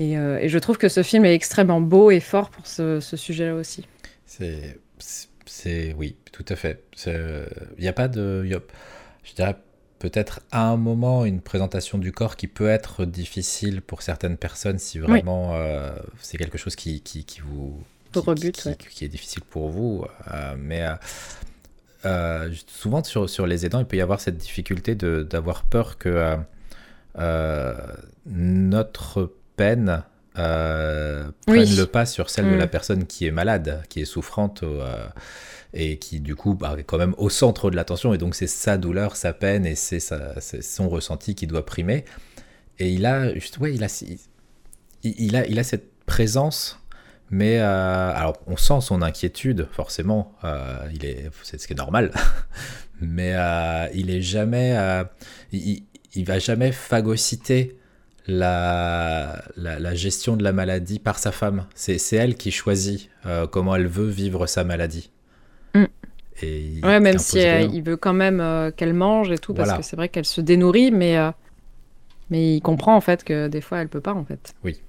Euh, 0.00 0.38
et, 0.38 0.48
je 0.48 0.58
trouve 0.58 0.76
que 0.76 0.88
ce 0.88 1.02
film 1.02 1.24
est 1.24 1.34
extrêmement 1.34 1.80
beau 1.80 2.10
et 2.10 2.20
fort 2.20 2.50
pour 2.50 2.66
ce, 2.66 3.00
sujet-là 3.00 3.54
aussi. 3.54 3.86
C'est, 4.26 5.94
oui, 5.96 6.16
tout 6.32 6.44
à 6.48 6.56
fait. 6.56 6.82
Il 7.06 7.82
n'y 7.82 7.88
a 7.88 7.92
pas 7.92 8.08
de, 8.08 8.44
je 8.44 9.34
dirais 9.34 9.56
peut-être 9.98 10.40
à 10.50 10.68
un 10.68 10.76
moment 10.76 11.24
une 11.24 11.40
présentation 11.40 11.98
du 11.98 12.12
corps 12.12 12.36
qui 12.36 12.46
peut 12.46 12.68
être 12.68 13.04
difficile 13.04 13.80
pour 13.82 14.02
certaines 14.02 14.36
personnes 14.36 14.78
si 14.78 14.98
vraiment 14.98 15.54
euh, 15.54 15.92
c'est 16.20 16.36
quelque 16.36 16.58
chose 16.58 16.76
qui, 16.76 17.00
qui, 17.00 17.24
qui 17.24 17.40
vous 17.40 17.82
qui, 18.12 18.76
qui, 18.76 19.04
est 19.04 19.08
difficile 19.08 19.42
pour 19.42 19.68
vous. 19.68 20.06
Euh, 20.32 20.54
mais 20.58 20.86
euh, 22.06 22.50
souvent 22.66 23.04
sur, 23.04 23.28
sur 23.28 23.46
les 23.46 23.66
aidants, 23.66 23.80
il 23.80 23.84
peut 23.84 23.96
y 23.96 24.00
avoir 24.00 24.20
cette 24.20 24.38
difficulté 24.38 24.94
d'avoir 24.94 25.64
peur 25.64 25.98
que 25.98 26.36
notre 28.26 29.32
peine 29.56 30.02
prenne 30.34 31.32
le 31.46 31.84
pas 31.84 32.06
sur 32.06 32.30
celle 32.30 32.50
de 32.50 32.56
la 32.56 32.66
mm. 32.66 32.70
personne 32.70 33.06
qui 33.06 33.26
est 33.26 33.30
malade, 33.30 33.82
qui 33.90 34.00
est 34.00 34.06
souffrante 34.06 34.64
et 35.76 35.98
qui 35.98 36.20
du 36.20 36.34
coup 36.34 36.54
bah, 36.54 36.74
est 36.78 36.84
quand 36.84 36.98
même 36.98 37.14
au 37.18 37.28
centre 37.28 37.70
de 37.70 37.76
l'attention 37.76 38.14
et 38.14 38.18
donc 38.18 38.34
c'est 38.34 38.46
sa 38.46 38.78
douleur, 38.78 39.14
sa 39.14 39.32
peine 39.32 39.66
et 39.66 39.74
c'est 39.74 40.00
son 40.00 40.88
ressenti 40.88 41.34
qui 41.34 41.46
doit 41.46 41.66
primer. 41.66 42.04
Et 42.78 42.90
il 42.90 43.06
a, 43.06 43.30
ouais, 43.60 43.74
il 43.74 43.84
a, 43.84 44.04
il, 45.02 45.36
a, 45.36 45.46
il 45.46 45.58
a 45.58 45.62
cette 45.62 45.92
présence, 46.06 46.80
mais 47.30 47.58
euh, 47.58 48.12
alors 48.14 48.38
on 48.46 48.56
sent 48.56 48.80
son 48.80 49.02
inquiétude 49.02 49.68
forcément, 49.72 50.34
euh, 50.44 50.88
il 50.94 51.04
est, 51.04 51.30
c'est 51.42 51.60
ce 51.60 51.66
qui 51.66 51.74
est 51.74 51.76
normal, 51.76 52.10
mais 53.00 53.32
euh, 53.34 53.86
il 53.94 54.10
est 54.10 54.22
jamais, 54.22 54.76
il, 55.52 56.24
va 56.24 56.38
jamais 56.38 56.72
phagocyter 56.72 57.78
la, 58.26 59.42
gestion 59.94 60.36
de 60.36 60.42
la 60.42 60.52
maladie 60.52 60.98
par 60.98 61.18
sa 61.18 61.32
femme. 61.32 61.66
C'est 61.74 61.98
elle 62.12 62.34
qui 62.34 62.50
choisit 62.50 63.10
comment 63.50 63.76
elle 63.76 63.88
veut 63.88 64.08
vivre 64.08 64.46
sa 64.46 64.64
maladie. 64.64 65.10
Ouais, 66.42 67.00
même 67.00 67.18
si 67.18 67.38
il 67.38 67.82
veut 67.82 67.96
quand 67.96 68.12
même 68.12 68.40
euh, 68.40 68.70
qu'elle 68.70 68.94
mange 68.94 69.30
et 69.30 69.38
tout, 69.38 69.54
parce 69.54 69.72
que 69.72 69.82
c'est 69.82 69.96
vrai 69.96 70.08
qu'elle 70.08 70.24
se 70.24 70.40
dénourrit, 70.40 70.90
mais, 70.90 71.16
euh, 71.16 71.30
mais 72.30 72.56
il 72.56 72.60
comprend 72.60 72.96
en 72.96 73.00
fait 73.00 73.24
que 73.24 73.48
des 73.48 73.60
fois 73.60 73.78
elle 73.78 73.88
peut 73.88 74.00
pas 74.00 74.14
en 74.14 74.24
fait. 74.24 74.54
Oui. 74.64 74.80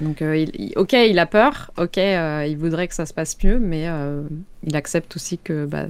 Donc, 0.00 0.20
il, 0.20 0.72
ok, 0.76 0.94
il 0.94 1.18
a 1.18 1.26
peur, 1.26 1.70
ok, 1.76 1.96
il 1.96 2.56
voudrait 2.58 2.88
que 2.88 2.94
ça 2.94 3.06
se 3.06 3.14
passe 3.14 3.36
mieux, 3.44 3.58
mais 3.58 3.86
il 4.64 4.76
accepte 4.76 5.14
aussi 5.16 5.38
que 5.38 5.64
bah, 5.66 5.86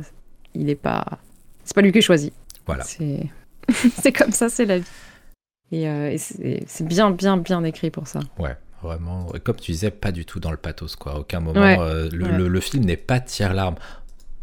il 0.54 0.68
est 0.68 0.74
pas, 0.74 1.18
c'est 1.64 1.74
pas 1.74 1.82
lui 1.82 1.92
qui 1.92 2.02
choisit. 2.02 2.32
Voilà. 2.66 2.84
C'est 3.94 4.12
comme 4.12 4.32
ça, 4.32 4.48
c'est 4.48 4.64
la 4.64 4.78
vie. 4.78 4.84
Et, 5.72 5.88
euh, 5.88 6.14
c'est 6.66 6.86
bien, 6.86 7.10
bien, 7.10 7.38
bien 7.38 7.64
écrit 7.64 7.90
pour 7.90 8.06
ça. 8.06 8.20
Ouais, 8.38 8.56
vraiment. 8.82 9.32
comme 9.42 9.56
tu 9.56 9.72
disais, 9.72 9.90
pas 9.90 10.12
du 10.12 10.26
tout 10.26 10.38
dans 10.38 10.50
le 10.50 10.58
pathos, 10.58 10.96
quoi. 10.96 11.18
aucun 11.18 11.40
moment. 11.40 11.60
Euh, 11.60 12.08
le, 12.12 12.60
film 12.60 12.84
n'est 12.84 12.98
pas 12.98 13.20
tiers-larme. 13.20 13.76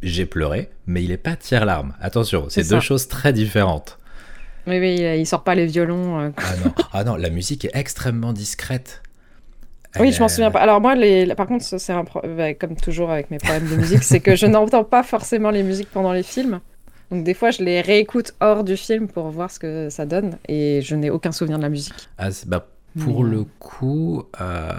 J'ai 0.02 0.26
pleuré, 0.26 0.70
mais 0.88 1.04
il 1.04 1.10
n'est 1.10 1.18
pas 1.18 1.36
tiers-larme. 1.36 1.93
Attention, 2.02 2.45
c'est 2.50 2.70
deux 2.70 2.80
choses 2.80 3.08
très 3.08 3.34
différentes. 3.34 3.97
Oui, 4.68 4.80
oui, 4.80 5.20
il 5.20 5.26
sort 5.26 5.43
pas 5.43 5.56
les 5.56 5.66
violons. 5.66 6.20
Euh. 6.20 6.30
Ah, 6.38 6.56
non. 6.64 6.74
ah 6.93 7.04
non, 7.04 7.16
la 7.16 7.30
musique 7.30 7.66
est 7.66 7.72
extrêmement 7.74 8.34
discrète. 8.34 9.02
oui, 10.00 10.12
je 10.12 10.20
m'en 10.20 10.28
souviens 10.28 10.52
pas. 10.52 10.60
Alors 10.60 10.80
moi, 10.80 10.95
les... 10.95 11.34
par 11.36 11.47
contre, 11.47 11.66
c'est 11.66 11.93
un 11.93 12.06
bah, 12.38 12.54
comme 12.54 12.76
toujours 12.76 13.10
avec 13.10 13.32
mes 13.32 13.39
problèmes 13.39 13.68
de 13.68 13.76
musique, 13.76 14.04
c'est 14.04 14.20
que 14.20 14.36
je 14.36 14.45
n'entends 14.45 14.84
pas 14.84 15.04
forcément 15.04 15.50
les 15.50 15.64
musiques 15.64 15.89
pendant 15.89 16.14
les 16.14 16.24
films. 16.24 16.60
Donc 17.12 17.24
des 17.24 17.34
fois, 17.34 17.52
je 17.52 17.64
les 17.64 17.82
réécoute 17.82 18.36
hors 18.39 18.64
du 18.64 18.78
film 18.78 19.08
pour 19.08 19.30
voir 19.30 19.50
ce 19.50 19.60
que 19.60 19.89
ça 19.89 20.06
donne 20.06 20.38
et 20.47 20.82
je 20.84 20.95
n'ai 20.95 21.10
aucun 21.10 21.32
souvenir 21.32 21.58
de 21.58 21.64
la 21.64 21.70
musique. 21.70 22.10
Ah, 22.18 22.30
bah, 22.45 22.68
pour 23.00 23.24
le 23.24 23.45
coup, 23.58 24.24
euh, 24.39 24.74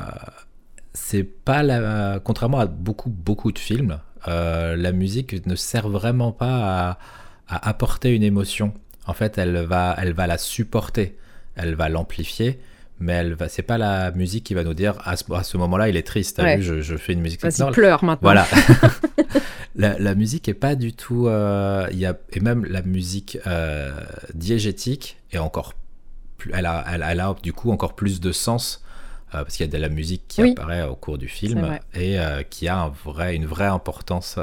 c'est 0.92 1.24
pas 1.24 1.62
la... 1.62 2.20
contrairement 2.22 2.60
à 2.60 2.66
beaucoup 2.66 3.10
beaucoup 3.10 3.50
de 3.50 3.58
films, 3.58 3.98
euh, 4.28 4.76
la 4.76 4.92
musique 4.92 5.46
ne 5.46 5.54
sert 5.54 5.88
vraiment 5.88 6.32
pas 6.32 6.98
à, 7.48 7.68
apporter 7.68 8.14
une 8.14 8.22
émotion. 8.22 8.72
En 9.06 9.12
fait, 9.12 9.38
elle 9.38 9.56
va, 9.56 9.96
elle 9.98 10.12
va 10.12 10.26
la 10.26 10.38
supporter, 10.38 11.16
elle 11.56 11.74
va 11.74 11.88
l'amplifier 11.88 12.60
mais 13.02 13.14
elle 13.14 13.32
va 13.32 13.48
c'est 13.48 13.62
pas 13.62 13.78
la 13.78 14.10
musique 14.10 14.44
qui 14.44 14.52
va 14.52 14.62
nous 14.62 14.74
dire 14.74 14.98
à 15.06 15.16
ce, 15.16 15.56
moment-là 15.56 15.88
il 15.88 15.96
est 15.96 16.06
triste 16.06 16.36
t'as 16.36 16.56
vu 16.56 16.62
je, 16.62 16.82
je, 16.82 16.96
fais 16.98 17.14
une 17.14 17.22
musique 17.22 17.40
Vas-y, 17.40 17.70
pleure 17.72 18.04
maintenant 18.04 18.20
voilà 18.20 18.46
la, 19.76 20.14
musique 20.14 20.48
est 20.48 20.54
pas 20.54 20.74
du 20.74 20.92
tout. 20.92 21.26
Euh, 21.26 21.86
y 21.92 22.06
a, 22.06 22.16
et 22.32 22.40
même 22.40 22.64
la 22.64 22.82
musique 22.82 23.38
euh, 23.46 23.92
diégétique 24.34 25.16
est 25.32 25.38
encore 25.38 25.74
plus. 26.36 26.52
Elle 26.54 26.66
a, 26.66 26.84
elle, 26.92 27.20
a 27.20 27.34
du 27.42 27.52
coup 27.52 27.70
encore 27.70 27.94
plus 27.94 28.20
de 28.20 28.32
sens. 28.32 28.84
Euh, 29.32 29.44
parce 29.44 29.56
qu'il 29.56 29.64
y 29.64 29.68
a 29.68 29.72
de 29.72 29.78
la 29.80 29.88
musique 29.88 30.26
qui 30.28 30.42
apparaît 30.42 30.82
au 30.82 30.96
cours 30.96 31.18
du 31.18 31.28
film 31.28 31.78
et 31.94 32.18
qui 32.50 32.68
a 32.68 32.78
un 32.78 32.88
vrai, 33.04 33.36
une 33.36 33.46
vraie 33.46 33.66
importance. 33.66 34.38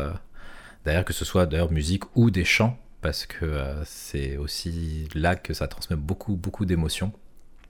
d'ailleurs, 0.86 1.06
que 1.06 1.14
ce 1.14 1.26
soit 1.26 1.46
d'ailleurs 1.46 1.72
musique 1.72 2.04
ou 2.16 2.32
des 2.32 2.46
chants, 2.46 2.78
parce 3.02 3.26
que 3.26 3.62
c'est 3.86 4.38
aussi 4.38 5.08
là 5.14 5.36
que 5.36 5.54
ça 5.54 5.68
transmet 5.68 5.98
beaucoup, 5.98 6.36
beaucoup 6.36 6.66
d'émotions. 6.66 7.12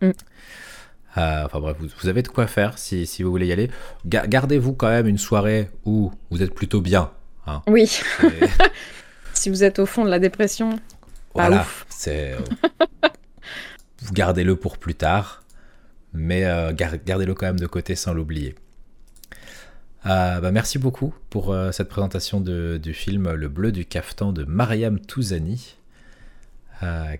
Mm. 0.02 0.12
enfin 1.16 1.60
bref, 1.60 1.78
vous, 1.80 2.08
avez 2.08 2.22
de 2.22 2.28
quoi 2.28 2.46
faire 2.46 2.78
si, 2.78 3.08
si 3.08 3.24
vous 3.24 3.32
voulez 3.32 3.48
y 3.48 3.52
aller. 3.52 3.72
Gardez-vous 4.06 4.74
quand 4.74 4.90
même 4.90 5.08
une 5.08 5.18
soirée 5.18 5.72
où 5.86 6.12
vous 6.30 6.44
êtes 6.44 6.54
plutôt 6.54 6.82
bien. 6.82 7.10
Hein. 7.48 7.64
Oui. 7.66 8.00
si 9.34 9.50
vous 9.50 9.64
êtes 9.64 9.80
au 9.80 9.88
fond 9.88 10.06
de 10.06 10.10
la 10.10 10.20
dépression, 10.20 10.78
voilà, 11.38 11.66
c'est. 11.90 12.34
Euh, 12.34 12.40
vous 14.02 14.14
gardez-le 14.14 14.56
pour 14.56 14.78
plus 14.78 14.96
tard, 14.96 15.44
mais 16.18 16.46
euh, 16.46 16.74
gardez-le 16.74 17.34
quand 17.34 17.46
même 17.46 17.60
de 17.60 17.68
côté 17.68 17.96
sans 17.96 18.14
l'oublier. 18.14 18.56
Euh, 20.06 20.40
bah, 20.40 20.52
merci 20.52 20.80
beaucoup 20.80 21.14
pour 21.30 21.56
cette 21.72 21.90
présentation 21.90 22.40
du 22.40 22.94
film 22.94 23.34
Le 23.34 23.50
Bleu 23.50 23.72
du 23.72 23.86
Caftan 23.86 24.32
de 24.32 24.44
Mariam 24.44 25.00
Touzani. 25.00 25.76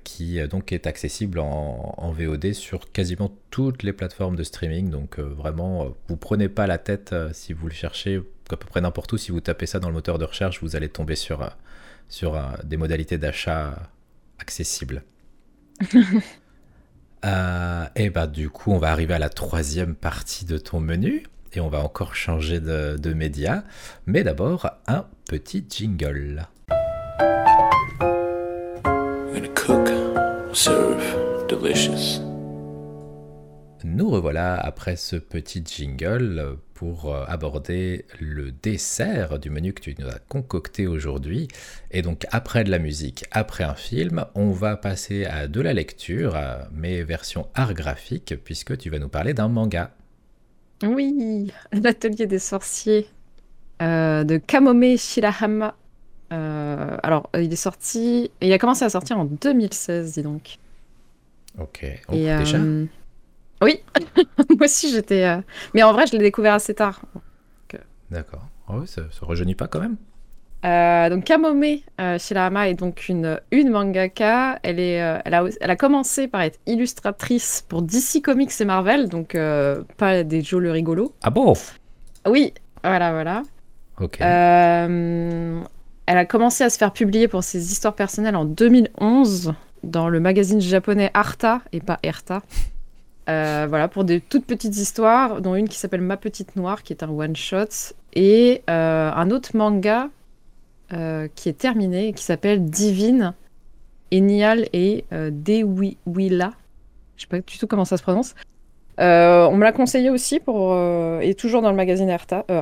qui 0.04 0.40
donc 0.48 0.72
est 0.72 0.88
accessible 0.88 1.40
en, 1.40 2.12
VOD 2.12 2.54
sur 2.54 2.92
quasiment 2.92 3.36
toutes 3.50 3.84
les 3.84 3.94
plateformes 3.94 4.36
de 4.36 4.44
streaming. 4.44 4.90
Donc 4.90 5.20
vraiment, 5.20 5.96
vous 6.08 6.18
prenez 6.18 6.50
pas 6.50 6.68
la 6.68 6.78
tête 6.78 7.14
si 7.34 7.54
vous 7.54 7.68
le 7.68 7.74
cherchez, 7.74 8.22
à 8.54 8.58
peu 8.58 8.68
près 8.68 8.82
n'importe 8.82 9.12
où, 9.14 9.18
si 9.18 9.32
vous 9.32 9.42
tapez 9.42 9.66
ça 9.66 9.80
dans 9.80 9.88
le 9.88 9.94
moteur 9.94 10.18
de 10.18 10.26
recherche, 10.26 10.62
vous 10.62 10.76
allez 10.76 10.90
tomber 10.90 11.16
sur, 11.16 11.42
euh, 11.42 11.50
sur 12.10 12.36
euh, 12.36 12.44
des 12.64 12.78
modalités 12.78 13.18
d'achat 13.18 13.90
accessibles. 14.40 15.04
Euh, 17.26 17.86
et 17.96 18.10
bah 18.10 18.28
du 18.28 18.50
coup, 18.50 18.72
on 18.72 18.78
va 18.78 18.92
arriver 18.92 19.14
à 19.14 19.20
la 19.20 19.30
troisième 19.30 19.96
partie 19.96 20.46
de 20.46 20.58
ton 20.58 20.80
menu 20.80 21.24
et 21.54 21.60
on 21.60 21.70
va 21.70 21.80
encore 21.80 22.16
changer 22.16 22.60
de, 22.60 23.14
média. 23.14 23.64
Mais 24.06 24.24
d'abord, 24.24 24.70
un 24.88 25.06
petit 25.26 25.66
jingle. 25.70 26.48
Nous 33.84 34.10
revoilà 34.10 34.56
après 34.56 34.96
ce 34.96 35.16
petit 35.16 35.64
jingle 35.66 36.58
pour 36.74 37.14
euh, 37.14 37.24
aborder 37.28 38.06
le 38.20 38.52
dessert 38.52 39.40
du 39.40 39.50
menu 39.50 39.74
que 39.74 39.82
tu 39.82 39.96
nous 40.00 40.08
as 40.08 40.20
concocté 40.28 40.88
aujourd'hui. 40.88 41.48
Et 41.92 42.02
donc 42.02 42.26
après 42.32 42.64
de 42.64 42.72
la 42.72 42.80
musique, 42.80 43.26
après 43.32 43.64
un 43.64 43.76
film, 43.76 44.26
on 44.36 44.52
va 44.52 44.78
passer 44.78 45.26
à 45.26 45.48
de 45.48 45.62
la 45.62 45.74
lecture, 45.74 46.38
mais 46.74 47.04
version 47.04 47.48
art 47.56 47.74
graphique, 47.74 48.36
puisque 48.44 48.78
tu 48.78 48.90
vas 48.90 49.00
nous 49.00 49.10
parler 49.10 49.34
d'un 49.34 49.48
manga. 49.48 49.92
Oui, 50.84 51.52
l'atelier 51.72 52.28
des 52.28 52.40
sorciers 52.40 53.08
euh, 53.82 54.24
de 54.24 54.38
Kamome 54.38 54.98
Shirahama. 54.98 55.76
Euh, 56.34 56.98
alors, 57.04 57.30
il 57.36 57.52
est 57.52 57.56
sorti, 57.56 58.32
il 58.42 58.52
a 58.52 58.58
commencé 58.58 58.84
à 58.84 58.90
sortir 58.90 59.18
en 59.20 59.26
2016, 59.26 60.14
dis 60.14 60.24
donc. 60.24 60.58
Ok, 61.60 61.86
déjà 62.10 62.60
oui, 62.60 62.90
moi 64.50 64.66
aussi 64.66 64.92
j'étais. 64.92 65.26
Euh, 65.26 65.42
mais 65.74 65.84
en 65.84 65.94
vrai, 65.94 66.08
je 66.08 66.14
l'ai 66.14 66.20
découvert 66.20 66.54
assez 66.54 66.74
tard. 66.74 67.02
D'accord. 68.10 68.46
Ah 68.70 68.74
oui, 68.78 68.88
ça 68.88 69.02
ne 69.02 69.26
rajeunit 69.26 69.56
pas 69.56 69.68
quand 69.68 69.80
même. 69.80 69.98
Euh, 70.66 71.10
donc 71.10 71.24
Kamome 71.24 71.64
euh, 72.02 72.18
Shirahama 72.18 72.68
est 72.70 72.74
donc 72.74 73.10
une, 73.10 73.40
une 73.52 73.70
mangaka. 73.70 74.60
Elle, 74.64 74.80
est, 74.80 75.02
euh, 75.02 75.20
elle, 75.24 75.34
a, 75.34 75.46
elle 75.62 75.70
a 75.70 75.76
commencé 75.76 76.28
par 76.28 76.42
être 76.42 76.60
illustratrice 76.66 77.64
pour 77.68 77.82
DC 77.82 78.22
Comics 78.24 78.52
et 78.60 78.66
Marvel, 78.66 79.08
donc 79.08 79.38
pas 79.98 80.24
des 80.24 80.42
Joe 80.42 80.62
le 80.62 80.72
rigolo. 80.72 81.14
Ah 81.24 81.30
bon? 81.30 81.54
Oui, 82.28 82.54
voilà, 82.84 83.12
voilà. 83.12 83.44
Ok. 84.00 84.18
elle 84.20 85.64
a 86.08 86.26
commencé 86.26 86.64
à 86.64 86.70
se 86.70 86.78
faire 86.78 86.94
publier 86.94 87.28
pour 87.28 87.44
ses 87.44 87.72
histoires 87.72 87.96
personnelles 87.96 88.36
en 88.36 88.46
2011 88.46 89.54
dans 89.84 90.10
le 90.10 90.20
magazine 90.20 90.60
japonais 90.60 91.12
Arta 91.14 91.62
et 91.72 91.82
pas 91.82 92.00
Erta. 92.04 92.42
Euh, 93.30 93.66
voilà, 93.68 93.90
pour 93.90 94.06
des 94.06 94.22
toutes 94.22 94.46
petites 94.46 94.78
histoires, 94.78 95.42
dont 95.42 95.56
une 95.56 95.68
qui 95.68 95.78
s'appelle 95.78 96.02
Ma 96.02 96.16
Petite 96.16 96.56
Noire, 96.56 96.82
qui 96.82 96.94
est 96.94 97.04
un 97.04 97.10
one-shot, 97.10 97.94
et 98.14 98.62
euh, 98.70 99.12
un 99.12 99.32
autre 99.32 99.56
manga 99.56 100.10
euh, 100.94 101.28
qui 101.36 101.50
est 101.50 101.58
terminé, 101.58 102.14
qui 102.14 102.24
s'appelle 102.24 102.64
Divine, 102.64 103.34
Enial 104.12 104.70
et 104.72 105.04
Dewila. 105.12 106.54
Je 107.18 107.22
sais 107.24 107.28
pas 107.28 107.40
du 107.40 107.58
tout 107.58 107.68
comment 107.68 107.84
ça 107.84 107.98
se 107.98 108.04
prononce. 108.04 108.34
on 108.98 109.58
me 109.58 109.64
l'a 109.64 109.74
conseillé 109.74 110.10
aussi 110.10 110.40
pour 110.40 110.74
et 111.22 111.34
toujours 111.34 111.62
dans 111.62 111.72
le 111.72 111.76
magazine 111.76 112.10
Arta. 112.10 112.46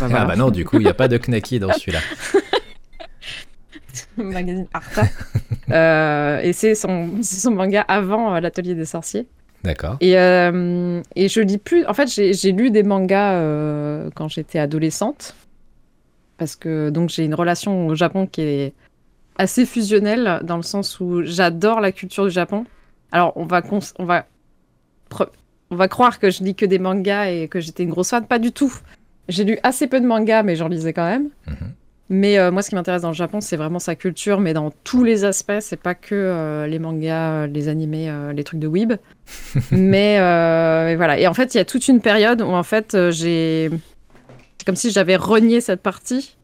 Ah 0.00 0.24
bah 0.24 0.36
non, 0.36 0.50
du 0.50 0.64
coup, 0.64 0.76
il 0.76 0.84
n'y 0.84 0.88
a 0.88 0.94
pas 0.94 1.08
de 1.08 1.18
Knacky 1.18 1.58
dans 1.58 1.72
celui-là. 1.72 2.00
magazine 4.16 4.66
Arta. 4.72 5.02
et 6.42 6.52
c'est 6.54 6.74
son, 6.74 7.22
son, 7.22 7.50
manga 7.50 7.82
avant 7.82 8.40
l'atelier 8.40 8.74
des 8.74 8.86
sorciers. 8.86 9.26
D'accord. 9.64 9.96
Et, 10.00 10.18
euh, 10.18 11.02
et 11.16 11.28
je 11.28 11.40
lis 11.40 11.58
plus. 11.58 11.84
En 11.86 11.94
fait, 11.94 12.08
j'ai 12.08 12.52
lu 12.52 12.70
des 12.70 12.82
mangas 12.82 13.34
euh, 13.34 14.10
quand 14.14 14.28
j'étais 14.28 14.58
adolescente. 14.58 15.34
Parce 16.36 16.54
que 16.54 16.90
donc 16.90 17.10
j'ai 17.10 17.24
une 17.24 17.34
relation 17.34 17.88
au 17.88 17.94
Japon 17.96 18.26
qui 18.26 18.42
est 18.42 18.72
assez 19.36 19.66
fusionnelle, 19.66 20.40
dans 20.44 20.56
le 20.56 20.62
sens 20.62 21.00
où 21.00 21.22
j'adore 21.24 21.80
la 21.80 21.92
culture 21.92 22.24
du 22.24 22.30
Japon. 22.30 22.64
Alors, 23.10 23.32
on 23.36 23.44
va, 23.44 23.62
on 23.98 24.04
va, 24.04 24.26
on 25.70 25.76
va 25.76 25.88
croire 25.88 26.18
que 26.18 26.30
je 26.30 26.42
lis 26.42 26.54
que 26.54 26.66
des 26.66 26.78
mangas 26.78 27.30
et 27.30 27.48
que 27.48 27.60
j'étais 27.60 27.84
une 27.84 27.90
grosse 27.90 28.10
fan. 28.10 28.26
Pas 28.26 28.38
du 28.38 28.52
tout. 28.52 28.72
J'ai 29.28 29.44
lu 29.44 29.58
assez 29.62 29.86
peu 29.86 30.00
de 30.00 30.06
mangas, 30.06 30.42
mais 30.42 30.56
j'en 30.56 30.68
lisais 30.68 30.92
quand 30.92 31.08
même. 31.08 31.30
Mhm. 31.46 31.72
Mais 32.10 32.38
euh, 32.38 32.50
moi, 32.50 32.62
ce 32.62 32.70
qui 32.70 32.74
m'intéresse 32.74 33.02
dans 33.02 33.08
le 33.08 33.14
Japon, 33.14 33.40
c'est 33.40 33.56
vraiment 33.56 33.78
sa 33.78 33.94
culture, 33.94 34.40
mais 34.40 34.54
dans 34.54 34.72
tous 34.84 35.04
les 35.04 35.24
aspects. 35.24 35.60
C'est 35.60 35.80
pas 35.80 35.94
que 35.94 36.14
euh, 36.14 36.66
les 36.66 36.78
mangas, 36.78 37.32
euh, 37.32 37.46
les 37.46 37.68
animés, 37.68 38.10
les 38.34 38.44
trucs 38.44 38.60
de 38.60 38.66
weeb. 38.66 38.94
mais 39.70 40.16
voilà. 40.96 41.18
Et 41.18 41.26
en 41.26 41.34
fait, 41.34 41.54
il 41.54 41.58
y 41.58 41.60
a 41.60 41.64
toute 41.64 41.88
une 41.88 42.00
période 42.00 42.40
où 42.40 42.50
en 42.50 42.62
fait, 42.62 42.96
j'ai, 43.10 43.70
c'est 44.56 44.66
comme 44.66 44.76
si 44.76 44.90
j'avais 44.90 45.16
renié 45.16 45.60
cette 45.60 45.82
partie 45.82 46.36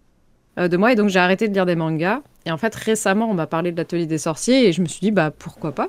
de 0.57 0.77
moi, 0.77 0.93
et 0.93 0.95
donc 0.95 1.09
j'ai 1.09 1.19
arrêté 1.19 1.49
de 1.49 1.55
lire 1.55 1.67
des 1.67 1.77
mangas. 1.77 2.21
Et 2.47 2.53
en 2.53 2.59
fait, 2.59 2.75
récemment, 2.75 3.31
on 3.31 3.35
m'a 3.35 3.47
parlé 3.47 3.73
de 3.73 3.77
l'atelier 3.77 4.07
des 4.07 4.19
sorciers, 4.19 4.69
et 4.69 4.73
je 4.73 4.83
me 4.83 4.87
suis 4.87 5.01
dit, 5.01 5.11
bah 5.11 5.31
pourquoi 5.31 5.73
pas? 5.73 5.89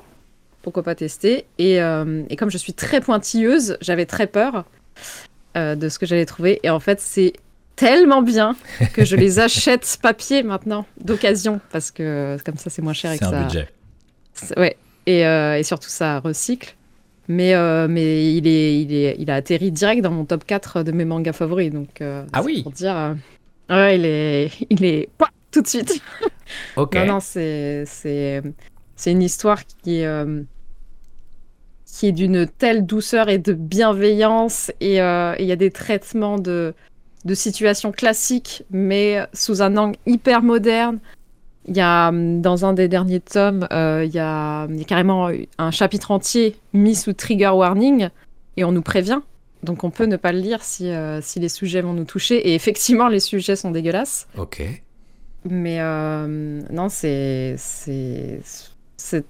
Pourquoi 0.62 0.82
pas 0.82 0.94
tester? 0.94 1.44
Et, 1.58 1.76
et 1.76 2.36
comme 2.36 2.50
je 2.50 2.58
suis 2.58 2.72
très 2.72 3.00
pointilleuse, 3.00 3.76
j'avais 3.82 4.06
très 4.06 4.26
peur 4.26 4.64
de 5.54 5.88
ce 5.88 5.98
que 5.98 6.06
j'allais 6.06 6.26
trouver. 6.26 6.60
Et 6.62 6.70
en 6.70 6.80
fait, 6.80 7.00
c'est 7.00 7.34
tellement 7.76 8.22
bien 8.22 8.56
que 8.94 9.04
je 9.04 9.14
les 9.14 9.38
achète 9.38 9.98
papier 10.02 10.42
maintenant, 10.42 10.86
d'occasion, 11.00 11.60
parce 11.70 11.90
que 11.90 12.36
comme 12.44 12.56
ça 12.56 12.70
c'est 12.70 12.82
moins 12.82 12.94
cher 12.94 13.12
et 13.12 13.18
que 13.18 13.24
un 13.24 13.42
budget. 13.42 13.68
Ouais, 14.56 14.76
et, 15.06 15.26
euh, 15.26 15.58
et, 15.58 15.62
surtout 15.62 15.88
ça 15.88 16.20
recycle. 16.20 16.74
Mais, 17.28 17.54
euh, 17.54 17.88
mais 17.88 18.36
il, 18.36 18.46
est, 18.46 18.80
il, 18.82 18.94
est, 18.94 19.16
il 19.18 19.30
a 19.30 19.36
atterri 19.36 19.72
direct 19.72 20.02
dans 20.02 20.12
mon 20.12 20.24
top 20.24 20.44
4 20.44 20.82
de 20.82 20.92
mes 20.92 21.04
mangas 21.04 21.32
favoris. 21.32 21.72
Donc, 21.72 22.00
euh, 22.00 22.24
ah 22.32 22.42
oui 22.42 22.62
Pour 22.62 22.72
dire. 22.72 23.16
ouais, 23.68 23.98
il 23.98 24.04
est. 24.04 24.50
Il 24.70 24.84
est 24.84 25.08
tout 25.50 25.62
de 25.62 25.66
suite. 25.66 26.00
ok. 26.76 26.94
Non, 26.94 27.06
non, 27.06 27.20
c'est, 27.20 27.84
c'est, 27.86 28.42
c'est 28.94 29.10
une 29.10 29.22
histoire 29.22 29.64
qui 29.66 30.04
qui 31.84 32.08
est 32.08 32.12
d'une 32.12 32.46
telle 32.46 32.84
douceur 32.84 33.28
et 33.28 33.38
de 33.38 33.54
bienveillance. 33.54 34.70
Et 34.80 34.96
il 34.98 35.46
y 35.46 35.52
a 35.52 35.56
des 35.56 35.70
traitements 35.72 36.38
de, 36.38 36.74
de 37.26 37.34
situations 37.34 37.92
classiques, 37.92 38.62
mais 38.70 39.18
sous 39.34 39.60
un 39.60 39.76
angle 39.76 39.98
hyper 40.06 40.42
moderne. 40.42 41.00
Il 41.66 41.76
y 41.76 41.80
a, 41.80 42.08
hum, 42.08 42.40
dans 42.40 42.64
un 42.64 42.72
des 42.72 42.88
derniers 42.88 43.20
tomes, 43.20 43.66
euh, 43.72 44.04
il, 44.06 44.14
y 44.14 44.20
a, 44.20 44.68
carrément 44.86 45.28
un 45.58 45.70
chapitre 45.72 46.12
entier 46.12 46.56
mis 46.72 46.94
sous 46.94 47.12
trigger 47.12 47.48
warning 47.48 48.08
et 48.56 48.64
on 48.64 48.72
nous 48.72 48.82
prévient. 48.82 49.20
Donc 49.64 49.82
on 49.82 49.90
peut 49.90 50.06
ne 50.06 50.16
pas 50.16 50.30
le 50.30 50.38
lire 50.38 50.62
si, 50.62 50.88
euh, 50.90 51.20
si 51.20 51.40
les 51.40 51.48
sujets 51.48 51.80
vont 51.80 51.92
nous 51.92 52.04
toucher. 52.04 52.36
Et 52.48 52.54
effectivement, 52.54 53.08
les 53.08 53.18
sujets 53.18 53.56
sont 53.56 53.72
dégueulasses. 53.72 54.28
Ok. 54.38 54.62
Mais 55.44 55.80
euh, 55.80 56.62
non, 56.70 56.88
c'est. 56.88 57.56
Ce, 58.98 59.20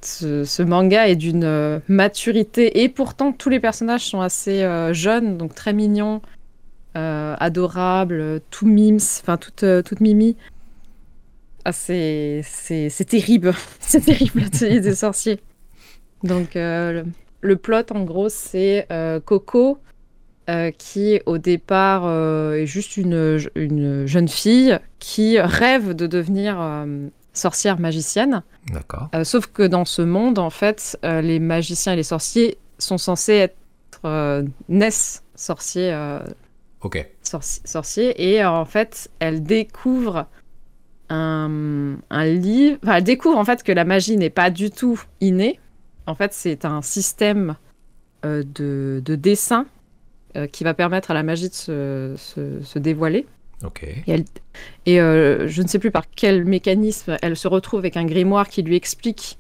ce 0.45 0.63
manga 0.63 1.09
est 1.09 1.17
d'une 1.17 1.83
maturité 1.89 2.83
et 2.83 2.89
pourtant 2.89 3.33
tous 3.33 3.51
les 3.51 3.61
personnages 3.61 4.07
sont 4.07 4.21
assez 4.21 4.67
jeunes, 4.93 5.37
donc 5.37 5.55
très 5.55 5.75
mignons, 5.75 6.23
adorables, 6.97 8.41
tout 8.51 8.67
mimes, 8.67 8.99
enfin 9.23 9.37
toute, 9.37 9.65
toute 9.85 10.01
mimi. 10.01 10.37
Ah, 11.69 11.73
c'est 11.73 12.45
terrible. 13.09 13.53
c'est 13.81 14.05
terrible, 14.05 14.41
l'atelier 14.43 14.81
des 14.81 14.95
sorciers. 14.95 15.41
Donc, 16.23 16.55
euh, 16.55 17.03
le, 17.41 17.57
plot, 17.57 17.91
en 17.91 18.05
gros, 18.05 18.29
c'est 18.29 18.87
euh, 18.93 19.19
Coco, 19.19 19.79
euh, 20.49 20.71
qui, 20.71 21.21
au 21.27 21.39
départ, 21.39 22.09
est 22.55 22.67
juste 22.67 22.97
une, 22.97 23.41
une, 23.57 24.07
jeune 24.07 24.29
fille 24.29 24.79
qui 25.01 25.41
rêve 25.41 25.95
de 25.95 26.07
devenir 26.07 26.87
sorcière 27.33 27.81
magicienne. 27.81 28.45
D'accord. 28.73 29.09
sauf 29.25 29.49
que 29.49 29.65
dans 29.65 29.85
ce 29.85 30.03
monde, 30.03 30.39
en 30.39 30.51
fait, 30.51 30.97
les 31.03 31.41
magiciens 31.41 31.95
et 31.95 31.97
les 31.97 32.05
sorciers 32.05 32.59
sont 32.79 32.99
censés 32.99 33.51
être 34.05 34.45
naissent 34.69 35.25
sorciers. 35.35 35.93
Ok. 36.87 37.07
sorciers. 37.23 38.33
Et 38.33 38.45
en 38.45 38.65
fait, 38.65 39.11
elle 39.19 39.43
découvre 39.43 40.27
un, 41.09 41.99
livre. 42.25 42.79
Enfin, 42.83 42.97
elle 42.97 43.05
découvre 43.05 43.39
en 43.39 43.45
fait 43.45 43.63
que 43.63 43.73
la 43.73 43.85
magie 43.85 44.17
n'est 44.17 44.31
pas 44.31 44.51
du 44.51 44.71
tout 44.71 45.01
innée. 45.21 45.61
En 46.07 46.15
fait, 46.15 46.33
c'est 46.33 46.65
un 46.65 46.83
système 46.83 47.57
euh, 48.25 48.43
de, 48.55 49.17
dessin 49.17 49.67
euh, 50.37 50.47
qui 50.47 50.65
va 50.65 50.75
permettre 50.75 51.11
à 51.11 51.15
la 51.15 51.23
magie 51.23 51.49
de 51.49 52.15
se, 52.17 52.79
dévoiler. 52.79 53.27
Ok. 53.65 53.85
Et, 54.07 54.25
et 54.85 55.01
euh, 55.01 55.49
je 55.49 55.63
ne 55.63 55.69
sais 55.69 55.79
plus 55.79 55.91
par 55.91 56.05
quel 56.15 56.45
mécanisme 56.45 57.17
elle 57.23 57.37
se 57.37 57.49
retrouve 57.49 57.81
avec 57.81 57.97
un 57.97 58.05
grimoire 58.05 58.49
qui 58.49 58.63
lui 58.63 58.77
explique, 58.77 59.39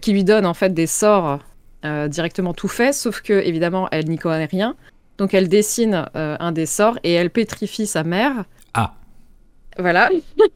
qui 0.00 0.12
lui 0.12 0.24
donne 0.24 0.46
en 0.46 0.54
fait 0.54 0.72
des 0.72 0.86
sorts 0.86 1.40
directement 2.08 2.52
tout 2.52 2.66
faits, 2.66 2.94
sauf 2.94 3.20
que 3.20 3.32
évidemment 3.32 3.86
elle 3.92 4.08
n'y 4.08 4.18
connaît 4.18 4.46
rien. 4.46 4.74
Donc 5.18 5.34
elle 5.34 5.48
dessine 5.48 6.06
un 6.14 6.52
des 6.52 6.66
sorts 6.66 6.98
et 7.02 7.12
elle 7.12 7.30
pétrifie 7.30 7.86
sa 7.86 8.04
mère. 8.04 8.44
Ah. 8.74 8.92
Voilà. 9.78 10.10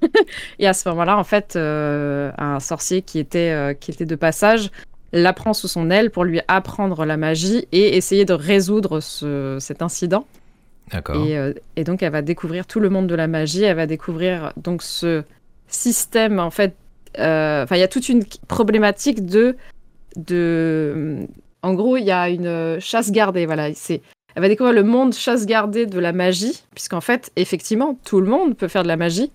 et 0.58 0.66
à 0.66 0.72
ce 0.72 0.88
moment-là, 0.88 1.16
en 1.18 1.24
fait, 1.24 1.56
euh, 1.56 2.32
un 2.38 2.60
sorcier 2.60 3.02
qui 3.02 3.18
était, 3.18 3.50
euh, 3.50 3.74
qui 3.74 3.90
était 3.90 4.06
de 4.06 4.16
passage 4.16 4.70
la 5.12 5.32
prend 5.32 5.52
sous 5.54 5.66
son 5.66 5.90
aile 5.90 6.10
pour 6.10 6.22
lui 6.22 6.40
apprendre 6.46 7.04
la 7.04 7.16
magie 7.16 7.66
et 7.72 7.96
essayer 7.96 8.24
de 8.24 8.32
résoudre 8.32 9.00
cet 9.00 9.82
incident. 9.82 10.24
D'accord. 10.92 11.16
Euh, 11.18 11.52
et, 11.74 11.82
donc, 11.82 12.02
elle 12.04 12.12
va 12.12 12.22
découvrir 12.22 12.66
tout 12.66 12.78
le 12.78 12.90
monde 12.90 13.08
de 13.08 13.16
la 13.16 13.26
magie. 13.26 13.64
Elle 13.64 13.76
va 13.76 13.86
découvrir 13.86 14.52
donc 14.56 14.82
ce 14.82 15.24
système, 15.66 16.38
en 16.38 16.50
fait. 16.50 16.76
Enfin, 17.18 17.74
il 17.74 17.80
y 17.80 17.82
a 17.82 17.88
toute 17.88 18.08
une 18.08 18.22
problématique 18.46 19.26
de. 19.26 19.56
de 20.14 21.26
en 21.62 21.74
gros, 21.74 21.96
il 21.96 22.04
y 22.04 22.12
a 22.12 22.28
une 22.28 22.78
chasse 22.78 23.10
gardée. 23.10 23.46
Voilà. 23.46 23.74
C'est 23.74 24.02
elle 24.34 24.42
va 24.42 24.48
découvrir 24.48 24.74
le 24.74 24.82
monde 24.82 25.14
chasse 25.14 25.46
gardée 25.46 25.86
de 25.86 25.98
la 25.98 26.12
magie, 26.12 26.62
puisqu'en 26.74 27.00
fait, 27.00 27.30
effectivement, 27.36 27.98
tout 28.04 28.20
le 28.20 28.28
monde 28.28 28.56
peut 28.56 28.68
faire 28.68 28.82
de 28.82 28.88
la 28.88 28.96
magie, 28.96 29.30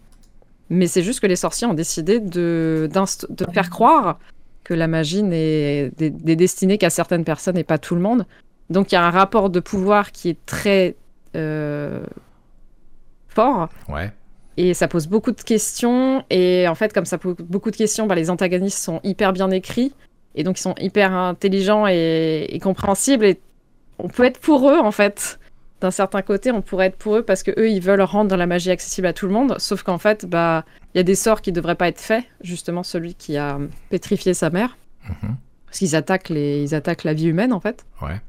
mais 0.70 0.88
c'est 0.88 1.04
juste 1.04 1.20
que 1.20 1.28
les 1.28 1.36
sorciers 1.36 1.68
ont 1.68 1.74
décidé 1.74 2.20
de, 2.20 2.90
de 3.30 3.46
faire 3.54 3.70
croire 3.70 4.20
que 4.64 4.74
la 4.74 4.88
magie 4.88 5.24
n'est 5.24 5.92
destinée 5.98 6.78
qu'à 6.78 6.90
certaines 6.90 7.24
personnes 7.24 7.58
et 7.58 7.64
pas 7.64 7.78
tout 7.78 7.96
le 7.96 8.02
monde. 8.02 8.26
Donc 8.70 8.92
il 8.92 8.96
y 8.96 8.98
a 8.98 9.06
un 9.06 9.12
rapport 9.12 9.50
de 9.50 9.60
pouvoir 9.60 10.12
qui 10.12 10.30
est 10.30 10.46
très 10.46 10.96
euh, 11.36 12.04
fort. 13.30 13.70
Ouais. 13.88 14.12
Et 14.58 14.74
ça 14.74 14.88
pose 14.88 15.08
beaucoup 15.08 15.32
de 15.32 15.42
questions. 15.42 16.24
Et 16.30 16.68
en 16.68 16.76
fait, 16.76 16.94
comme 16.94 17.06
ça 17.06 17.18
pose 17.18 17.36
beaucoup 17.38 17.70
de 17.72 17.76
questions, 17.76 18.08
bah, 18.08 18.16
les 18.16 18.30
antagonistes 18.30 18.80
sont 18.80 19.02
hyper 19.04 19.34
bien 19.34 19.52
écrits. 19.52 19.94
Et 20.34 20.44
donc, 20.44 20.58
ils 20.58 20.62
sont 20.62 20.76
hyper 20.80 21.14
intelligents 21.14 21.88
et, 21.88 22.48
et 22.50 22.60
compréhensibles. 22.60 23.26
Et 23.26 23.40
on 24.00 24.08
peut 24.08 24.24
être 24.24 24.40
pour 24.40 24.70
eux 24.70 24.78
en 24.78 24.92
fait. 24.92 25.40
D'un 25.82 25.92
certain 25.92 26.22
côté, 26.22 26.52
on 26.52 26.62
pourrait 26.62 26.88
être 26.88 26.98
pour 26.98 27.18
eux 27.18 27.22
parce 27.22 27.44
que 27.44 27.52
eux, 27.60 27.70
ils 27.70 27.82
veulent 27.82 28.02
rendre 28.02 28.36
la 28.36 28.48
magie 28.48 28.72
accessible 28.72 29.08
à 29.08 29.14
tout 29.14 29.28
le 29.28 29.34
monde. 29.34 29.56
Sauf 29.60 29.84
qu'en 29.84 29.98
fait, 29.98 30.26
bah, 30.26 30.64
il 30.94 30.98
y 30.98 31.02
a 31.02 31.04
des 31.04 31.16
sorts 31.16 31.42
qui 31.42 31.52
devraient 31.52 31.76
pas 31.76 31.90
être 31.90 32.00
faits. 32.00 32.24
Justement, 32.42 32.82
celui 32.82 33.14
qui 33.14 33.38
a 33.38 33.60
pétrifié 33.90 34.34
sa 34.34 34.50
mère, 34.50 34.78
mhm. 35.08 35.36
parce 35.66 35.80
qu'ils 35.80 35.96
attaquent 35.96 36.30
les, 36.30 36.64
ils 36.64 36.74
attaquent 36.76 37.04
la 37.04 37.14
vie 37.14 37.28
humaine 37.28 37.52
en 37.52 37.60
fait. 37.60 37.86
Ouais. 38.02 38.20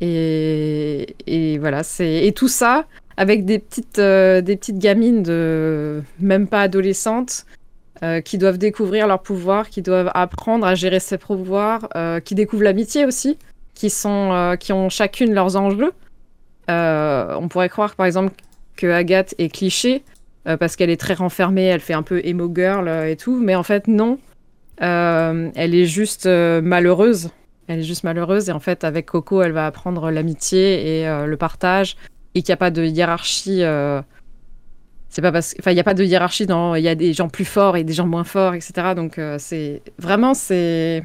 Et, 0.00 1.16
et 1.26 1.58
voilà, 1.58 1.82
c'est 1.82 2.26
et 2.26 2.32
tout 2.32 2.48
ça 2.48 2.86
avec 3.18 3.44
des 3.44 3.58
petites, 3.58 3.98
euh, 3.98 4.40
des 4.40 4.56
petites 4.56 4.78
gamines 4.78 5.24
de 5.24 6.02
même 6.20 6.46
pas 6.46 6.62
adolescentes 6.62 7.46
euh, 8.04 8.20
qui 8.20 8.38
doivent 8.38 8.58
découvrir 8.58 9.08
leur 9.08 9.20
pouvoir, 9.20 9.68
qui 9.68 9.82
doivent 9.82 10.12
apprendre 10.14 10.64
à 10.64 10.76
gérer 10.76 11.00
ses 11.00 11.18
pouvoirs, 11.18 11.88
euh, 11.96 12.20
qui 12.20 12.36
découvrent 12.36 12.62
l'amitié 12.62 13.04
aussi 13.04 13.36
qui, 13.78 13.90
sont, 13.90 14.32
euh, 14.32 14.56
qui 14.56 14.72
ont 14.72 14.88
chacune 14.88 15.32
leurs 15.32 15.56
enjeux. 15.56 15.92
Euh, 16.68 17.36
on 17.38 17.46
pourrait 17.46 17.68
croire, 17.68 17.94
par 17.94 18.06
exemple, 18.06 18.32
que 18.76 18.88
Agathe 18.88 19.36
est 19.38 19.48
cliché 19.50 20.02
euh, 20.48 20.56
parce 20.56 20.74
qu'elle 20.74 20.90
est 20.90 21.00
très 21.00 21.14
renfermée, 21.14 21.64
elle 21.64 21.80
fait 21.80 21.94
un 21.94 22.02
peu 22.02 22.20
emo 22.24 22.52
girl 22.52 22.88
et 22.88 23.16
tout, 23.16 23.38
mais 23.40 23.54
en 23.54 23.62
fait, 23.62 23.86
non. 23.86 24.18
elle 24.78 25.74
est 25.74 25.86
juste 25.86 26.26
malheureuse. 26.26 27.30
Elle 27.68 27.80
est 27.80 27.84
juste 27.84 28.02
malheureuse 28.02 28.48
et 28.48 28.52
en 28.52 28.60
fait, 28.60 28.82
avec 28.82 29.06
Coco, 29.06 29.42
elle 29.42 29.52
va 29.52 29.66
apprendre 29.66 30.10
l'amitié 30.10 31.00
et 31.00 31.26
le 31.26 31.36
partage 31.36 31.96
et 32.34 32.42
qu'il 32.42 32.50
n'y 32.50 32.54
a 32.54 32.58
pas 32.58 32.70
de 32.70 32.84
hiérarchie 32.84 33.62
c'est 35.10 35.22
pas 35.22 35.32
parce 35.32 35.54
enfin 35.58 35.70
il 35.70 35.76
y 35.76 35.80
a 35.80 35.84
pas 35.84 35.94
de 35.94 36.04
hiérarchie 36.04 36.44
dans 36.44 36.74
il 36.74 36.84
y 36.84 36.88
a 36.88 36.94
des 36.94 37.14
gens 37.14 37.30
plus 37.30 37.46
forts 37.46 37.78
et 37.78 37.84
des 37.84 37.94
gens 37.94 38.06
moins 38.06 38.24
forts 38.24 38.54
etc 38.54 38.92
donc 38.94 39.18
c'est 39.38 39.82
vraiment 39.98 40.34
c'est 40.34 41.02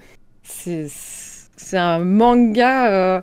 un 1.73 1.99
manga 1.99 2.91
euh, 2.91 3.21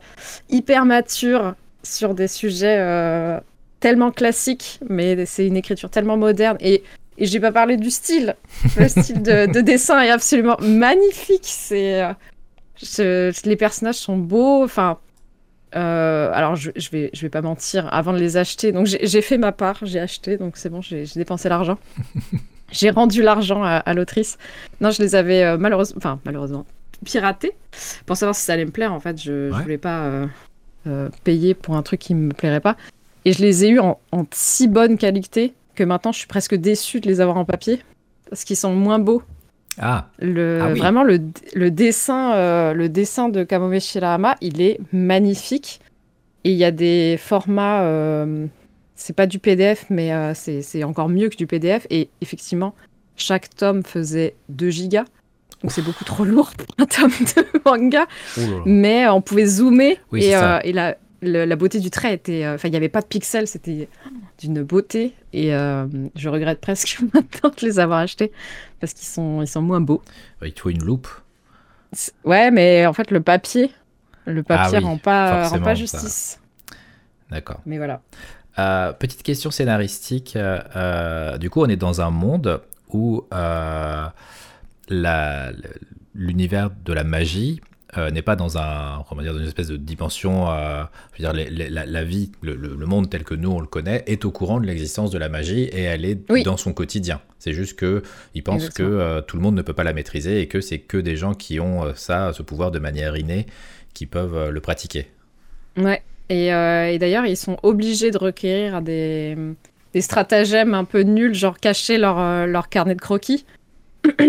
hyper 0.49 0.85
mature 0.85 1.55
sur 1.83 2.15
des 2.15 2.29
sujets 2.29 2.79
euh, 2.79 3.39
tellement 3.81 4.11
classiques, 4.11 4.81
mais 4.89 5.27
c'est 5.27 5.47
une 5.47 5.57
écriture 5.57 5.91
tellement 5.91 6.17
moderne. 6.17 6.57
Et, 6.61 6.83
et 7.19 7.27
j'ai 7.27 7.41
pas 7.41 7.53
parlé 7.53 7.77
du 7.77 7.91
style. 7.91 8.37
Le 8.77 8.89
style 8.89 9.23
de, 9.23 9.61
dessin 9.61 10.01
est 10.03 10.11
absolument 10.11 10.57
magnifique. 10.61 11.45
C'est 11.45 12.03
euh, 12.99 13.33
les 13.45 13.57
personnages 13.57 13.97
sont 13.97 14.17
beaux. 14.17 14.65
Enfin, 14.65 14.99
alors 15.73 16.57
je, 16.57 16.71
je, 16.77 16.91
vais 16.91 17.11
je 17.13 17.23
vais 17.23 17.31
pas 17.31 17.43
mentir. 17.43 17.89
Avant 17.93 18.13
de 18.13 18.19
les 18.19 18.37
acheter, 18.37 18.73
donc 18.73 18.87
j'ai 18.87 19.23
fait 19.23 19.39
ma 19.39 19.53
part. 19.53 19.79
J'ai 19.83 20.01
acheté, 20.01 20.37
donc 20.37 20.57
c'est 20.57 20.71
bon. 20.71 20.81
J'ai 20.81 21.05
dépensé 21.15 21.49
l'argent. 21.49 21.79
j'ai 22.73 22.91
rendu 22.91 23.23
l'argent 23.23 23.63
à, 23.63 23.77
à 23.77 23.95
l'autrice. 23.95 24.39
Non, 24.81 24.91
je 24.91 25.03
les 25.03 25.15
avais 25.15 25.57
malheureusement, 25.57 25.99
enfin 25.99 26.21
malheureusement, 26.25 26.67
piraté 27.05 27.53
pour 28.07 28.17
savoir 28.17 28.35
si 28.35 28.43
ça 28.43 28.55
allait 28.55 28.65
me 28.65 28.71
plaire. 28.71 28.93
En 28.93 29.01
fait, 29.01 29.21
je, 29.21 29.51
voulais 29.63 29.79
pas 29.79 30.05
euh, 30.05 30.27
euh, 30.87 31.09
payer 31.25 31.55
pour 31.55 31.77
un 31.77 31.83
truc 31.83 32.01
qui 32.01 32.15
me 32.15 32.33
plairait 32.33 32.61
pas. 32.61 32.77
Et 33.25 33.33
je 33.33 33.41
les 33.43 33.65
ai 33.65 33.71
eus 33.71 33.81
en, 33.81 33.99
si 34.33 34.69
bonne 34.69 34.97
qualité 34.97 35.55
que 35.75 35.85
maintenant 35.85 36.13
je 36.13 36.19
suis 36.19 36.27
presque 36.27 36.55
déçue 36.55 37.01
de 37.01 37.09
les 37.09 37.21
avoir 37.21 37.37
en 37.37 37.45
papier 37.45 37.83
parce 38.29 38.45
qu'ils 38.45 38.57
sont 38.57 38.75
moins 38.75 38.99
beaux. 38.99 39.23
Ah. 39.79 40.09
Le, 40.19 40.61
ah 40.63 40.75
Vraiment, 40.75 41.03
le, 41.05 41.21
le 41.55 41.71
dessin, 41.71 42.35
euh, 42.35 42.75
le 42.75 42.89
dessin 42.89 43.29
de 43.29 43.45
Kamome 43.45 43.81
Shirahama, 43.81 44.37
il 44.41 44.61
est 44.61 44.79
magnifique. 44.93 45.81
Et 46.45 46.53
il 46.53 46.57
y 46.57 46.65
a 46.65 46.71
des 46.71 47.19
formats, 47.19 47.85
c'est 48.95 49.15
pas 49.15 49.27
du 49.27 49.39
PDF, 49.39 49.85
mais 49.91 50.11
c'est 50.33 50.85
encore 50.85 51.11
mieux 51.11 51.29
que 51.29 51.37
du 51.37 51.47
PDF. 51.47 51.87
Et 51.91 52.09
effectivement, 52.23 52.75
chaque 53.17 53.55
tome 53.55 53.83
faisait 53.85 54.35
2 54.49 54.71
gigas. 54.71 55.05
Donc 55.63 55.73
c'est 55.73 55.83
beaucoup 55.83 56.05
trop 56.05 56.25
lourd 56.25 56.53
pour 56.57 56.67
un 56.79 56.87
tome 56.87 57.11
de 57.11 57.61
manga. 57.65 58.07
Mais 58.65 59.07
on 59.09 59.21
pouvait 59.21 59.47
zoomer 59.47 59.99
et, 60.15 60.31
et 60.31 60.73
la, 60.73 60.97
la, 61.23 61.57
beauté 61.57 61.81
du 61.81 61.91
trait 61.91 62.15
était. 62.15 62.47
Enfin, 62.49 62.69
il 62.69 62.71
n'y 62.71 62.77
avait 62.77 62.89
pas 62.89 63.03
de 63.03 63.07
pixels, 63.07 63.47
c'était 63.47 63.89
d'une 64.39 64.63
beauté. 64.63 65.15
Et 65.33 65.51
je 65.51 66.29
regrette 66.29 66.61
presque 66.61 67.01
maintenant 67.15 67.51
de 67.51 67.67
les 67.67 67.79
avoir 67.79 67.99
achetés 67.99 68.33
parce 68.81 68.95
qu'ils 68.95 69.09
sont, 69.09 69.43
ils 69.43 69.49
sont 69.49 69.63
moins 69.63 69.81
beaux. 69.81 70.03
Il 70.43 70.53
te 70.53 70.61
faut 70.61 70.71
une 70.71 70.83
loupe. 70.83 71.09
Ouais, 72.25 72.51
mais 72.51 72.87
en 72.87 72.93
fait, 72.93 73.11
le 73.11 73.21
papier, 73.21 73.71
le 74.25 74.43
papier 74.43 74.79
ah 74.79 74.81
rend, 74.81 74.97
pas, 74.97 75.49
rend 75.49 75.61
pas 75.61 75.75
justice. 75.75 76.41
D'accord. 77.31 77.61
Mais 77.67 77.79
voilà. 77.79 78.01
Euh, 78.59 78.93
petite 78.93 79.23
question 79.23 79.51
scénaristique. 79.51 80.37
Euh, 80.37 80.61
euh, 80.77 81.39
du 81.39 81.51
coup, 81.51 81.63
on 81.63 81.69
est 81.69 81.77
dans 81.77 82.01
un 82.01 82.11
monde 82.11 82.61
où 82.93 83.25
l'univers 84.91 86.71
de 86.85 86.93
la 86.93 87.05
magie 87.05 87.61
n'est 87.97 88.23
pas 88.23 88.37
dans 88.37 88.57
un, 88.57 89.05
comment 89.09 89.23
dire, 89.23 89.33
dans 89.33 89.41
une 89.41 89.47
espèce 89.47 89.69
de 89.69 89.77
dimension. 89.77 90.47
je 91.17 91.23
veux 91.23 91.33
dire, 91.33 91.33
la, 91.71 92.05
vie, 92.05 92.31
le, 92.43 92.87
monde 92.87 93.11
tel 93.11 93.25
que 93.25 93.35
nous 93.35 93.51
on 93.51 93.61
le 93.61 93.67
connaît, 93.67 94.05
est 94.07 94.25
au 94.25 94.31
courant 94.31 94.61
de 94.61 94.67
l'existence 94.67 95.11
de 95.11 95.19
la 95.19 95.29
magie 95.29 95.63
et 95.65 95.83
elle 95.83 96.05
est 96.05 96.19
dans 96.45 96.57
son 96.57 96.73
quotidien. 96.73 97.21
C'est 97.39 97.53
juste 97.53 97.77
que 97.77 98.03
il 98.35 98.43
pense 98.43 98.69
que 98.69 99.21
tout 99.23 99.37
le 99.37 99.43
monde 99.43 99.57
ne 99.57 99.63
peut 99.63 99.75
pas 99.75 99.85
la 99.85 99.93
maîtriser 99.93 100.41
et 100.41 100.47
que 100.47 100.61
c'est 100.61 100.79
que 100.79 100.99
des 100.99 101.17
gens 101.17 101.35
qui 101.35 101.59
ont 101.59 101.93
ça, 101.97 102.33
ce 102.33 102.43
pouvoir 102.43 102.71
de 102.71 102.79
manière 102.79 103.17
innée, 103.17 103.47
qui 103.93 104.07
peuvent 104.07 104.51
le 104.51 104.61
pratiquer. 104.61 105.09
Ouais. 105.77 106.03
Euh, 106.31 106.87
et, 106.87 106.99
d'ailleurs, 106.99 107.27
ils 107.27 107.37
sont 107.37 107.59
obligés 107.63 108.11
de 108.11 108.19
requérir 108.19 108.83
des, 108.83 109.37
des 109.93 110.01
stratagèmes 110.01 110.75
un 110.75 110.85
peu 110.85 111.03
nuls, 111.03 111.35
genre 111.35 111.59
cacher 111.59 111.99
leur, 111.99 112.19
euh, 112.19 112.47
leur 112.47 112.69
carnet 112.69 112.95
de 112.95 113.01
croquis. 113.01 113.45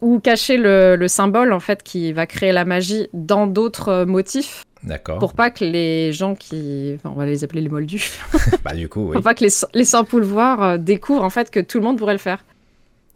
ou 0.00 0.20
cacher 0.20 0.56
le, 0.56 0.96
le, 0.96 1.08
symbole 1.08 1.52
en 1.52 1.60
fait 1.60 1.82
qui 1.82 2.12
va 2.12 2.26
créer 2.26 2.52
la 2.52 2.64
magie 2.64 3.08
dans 3.12 3.46
d'autres 3.46 3.88
euh, 3.88 4.06
motifs. 4.06 4.64
D'accord. 4.82 5.18
Pour 5.18 5.32
pas 5.32 5.50
que 5.50 5.64
les 5.64 6.12
gens 6.12 6.34
qui, 6.34 6.92
enfin, 6.96 7.10
on 7.14 7.18
va 7.18 7.26
les 7.26 7.42
appeler 7.42 7.60
les 7.60 7.68
moldus. 7.68 8.12
bah 8.64 8.74
du 8.74 8.88
coup, 8.88 9.08
oui. 9.08 9.14
Pour 9.14 9.22
pas 9.22 9.34
que 9.34 9.44
les, 9.44 9.50
les 9.74 9.84
sans 9.84 10.04
pouvoir 10.04 10.78
découvrent 10.78 11.24
en 11.24 11.30
fait 11.30 11.50
que 11.50 11.60
tout 11.60 11.78
le 11.78 11.84
monde 11.84 11.98
pourrait 11.98 12.12
le 12.12 12.18
faire. 12.18 12.44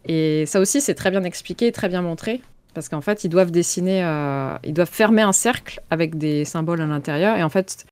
Et 0.05 0.45
ça 0.47 0.59
aussi, 0.59 0.81
c'est 0.81 0.95
très 0.95 1.11
bien 1.11 1.23
expliqué, 1.23 1.71
très 1.71 1.87
bien 1.87 2.01
montré, 2.01 2.41
parce 2.73 2.89
qu'en 2.89 3.01
fait, 3.01 3.23
ils 3.23 3.29
doivent 3.29 3.51
dessiner, 3.51 4.01
ils 4.63 4.73
doivent 4.73 4.89
fermer 4.89 5.21
un 5.21 5.31
cercle 5.31 5.79
avec 5.91 6.17
des 6.17 6.43
symboles 6.43 6.81
à 6.81 6.87
l'intérieur, 6.87 7.37
et 7.37 7.43
en 7.43 7.49
fait, 7.49 7.85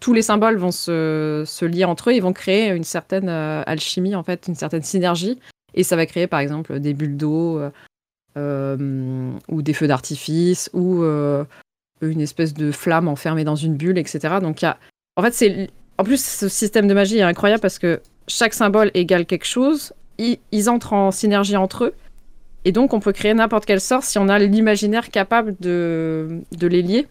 tous 0.00 0.14
les 0.14 0.22
symboles 0.22 0.56
vont 0.56 0.72
se, 0.72 1.64
lier 1.64 1.84
entre 1.84 2.10
eux, 2.10 2.14
ils 2.14 2.22
vont 2.22 2.32
créer 2.32 2.70
une 2.70 2.84
certaine 2.84 3.28
euh, 3.28 3.62
alchimie, 3.66 4.16
en 4.16 4.22
fait, 4.22 4.46
une 4.48 4.54
certaine 4.54 4.82
synergie. 4.82 5.38
Et 5.74 5.84
ça 5.84 5.94
va 5.94 6.06
créer, 6.06 6.26
par 6.26 6.40
exemple, 6.40 6.80
des 6.80 6.94
bulles 6.94 7.16
d'eau 7.16 7.58
euh, 7.58 7.66
euh, 7.66 7.70
ou 8.36 9.62
des 9.62 9.72
feux 9.74 9.86
d'artifice 9.86 10.70
ou 10.72 11.04
une 12.02 12.20
espèce 12.20 12.54
de 12.54 12.72
flamme 12.72 13.08
enfermée 13.08 13.44
dans 13.44 13.56
une 13.56 13.76
bulle, 13.76 13.98
etc. 13.98 14.36
Donc, 14.40 14.62
y 14.62 14.66
a... 14.66 14.78
en 15.16 15.22
fait, 15.22 15.34
c'est. 15.34 15.70
En 15.98 16.04
plus, 16.04 16.24
ce 16.24 16.48
système 16.48 16.88
de 16.88 16.94
magie 16.94 17.18
est 17.18 17.22
incroyable 17.22 17.60
parce 17.60 17.78
que 17.78 18.00
chaque 18.26 18.54
symbole 18.54 18.90
égale 18.94 19.26
quelque 19.26 19.44
chose. 19.44 19.92
Ils, 20.18 20.68
entrent 20.68 20.92
en 20.92 21.10
synergie 21.10 21.56
entre 21.56 21.84
eux. 21.84 21.94
Et 22.66 22.72
donc, 22.72 22.92
on 22.92 23.00
peut 23.00 23.12
créer 23.12 23.32
n'importe 23.32 23.64
quel 23.64 23.80
sort 23.80 24.02
si 24.02 24.18
on 24.18 24.28
a 24.28 24.38
l'imaginaire 24.38 25.10
capable 25.10 25.56
de, 25.60 26.42
de 26.52 26.66
les 26.66 26.82
lier. 26.82 27.06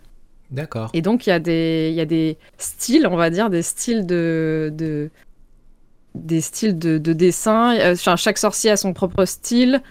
D'accord. 0.52 0.92
Et 0.94 1.02
donc, 1.02 1.26
il 1.26 1.32
y, 1.32 1.34
a 1.34 1.40
des, 1.40 1.92
y 1.96 2.02
a 2.02 2.06
des 2.06 2.38
styles, 2.60 3.08
on 3.08 3.16
va 3.16 3.30
dire, 3.30 3.50
des 3.50 3.62
styles 3.62 4.06
de. 4.06 4.72
de 4.74 5.10
des 6.16 6.42
styles 6.42 6.78
de, 6.78 6.98
de 6.98 7.14
dessin. 7.14 7.76
Euh, 7.78 7.94
enfin, 7.94 8.16
chaque 8.16 8.40
sorcier 8.40 8.72
a 8.72 8.78
son 8.78 8.94
propre 8.94 9.26
style, 9.26 9.82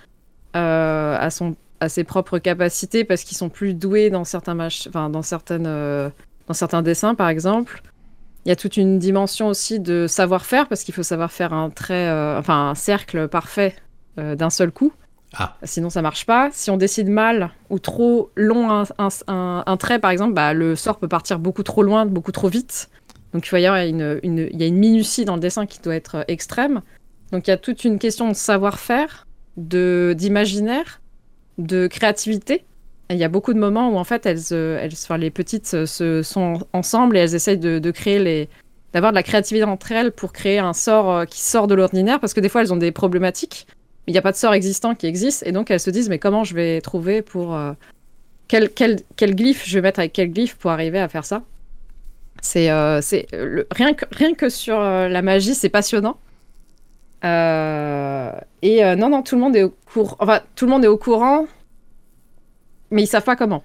euh, 0.56 1.16
a, 1.18 1.30
son, 1.30 1.56
a 1.80 1.88
ses 1.88 2.04
propres 2.04 2.38
capacités 2.38 3.04
parce 3.04 3.24
qu'ils 3.24 3.36
sont 3.36 3.48
plus 3.48 3.74
doués 3.74 4.10
dans 4.10 4.24
certains, 4.24 4.58
enfin, 4.58 5.10
dans, 5.10 5.22
certaines, 5.22 5.66
euh, 5.66 6.10
dans 6.46 6.54
certains 6.54 6.82
dessins, 6.82 7.14
par 7.14 7.28
exemple. 7.28 7.82
Il 8.44 8.48
y 8.48 8.52
a 8.52 8.56
toute 8.56 8.76
une 8.76 8.98
dimension 8.98 9.48
aussi 9.48 9.78
de 9.78 10.06
savoir-faire 10.06 10.68
parce 10.68 10.84
qu'il 10.84 10.94
faut 10.94 11.02
savoir 11.02 11.32
faire 11.32 11.52
un 11.52 11.70
trait, 11.70 12.10
enfin 12.38 12.70
un 12.70 12.74
cercle 12.74 13.28
parfait 13.28 13.74
d'un 14.16 14.48
seul 14.48 14.70
coup. 14.70 14.92
Ah. 15.34 15.56
Sinon, 15.62 15.90
ça 15.90 16.02
marche 16.02 16.24
pas. 16.24 16.50
Si 16.52 16.70
on 16.70 16.76
décide 16.76 17.08
mal 17.08 17.50
ou 17.70 17.78
trop 17.78 18.30
long 18.34 18.84
un, 18.98 19.76
trait, 19.76 19.98
par 19.98 20.10
exemple, 20.10 20.34
bah, 20.34 20.54
le 20.54 20.76
sort 20.76 20.98
peut 20.98 21.08
partir 21.08 21.38
beaucoup 21.38 21.62
trop 21.62 21.82
loin, 21.82 22.06
beaucoup 22.06 22.32
trop 22.32 22.48
vite. 22.48 22.88
Donc, 23.34 23.48
il, 23.52 23.60
y 23.60 23.66
avoir 23.66 23.82
une, 23.82 24.20
une, 24.22 24.48
il 24.50 24.58
y 24.58 24.62
a 24.62 24.66
une 24.66 24.78
minutie 24.78 25.24
dans 25.26 25.34
le 25.34 25.40
dessin 25.40 25.66
qui 25.66 25.80
doit 25.80 25.94
être 25.94 26.16
euh, 26.16 26.24
extrême. 26.28 26.80
Donc, 27.30 27.46
il 27.46 27.50
y 27.50 27.52
a 27.52 27.58
toute 27.58 27.84
une 27.84 27.98
question 27.98 28.28
de 28.28 28.34
savoir-faire, 28.34 29.26
d'imaginaire, 29.58 31.00
de, 31.58 31.86
créativité. 31.86 32.64
il 33.10 33.16
y 33.16 33.24
a 33.24 33.28
beaucoup 33.28 33.52
de 33.52 33.58
moments 33.58 33.90
où, 33.90 33.96
en 33.96 34.04
fait, 34.04 34.24
elles, 34.24 34.38
euh, 34.52 34.78
elles, 34.80 35.20
les 35.20 35.30
petites 35.30 35.74
euh, 35.74 35.86
se, 35.86 36.22
sont 36.22 36.60
ensemble 36.72 37.16
et 37.16 37.20
elles 37.20 37.34
essayent 37.34 37.58
de, 37.58 37.90
créer 37.90 38.18
les 38.18 38.48
d'avoir 38.94 39.12
de 39.12 39.16
la 39.16 39.22
créativité 39.22 39.64
entre 39.64 39.92
elles 39.92 40.12
pour 40.12 40.32
créer 40.32 40.58
un 40.58 40.72
sort 40.72 41.26
qui 41.26 41.42
sort 41.42 41.66
de 41.66 41.74
l'ordinaire 41.74 42.20
parce 42.20 42.32
que 42.32 42.40
des 42.40 42.48
fois 42.48 42.62
elles 42.62 42.72
ont 42.72 42.78
des 42.78 42.90
problématiques 42.90 43.66
il 44.08 44.12
n'y 44.12 44.18
a 44.18 44.22
pas 44.22 44.32
de 44.32 44.36
sort 44.36 44.54
existant 44.54 44.94
qui 44.94 45.06
existe, 45.06 45.46
et 45.46 45.52
donc 45.52 45.70
elles 45.70 45.80
se 45.80 45.90
disent, 45.90 46.08
mais 46.08 46.18
comment 46.18 46.42
je 46.42 46.54
vais 46.54 46.80
trouver 46.80 47.20
pour... 47.20 47.54
Euh, 47.54 47.72
quel, 48.48 48.70
quel, 48.70 48.96
quel, 49.16 49.36
glyphe 49.36 49.64
je 49.66 49.74
vais 49.74 49.82
mettre 49.82 50.00
avec 50.00 50.14
quel 50.14 50.32
glyphe 50.32 50.56
pour 50.56 50.70
arriver 50.70 50.98
à 50.98 51.08
faire 51.08 51.26
ça? 51.26 51.42
C'est 52.40 52.70
euh, 52.70 53.02
rien, 53.70 53.92
que, 53.92 54.06
rien 54.10 54.32
que 54.32 54.48
sur 54.48 54.80
euh, 54.80 55.08
la 55.08 55.20
magie, 55.20 55.54
c'est 55.54 55.68
passionnant. 55.68 56.18
Et 57.22 58.96
non, 58.96 59.10
non, 59.10 59.22
tout 59.22 59.34
le 59.34 59.40
monde 59.40 59.56
est 59.56 59.64
au 59.64 59.74
courant. 59.92 60.16
Enfin, 60.20 60.40
tout 60.54 60.66
le 60.66 60.70
monde 60.70 60.84
est 60.84 60.88
au 60.88 60.98
courant, 60.98 61.46
mais 62.90 63.02
ils 63.02 63.06
savent 63.06 63.24
pas 63.24 63.36
comment. 63.36 63.62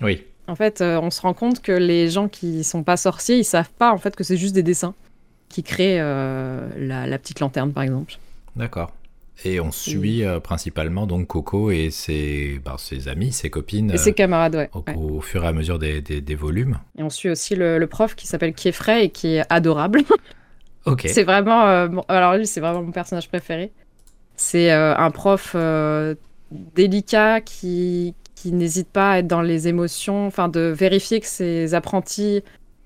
Oui. 0.00 0.24
En 0.48 0.56
fait, 0.56 0.80
on 0.82 1.10
se 1.10 1.20
rend 1.20 1.34
compte 1.34 1.62
que 1.62 1.72
les 1.72 2.08
gens 2.08 2.28
qui 2.28 2.64
sont 2.64 2.82
pas 2.82 2.96
sorciers, 2.96 3.38
ils 3.38 3.44
savent 3.44 3.70
pas 3.70 3.92
en 3.92 3.98
fait 3.98 4.16
que 4.16 4.24
c'est 4.24 4.36
juste 4.36 4.54
des 4.54 4.62
dessins 4.62 4.94
qui 5.48 5.62
créent 5.62 5.98
la, 5.98 7.06
la 7.06 7.18
petite 7.18 7.40
lanterne, 7.40 7.72
par 7.72 7.82
exemple. 7.82 8.14
D'accord. 8.56 8.92
Et 9.44 9.60
on 9.60 9.72
suit 9.72 10.24
euh, 10.24 10.40
principalement 10.40 11.06
donc 11.06 11.26
Coco 11.26 11.70
et 11.70 11.90
ses, 11.90 12.60
bah, 12.64 12.76
ses 12.78 13.08
amis, 13.08 13.32
ses 13.32 13.50
copines. 13.50 13.90
Et 13.90 13.96
ses 13.96 14.10
euh, 14.10 14.14
camarades, 14.14 14.54
ouais. 14.54 14.70
Au, 14.94 15.20
fur 15.20 15.44
et 15.44 15.48
à 15.48 15.52
mesure 15.52 15.78
des, 15.78 16.00
des, 16.00 16.34
volumes. 16.34 16.78
Et 16.96 17.02
on 17.02 17.10
suit 17.10 17.30
aussi 17.30 17.56
le, 17.56 17.84
prof 17.86 18.14
qui 18.14 18.26
s'appelle 18.26 18.54
Kiefray 18.54 19.06
et 19.06 19.10
qui 19.10 19.36
est 19.36 19.44
adorable. 19.48 20.02
Ok. 20.86 21.06
C'est 21.06 21.24
vraiment. 21.24 21.66
Euh, 21.66 21.88
alors 22.08 22.36
lui, 22.36 22.46
c'est 22.46 22.60
vraiment 22.60 22.82
mon 22.82 22.92
personnage 22.92 23.28
préféré. 23.28 23.72
C'est 24.36 24.70
un 24.70 25.10
prof 25.10 25.54
délicat 26.50 27.40
qui, 27.40 28.14
qui 28.34 28.52
n'hésite 28.52 28.88
pas 28.88 29.12
à 29.12 29.18
être 29.18 29.28
dans 29.28 29.42
les 29.42 29.68
émotions, 29.68 30.26
enfin 30.26 30.48
de 30.48 30.60
vérifier 30.60 31.20
que 31.20 31.26
ses 31.26 31.74
apprentis 31.74 32.42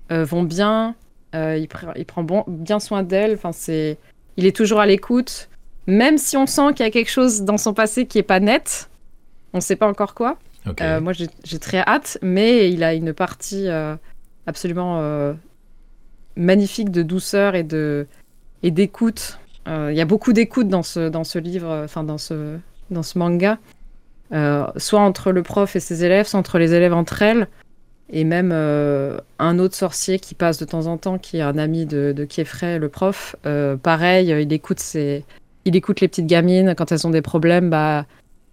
vont 0.09 0.43
bien. 0.43 0.93
il, 1.33 1.67
il, 1.95 2.05
prend 2.05 2.23
bon, 2.23 2.43
bien 2.47 2.79
soin 2.79 3.01
d'elle. 3.01 3.33
Enfin, 3.33 3.53
c'est. 3.53 3.97
Il 4.35 4.45
est 4.45 4.55
toujours 4.55 4.79
à 4.81 4.85
l'écoute 4.85 5.49
même 5.87 6.17
si 6.17 6.35
on 6.37 6.45
sent 6.45 6.73
qu'il 6.75 6.85
y 6.85 6.87
a 6.87 6.91
quelque 6.91 7.09
chose 7.09 7.41
dans 7.41 7.57
son 7.57 7.73
passé 7.73 8.05
qui 8.05 8.19
est 8.19 8.23
pas 8.23 8.41
net, 8.41 8.89
on 9.53 9.57
ne 9.57 9.61
sait 9.61 9.77
pas 9.77 9.87
encore 9.87 10.13
quoi. 10.13 10.37
Euh, 10.81 10.99
moi, 10.99 11.13
j'ai 11.13 11.59
très 11.59 11.79
hâte, 11.79 12.17
mais 12.21 12.69
il 12.69 12.83
a 12.83 12.93
une 12.93 13.13
partie 13.13 13.69
euh, 13.69 13.95
absolument 14.47 14.99
euh, 14.99 15.33
magnifique 16.37 16.91
de 16.91 17.03
douceur 17.03 17.55
et 17.55 17.63
de 17.63 18.07
et 18.63 18.71
d'écoute. 18.71 19.39
Il 19.67 19.95
y 19.95 20.01
a 20.01 20.05
beaucoup 20.05 20.31
d'écoute 20.31 20.69
dans 20.69 20.83
ce 20.83 21.09
dans 21.09 21.25
ce 21.25 21.39
livre, 21.39 21.81
enfin 21.83 22.03
dans 22.03 22.17
ce 22.17 22.57
dans 22.89 23.03
ce 23.03 23.19
manga, 23.19 23.57
soit 24.77 25.01
entre 25.01 25.31
le 25.31 25.43
prof 25.43 25.75
et 25.75 25.81
ses 25.81 26.05
élèves, 26.05 26.25
soit 26.27 26.39
entre 26.39 26.57
les 26.57 26.73
élèves 26.73 26.93
entre 26.93 27.21
elles, 27.21 27.49
et 28.09 28.23
même 28.23 28.53
un 28.53 29.59
autre 29.59 29.75
sorcier 29.75 30.19
qui 30.19 30.35
passe 30.35 30.57
de 30.57 30.63
temps 30.63 30.87
en 30.87 30.97
temps, 30.97 31.17
qui 31.17 31.37
est 31.37 31.41
un 31.41 31.57
ami 31.57 31.85
de, 31.85 32.13
de 32.13 32.77
le 32.77 32.87
prof. 32.87 33.35
pareil, 33.83 34.29
il 34.29 34.53
écoute 34.53 34.79
ses 34.79 35.25
il 35.67 35.75
écoute 35.75 35.99
les 35.99 36.07
petites 36.07 36.27
gamines 36.27 36.73
quand 36.75 36.93
elles 36.93 37.05
ont 37.05 37.09
des 37.09 37.21
problèmes, 37.21 37.69
bah, 37.69 38.05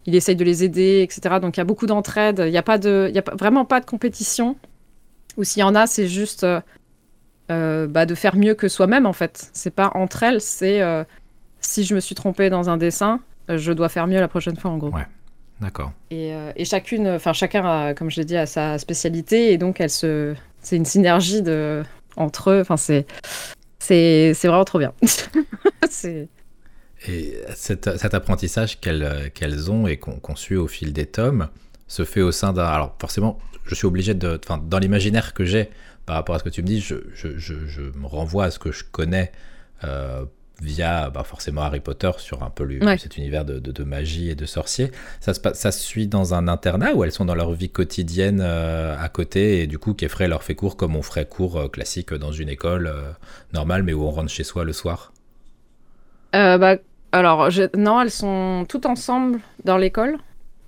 il 0.06 0.14
essaye 0.14 0.36
de 0.36 0.44
les 0.44 0.64
aider, 0.64 1.00
etc. 1.02 1.36
Donc 1.40 1.56
il 1.56 1.60
y 1.60 1.62
a 1.62 1.64
beaucoup 1.64 1.86
d'entraide. 1.86 2.42
Il 2.44 2.50
n'y 2.50 2.58
a 2.58 2.62
pas 2.62 2.78
de, 2.78 3.06
il 3.08 3.14
y 3.14 3.18
a 3.18 3.24
vraiment 3.38 3.64
pas 3.64 3.80
de 3.80 3.86
compétition. 3.86 4.56
Ou 5.36 5.44
s'il 5.44 5.60
y 5.60 5.62
en 5.62 5.74
a, 5.74 5.86
c'est 5.86 6.08
juste 6.08 6.44
euh, 7.50 7.84
euh, 7.84 7.86
bah, 7.86 8.06
de 8.06 8.14
faire 8.14 8.36
mieux 8.36 8.54
que 8.54 8.68
soi-même 8.68 9.06
en 9.06 9.12
fait. 9.12 9.50
C'est 9.52 9.74
pas 9.74 9.90
entre 9.94 10.22
elles, 10.22 10.40
c'est 10.40 10.80
euh, 10.80 11.04
si 11.60 11.84
je 11.84 11.94
me 11.94 12.00
suis 12.00 12.14
trompée 12.14 12.50
dans 12.50 12.70
un 12.70 12.76
dessin, 12.76 13.20
je 13.48 13.72
dois 13.72 13.88
faire 13.88 14.06
mieux 14.06 14.20
la 14.20 14.28
prochaine 14.28 14.56
fois 14.56 14.70
en 14.70 14.78
gros. 14.78 14.90
Ouais. 14.90 15.06
D'accord. 15.60 15.92
Et, 16.10 16.32
et, 16.56 16.64
chacune, 16.64 17.06
enfin 17.08 17.32
chacun, 17.32 17.64
a, 17.64 17.94
comme 17.94 18.10
je 18.10 18.16
l'ai 18.16 18.24
dit, 18.24 18.36
a 18.36 18.44
sa 18.44 18.76
spécialité 18.78 19.52
et 19.52 19.58
donc 19.58 19.80
elle 19.80 19.90
se, 19.90 20.34
c'est 20.60 20.76
une 20.76 20.84
synergie 20.84 21.42
de 21.42 21.82
entre 22.16 22.50
eux. 22.50 22.60
Enfin 22.60 22.76
c'est, 22.76 23.06
c'est, 23.78 24.34
c'est 24.34 24.48
vraiment 24.48 24.64
trop 24.64 24.80
bien. 24.80 24.92
c'est 25.90 26.28
et 27.06 27.38
cet, 27.54 27.86
apprentissage 27.86 28.80
qu'elles 28.80 29.70
ont 29.70 29.86
et 29.86 29.98
qu'on 29.98 30.36
suit 30.36 30.56
au 30.56 30.66
fil 30.66 30.92
des 30.92 31.06
tomes 31.06 31.48
se 31.86 32.04
fait 32.04 32.22
au 32.22 32.32
sein 32.32 32.52
d'un. 32.52 32.64
Alors, 32.64 32.96
forcément, 32.98 33.38
je 33.66 33.74
suis 33.74 33.86
obligé 33.86 34.14
de. 34.14 34.40
Enfin, 34.42 34.58
dans 34.58 34.78
l'imaginaire 34.78 35.34
que 35.34 35.44
j'ai 35.44 35.70
par 36.06 36.16
rapport 36.16 36.34
à 36.34 36.38
ce 36.38 36.44
que 36.44 36.50
tu 36.50 36.62
me 36.62 36.66
dis, 36.66 36.80
je, 36.80 36.96
je, 37.14 37.38
je, 37.38 37.82
me 37.82 38.06
renvoie 38.06 38.44
à 38.44 38.50
ce 38.50 38.58
que 38.58 38.72
je 38.72 38.84
connais 38.84 39.32
euh, 39.84 40.24
via 40.62 41.10
bah, 41.10 41.24
forcément 41.24 41.62
Harry 41.62 41.80
Potter 41.80 42.10
sur 42.18 42.42
un 42.42 42.50
peu 42.50 42.68
cet 42.98 43.16
univers 43.16 43.44
de, 43.44 43.84
magie 43.84 44.30
et 44.30 44.34
de 44.34 44.46
sorciers. 44.46 44.90
Ça 45.20 45.34
se, 45.34 45.40
ça 45.52 45.72
se 45.72 45.80
suit 45.80 46.06
dans 46.06 46.34
un 46.34 46.48
internat 46.48 46.94
où 46.94 47.04
elles 47.04 47.12
sont 47.12 47.24
dans 47.24 47.34
leur 47.34 47.52
vie 47.52 47.70
quotidienne 47.70 48.40
euh, 48.42 48.96
à 48.98 49.08
côté 49.08 49.62
et 49.62 49.66
du 49.66 49.78
coup 49.78 49.94
Keffrey 49.94 50.28
leur 50.28 50.42
fait 50.42 50.54
cours 50.54 50.76
comme 50.76 50.96
on 50.96 51.02
ferait 51.02 51.26
cours 51.26 51.58
euh, 51.58 51.68
classique 51.68 52.14
dans 52.14 52.32
une 52.32 52.48
école 52.48 52.86
euh, 52.86 53.10
normale 53.52 53.82
mais 53.82 53.92
où 53.92 54.02
on 54.02 54.10
rentre 54.10 54.30
chez 54.30 54.44
soi 54.44 54.64
le 54.64 54.72
soir 54.72 55.12
bah, 56.32 56.76
Alors 57.12 57.48
non, 57.76 58.00
elles 58.00 58.10
sont 58.10 58.66
toutes 58.68 58.86
ensemble 58.86 59.40
dans 59.64 59.76
l'école. 59.76 60.18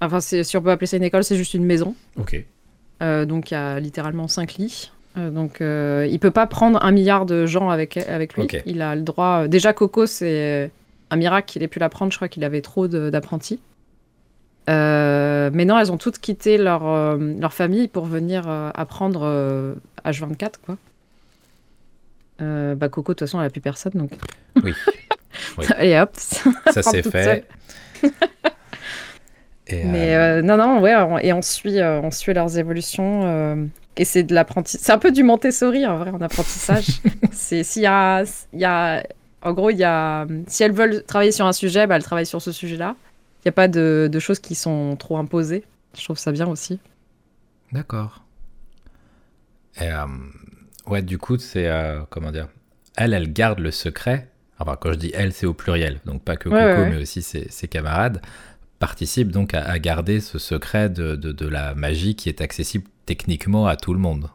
Enfin, 0.00 0.20
si 0.20 0.56
on 0.56 0.62
peut 0.62 0.70
appeler 0.70 0.86
ça 0.86 0.96
une 0.98 1.02
école, 1.02 1.24
c'est 1.24 1.36
juste 1.36 1.54
une 1.54 1.64
maison. 1.64 1.94
Ok. 2.16 2.44
donc 3.00 3.50
il 3.50 3.54
y 3.54 3.56
a 3.56 3.80
littéralement 3.80 4.28
cinq 4.28 4.54
lits. 4.54 4.90
Euh, 5.16 5.30
donc, 5.30 5.60
euh, 5.60 6.06
il 6.10 6.18
peut 6.18 6.30
pas 6.30 6.46
prendre 6.46 6.82
un 6.84 6.90
milliard 6.90 7.26
de 7.26 7.46
gens 7.46 7.70
avec, 7.70 7.96
avec 7.96 8.34
lui. 8.34 8.46
Il 8.66 8.82
a 8.82 8.94
le 8.94 9.02
droit. 9.02 9.44
Euh, 9.44 9.48
déjà, 9.48 9.72
Coco, 9.72 10.06
c'est 10.06 10.70
un 11.10 11.16
miracle 11.16 11.50
qu'il 11.50 11.62
ait 11.62 11.68
pu 11.68 11.78
la 11.78 11.88
prendre. 11.88 12.12
Je 12.12 12.18
crois 12.18 12.28
qu'il 12.28 12.44
avait 12.44 12.60
trop 12.60 12.86
d'apprentis. 12.88 13.60
mais 14.68 15.64
non, 15.64 15.78
elles 15.78 15.92
ont 15.92 15.96
toutes 15.96 16.18
quitté 16.18 16.58
leur, 16.58 17.16
leur 17.16 17.52
famille 17.52 17.88
pour 17.88 18.04
venir 18.04 18.48
apprendre 18.48 19.76
H24, 20.04 20.54
quoi. 20.64 20.76
bah, 22.40 22.88
Coco, 22.88 23.12
de 23.12 23.18
toute 23.18 23.20
façon, 23.20 23.40
elle 23.40 23.46
a 23.46 23.50
plus 23.50 23.60
personne, 23.60 23.92
donc. 23.94 24.10
Oui. 24.62 24.74
Et 25.80 25.98
hop. 25.98 26.10
Ça 26.70 26.82
s'est 26.82 27.02
fait. 27.02 27.46
mais 29.70 30.42
non, 30.42 30.56
non, 30.58 30.80
ouais, 30.80 30.94
et 31.22 31.32
on 31.32 31.42
suit, 31.42 31.80
on 31.82 32.10
suit 32.10 32.34
leurs 32.34 32.58
évolutions. 32.58 33.70
Et 33.96 34.04
c'est 34.04 34.22
de 34.22 34.34
l'apprentissage. 34.34 34.80
C'est 34.84 34.92
un 34.92 34.98
peu 34.98 35.10
du 35.10 35.22
Montessori 35.22 35.86
en 35.86 35.98
vrai 35.98 36.10
en 36.10 36.20
apprentissage. 36.20 37.00
c'est 37.32 37.64
s'il 37.64 37.82
y 37.82 37.86
a, 37.86 38.24
y 38.52 38.64
a, 38.64 39.02
en 39.42 39.52
gros, 39.52 39.70
il 39.70 39.78
y 39.78 39.84
a, 39.84 40.26
si 40.46 40.62
elles 40.62 40.72
veulent 40.72 41.02
travailler 41.04 41.32
sur 41.32 41.46
un 41.46 41.52
sujet, 41.52 41.86
bah, 41.86 41.96
elles 41.96 42.02
travaillent 42.02 42.26
sur 42.26 42.42
ce 42.42 42.52
sujet-là. 42.52 42.96
Il 43.38 43.48
n'y 43.48 43.50
a 43.50 43.52
pas 43.52 43.68
de, 43.68 44.08
de, 44.10 44.18
choses 44.18 44.38
qui 44.38 44.54
sont 44.54 44.96
trop 44.96 45.16
imposées. 45.16 45.64
Je 45.96 46.04
trouve 46.04 46.18
ça 46.18 46.32
bien 46.32 46.46
aussi. 46.46 46.78
D'accord. 47.72 48.22
Et 49.80 49.90
euh, 49.90 50.04
ouais, 50.86 51.02
du 51.02 51.18
coup, 51.18 51.38
c'est 51.38 51.68
euh, 51.68 52.00
comment 52.10 52.32
dire 52.32 52.48
Elle, 52.96 53.14
elle 53.14 53.32
garde 53.32 53.60
le 53.60 53.70
secret. 53.70 54.28
Enfin, 54.58 54.76
quand 54.80 54.92
je 54.92 54.98
dis 54.98 55.10
elle, 55.14 55.32
c'est 55.32 55.46
au 55.46 55.54
pluriel, 55.54 56.00
donc 56.06 56.22
pas 56.22 56.36
que 56.36 56.48
Coco, 56.48 56.90
mais 56.90 56.96
aussi 56.96 57.22
ses, 57.22 57.48
ses, 57.50 57.68
camarades 57.68 58.22
participent 58.78 59.30
donc 59.30 59.52
à, 59.52 59.78
garder 59.78 60.20
ce 60.20 60.38
secret 60.38 60.88
de, 60.88 61.14
de, 61.14 61.30
de 61.30 61.46
la 61.46 61.74
magie 61.74 62.14
qui 62.14 62.30
est 62.30 62.40
accessible 62.40 62.88
techniquement 63.06 63.66
à 63.66 63.76
tout 63.76 63.94
le 63.94 64.00
monde. 64.00 64.30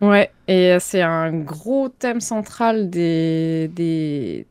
Ouais, 0.00 0.30
et 0.48 0.78
c'est 0.80 1.02
un 1.02 1.30
gros 1.32 1.90
thème 1.90 2.20
central 2.20 2.88
des, 2.88 3.68
des, 3.68 4.46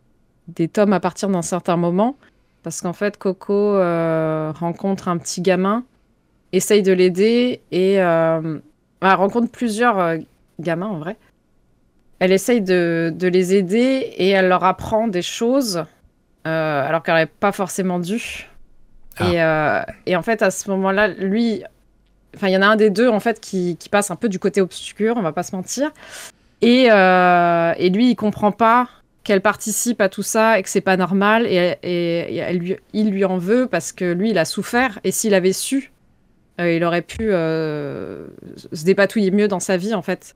des 0.47 0.67
tomes 0.67 0.93
à 0.93 0.99
partir 0.99 1.27
d'un 1.29 1.41
certain 1.41 1.75
moment. 1.75 2.15
Parce 2.63 2.81
qu'en 2.81 2.93
fait, 2.93 3.17
Coco 3.17 3.53
euh, 3.53 4.51
rencontre 4.51 5.07
un 5.07 5.17
petit 5.17 5.41
gamin, 5.41 5.85
essaye 6.51 6.83
de 6.83 6.91
l'aider 6.91 7.61
et 7.71 8.01
euh, 8.01 8.59
elle 9.01 9.13
rencontre 9.13 9.49
plusieurs 9.49 9.97
euh, 9.99 10.17
gamins 10.59 10.87
en 10.87 10.99
vrai. 10.99 11.15
Elle 12.19 12.33
essaye 12.33 12.61
de, 12.61 13.13
de, 13.15 13.27
les 13.27 13.55
aider 13.55 14.13
et 14.17 14.29
elle 14.29 14.49
leur 14.49 14.65
apprend 14.65 15.07
des 15.07 15.21
choses 15.21 15.85
alors 16.43 17.03
qu'elle 17.03 17.13
n'aurait 17.13 17.27
pas 17.27 17.51
forcément 17.51 17.99
dû. 17.99 18.49
Ah. 19.19 19.85
Et, 20.05 20.11
et, 20.11 20.15
en 20.15 20.23
fait, 20.23 20.41
à 20.41 20.49
ce 20.49 20.67
moment-là, 20.71 21.07
lui, 21.07 21.63
Enfin, 22.35 22.47
il 22.47 22.53
y 22.53 22.57
en 22.57 22.61
a 22.61 22.67
un 22.67 22.75
des 22.75 22.89
deux, 22.89 23.09
en 23.09 23.19
fait, 23.19 23.39
qui, 23.39 23.77
passe 23.89 24.11
un 24.11 24.15
peu 24.15 24.29
du 24.29 24.39
côté 24.39 24.61
obscur, 24.61 25.15
on 25.17 25.21
va 25.21 25.31
pas 25.31 25.43
se 25.43 25.55
mentir. 25.55 25.91
Et, 26.61 26.87
euh, 26.91 27.73
et 27.77 27.89
lui, 27.89 28.11
il 28.11 28.15
comprend 28.15 28.51
pas 28.51 28.89
qu'elle 29.23 29.41
participe 29.41 30.01
à 30.01 30.09
tout 30.09 30.23
ça 30.23 30.59
et 30.59 30.63
que 30.63 30.69
c'est 30.69 30.81
pas 30.81 30.97
normal. 30.97 31.45
Et, 31.47 32.53
lui, 32.53 32.75
il 32.93 33.09
lui 33.09 33.25
en 33.25 33.37
veut 33.37 33.67
parce 33.67 33.91
que 33.91 34.11
lui, 34.11 34.31
il 34.31 34.37
a 34.37 34.45
souffert. 34.45 34.99
Et 35.03 35.11
s'il 35.11 35.33
avait 35.33 35.53
su, 35.53 35.91
euh, 36.59 36.73
il 36.73 36.83
aurait 36.83 37.01
pu 37.01 37.17
euh, 37.21 38.27
se 38.73 38.85
dépatouiller 38.85 39.31
mieux 39.31 39.47
dans 39.47 39.59
sa 39.59 39.77
vie, 39.77 39.93
en 39.93 40.01
fait. 40.01 40.35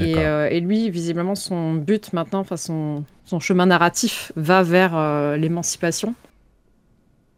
Et, 0.00 0.60
lui, 0.60 0.90
visiblement, 0.90 1.36
son 1.36 1.74
but 1.74 2.12
maintenant, 2.12 2.40
enfin, 2.40 2.56
son, 2.56 3.04
son 3.24 3.38
chemin 3.38 3.66
narratif 3.66 4.32
va 4.34 4.64
vers 4.64 5.36
l'émancipation. 5.36 6.16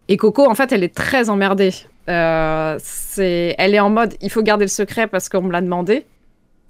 Et 0.08 0.16
Coco, 0.16 0.48
en 0.48 0.54
fait, 0.54 0.72
elle 0.72 0.84
est 0.84 0.94
très 0.94 1.30
emmerdée 1.30 1.72
euh, 2.08 2.76
c'est, 2.82 3.54
elle 3.58 3.74
est 3.74 3.80
en 3.80 3.90
mode, 3.90 4.14
il 4.20 4.30
faut 4.30 4.42
garder 4.42 4.64
le 4.64 4.70
secret 4.70 5.06
parce 5.06 5.28
qu'on 5.28 5.42
me 5.42 5.52
l'a 5.52 5.60
demandé. 5.60 6.06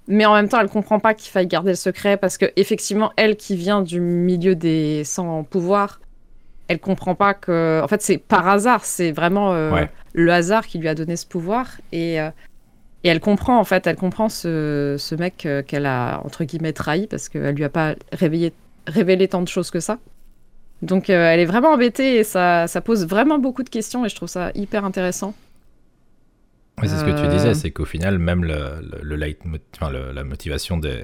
Mais 0.07 0.25
en 0.25 0.35
même 0.35 0.47
temps, 0.47 0.59
elle 0.59 0.69
comprend 0.69 0.99
pas 0.99 1.13
qu'il 1.15 1.31
faille 1.31 1.47
garder 1.47 1.71
le 1.71 1.75
secret 1.75 2.15
parce 2.17 2.37
que 2.37 2.45
effectivement, 2.55 3.11
elle 3.17 3.35
qui 3.35 3.55
vient 3.55 3.81
du 3.81 3.99
milieu 3.99 4.55
des 4.55 5.03
sans 5.03 5.43
pouvoir, 5.43 5.99
elle 6.67 6.79
comprend 6.79 7.15
pas 7.15 7.33
que, 7.33 7.81
en 7.83 7.87
fait, 7.87 8.01
c'est 8.01 8.17
par 8.17 8.47
hasard. 8.47 8.85
C'est 8.85 9.11
vraiment 9.11 9.53
euh, 9.53 9.85
le 10.13 10.31
hasard 10.31 10.67
qui 10.67 10.77
lui 10.77 10.87
a 10.87 10.95
donné 10.95 11.15
ce 11.15 11.25
pouvoir 11.25 11.77
et 11.91 12.21
euh, 12.21 12.29
et 13.03 13.09
elle 13.09 13.19
comprend 13.19 13.59
en 13.59 13.63
fait, 13.63 13.85
elle 13.85 13.97
comprend 13.97 14.29
ce, 14.29 14.95
ce 14.97 15.13
mec 15.13 15.47
qu'elle 15.67 15.85
a 15.85 16.21
entre 16.23 16.43
guillemets 16.43 16.73
trahi 16.73 17.05
parce 17.05 17.29
qu'elle 17.29 17.53
lui 17.53 17.63
a 17.63 17.69
pas 17.69 17.93
réveillé, 18.11 18.51
révélé 18.87 19.27
tant 19.27 19.43
de 19.43 19.47
choses 19.47 19.69
que 19.69 19.79
ça. 19.79 19.99
Donc 20.85 21.09
euh, 21.09 21.31
elle 21.31 21.39
est 21.39 21.45
vraiment 21.45 21.71
embêtée 21.71 22.17
et 22.17 22.23
ça, 22.23 22.67
ça, 22.67 22.81
pose 22.81 23.05
vraiment 23.05 23.39
beaucoup 23.39 23.63
de 23.63 23.69
questions 23.69 24.05
et 24.05 24.09
je 24.09 24.15
trouve 24.15 24.29
ça 24.29 24.51
hyper 24.55 24.85
intéressant. 24.85 25.33
Oui, 26.81 26.89
c'est 26.89 26.97
ce 26.97 27.05
que 27.05 27.21
tu 27.21 27.27
disais, 27.29 27.49
euh. 27.49 27.53
c'est 27.53 27.71
qu'au 27.71 27.85
final, 27.85 28.19
même 28.19 28.43
le, 28.43 28.81
le, 29.01 29.15
la 29.15 30.23
motivation 30.25 30.77
des, 30.77 31.03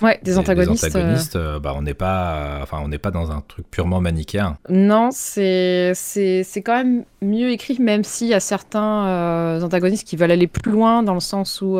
ouais, 0.00 0.20
des, 0.22 0.38
antagonistes, 0.38 0.84
des 0.84 0.96
antagonistes 0.96 1.36
euh. 1.36 1.58
bah, 1.58 1.74
on 1.76 1.82
n'est 1.82 1.94
pas, 1.94 2.60
enfin, 2.62 2.78
on 2.80 2.86
n'est 2.86 2.98
pas 2.98 3.10
dans 3.10 3.32
un 3.32 3.40
truc 3.40 3.68
purement 3.68 4.00
manichéen. 4.00 4.56
Non, 4.68 5.10
c'est 5.12 5.92
c'est 5.94 6.62
quand 6.64 6.76
même 6.76 7.04
mieux 7.20 7.50
écrit, 7.50 7.78
même 7.80 8.04
s'il 8.04 8.28
y 8.28 8.34
a 8.34 8.40
certains 8.40 9.60
antagonistes 9.62 10.06
qui 10.06 10.16
veulent 10.16 10.30
aller 10.30 10.46
plus 10.46 10.70
loin 10.72 11.02
dans 11.02 11.14
le 11.14 11.20
sens 11.20 11.60
où 11.60 11.78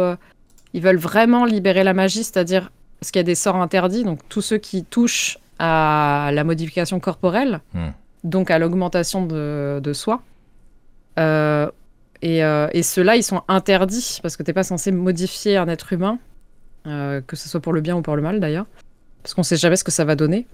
ils 0.74 0.82
veulent 0.82 0.98
vraiment 0.98 1.44
libérer 1.44 1.84
la 1.84 1.94
magie, 1.94 2.24
c'est-à-dire 2.24 2.72
parce 3.00 3.12
qu'il 3.12 3.20
y 3.20 3.24
a 3.24 3.24
des 3.24 3.36
sorts 3.36 3.56
interdits, 3.56 4.02
donc 4.02 4.18
tous 4.28 4.42
ceux 4.42 4.58
qui 4.58 4.84
touchent 4.84 5.38
à 5.58 6.30
la 6.32 6.44
modification 6.44 7.00
corporelle, 7.00 7.60
hmm. 7.74 7.88
donc 8.24 8.50
à 8.50 8.58
l'augmentation 8.58 9.26
de, 9.26 9.80
de, 9.82 9.92
soi. 9.92 10.22
Euh, 11.18 11.70
et, 12.22 12.44
euh, 12.44 12.68
et 12.72 12.82
ceux-là, 12.82 13.16
ils 13.16 13.22
sont 13.22 13.42
interdits 13.48 14.18
parce 14.22 14.36
que 14.36 14.42
tu 14.42 14.50
n'es 14.50 14.54
pas 14.54 14.62
censé 14.62 14.92
modifier 14.92 15.56
un 15.56 15.68
être 15.68 15.92
humain, 15.92 16.18
euh, 16.86 17.20
que 17.20 17.36
ce 17.36 17.48
soit 17.48 17.60
pour 17.60 17.72
le 17.72 17.80
bien 17.80 17.96
ou 17.96 18.02
pour 18.02 18.16
le 18.16 18.22
mal 18.22 18.40
d'ailleurs, 18.40 18.66
parce 19.22 19.34
qu'on 19.34 19.42
ne 19.42 19.46
sait 19.46 19.56
jamais 19.56 19.76
ce 19.76 19.84
que 19.84 19.90
ça 19.90 20.04
va 20.04 20.14
donner. 20.14 20.46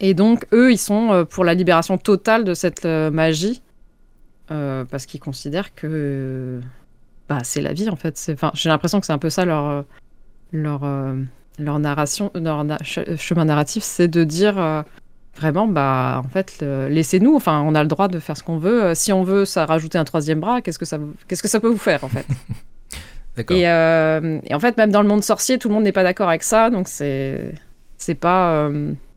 Et 0.00 0.14
donc, 0.14 0.46
eux, 0.52 0.72
ils 0.72 0.78
sont 0.78 1.26
pour 1.28 1.44
la 1.44 1.52
libération 1.52 1.98
totale 1.98 2.44
de 2.44 2.54
cette 2.54 2.86
magie, 2.86 3.62
parce 4.48 5.06
qu'ils 5.06 5.20
considèrent 5.20 5.74
que 5.74 6.60
bah, 7.28 7.38
c'est 7.44 7.60
la 7.60 7.74
vie 7.74 7.90
en 7.90 7.96
fait. 7.96 8.32
J'ai 8.54 8.68
l'impression 8.70 8.98
que 8.98 9.06
c'est 9.06 9.12
un 9.12 9.18
peu 9.18 9.30
ça 9.30 9.44
leur, 9.44 9.84
leur, 10.52 10.84
leur 11.60 11.78
narration, 11.78 12.30
leur 12.34 12.64
chemin 12.82 13.44
narratif, 13.44 13.82
c'est 13.82 14.08
de 14.08 14.24
dire 14.24 14.58
euh, 14.58 14.82
vraiment, 15.36 15.66
bah, 15.66 16.22
en 16.24 16.28
fait, 16.28 16.62
laissez-nous. 16.62 17.34
Enfin, 17.34 17.62
on 17.64 17.74
a 17.74 17.82
le 17.82 17.88
droit 17.88 18.08
de 18.08 18.18
faire 18.18 18.36
ce 18.36 18.42
qu'on 18.42 18.58
veut. 18.58 18.84
Euh, 18.84 18.94
si 18.94 19.12
on 19.12 19.22
veut, 19.22 19.44
ça 19.44 19.66
rajouter 19.66 19.98
un 19.98 20.04
troisième 20.04 20.40
bras. 20.40 20.60
Qu'est-ce 20.60 20.78
que 20.78 20.84
ça, 20.84 20.98
qu'est-ce 21.28 21.42
que 21.42 21.48
ça 21.48 21.60
peut 21.60 21.68
vous 21.68 21.78
faire, 21.78 22.04
en 22.04 22.08
fait? 22.08 22.26
Et, 23.48 23.66
euh, 23.68 24.38
et, 24.44 24.54
en 24.54 24.60
fait, 24.60 24.76
même 24.76 24.90
dans 24.90 25.00
le 25.00 25.08
monde 25.08 25.22
sorcier, 25.22 25.56
tout 25.56 25.68
le 25.68 25.74
monde 25.74 25.84
n'est 25.84 25.92
pas 25.92 26.02
d'accord 26.02 26.28
avec 26.28 26.42
ça. 26.42 26.68
Donc 26.68 26.88
c'est, 26.88 27.54
c'est 27.96 28.16
pas, 28.16 28.68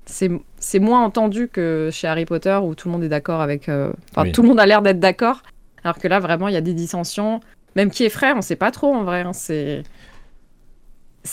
c'est, 0.05 0.79
moins 0.79 1.03
entendu 1.03 1.49
que 1.49 1.89
chez 1.91 2.07
Harry 2.07 2.23
Potter 2.23 2.57
où 2.63 2.73
tout 2.73 2.87
le 2.87 2.93
monde 2.93 3.03
est 3.03 3.09
d'accord 3.09 3.41
avec. 3.41 3.69
Enfin, 4.15 4.31
tout 4.31 4.43
le 4.43 4.47
monde 4.47 4.61
a 4.61 4.65
l'air 4.65 4.81
d'être 4.81 5.01
d'accord. 5.01 5.41
Alors 5.83 5.97
que 5.97 6.07
là, 6.07 6.19
vraiment, 6.19 6.47
il 6.47 6.53
y 6.53 6.57
a 6.57 6.61
des 6.61 6.75
dissensions. 6.75 7.41
Même 7.75 7.89
qui 7.89 8.05
est 8.05 8.09
frère, 8.09 8.35
on 8.37 8.41
sait 8.41 8.55
pas 8.55 8.71
trop 8.71 8.93
en 8.93 9.03
vrai. 9.03 9.21
Hein, 9.21 9.33
c'est 9.33 9.83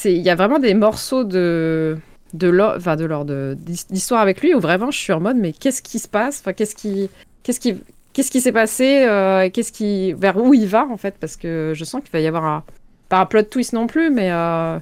il 0.04 0.22
y 0.22 0.30
a 0.30 0.34
vraiment 0.34 0.58
des 0.58 0.74
morceaux 0.74 1.24
de 1.24 1.98
de 2.32 2.76
enfin 2.76 2.96
de 2.96 3.04
l'ordre 3.04 3.54
d'histoire 3.54 4.20
avec 4.20 4.40
lui 4.40 4.54
où 4.54 4.60
vraiment 4.60 4.90
je 4.90 4.98
suis 4.98 5.12
en 5.12 5.20
mode 5.20 5.36
mais 5.36 5.52
qu'est-ce 5.52 5.82
qui 5.82 5.98
se 5.98 6.08
passe? 6.08 6.40
Enfin 6.40 6.52
qu'est-ce 6.52 6.74
qui 6.74 7.10
qu'est-ce 7.42 7.60
qui 7.60 7.82
qu'est-ce 8.12 8.30
qui 8.30 8.40
s'est 8.40 8.52
passé 8.52 9.04
euh, 9.08 9.50
qu'est-ce 9.50 9.72
qui 9.72 10.12
vers 10.12 10.36
où 10.36 10.54
il 10.54 10.66
va 10.66 10.86
en 10.86 10.96
fait? 10.96 11.16
Parce 11.18 11.36
que 11.36 11.72
je 11.74 11.84
sens 11.84 12.02
qu'il 12.02 12.12
va 12.12 12.20
y 12.20 12.26
avoir 12.26 12.44
un 12.44 12.64
pas 13.08 13.20
un 13.20 13.26
plot 13.26 13.42
twist 13.42 13.72
non 13.72 13.86
plus 13.86 14.10
mais 14.10 14.30
euh, 14.30 14.78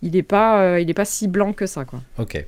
il 0.00 0.16
est 0.16 0.22
pas 0.22 0.62
euh, 0.62 0.80
il 0.80 0.88
est 0.88 0.94
pas 0.94 1.04
si 1.04 1.28
blanc 1.28 1.52
que 1.52 1.66
ça 1.66 1.84
quoi 1.84 2.00
ok 2.18 2.46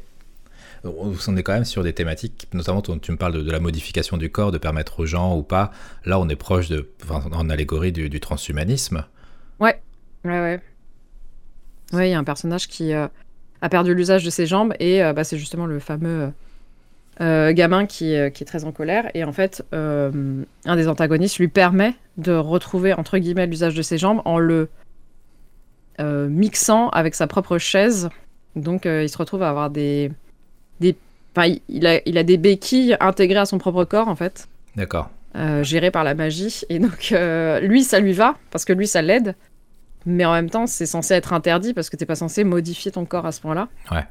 on 0.84 1.36
est 1.36 1.42
quand 1.42 1.54
même 1.54 1.64
sur 1.64 1.82
des 1.82 1.94
thématiques, 1.94 2.46
notamment 2.52 2.82
tu 2.82 3.10
me 3.10 3.16
parles 3.16 3.42
de, 3.42 3.50
la 3.50 3.58
modification 3.58 4.18
du 4.18 4.30
corps, 4.30 4.52
de 4.52 4.58
permettre 4.58 5.00
aux 5.00 5.06
gens 5.06 5.34
ou 5.34 5.42
pas. 5.42 5.70
Là, 6.04 6.20
on 6.20 6.28
est 6.28 6.36
proche 6.36 6.68
de, 6.68 6.90
en 7.08 7.48
allégorie 7.48 7.90
du, 7.90 8.10
du 8.10 8.20
transhumanisme. 8.20 9.06
Ouais, 9.60 9.80
ouais, 10.26 10.40
ouais. 10.40 10.60
Oui, 11.94 12.08
il 12.08 12.10
y 12.10 12.14
a 12.14 12.18
un 12.18 12.24
personnage 12.24 12.68
qui 12.68 12.92
euh, 12.92 13.06
a 13.60 13.68
perdu 13.68 13.94
l'usage 13.94 14.24
de 14.24 14.30
ses 14.30 14.46
jambes 14.46 14.74
et 14.80 15.02
euh, 15.02 15.12
bah, 15.12 15.24
c'est 15.24 15.38
justement 15.38 15.66
le 15.66 15.78
fameux 15.78 16.32
euh, 17.20 17.52
gamin 17.52 17.86
qui, 17.86 18.16
qui, 18.32 18.42
est 18.42 18.46
très 18.46 18.64
en 18.64 18.72
colère. 18.72 19.10
Et 19.14 19.24
en 19.24 19.32
fait, 19.32 19.64
un 19.72 20.76
des 20.76 20.88
antagonistes 20.88 21.38
lui 21.38 21.48
permet 21.48 21.94
de 22.16 22.32
retrouver, 22.32 22.92
entre 22.92 23.18
guillemets, 23.18 23.46
l'usage 23.46 23.74
de 23.74 23.82
ses 23.82 23.98
jambes 23.98 24.22
en 24.24 24.38
le 24.38 24.68
mixant 26.00 26.88
avec 26.90 27.14
sa 27.14 27.26
propre 27.26 27.58
chaise. 27.58 28.08
Donc 28.56 28.84
il 28.84 29.08
se 29.08 29.18
retrouve 29.18 29.42
à 29.42 29.48
avoir 29.48 29.70
des, 29.70 30.10
des 30.80 30.96
Enfin, 31.36 31.52
il 31.68 31.86
a, 31.86 32.00
il 32.06 32.16
a 32.16 32.22
des 32.22 32.36
béquilles 32.36 32.96
intégrées 33.00 33.40
à 33.40 33.46
son 33.46 33.58
propre 33.58 33.84
corps, 33.84 34.06
en 34.06 34.14
fait. 34.14 34.46
D'accord. 34.76 35.10
Euh, 35.36 35.64
géré 35.64 35.90
par 35.90 36.04
la 36.04 36.14
magie. 36.14 36.62
Et 36.68 36.78
donc, 36.78 37.10
euh, 37.10 37.58
lui, 37.60 37.82
ça 37.82 37.98
lui 37.98 38.12
va, 38.12 38.36
parce 38.50 38.64
que 38.64 38.72
lui, 38.72 38.86
ça 38.86 39.02
l'aide. 39.02 39.34
Mais 40.06 40.24
en 40.24 40.32
même 40.32 40.50
temps, 40.50 40.66
c'est 40.66 40.86
censé 40.86 41.14
être 41.14 41.32
interdit, 41.32 41.74
parce 41.74 41.90
que 41.90 41.96
t'es 41.96 42.06
pas 42.06 42.16
censé 42.16 42.44
modifier 42.44 42.92
ton 42.92 43.04
corps 43.04 43.26
à 43.26 43.32
ce 43.32 43.40
point-là. 43.40 43.68
Ouais. 43.90 44.04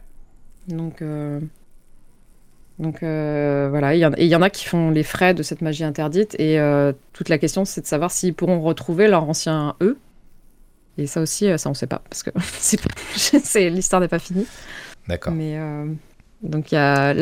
Donc, 0.68 1.02
euh, 1.02 1.40
donc 2.80 3.00
voilà. 3.02 3.96
Et 3.96 4.00
il 4.00 4.28
y, 4.28 4.36
en 4.36 4.42
a 4.42 4.50
qui 4.50 4.66
font 4.66 4.90
les 4.90 5.04
frais 5.04 5.34
de 5.34 5.44
cette 5.44 5.62
magie 5.62 5.84
interdite. 5.84 6.36
Et 6.40 6.60
toute 7.14 7.30
la 7.30 7.38
question, 7.38 7.66
c'est 7.66 7.82
de 7.82 7.88
savoir 7.88 8.12
s'ils 8.12 8.34
pourront 8.34 8.62
retrouver 8.62 9.08
leur 9.08 9.30
ancien 9.30 9.76
eux. 9.82 9.98
Et 10.98 11.08
ça 11.08 11.22
aussi, 11.22 11.48
ça, 11.58 11.70
on 11.70 11.74
sait 11.74 11.88
pas, 11.88 12.02
parce 12.10 12.24
que 12.24 12.32
l'histoire 13.70 14.02
n'est 14.02 14.08
pas 14.08 14.20
finie. 14.20 14.48
D'accord. 15.08 15.34
Mais 15.34 15.58
donc 16.44 16.74
y 16.74 16.76
a, 16.76 17.14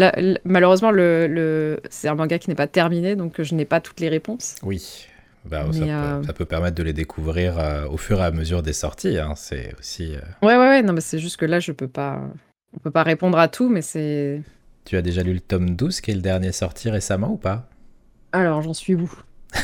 malheureusement, 0.44 0.92
le, 0.92 1.80
c'est 1.90 2.08
un 2.08 2.16
manga 2.16 2.40
qui 2.40 2.50
n'est 2.50 2.56
pas 2.56 2.68
terminé, 2.68 3.16
donc 3.16 3.42
je 3.42 3.56
n'ai 3.56 3.66
pas 3.66 3.80
toutes 3.80 4.00
les 4.00 4.10
réponses. 4.10 4.56
Oui, 4.64 5.08
bah, 5.46 5.66
euh, 5.66 6.24
ça, 6.24 6.34
peut, 6.34 6.46
permettre 6.46 6.76
de 6.76 6.84
les 6.84 6.94
découvrir 6.94 7.58
euh, 7.58 7.88
au 7.88 7.98
fur 7.98 8.20
et 8.20 8.24
à 8.24 8.32
mesure 8.32 8.62
des 8.62 8.74
sorties. 8.74 9.18
Hein. 9.18 9.34
C'est 9.36 9.74
aussi. 9.80 10.16
Euh, 10.16 10.20
ouais, 10.46 10.56
ouais, 10.56 10.68
ouais. 10.68 10.84
Non, 10.84 10.94
mais 10.94 11.02
c'est 11.02 11.20
juste 11.20 11.38
que 11.38 11.46
là, 11.46 11.60
je 11.60 11.72
peux 11.72 11.88
pas. 11.88 12.22
On 12.74 12.80
peut 12.80 12.92
pas 12.92 13.04
répondre 13.04 13.38
à 13.38 13.48
tout, 13.48 13.70
mais 13.70 13.82
c'est. 13.82 14.42
Tu 14.86 14.98
as 14.98 15.02
déjà 15.02 15.24
lu 15.24 15.34
le 15.34 15.40
tome 15.40 15.76
12, 15.76 16.02
qui 16.02 16.12
est 16.12 16.16
le 16.16 16.22
dernier 16.22 16.52
sorti 16.52 16.90
récemment 16.90 17.32
ou 17.34 17.38
pas? 17.38 17.68
Alors, 18.32 18.62
j'en 18.62 18.74
suis 18.74 18.96
où? 18.96 19.12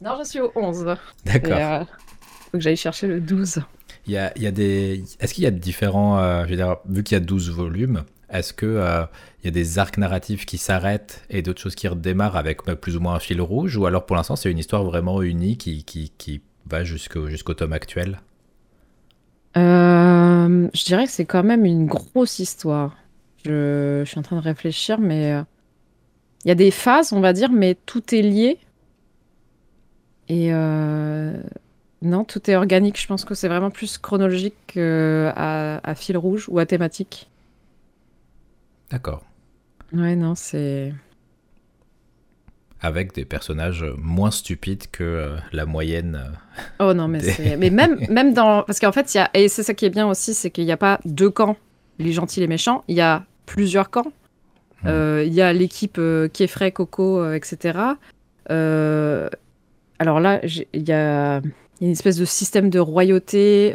Non, 0.00 0.16
j'en 0.16 0.24
suis 0.24 0.40
au 0.40 0.50
11. 0.56 0.96
D'accord. 1.24 1.86
faut 2.50 2.58
que 2.58 2.58
j'aille 2.58 2.76
chercher 2.76 3.06
le 3.06 3.20
12. 3.20 3.60
Il 4.08 4.12
y 4.12 4.18
a, 4.18 4.36
y 4.36 4.48
a 4.48 4.50
des... 4.50 5.04
Est-ce 5.20 5.32
qu'il 5.32 5.44
y 5.44 5.46
a 5.46 5.52
différents... 5.52 6.44
Je 6.44 6.50
veux 6.50 6.56
dire, 6.56 6.78
vu 6.88 7.04
qu'il 7.04 7.14
y 7.14 7.20
a 7.20 7.24
12 7.24 7.50
volumes, 7.50 8.02
est-ce 8.32 8.54
euh, 8.62 9.04
il 9.42 9.46
y 9.46 9.48
a 9.48 9.50
des 9.50 9.78
arcs 9.78 9.98
narratifs 9.98 10.46
qui 10.46 10.58
s'arrêtent 10.58 11.24
et 11.28 11.42
d'autres 11.42 11.60
choses 11.60 11.74
qui 11.74 11.88
redémarrent 11.88 12.36
avec 12.36 12.64
bah, 12.64 12.76
plus 12.76 12.96
ou 12.96 13.00
moins 13.00 13.14
un 13.14 13.18
fil 13.18 13.40
rouge 13.40 13.76
Ou 13.76 13.86
alors 13.86 14.06
pour 14.06 14.16
l'instant 14.16 14.36
c'est 14.36 14.50
une 14.50 14.58
histoire 14.58 14.84
vraiment 14.84 15.20
unique 15.22 15.60
qui, 15.62 15.84
qui, 15.84 16.12
qui 16.16 16.40
va 16.66 16.84
jusqu'au 16.84 17.28
jusqu'au 17.28 17.54
tome 17.54 17.72
actuel? 17.72 18.20
Euh, 19.56 20.68
Je 20.72 20.84
dirais 20.84 21.06
que 21.06 21.10
c'est 21.10 21.24
quand 21.24 21.42
même 21.42 21.64
une 21.64 21.86
grosse 21.86 22.38
histoire. 22.38 22.96
Je, 23.44 24.02
je, 24.04 24.08
suis 24.08 24.18
en 24.18 24.22
train 24.22 24.36
de 24.36 24.42
réfléchir, 24.42 25.00
mais 25.00 25.42
il 26.44 26.48
y 26.48 26.50
a 26.52 26.54
des 26.54 26.70
phases, 26.70 27.12
on 27.12 27.20
va 27.20 27.32
dire, 27.32 27.50
mais 27.50 27.76
tout 27.86 28.14
est 28.14 28.22
lié. 28.22 28.58
Et 30.28 30.52
non, 32.02 32.24
tout 32.24 32.50
est 32.50 32.56
organique. 32.56 33.00
Je 33.00 33.06
pense 33.06 33.24
que 33.24 33.34
c'est 33.34 33.48
vraiment 33.48 33.70
plus 33.70 33.98
chronologique 33.98 34.76
à, 34.76 35.80
à, 35.88 35.94
fil 35.94 36.16
rouge 36.16 36.46
ou 36.48 36.58
à 36.58 36.66
thématique. 36.66 37.28
D'accord. 38.90 39.22
Ouais, 39.94 40.16
non, 40.16 40.34
c'est. 40.34 40.92
Avec 42.80 43.14
des 43.14 43.24
personnages 43.24 43.84
moins 43.96 44.32
stupides 44.32 44.90
que 44.90 45.04
euh, 45.04 45.36
la 45.52 45.66
moyenne. 45.66 46.20
Euh, 46.80 46.90
oh 46.90 46.94
non, 46.94 47.08
mais. 47.08 47.20
Mais 47.58 47.70
même, 47.70 47.98
même 48.08 48.34
dans. 48.34 48.62
Parce 48.62 48.80
qu'en 48.80 48.92
fait, 48.92 49.14
il 49.14 49.18
y 49.18 49.20
a. 49.20 49.30
Et 49.34 49.48
c'est 49.48 49.62
ça 49.62 49.74
qui 49.74 49.84
est 49.84 49.90
bien 49.90 50.08
aussi, 50.08 50.34
c'est 50.34 50.50
qu'il 50.50 50.64
n'y 50.64 50.72
a 50.72 50.76
pas 50.76 50.98
deux 51.04 51.30
camps, 51.30 51.56
les 51.98 52.12
gentils, 52.12 52.40
les 52.40 52.46
méchants. 52.46 52.84
Il 52.88 52.96
y 52.96 53.00
a 53.00 53.24
plusieurs 53.46 53.90
camps. 53.90 54.12
Hmm. 54.82 54.88
Euh, 54.88 55.24
il 55.26 55.32
y 55.32 55.42
a 55.42 55.52
l'équipe 55.52 56.00
qui 56.32 56.42
est 56.42 56.48
frais, 56.48 56.72
Coco, 56.72 57.32
etc. 57.32 57.78
alors 58.48 60.18
là, 60.18 60.40
il 60.44 60.88
y 60.88 60.92
a 60.92 61.40
une 61.80 61.90
espèce 61.90 62.16
de 62.16 62.24
système 62.24 62.70
de 62.70 62.80
royauté, 62.80 63.72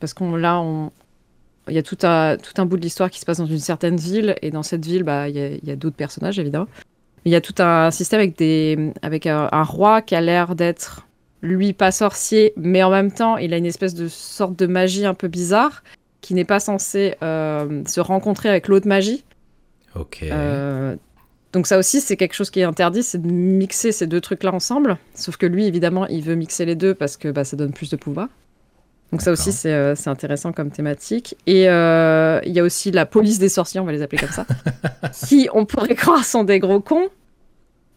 parce 0.00 0.14
qu'on 0.14 0.36
là, 0.36 0.60
on, 0.60 0.90
il 1.68 1.74
y 1.74 1.78
a 1.78 1.82
tout 1.82 1.98
un, 2.02 2.36
tout 2.36 2.60
un 2.60 2.66
bout 2.66 2.76
de 2.76 2.82
l'histoire 2.82 3.10
qui 3.10 3.20
se 3.20 3.24
passe 3.24 3.38
dans 3.38 3.46
une 3.46 3.58
certaine 3.58 3.96
ville, 3.96 4.36
et 4.42 4.50
dans 4.50 4.62
cette 4.62 4.84
ville, 4.84 5.02
bah, 5.02 5.28
il 5.28 5.60
y 5.62 5.70
a, 5.70 5.76
d'autres 5.76 5.96
personnages, 5.96 6.38
évidemment. 6.38 6.68
Il 7.24 7.32
y 7.32 7.36
a 7.36 7.40
tout 7.40 7.54
un 7.58 7.90
système 7.90 8.20
avec, 8.20 8.36
des, 8.36 8.92
avec 9.02 9.26
un, 9.26 9.62
roi 9.62 10.02
qui 10.02 10.14
a 10.14 10.20
l'air 10.20 10.54
d'être, 10.54 11.06
lui, 11.40 11.72
pas 11.72 11.90
sorcier, 11.90 12.52
mais 12.56 12.82
en 12.82 12.90
même 12.90 13.12
temps, 13.12 13.38
il 13.38 13.54
a 13.54 13.56
une 13.56 13.66
espèce 13.66 13.94
de 13.94 14.08
sorte 14.08 14.58
de 14.58 14.66
magie 14.66 15.06
un 15.06 15.14
peu 15.14 15.28
bizarre, 15.28 15.82
qui 16.20 16.34
n'est 16.34 16.44
pas 16.44 16.60
censé 16.60 17.14
euh, 17.22 17.82
se 17.86 18.00
rencontrer 18.00 18.48
avec 18.48 18.68
l'autre 18.68 18.88
magie. 18.88 19.24
Ok. 19.94 20.22
Euh, 20.22 20.96
donc 21.52 21.66
ça 21.66 21.78
aussi, 21.78 22.00
c'est 22.00 22.16
quelque 22.16 22.34
chose 22.34 22.50
qui 22.50 22.60
est 22.60 22.64
interdit, 22.64 23.02
c'est 23.02 23.22
de 23.22 23.30
mixer 23.30 23.92
ces 23.92 24.06
deux 24.06 24.20
trucs-là 24.20 24.52
ensemble. 24.52 24.98
Sauf 25.14 25.36
que 25.36 25.46
lui, 25.46 25.66
évidemment, 25.66 26.06
il 26.08 26.22
veut 26.22 26.34
mixer 26.34 26.64
les 26.64 26.74
deux 26.74 26.94
parce 26.94 27.16
que 27.16 27.28
bah, 27.28 27.44
ça 27.44 27.56
donne 27.56 27.72
plus 27.72 27.90
de 27.90 27.96
pouvoir. 27.96 28.28
Donc 29.14 29.22
ça 29.22 29.30
aussi, 29.30 29.52
c'est 29.52 29.72
euh, 29.72 29.94
intéressant 30.06 30.50
comme 30.50 30.72
thématique. 30.72 31.36
Et 31.46 31.68
euh, 31.68 32.40
il 32.44 32.50
y 32.50 32.58
a 32.58 32.64
aussi 32.64 32.90
la 32.90 33.06
police 33.06 33.38
des 33.38 33.48
sorciers, 33.48 33.78
on 33.78 33.84
va 33.84 33.92
les 33.92 34.02
appeler 34.02 34.18
comme 34.18 34.32
ça, 34.32 34.44
qui, 35.28 35.48
on 35.54 35.66
pourrait 35.66 35.94
croire, 35.94 36.24
sont 36.24 36.42
des 36.42 36.58
gros 36.58 36.80
cons. 36.80 37.10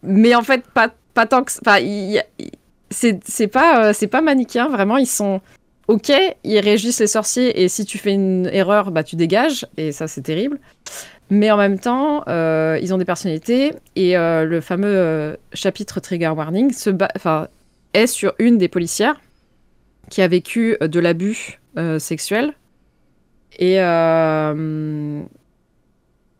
Mais 0.04 0.36
en 0.36 0.42
fait, 0.42 0.62
pas, 0.72 0.90
pas 1.14 1.26
tant 1.26 1.42
que... 1.42 1.50
Enfin, 1.60 1.84
c'est 2.90 3.48
pas, 3.48 3.90
euh, 3.90 4.06
pas 4.08 4.20
manichéen, 4.20 4.68
vraiment, 4.68 4.96
ils 4.96 5.08
sont... 5.08 5.40
Ok, 5.88 6.12
ils 6.44 6.60
régissent 6.60 7.00
les 7.00 7.08
sorciers 7.08 7.64
et 7.64 7.68
si 7.68 7.84
tu 7.84 7.98
fais 7.98 8.12
une 8.12 8.48
erreur, 8.52 8.92
bah 8.92 9.02
tu 9.02 9.16
dégages 9.16 9.66
et 9.76 9.90
ça 9.90 10.06
c'est 10.06 10.20
terrible. 10.20 10.60
Mais 11.30 11.50
en 11.50 11.56
même 11.56 11.80
temps, 11.80 12.22
euh, 12.28 12.78
ils 12.80 12.94
ont 12.94 12.98
des 12.98 13.06
personnalités 13.06 13.72
et 13.96 14.16
euh, 14.16 14.44
le 14.44 14.60
fameux 14.60 15.36
chapitre 15.52 15.98
Trigger 15.98 16.28
Warning 16.28 16.72
se 16.72 16.90
est 17.94 18.06
sur 18.06 18.34
une 18.38 18.58
des 18.58 18.68
policières 18.68 19.18
qui 20.10 20.22
a 20.22 20.28
vécu 20.28 20.76
de 20.80 21.00
l'abus 21.00 21.60
sexuel 21.98 22.54
et, 23.58 23.74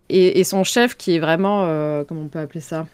et, 0.09 0.45
son 0.45 0.65
chef 0.65 0.97
qui 0.97 1.17
est 1.17 1.19
vraiment, 1.19 2.05
comment 2.07 2.23
on 2.23 2.29
peut 2.29 2.39
appeler 2.39 2.61
ça 2.61 2.87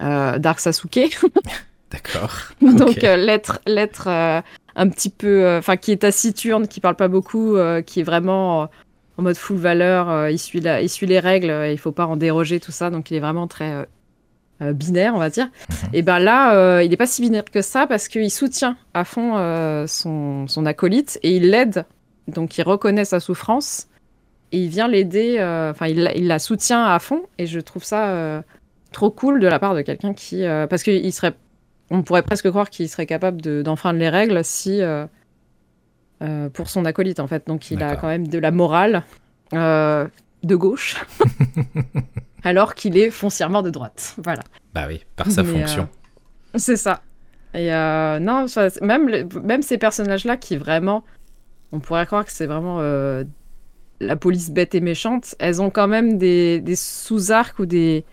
Dark 0.00 0.60
Sasuke. 0.60 1.18
D'accord. 1.90 2.36
Donc 2.62 3.02
l'être, 3.02 3.60
l'être 3.66 4.08
un 4.08 4.88
petit 4.88 5.10
peu, 5.10 5.56
enfin 5.56 5.76
qui 5.76 5.92
est 5.92 6.02
taciturne, 6.02 6.68
qui 6.68 6.80
parle 6.80 6.96
pas 6.96 7.08
beaucoup, 7.08 7.56
qui 7.86 8.00
est 8.00 8.04
vraiment 8.04 8.68
en 9.20 9.22
mode 9.22 9.36
full 9.36 9.58
valeur, 9.58 10.08
euh, 10.08 10.30
il, 10.30 10.38
suit 10.38 10.60
la, 10.60 10.80
il 10.80 10.88
suit 10.88 11.06
les 11.06 11.20
règles, 11.20 11.50
euh, 11.50 11.70
il 11.70 11.78
faut 11.78 11.92
pas 11.92 12.06
en 12.06 12.16
déroger, 12.16 12.58
tout 12.58 12.72
ça, 12.72 12.88
donc 12.88 13.10
il 13.10 13.18
est 13.18 13.20
vraiment 13.20 13.46
très 13.46 13.86
euh, 14.62 14.72
binaire, 14.72 15.14
on 15.14 15.18
va 15.18 15.30
dire. 15.30 15.46
Mhm. 15.46 15.88
Et 15.92 16.02
ben 16.02 16.18
là, 16.18 16.82
il 16.82 16.90
n'est 16.90 16.96
pas 16.96 17.06
si 17.06 17.22
binaire 17.22 17.44
que 17.44 17.62
ça 17.62 17.86
parce 17.86 18.08
qu'il 18.08 18.30
soutient 18.30 18.76
à 18.94 19.04
fond 19.04 19.34
son, 19.86 20.46
son, 20.46 20.66
acolyte 20.66 21.18
et 21.22 21.36
il 21.36 21.50
l'aide, 21.50 21.84
donc 22.28 22.56
il 22.58 22.62
reconnaît 22.62 23.04
sa 23.04 23.20
souffrance 23.20 23.88
et 24.52 24.58
il 24.58 24.68
vient 24.68 24.88
l'aider, 24.88 25.36
enfin 25.70 25.86
il, 25.86 26.10
il, 26.16 26.26
la 26.26 26.38
soutient 26.38 26.84
à 26.84 26.98
fond 26.98 27.22
et 27.38 27.46
je 27.46 27.60
trouve 27.60 27.84
ça 27.84 28.42
trop 28.92 29.10
cool 29.10 29.40
de 29.40 29.46
la 29.46 29.58
part 29.58 29.74
de 29.74 29.82
quelqu'un 29.82 30.14
qui, 30.14 30.44
parce 30.68 30.82
qu'il 30.82 31.12
serait, 31.12 31.34
on 31.90 32.02
pourrait 32.02 32.22
presque 32.22 32.48
croire 32.50 32.70
qu'il 32.70 32.88
serait 32.88 33.06
capable 33.06 33.40
d'enfreindre 33.62 33.98
les 33.98 34.08
règles 34.08 34.44
si 34.44 34.82
euh, 36.22 36.50
pour 36.50 36.68
son 36.68 36.84
acolyte 36.84 37.18
en 37.18 37.26
fait. 37.26 37.46
Donc 37.46 37.70
il 37.70 37.82
a 37.82 37.96
quand 37.96 38.08
même 38.08 38.28
de 38.28 38.38
la 38.38 38.50
morale 38.50 39.04
euh, 39.54 40.06
de 40.42 40.54
gauche, 40.54 41.02
alors 42.44 42.74
qu'il 42.74 42.96
est 42.96 43.10
foncièrement 43.10 43.62
de 43.62 43.70
droite. 43.70 44.16
Voilà. 44.22 44.42
Bah 44.74 44.84
oui, 44.88 45.04
par 45.16 45.30
sa 45.30 45.44
fonction. 45.44 45.88
Euh, 46.54 46.58
c'est 46.58 46.76
ça. 46.76 47.02
Et 47.54 47.70
non, 47.70 48.46
même, 48.80 49.28
même 49.42 49.62
ces 49.62 49.78
personnages-là 49.78 50.36
qui 50.36 50.56
vraiment, 50.56 51.04
on 51.72 51.80
pourrait 51.80 52.06
croire 52.06 52.24
que 52.24 52.32
c'est 52.32 52.46
vraiment 52.46 52.80
la 54.00 54.16
police 54.16 54.50
bête 54.50 54.74
et 54.74 54.80
méchante, 54.80 55.34
elles 55.40 55.60
ont 55.60 55.70
quand 55.70 55.88
même 55.88 56.16
des, 56.16 56.60
des 56.60 56.76
sous-arcs 56.76 57.58
ou 57.58 57.66
des, 57.66 58.04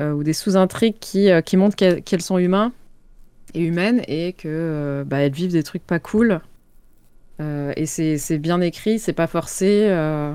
ou 0.00 0.22
des 0.22 0.32
sous-intrigues 0.32 0.98
qui, 1.00 1.28
qui 1.44 1.56
montrent 1.56 1.76
qu'elles 1.76 2.22
sont 2.22 2.38
humains 2.38 2.72
et 3.54 3.64
humaines 3.64 4.02
et 4.06 4.32
que 4.32 5.04
bah, 5.08 5.18
elles 5.18 5.32
vivent 5.32 5.52
des 5.52 5.64
trucs 5.64 5.84
pas 5.84 5.98
cool 5.98 6.40
euh, 7.40 7.72
et 7.76 7.86
c'est 7.86 8.38
bien 8.38 8.60
écrit, 8.60 8.98
c'est 8.98 9.12
pas 9.12 9.26
forcé, 9.26 9.86
euh, 9.88 10.34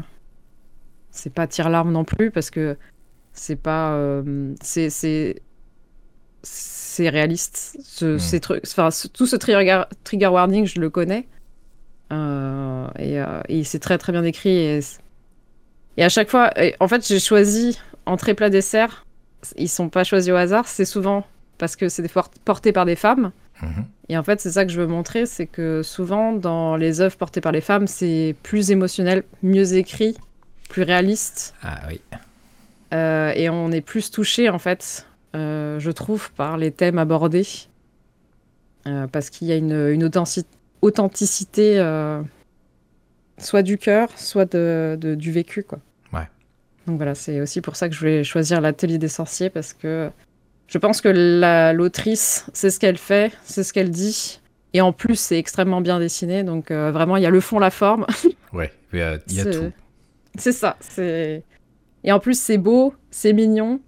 c'est 1.15 1.33
pas 1.33 1.47
tire-larme 1.47 1.91
non 1.91 2.03
plus 2.03 2.31
parce 2.31 2.49
que 2.49 2.77
c'est 3.33 3.55
pas. 3.55 3.93
Euh, 3.93 4.53
c'est 4.61 4.89
c'est 6.43 7.09
réaliste. 7.09 7.77
Ce, 7.83 8.17
ces 8.17 8.39
trucs, 8.39 8.63
enfin, 8.65 8.89
tout 9.13 9.25
ce 9.25 9.35
trigger, 9.35 9.83
trigger 10.03 10.27
warning, 10.27 10.65
je 10.65 10.79
le 10.79 10.89
connais. 10.89 11.27
et, 12.11 13.21
et 13.49 13.63
c'est 13.63 13.79
très 13.79 13.97
très 13.97 14.11
bien 14.11 14.23
écrit. 14.23 14.57
Et, 14.57 14.79
et 15.97 16.03
à 16.03 16.09
chaque 16.09 16.29
fois, 16.29 16.51
en 16.79 16.87
fait, 16.87 17.05
j'ai 17.07 17.19
choisi 17.19 17.79
entrée 18.05 18.35
plat 18.35 18.49
dessert. 18.49 19.05
Ils 19.57 19.69
sont 19.69 19.89
pas 19.89 20.03
choisis 20.03 20.31
au 20.31 20.35
hasard. 20.35 20.67
C'est 20.67 20.85
souvent 20.85 21.25
parce 21.57 21.75
que 21.75 21.89
c'est 21.89 22.07
porté 22.43 22.71
par 22.71 22.85
des 22.85 22.95
femmes. 22.95 23.31
Mhm. 23.61 23.85
Et 24.09 24.17
en 24.17 24.23
fait, 24.23 24.41
c'est 24.41 24.51
ça 24.51 24.65
que 24.65 24.71
je 24.71 24.79
veux 24.79 24.87
montrer, 24.87 25.25
c'est 25.25 25.47
que 25.47 25.81
souvent, 25.81 26.33
dans 26.33 26.75
les 26.75 27.01
œuvres 27.01 27.17
portées 27.17 27.41
par 27.41 27.51
les 27.51 27.61
femmes, 27.61 27.87
c'est 27.87 28.35
plus 28.43 28.71
émotionnel, 28.71 29.23
mieux 29.41 29.73
écrit, 29.75 30.15
plus 30.75 30.83
réaliste. 30.83 31.55
Ah 31.63 31.79
oui. 31.87 32.01
Euh, 32.93 33.31
et 33.33 33.49
on 33.49 33.71
est 33.71 33.79
plus 33.79 34.11
touché, 34.11 34.49
en 34.49 34.59
fait, 34.59 35.07
euh, 35.33 35.79
je 35.79 35.89
trouve, 35.89 36.33
par 36.33 36.57
les 36.57 36.69
thèmes 36.69 36.97
abordés. 36.97 37.47
Euh, 38.85 39.07
parce 39.07 39.29
qu'il 39.29 39.47
y 39.47 39.53
a 39.53 39.55
une, 39.55 39.71
une 39.71 40.03
authenticité, 40.81 41.77
soit 43.37 43.61
du 43.61 43.77
cœur, 43.77 44.09
soit 44.17 44.51
de, 44.51 45.15
du 45.17 45.31
vécu, 45.31 45.63
quoi. 45.63 45.79
Ouais. 46.11 46.27
Donc 46.87 46.97
voilà, 46.97 47.15
c'est 47.15 47.39
aussi 47.39 47.61
pour 47.61 47.77
ça 47.77 47.87
que 47.87 47.95
je 47.95 47.99
voulais 48.01 48.25
choisir 48.25 48.59
l'atelier 48.59 48.97
des 48.97 49.07
sorciers 49.07 49.49
parce 49.49 49.71
que 49.71 50.11
je 50.67 50.77
pense 50.77 50.99
que 50.99 51.71
l'autrice, 51.73 52.47
c'est 52.51 52.69
ce 52.69 52.81
qu'elle 52.81 52.97
fait, 52.97 53.31
c'est 53.45 53.63
ce 53.63 53.71
qu'elle 53.71 53.91
dit. 53.91 54.41
Et 54.73 54.81
en 54.81 54.91
plus, 54.91 55.17
c'est 55.17 55.39
extrêmement 55.39 55.79
bien 55.79 55.99
dessiné. 55.99 56.43
Donc 56.43 56.69
vraiment, 56.69 57.15
il 57.15 57.23
y 57.23 57.25
a 57.25 57.29
le 57.29 57.39
fond, 57.39 57.59
la 57.59 57.71
forme. 57.71 58.05
Ouais, 58.51 58.73
il 58.91 58.99
y 58.99 59.01
a, 59.01 59.17
y 59.29 59.39
a 59.39 59.45
tout. 59.45 59.71
C'est 60.37 60.51
ça. 60.51 60.77
C'est 60.79 61.43
et 62.05 62.11
en 62.11 62.19
plus, 62.19 62.39
c'est 62.39 62.59
beau, 62.59 62.93
c'est 63.09 63.33
mignon. 63.33 63.81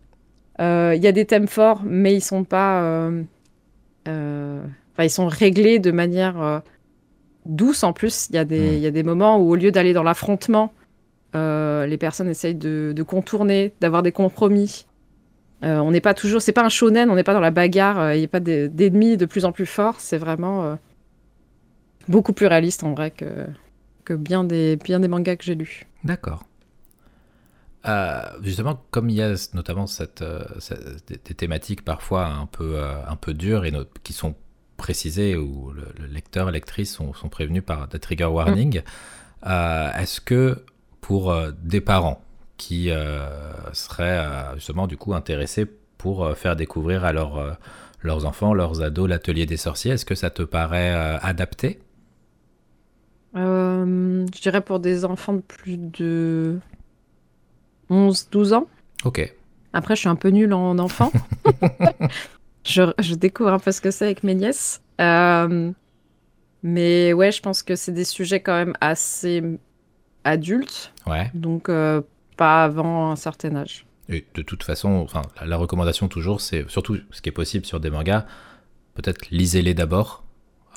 Euh, 0.60 0.94
il 0.95 1.03
y 1.03 1.07
a 1.07 1.11
des 1.11 1.26
thèmes 1.26 1.48
forts, 1.48 1.84
mais 1.86 2.15
ils 2.15 2.22
sont 2.22 2.44
pas. 2.44 2.82
Euh, 2.82 3.22
euh, 4.07 4.64
enfin, 4.94 5.03
ils 5.03 5.11
sont 5.11 5.28
réglés 5.28 5.78
de 5.78 5.91
manière 5.91 6.64
douce 7.45 7.84
en 7.84 7.94
plus. 7.94 8.28
Il 8.32 8.36
y, 8.36 8.40
a 8.40 8.45
des, 8.45 8.80
y 8.80 8.88
a 8.88 8.91
des 8.91 9.03
moments 9.03 9.38
où, 9.38 9.52
au 9.52 9.56
lieu 9.56 9.72
d'aller 9.72 9.94
dans 9.94 10.03
l'affrontement, 10.03 10.74
les 11.36 11.98
personnes 11.99 12.28
essayent 12.28 12.56
de, 12.56 13.03
contourner, 13.03 13.74
d'avoir 13.82 14.02
des 14.02 14.11
compromis. 14.11 14.88
on 15.61 15.91
n'est 15.91 16.02
pas 16.02 16.15
toujours. 16.15 16.41
C'est 16.41 16.53
pas 16.53 16.65
un 16.65 16.69
shonen, 16.69 17.11
on 17.11 17.15
n'est 17.15 17.24
pas 17.24 17.36
dans 17.36 17.40
la 17.40 17.52
bagarre, 17.52 18.15
il 18.15 18.19
n'y 18.19 18.26
a 18.26 18.30
pas 18.30 18.40
d'ennemis 18.40 19.15
de 19.18 19.28
plus 19.28 19.45
en 19.45 19.52
plus 19.52 19.68
forts. 19.68 19.99
C'est 19.99 20.18
vraiment 20.18 20.76
beaucoup 22.07 22.34
plus 22.34 22.48
réaliste 22.48 22.84
en 22.84 22.94
vrai 22.94 23.11
que, 23.11 23.45
que 24.07 24.13
bien, 24.13 24.45
des, 24.45 24.77
bien 24.77 25.01
des 25.01 25.09
mangas 25.09 25.35
que 25.35 25.43
j'ai 25.43 25.55
lus. 25.55 25.85
D'accord. 26.05 26.45
Euh, 27.85 28.21
justement, 28.41 28.81
comme 28.89 29.09
il 29.09 29.17
y 29.17 29.21
a 29.21 29.34
notamment 29.53 29.85
cette, 29.85 30.21
euh, 30.21 30.45
des, 31.07 31.17
thématiques 31.17 31.84
parfois 31.84 32.25
un 32.25 32.45
peu, 32.45 32.75
euh, 32.75 33.05
un 33.05 33.17
peu 33.17 33.34
dures 33.34 33.65
et 33.65 33.73
qui 34.03 34.13
sont 34.13 34.35
précisées, 34.77 35.35
où 35.35 35.73
le, 35.73 36.07
lecteur, 36.07 36.51
lectrice 36.51 36.93
sont, 36.93 37.13
sont, 37.13 37.27
prévenus 37.27 37.63
par 37.65 37.89
des 37.89 37.99
trigger 37.99 38.25
warnings, 38.25 38.81
mm. 39.43 39.49
est-ce 39.99 40.21
que 40.21 40.63
pour 41.01 41.35
des 41.61 41.81
parents 41.81 42.21
qui 42.57 42.89
seraient 43.73 44.53
justement 44.55 44.88
du 44.88 44.97
coup 44.97 45.13
intéressés 45.13 45.65
pour 45.97 46.35
faire 46.35 46.55
découvrir 46.55 47.05
à 47.05 47.13
leurs 47.13 48.25
enfants, 48.25 48.53
leurs 48.53 48.81
ados, 48.81 49.09
l'atelier 49.09 49.45
des 49.45 49.57
sorciers, 49.57 49.93
est-ce 49.93 50.05
que 50.05 50.15
ça 50.15 50.29
te 50.29 50.43
paraît 50.43 50.91
adapté? 51.21 51.79
Je 53.38 54.41
dirais 54.41 54.61
pour 54.61 54.80
des 54.80 55.05
enfants 55.05 55.34
de 55.34 55.41
plus 55.41 55.77
de 55.77 56.59
11, 57.89 58.30
12 58.31 58.53
ans. 58.53 58.68
Ok. 59.03 59.34
Après, 59.73 59.95
je 59.95 60.01
suis 60.01 60.09
un 60.09 60.15
peu 60.15 60.30
nulle 60.30 60.53
en 60.53 60.80
enfant. 60.80 61.11
je, 62.64 63.14
découvre 63.15 63.51
un 63.51 63.59
peu 63.59 63.72
ce 63.72 63.81
que 63.81 63.91
c'est 63.91 64.05
avec 64.05 64.23
mes 64.23 64.35
nièces. 64.35 64.81
Euh, 64.99 65.72
mais 66.64 67.14
ouais, 67.14 67.31
je 67.31 67.41
pense 67.41 67.64
que 67.64 67.76
c'est 67.76 67.91
des 67.91 68.03
sujets 68.03 68.39
quand 68.39 68.55
même 68.55 68.73
assez 68.81 69.43
adultes. 70.23 70.93
Ouais. 71.05 71.30
Donc, 71.34 71.69
euh, 71.69 72.01
pas 72.38 72.64
avant 72.64 73.11
un 73.11 73.15
certain 73.15 73.55
âge. 73.55 73.85
Et 74.09 74.26
de 74.34 74.41
toute 74.41 74.64
façon, 74.64 74.89
enfin, 74.89 75.22
la 75.45 75.57
recommandation 75.57 76.07
toujours, 76.07 76.41
c'est 76.41 76.69
surtout 76.69 76.97
ce 77.11 77.22
qui 77.22 77.30
est 77.30 77.34
possible 77.34 77.65
sur 77.65 77.80
des 77.80 77.89
mangas, 77.89 78.26
peut-être 78.95 79.30
lisez-les 79.31 79.73
d'abord 79.73 80.23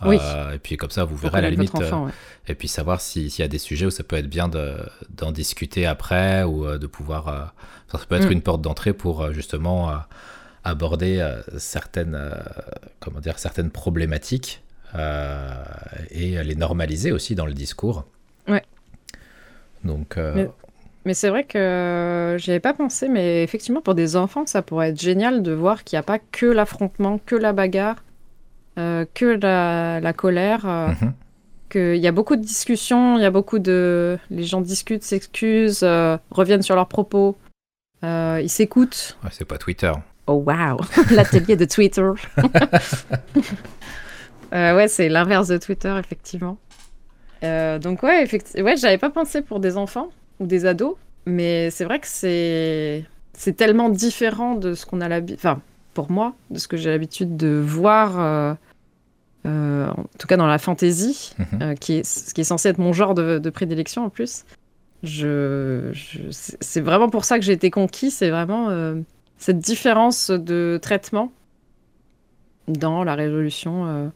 oui. 0.05 0.19
Euh, 0.21 0.55
et 0.55 0.59
puis 0.59 0.77
comme 0.77 0.91
ça, 0.91 1.05
vous 1.05 1.17
verrez 1.17 1.39
à 1.39 1.41
la 1.43 1.51
limite. 1.51 1.75
Euh, 1.75 2.09
et 2.49 2.55
puis 2.55 2.69
savoir 2.69 3.01
s'il 3.01 3.29
y 3.29 3.43
a 3.43 3.49
des 3.49 3.59
sujets 3.59 3.87
où 3.87 3.91
ça 3.91 4.03
peut 4.03 4.17
être 4.17 4.29
bien 4.29 4.49
d'en 4.49 5.33
discuter 5.33 5.87
après 5.87 6.43
ou 6.43 6.67
euh, 6.67 6.79
de 6.79 6.87
pouvoir. 6.87 7.55
ça 7.91 7.99
peut 8.09 8.17
être 8.17 8.29
mm. 8.29 8.33
une 8.33 8.43
porte 8.43 8.63
d'entrée 8.63 8.93
pour 8.93 9.33
justement 9.33 9.93
aborder 10.65 11.27
certaines, 11.57 12.19
comment 13.01 13.21
dire, 13.21 13.39
certaines 13.39 13.71
problématiques 13.71 14.63
et 14.95 16.43
les 16.43 16.55
normaliser 16.55 17.13
aussi 17.13 17.35
dans 17.35 17.47
le 17.47 17.55
discours. 17.55 18.05
Ouais. 18.49 18.65
Donc. 19.85 20.19
Mais... 21.05 21.15
c'est 21.15 21.31
vrai 21.31 21.45
que 21.45 22.37
j'y 22.39 22.51
avais 22.51 22.61
pas 22.61 22.75
pensé, 22.75 23.09
mais 23.09 23.43
effectivement, 23.43 23.81
pour 23.81 23.95
des 23.95 24.17
enfants, 24.17 24.47
ça 24.47 24.63
pourrait 24.63 24.91
être 24.91 25.01
génial 25.01 25.43
de 25.43 25.53
voir 25.53 25.85
qu'il 25.85 25.97
n'y 25.97 26.01
a 26.01 26.05
pas 26.05 26.19
que 26.19 26.47
l'affrontement, 26.47 27.19
que 27.25 27.37
la 27.37 27.53
bagarre, 27.53 27.97
euh, 28.81 29.05
que 29.15 29.27
la, 29.27 30.13
colère. 30.13 30.67
Euh, 30.67 30.89
mhm. 30.89 31.13
Qu'il 31.69 31.97
y 31.99 32.09
a 32.09 32.13
beaucoup 32.13 32.35
de 32.35 32.43
discussions, 32.43 33.17
il 33.17 33.23
y 33.23 33.25
a 33.25 33.31
beaucoup 33.31 33.61
de. 33.61 34.19
Les 34.31 34.43
gens 34.43 34.61
discutent, 34.61 35.05
s'excusent, 35.05 35.85
euh, 35.85 36.17
reviennent 36.33 36.63
sur 36.63 36.75
leurs 36.75 36.89
propos, 36.89 37.39
ils 38.03 38.49
s'écoutent. 38.49 39.17
Ouais, 39.23 39.31
c'est 39.31 39.45
pas 39.45 39.57
Twitter. 39.57 39.93
Oh 40.27 40.43
waouh 40.45 40.79
L'atelier 41.13 41.55
de 41.55 41.65
Twitter. 41.65 42.03
ouais, 44.53 44.89
c'est 44.89 45.09
l'inverse 45.09 45.47
de 45.47 45.59
Twitter, 45.59 45.95
effectivement. 46.01 46.59
donc, 47.43 48.03
ouais, 48.03 48.25
effectivement, 48.25 48.65
ouais 48.65 48.77
j'avais 48.77 48.99
pas 48.99 49.11
pensé 49.11 49.41
pour 49.41 49.61
des 49.61 49.77
enfants 49.77 50.11
ou 50.41 50.47
des 50.47 50.67
ados, 50.67 50.97
mais 51.25 51.71
c'est 51.71 51.85
vrai 51.85 52.01
que 52.01 52.09
c'est. 52.09 53.05
C'est 53.33 53.57
tellement 53.57 53.91
différent 53.91 54.57
de 54.57 54.75
ce 54.75 54.85
qu'on 54.85 55.01
a 55.01 55.09
l'habitude. 55.09 55.39
Enfin, 55.39 55.63
pour 55.95 56.11
moi, 56.11 56.35
de 56.51 56.59
ce 56.59 56.69
que 56.69 56.77
j'ai 56.77 56.91
l'habitude 56.91 57.37
de 57.37 57.63
voir 57.65 58.19
euh, 58.19 58.55
en 59.45 60.05
tout 60.19 60.27
cas 60.27 60.37
dans 60.37 60.47
la 60.47 60.59
fantasy, 60.59 61.35
mhm. 61.39 61.47
euh, 61.63 61.75
qui, 61.75 61.95
est, 61.95 62.05
ce 62.05 62.35
qui 62.35 62.43
est 62.43 62.45
censé 62.45 62.69
être 62.69 62.79
mon 62.79 62.93
genre 62.93 63.15
de, 63.15 63.51
prédilection 63.51 64.05
en 64.05 64.11
plus. 64.11 64.45
Je, 65.03 65.93
c'est 66.31 66.83
vraiment 66.83 67.09
pour 67.09 67.25
ça 67.25 67.39
que 67.39 67.45
j'ai 67.45 67.53
été 67.53 67.71
conquis, 67.71 68.11
c'est 68.11 68.29
vraiment 68.29 68.69
euh, 68.69 68.97
cette 69.39 69.59
différence 69.59 70.31
de 70.31 70.79
traitement 70.83 71.33
dans 72.69 73.03
la 73.03 73.15
résolution 73.15 74.13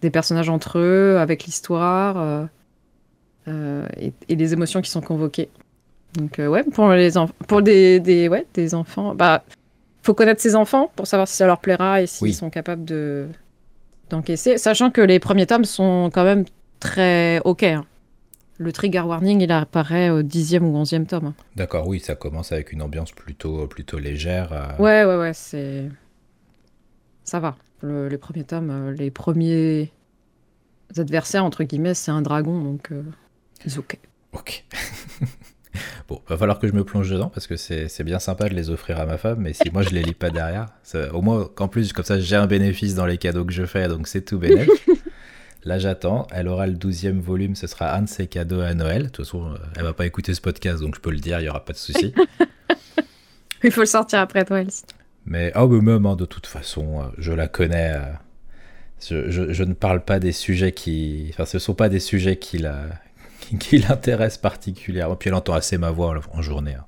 des 0.00 0.10
personnages 0.10 0.48
entre 0.48 0.78
eux, 0.78 1.18
avec 1.18 1.44
l'histoire 1.44 2.48
et, 3.48 4.12
les 4.28 4.52
émotions 4.52 4.80
qui 4.80 4.90
sont 4.90 5.00
convoquées. 5.00 5.48
Donc 6.14 6.36
ouais, 6.38 6.62
pour 6.62 6.88
les 6.90 7.10
pour 7.48 7.62
des, 7.62 7.98
des, 7.98 8.28
ouais, 8.28 8.46
des 8.54 8.74
enfants, 8.74 9.14
bah 9.14 9.42
faut 10.06 10.14
connaître 10.14 10.40
ses 10.40 10.54
enfants 10.54 10.90
pour 10.94 11.08
savoir 11.08 11.26
si 11.26 11.34
ça 11.34 11.46
leur 11.46 11.58
plaira 11.58 12.00
et 12.00 12.06
s'ils 12.06 12.32
sont 12.32 12.48
capables 12.48 12.84
de 12.84 13.26
d'encaisser, 14.10 14.58
sachant 14.58 14.90
que 14.90 15.00
les 15.00 15.18
premiers 15.18 15.46
tomes 15.46 15.64
sont 15.64 16.10
quand 16.12 16.24
même 16.24 16.44
très 16.80 17.40
ok. 17.44 17.62
Hein. 17.62 17.84
Le 18.58 18.72
trigger 18.72 19.00
warning, 19.00 19.42
il 19.42 19.52
apparaît 19.52 20.08
au 20.08 20.22
dixième 20.22 20.64
ou 20.64 20.76
onzième 20.76 21.06
tome. 21.06 21.34
D'accord, 21.56 21.86
oui, 21.86 22.00
ça 22.00 22.14
commence 22.14 22.52
avec 22.52 22.72
une 22.72 22.80
ambiance 22.80 23.12
plutôt, 23.12 23.66
plutôt 23.66 23.98
légère. 23.98 24.52
Euh. 24.52 24.82
Ouais, 24.82 25.04
ouais, 25.04 25.20
ouais, 25.20 25.34
c'est... 25.34 25.90
Ça 27.24 27.38
va. 27.38 27.56
les 27.82 28.16
premiers 28.16 28.44
tomes, 28.44 28.70
euh, 28.70 28.92
les 28.92 29.10
premiers 29.10 29.92
adversaires, 30.96 31.44
entre 31.44 31.64
guillemets, 31.64 31.94
c'est 31.94 32.12
un 32.12 32.22
dragon, 32.22 32.62
donc 32.62 32.92
euh, 32.92 33.02
ok. 33.76 33.98
Ok. 34.32 34.64
Bon, 36.08 36.20
va 36.28 36.36
falloir 36.36 36.58
que 36.58 36.68
je 36.68 36.72
me 36.72 36.84
plonge 36.84 37.10
dedans 37.10 37.28
parce 37.28 37.46
que 37.46 37.56
c'est 37.56 38.04
bien 38.04 38.18
sympa 38.18 38.48
de 38.48 38.54
les 38.54 38.70
offrir 38.70 39.00
à 39.00 39.06
ma 39.06 39.18
femme, 39.18 39.40
mais 39.40 39.52
si 39.52 39.70
moi 39.72 39.82
je 39.82 39.90
les 39.90 40.02
lis 40.02 40.14
pas 40.14 40.30
derrière, 40.30 40.66
au 41.12 41.22
moins 41.22 41.48
qu'en 41.54 41.68
plus 41.68 41.92
comme 41.92 42.04
ça 42.04 42.20
j'ai 42.20 42.36
un 42.36 42.46
bénéfice 42.46 42.94
dans 42.94 43.06
les 43.06 43.18
cadeaux 43.18 43.44
que 43.44 43.52
je 43.52 43.64
fais, 43.64 43.88
donc 43.88 44.08
c'est 44.08 44.22
tout 44.22 44.38
bénéfice. 44.38 44.70
Là 45.64 45.80
j'attends, 45.80 46.28
elle 46.30 46.46
aura 46.46 46.68
le 46.68 46.74
12e 46.74 47.20
volume, 47.20 47.56
ce 47.56 47.66
sera 47.66 47.96
un 47.96 48.02
de 48.02 48.08
ses 48.08 48.28
cadeaux 48.28 48.60
à 48.60 48.72
Noël. 48.72 49.04
De 49.04 49.08
toute 49.08 49.24
façon, 49.24 49.50
euh, 49.50 49.56
elle 49.76 49.82
va 49.82 49.92
pas 49.92 50.06
écouter 50.06 50.32
ce 50.32 50.40
podcast, 50.40 50.80
donc 50.80 50.94
je 50.94 51.00
peux 51.00 51.10
le 51.10 51.18
dire, 51.18 51.40
il 51.40 51.46
y 51.46 51.48
aura 51.48 51.64
pas 51.64 51.72
de 51.72 51.78
souci. 51.78 52.14
il 53.64 53.72
faut 53.72 53.80
le 53.80 53.86
sortir 53.86 54.20
après 54.20 54.44
toi, 54.44 54.60
Elsie. 54.60 54.84
Mais 55.24 55.50
oh, 55.56 55.66
mais 55.66 55.80
même 55.80 56.06
hein, 56.06 56.14
de 56.14 56.24
toute 56.24 56.46
façon, 56.46 57.00
euh, 57.00 57.04
je 57.18 57.32
la 57.32 57.48
connais. 57.48 57.94
Euh, 57.94 58.12
je, 59.00 59.28
je, 59.28 59.52
je, 59.52 59.64
ne 59.64 59.74
parle 59.74 60.04
pas 60.04 60.20
des 60.20 60.30
sujets 60.30 60.70
qui, 60.70 61.26
enfin, 61.30 61.44
ce 61.44 61.58
sont 61.58 61.74
pas 61.74 61.88
des 61.88 61.98
sujets 61.98 62.36
qui 62.36 62.58
la, 62.58 62.84
qui, 63.58 63.78
l'intéresse 63.78 64.38
particulièrement. 64.38 65.16
Puis 65.16 65.28
elle 65.28 65.34
entend 65.34 65.54
assez 65.54 65.78
ma 65.78 65.90
voix 65.90 66.14
en 66.32 66.42
journée. 66.42 66.74
Hein. 66.74 66.84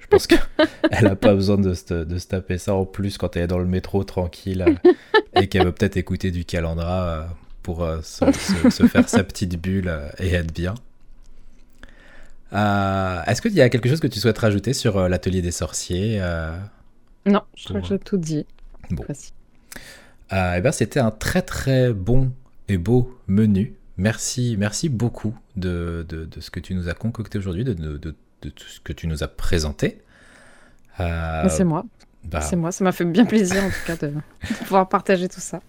Je 0.00 0.06
pense 0.06 0.26
qu'elle 0.26 0.40
n'a 1.02 1.16
pas 1.16 1.34
besoin 1.34 1.58
de 1.58 1.74
se, 1.74 2.04
de 2.04 2.18
se, 2.18 2.26
taper 2.26 2.58
ça 2.58 2.74
en 2.74 2.84
plus 2.84 3.18
quand 3.18 3.36
elle 3.36 3.42
est 3.42 3.46
dans 3.46 3.58
le 3.58 3.66
métro 3.66 4.04
tranquille 4.04 4.64
euh, 4.66 4.92
et 5.40 5.48
qu'elle 5.48 5.64
veut 5.64 5.72
peut-être 5.72 5.96
écouter 5.96 6.30
du 6.30 6.44
calendra 6.44 7.04
euh, 7.04 7.22
pour 7.62 7.82
euh, 7.82 8.00
se, 8.02 8.30
se, 8.70 8.86
faire 8.86 9.08
sa 9.08 9.24
petite 9.24 9.60
bulle 9.60 9.92
et 10.18 10.32
être 10.32 10.52
bien. 10.52 10.74
Est-ce 12.52 13.40
qu'il 13.40 13.54
y 13.54 13.62
a 13.62 13.68
quelque 13.70 13.88
chose 13.88 14.00
que 14.00 14.06
tu 14.06 14.20
souhaites 14.20 14.38
rajouter 14.38 14.74
sur 14.74 15.08
l'atelier 15.08 15.40
des 15.40 15.52
sorciers 15.52 16.20
Non, 17.24 17.42
je 17.56 17.68
crois 17.68 17.80
que 17.80 17.86
j'ai 17.86 17.98
tout 17.98 18.18
dit. 18.18 18.46
Bon. 18.90 19.04
Eh 20.30 20.60
ben, 20.60 20.72
C'était 20.72 21.00
un 21.00 21.10
très 21.10 21.40
très 21.40 21.92
bon 21.92 22.32
et 22.68 22.76
beau 22.76 23.18
menu. 23.26 23.74
Merci, 23.98 24.56
merci 24.58 24.88
beaucoup 24.88 25.34
de, 25.56 26.06
de, 26.08 26.28
ce 26.40 26.50
que 26.50 26.60
tu 26.60 26.74
nous 26.74 26.88
as 26.88 26.94
concocté 26.94 27.38
aujourd'hui, 27.38 27.64
de, 27.64 27.74
de, 27.74 28.14
tout 28.40 28.66
ce 28.66 28.80
que 28.80 28.92
tu 28.92 29.06
nous 29.06 29.22
as 29.22 29.28
présenté. 29.28 30.00
Euh, 31.00 31.48
c'est 31.48 31.64
moi. 31.64 31.84
Bah, 32.24 32.40
c'est 32.40 32.56
moi, 32.56 32.72
ça 32.72 32.84
m'a 32.84 32.92
fait 32.92 33.04
bien 33.04 33.24
plaisir 33.24 33.64
en 33.64 33.68
tout 33.68 33.86
cas 33.86 33.96
de, 33.96 34.12
pouvoir 34.64 34.88
partager 34.88 35.28
tout 35.28 35.40
ça. 35.40 35.60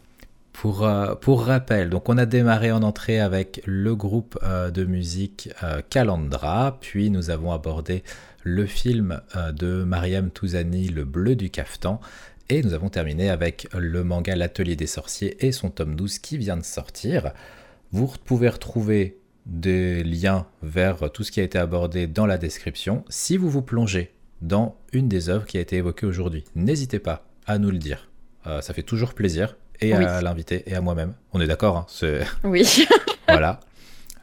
Pour, 0.54 0.86
euh, 0.86 1.16
pour 1.16 1.46
rappel, 1.46 1.90
donc 1.90 2.10
on 2.10 2.18
a 2.18 2.28
démarré 2.28 2.72
en 2.72 2.84
entrée 2.84 3.20
avec 3.20 3.62
le 3.66 3.96
groupe 3.96 4.38
euh, 4.44 4.70
de 4.70 4.86
musique 4.86 5.50
Calandra, 5.90 6.78
puis 6.80 7.10
nous 7.10 7.32
avons 7.32 7.52
abordé 7.52 8.04
le 8.44 8.66
film 8.66 9.22
de 9.54 9.84
Mariam 9.84 10.30
Touzani, 10.30 10.90
Le 10.90 11.06
Bleu 11.06 11.36
du 11.36 11.50
Caftan, 11.50 12.00
et 12.50 12.62
nous 12.62 12.74
avons 12.74 12.90
terminé 12.90 13.30
avec 13.30 13.68
le 13.74 14.04
manga 14.04 14.36
L'Atelier 14.36 14.76
des 14.76 14.88
Sorciers 14.88 15.46
et 15.46 15.52
son 15.52 15.70
tome 15.70 15.96
12 15.96 16.20
qui 16.20 16.38
vient 16.38 16.58
de 16.58 16.64
sortir. 16.64 17.32
Vous 17.94 18.12
pouvez 18.26 18.50
retrouver 18.50 19.20
des 19.46 20.04
liens 20.04 20.48
vers 20.64 21.12
tout 21.12 21.24
ce 21.24 21.32
qui 21.32 21.40
a 21.40 21.44
été 21.44 21.60
abordé 21.60 22.08
dans 22.08 22.26
la 22.26 22.40
description 22.40 23.06
si 23.08 23.38
vous 23.38 23.52
vous 23.52 23.62
plongez 23.62 24.12
dans 24.42 24.76
une 24.94 25.08
des 25.08 25.30
œuvres 25.30 25.46
qui 25.46 25.60
a 25.60 25.62
été 25.62 25.76
évoquée 25.76 26.08
aujourd'hui. 26.08 26.44
N'hésitez 26.56 26.98
pas 26.98 27.28
à 27.46 27.60
nous 27.60 27.70
le 27.70 27.78
dire. 27.78 28.10
Euh, 28.48 28.62
ça 28.62 28.74
fait 28.74 28.82
toujours 28.82 29.14
plaisir, 29.14 29.58
et 29.80 29.94
à 29.94 30.24
l'invité, 30.24 30.64
et 30.66 30.74
à 30.74 30.82
moi-même. 30.82 31.14
On 31.34 31.40
est 31.40 31.46
d'accord 31.46 31.78
hein, 31.78 31.86
Oui. 32.44 32.88
voilà. 33.28 33.60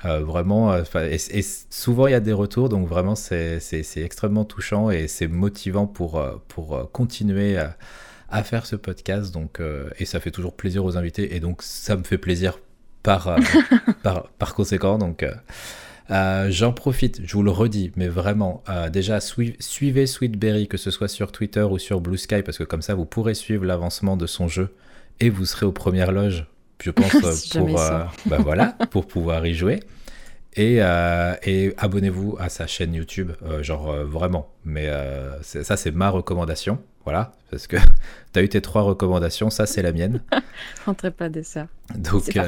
Euh, 0.04 0.18
vraiment, 0.18 0.72
euh, 0.72 0.82
et, 1.08 1.42
souvent 1.70 2.08
il 2.08 2.10
y 2.10 2.14
a 2.14 2.20
des 2.20 2.32
retours, 2.32 2.70
donc 2.70 2.88
vraiment 2.88 3.14
c'est 3.14 3.60
extrêmement 3.98 4.44
touchant 4.44 4.90
et 4.90 5.06
c'est 5.06 5.28
motivant 5.28 5.86
pour, 5.86 6.20
pour 6.48 6.90
continuer 6.90 7.56
à, 7.56 7.76
à, 8.30 8.42
faire 8.42 8.66
ce 8.66 8.74
podcast. 8.74 9.32
Donc, 9.32 9.60
et 10.00 10.04
ça 10.06 10.18
fait 10.18 10.32
toujours 10.32 10.56
plaisir 10.56 10.84
aux 10.84 10.96
invités, 10.96 11.36
et 11.36 11.38
donc 11.38 11.62
ça 11.62 11.94
me 11.94 12.02
fait 12.02 12.18
plaisir 12.18 12.58
par, 13.02 13.36
par, 14.02 14.28
par, 14.38 14.54
conséquent. 14.54 14.98
Donc, 14.98 15.24
euh, 16.10 16.48
j'en 16.50 16.72
profite, 16.72 17.20
je 17.24 17.32
vous 17.34 17.42
le 17.42 17.52
redis, 17.52 17.92
mais 17.96 18.08
vraiment, 18.08 18.64
euh, 18.68 18.90
déjà 18.90 19.20
suivez 19.20 20.06
Sweetberry, 20.06 20.66
que 20.66 20.76
ce 20.76 20.90
soit 20.90 21.08
sur 21.08 21.30
Twitter 21.30 21.62
ou 21.62 21.78
sur 21.78 22.00
Blue 22.00 22.18
Sky, 22.18 22.42
parce 22.42 22.58
que 22.58 22.64
comme 22.64 22.82
ça, 22.82 22.94
vous 22.94 23.04
pourrez 23.04 23.34
suivre 23.34 23.64
l'avancement 23.64 24.16
de 24.16 24.26
son 24.26 24.48
jeu 24.48 24.74
et 25.20 25.30
vous 25.30 25.44
serez 25.44 25.66
aux 25.66 25.72
premières 25.72 26.10
loges, 26.10 26.46
je 26.82 26.90
pense, 26.90 27.14
euh, 27.56 27.60
pour, 27.60 27.80
bah 28.26 28.38
voilà, 28.40 28.76
pour 28.90 29.06
pouvoir 29.06 29.46
y 29.46 29.54
jouer. 29.54 29.80
Et, 30.56 30.78
et 31.44 31.74
abonnez-vous 31.78 32.36
à 32.40 32.48
sa 32.48 32.66
chaîne 32.66 32.92
YouTube, 32.92 33.30
genre 33.60 33.94
vraiment. 34.04 34.52
Mais 34.64 34.90
ça, 35.42 35.76
c'est 35.76 35.92
ma 35.92 36.10
recommandation. 36.10 36.80
Voilà, 37.10 37.32
parce 37.50 37.66
que 37.66 37.76
tu 38.32 38.38
as 38.38 38.42
eu 38.42 38.48
tes 38.48 38.60
trois 38.60 38.82
recommandations, 38.82 39.50
ça, 39.50 39.66
c'est 39.66 39.82
la 39.82 39.90
mienne. 39.90 40.20
Rentrez 40.86 41.10
pas 41.10 41.28
ça. 41.42 41.66
Donc. 41.96 42.30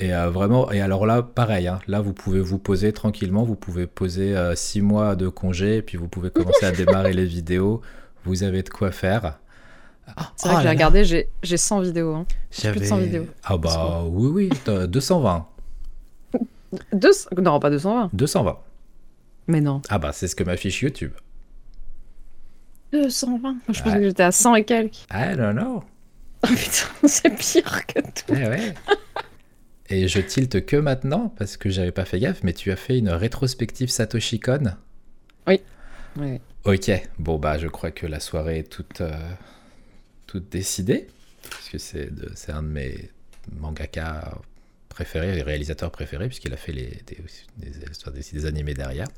Et 0.00 0.12
euh, 0.14 0.30
vraiment, 0.30 0.72
et 0.72 0.80
alors 0.80 1.04
là, 1.04 1.22
pareil, 1.22 1.68
hein, 1.68 1.78
là 1.86 2.00
vous 2.00 2.14
pouvez 2.14 2.40
vous 2.40 2.58
poser 2.58 2.90
tranquillement, 2.94 3.42
vous 3.42 3.54
pouvez 3.54 3.86
poser 3.86 4.34
6 4.54 4.78
euh, 4.78 4.82
mois 4.82 5.14
de 5.14 5.28
congé, 5.28 5.76
et 5.76 5.82
puis 5.82 5.98
vous 5.98 6.08
pouvez 6.08 6.30
commencer 6.30 6.64
à 6.64 6.72
démarrer 6.72 7.12
les 7.12 7.26
vidéos, 7.26 7.82
vous 8.24 8.42
avez 8.42 8.62
de 8.62 8.70
quoi 8.70 8.92
faire. 8.92 9.38
c'est 10.36 10.48
vrai 10.48 10.54
que 10.54 10.60
oh 10.60 10.62
j'ai 10.62 10.68
regardé, 10.70 11.04
j'ai 11.42 11.56
100 11.58 11.80
vidéos. 11.82 12.14
Hein. 12.14 12.24
J'ai 12.50 12.70
plus 12.70 12.80
de 12.80 12.86
100 12.86 12.96
vidéos. 12.96 13.26
Ah 13.44 13.58
bah 13.58 14.02
oui, 14.06 14.48
oui, 14.48 14.50
220. 14.88 15.46
Deux... 16.94 17.10
Non, 17.36 17.60
pas 17.60 17.68
220. 17.68 18.08
220. 18.14 18.58
Mais 19.48 19.60
non. 19.60 19.82
Ah 19.90 19.98
bah 19.98 20.12
c'est 20.14 20.28
ce 20.28 20.34
que 20.34 20.44
m'affiche 20.44 20.80
YouTube. 20.80 21.12
220 22.92 23.56
Je 23.68 23.82
pensais 23.82 23.96
que 23.98 24.04
j'étais 24.04 24.22
à 24.22 24.32
100 24.32 24.54
et 24.56 24.64
quelques. 24.64 25.06
I 25.12 25.36
don't 25.36 25.56
know. 25.56 25.84
Oh 26.42 26.46
putain, 26.46 27.06
c'est 27.06 27.36
pire 27.36 27.86
que 27.86 28.00
tout. 28.00 28.30
Eh 28.30 28.48
ouais. 28.48 28.74
Et 29.90 30.06
je 30.06 30.20
tilte 30.20 30.64
que 30.64 30.76
maintenant 30.76 31.34
parce 31.36 31.56
que 31.56 31.68
j'avais 31.68 31.90
pas 31.90 32.04
fait 32.04 32.20
gaffe, 32.20 32.42
mais 32.44 32.52
tu 32.52 32.70
as 32.70 32.76
fait 32.76 32.96
une 32.96 33.10
rétrospective 33.10 33.90
Satoshi 33.90 34.38
Kon. 34.38 34.72
Oui. 35.48 35.60
oui. 36.16 36.40
Ok, 36.64 36.90
bon 37.18 37.38
bah 37.38 37.58
je 37.58 37.66
crois 37.66 37.90
que 37.90 38.06
la 38.06 38.20
soirée 38.20 38.60
est 38.60 38.70
toute, 38.70 39.00
euh, 39.00 39.12
toute 40.26 40.48
décidée, 40.48 41.08
puisque 41.50 41.80
c'est 41.80 42.14
de, 42.14 42.32
un 42.52 42.62
de 42.62 42.68
mes 42.68 43.10
mangaka 43.58 44.38
préférés, 44.88 45.34
les 45.34 45.42
réalisateurs 45.42 45.90
préférés, 45.90 46.28
puisqu'il 46.28 46.52
a 46.52 46.56
fait 46.56 46.72
les, 46.72 47.02
des, 47.06 47.18
des, 47.56 48.32
des, 48.32 48.46
animés 48.46 48.74
derrière. 48.74 49.08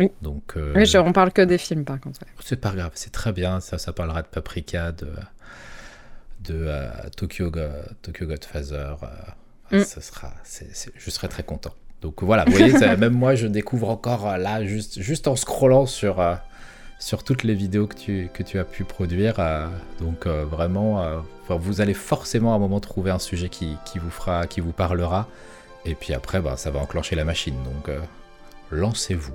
Oui. 0.00 0.10
Donc, 0.22 0.54
euh, 0.56 0.72
oui, 0.76 0.96
on 0.96 1.12
parle 1.12 1.32
que 1.32 1.42
des 1.42 1.58
films 1.58 1.84
par 1.84 2.00
contre. 2.00 2.20
C'est 2.44 2.60
pas 2.60 2.72
grave, 2.72 2.92
c'est 2.94 3.12
très 3.12 3.32
bien, 3.32 3.60
ça, 3.60 3.78
ça 3.78 3.92
parlera 3.92 4.22
de 4.22 4.28
Paprika, 4.28 4.92
de, 4.92 5.10
de 6.44 6.54
euh, 6.54 6.88
Tokyo, 7.16 7.50
Tokyo 8.02 8.26
Godfather. 8.26 8.94
Mm. 9.70 9.82
Ça 9.82 10.00
sera, 10.00 10.32
je 10.96 11.10
serai 11.10 11.28
très 11.28 11.42
content. 11.42 11.74
Donc 12.00 12.22
voilà, 12.22 12.44
vous 12.44 12.52
voyez, 12.52 12.72
même 12.96 13.14
moi, 13.14 13.34
je 13.34 13.46
découvre 13.46 13.88
encore 13.90 14.28
euh, 14.28 14.36
là, 14.36 14.64
juste, 14.64 15.00
juste 15.00 15.26
en 15.28 15.36
scrollant 15.36 15.86
sur, 15.86 16.20
euh, 16.20 16.34
sur 16.98 17.24
toutes 17.24 17.42
les 17.42 17.54
vidéos 17.54 17.86
que 17.86 17.96
tu, 17.96 18.30
que 18.32 18.42
tu 18.42 18.58
as 18.58 18.64
pu 18.64 18.84
produire. 18.84 19.34
Euh, 19.38 19.66
donc 20.00 20.26
vraiment, 20.26 21.22
vous 21.48 21.80
allez 21.80 21.94
forcément 21.94 22.52
à 22.52 22.56
un 22.56 22.58
moment 22.58 22.80
trouver 22.80 23.10
un 23.10 23.18
sujet 23.18 23.48
qui, 23.48 23.76
qui, 23.84 23.98
vous 23.98 24.10
fera, 24.10 24.46
qui 24.46 24.60
vous 24.60 24.72
parlera. 24.72 25.28
Et 25.84 25.94
puis 25.94 26.12
après, 26.12 26.40
bah, 26.40 26.56
ça 26.56 26.70
va 26.70 26.80
enclencher 26.80 27.16
la 27.16 27.24
machine. 27.24 27.56
Donc 27.64 27.90
lancez-vous. 28.70 29.34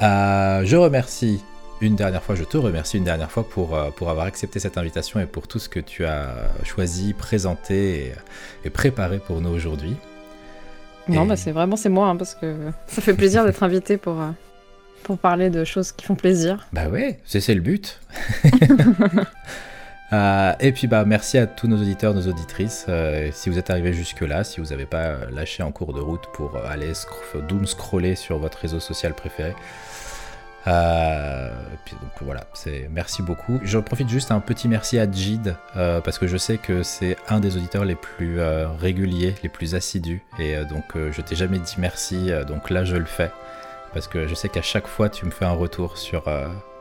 Je 0.00 0.76
remercie 0.76 1.42
une 1.80 1.96
dernière 1.96 2.22
fois, 2.22 2.34
je 2.34 2.44
te 2.44 2.56
remercie 2.56 2.98
une 2.98 3.04
dernière 3.04 3.30
fois 3.30 3.48
pour, 3.48 3.74
euh, 3.74 3.90
pour 3.90 4.10
avoir 4.10 4.26
accepté 4.26 4.60
cette 4.60 4.76
invitation 4.76 5.18
et 5.20 5.26
pour 5.26 5.48
tout 5.48 5.58
ce 5.58 5.68
que 5.68 5.80
tu 5.80 6.04
as 6.04 6.50
choisi, 6.64 7.14
présenté 7.14 8.12
et, 8.64 8.70
préparé 8.70 9.18
pour 9.18 9.40
nous 9.40 9.50
aujourd'hui. 9.50 9.96
Non, 11.08 11.24
bah 11.24 11.36
c'est 11.36 11.50
vraiment 11.50 11.76
c'est 11.76 11.88
moi, 11.88 12.08
hein, 12.08 12.16
parce 12.16 12.34
que 12.34 12.54
ça 12.86 13.02
fait 13.02 13.14
plaisir 13.14 13.44
d'être 13.44 13.62
invité 13.62 13.96
pour, 13.96 14.20
euh, 14.20 14.30
pour 15.02 15.18
parler 15.18 15.50
de 15.50 15.64
choses 15.64 15.90
qui 15.90 16.04
font 16.04 16.14
plaisir. 16.14 16.68
Bah 16.72 16.88
ouais, 16.88 17.18
c'est 17.24 17.54
le 17.54 17.60
but. 17.60 18.00
Euh, 20.12 20.54
et 20.58 20.72
puis 20.72 20.88
bah 20.88 21.04
merci 21.06 21.38
à 21.38 21.46
tous 21.46 21.68
nos 21.68 21.76
auditeurs, 21.76 22.14
nos 22.14 22.26
auditrices. 22.26 22.84
si 23.30 23.48
vous 23.48 23.58
êtes 23.58 23.70
arrivés 23.70 23.92
jusque 23.92 24.22
là, 24.22 24.42
si 24.42 24.60
vous 24.60 24.70
n'avez 24.70 24.84
pas 24.84 25.18
lâché 25.30 25.62
en 25.62 25.70
cours 25.70 25.92
de 25.92 26.00
route 26.00 26.24
pour 26.34 26.56
aller 26.68 26.90
doom 27.48 27.64
scroller 27.64 28.16
sur 28.16 28.40
votre 28.40 28.58
réseau 28.58 28.80
social 28.80 29.14
préféré, 29.14 29.54
euh, 30.66 31.50
donc 31.90 32.10
voilà, 32.20 32.44
c'est 32.52 32.88
merci 32.90 33.22
beaucoup. 33.22 33.60
Je 33.62 33.78
profite 33.78 34.08
juste 34.08 34.30
un 34.30 34.40
petit 34.40 34.68
merci 34.68 34.98
à 34.98 35.10
Jid 35.10 35.56
euh, 35.76 36.00
parce 36.00 36.18
que 36.18 36.26
je 36.26 36.36
sais 36.36 36.58
que 36.58 36.82
c'est 36.82 37.16
un 37.28 37.40
des 37.40 37.56
auditeurs 37.56 37.84
les 37.84 37.94
plus 37.94 38.40
euh, 38.40 38.68
réguliers, 38.68 39.34
les 39.42 39.48
plus 39.48 39.74
assidus 39.74 40.22
et 40.38 40.56
donc 40.64 40.84
je 40.94 41.20
t'ai 41.22 41.34
jamais 41.34 41.58
dit 41.58 41.74
merci, 41.78 42.30
donc 42.46 42.70
là 42.70 42.84
je 42.84 42.96
le 42.96 43.06
fais 43.06 43.30
parce 43.94 44.06
que 44.06 44.28
je 44.28 44.34
sais 44.34 44.48
qu'à 44.48 44.62
chaque 44.62 44.86
fois 44.86 45.08
tu 45.08 45.24
me 45.24 45.30
fais 45.30 45.44
un 45.44 45.52
retour 45.52 45.96
sur 45.96 46.24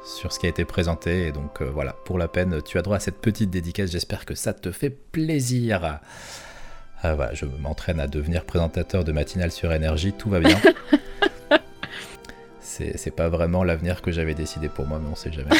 sur 0.05 0.31
ce 0.31 0.39
qui 0.39 0.45
a 0.45 0.49
été 0.49 0.65
présenté 0.65 1.27
et 1.27 1.31
donc 1.31 1.61
voilà 1.61 1.93
pour 1.93 2.17
la 2.17 2.27
peine 2.27 2.61
tu 2.63 2.77
as 2.77 2.81
droit 2.81 2.97
à 2.97 2.99
cette 2.99 3.19
petite 3.19 3.49
dédicace. 3.49 3.91
J'espère 3.91 4.25
que 4.25 4.35
ça 4.35 4.53
te 4.53 4.71
fait 4.71 4.89
plaisir. 4.89 5.99
voilà, 7.01 7.33
je 7.33 7.45
m'entraîne 7.45 7.99
à 7.99 8.07
devenir 8.07 8.43
présentateur 8.43 9.05
de 9.05 9.11
matinale 9.13 9.51
sur 9.51 9.71
énergie, 9.71 10.13
tout 10.13 10.29
va 10.29 10.41
bien. 10.41 10.59
c'est 12.69 13.15
pas 13.15 13.29
vraiment 13.29 13.63
l'avenir 13.63 14.01
que 14.01 14.11
j'avais 14.11 14.35
décidé 14.35 14.69
pour 14.69 14.85
moi, 14.85 14.99
mais 15.01 15.09
on 15.11 15.15
sait 15.15 15.31
jamais. 15.31 15.49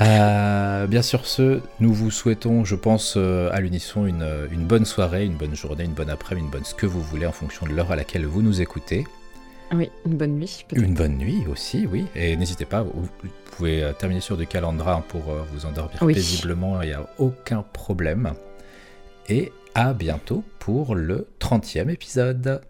Euh, 0.00 0.86
bien 0.88 1.02
sûr, 1.02 1.26
ce, 1.26 1.60
nous 1.78 1.92
vous 1.92 2.10
souhaitons, 2.10 2.64
je 2.64 2.74
pense, 2.74 3.14
euh, 3.16 3.50
à 3.52 3.60
l'unisson 3.60 4.04
une, 4.06 4.26
une, 4.50 4.64
bonne 4.64 4.84
soirée, 4.84 5.24
une 5.24 5.36
bonne 5.36 5.54
journée, 5.54 5.84
une 5.84 5.92
bonne 5.92 6.10
après-midi, 6.10 6.46
une 6.46 6.50
bonne 6.50 6.64
ce 6.64 6.74
que 6.74 6.86
vous 6.86 7.00
voulez 7.02 7.26
en 7.26 7.30
fonction 7.30 7.66
de 7.66 7.72
l'heure 7.72 7.92
à 7.92 7.94
laquelle 7.94 8.26
vous 8.26 8.42
nous 8.42 8.60
écoutez. 8.60 9.06
Oui, 9.72 9.90
une 10.04 10.16
bonne 10.16 10.38
nuit. 10.38 10.64
Une 10.72 10.94
bonne 10.94 11.18
nuit 11.18 11.44
aussi, 11.48 11.86
oui. 11.86 12.06
Et 12.16 12.36
n'hésitez 12.36 12.64
pas, 12.64 12.82
vous, 12.82 13.08
pouvez 13.52 13.84
euh, 13.84 13.92
terminer 13.92 14.20
sur 14.20 14.36
du 14.36 14.46
calendra 14.46 15.04
pour 15.08 15.22
vous 15.52 15.66
endormir 15.66 15.98
paisiblement, 16.04 16.82
il 16.82 16.88
n'y 16.88 16.94
a 16.94 17.06
aucun 17.18 17.62
problème. 17.72 18.32
Et 19.28 19.52
à 19.74 19.92
bientôt 19.92 20.42
pour 20.58 20.94
le 20.94 21.28
30e 21.40 21.90
épisode. 21.90 22.60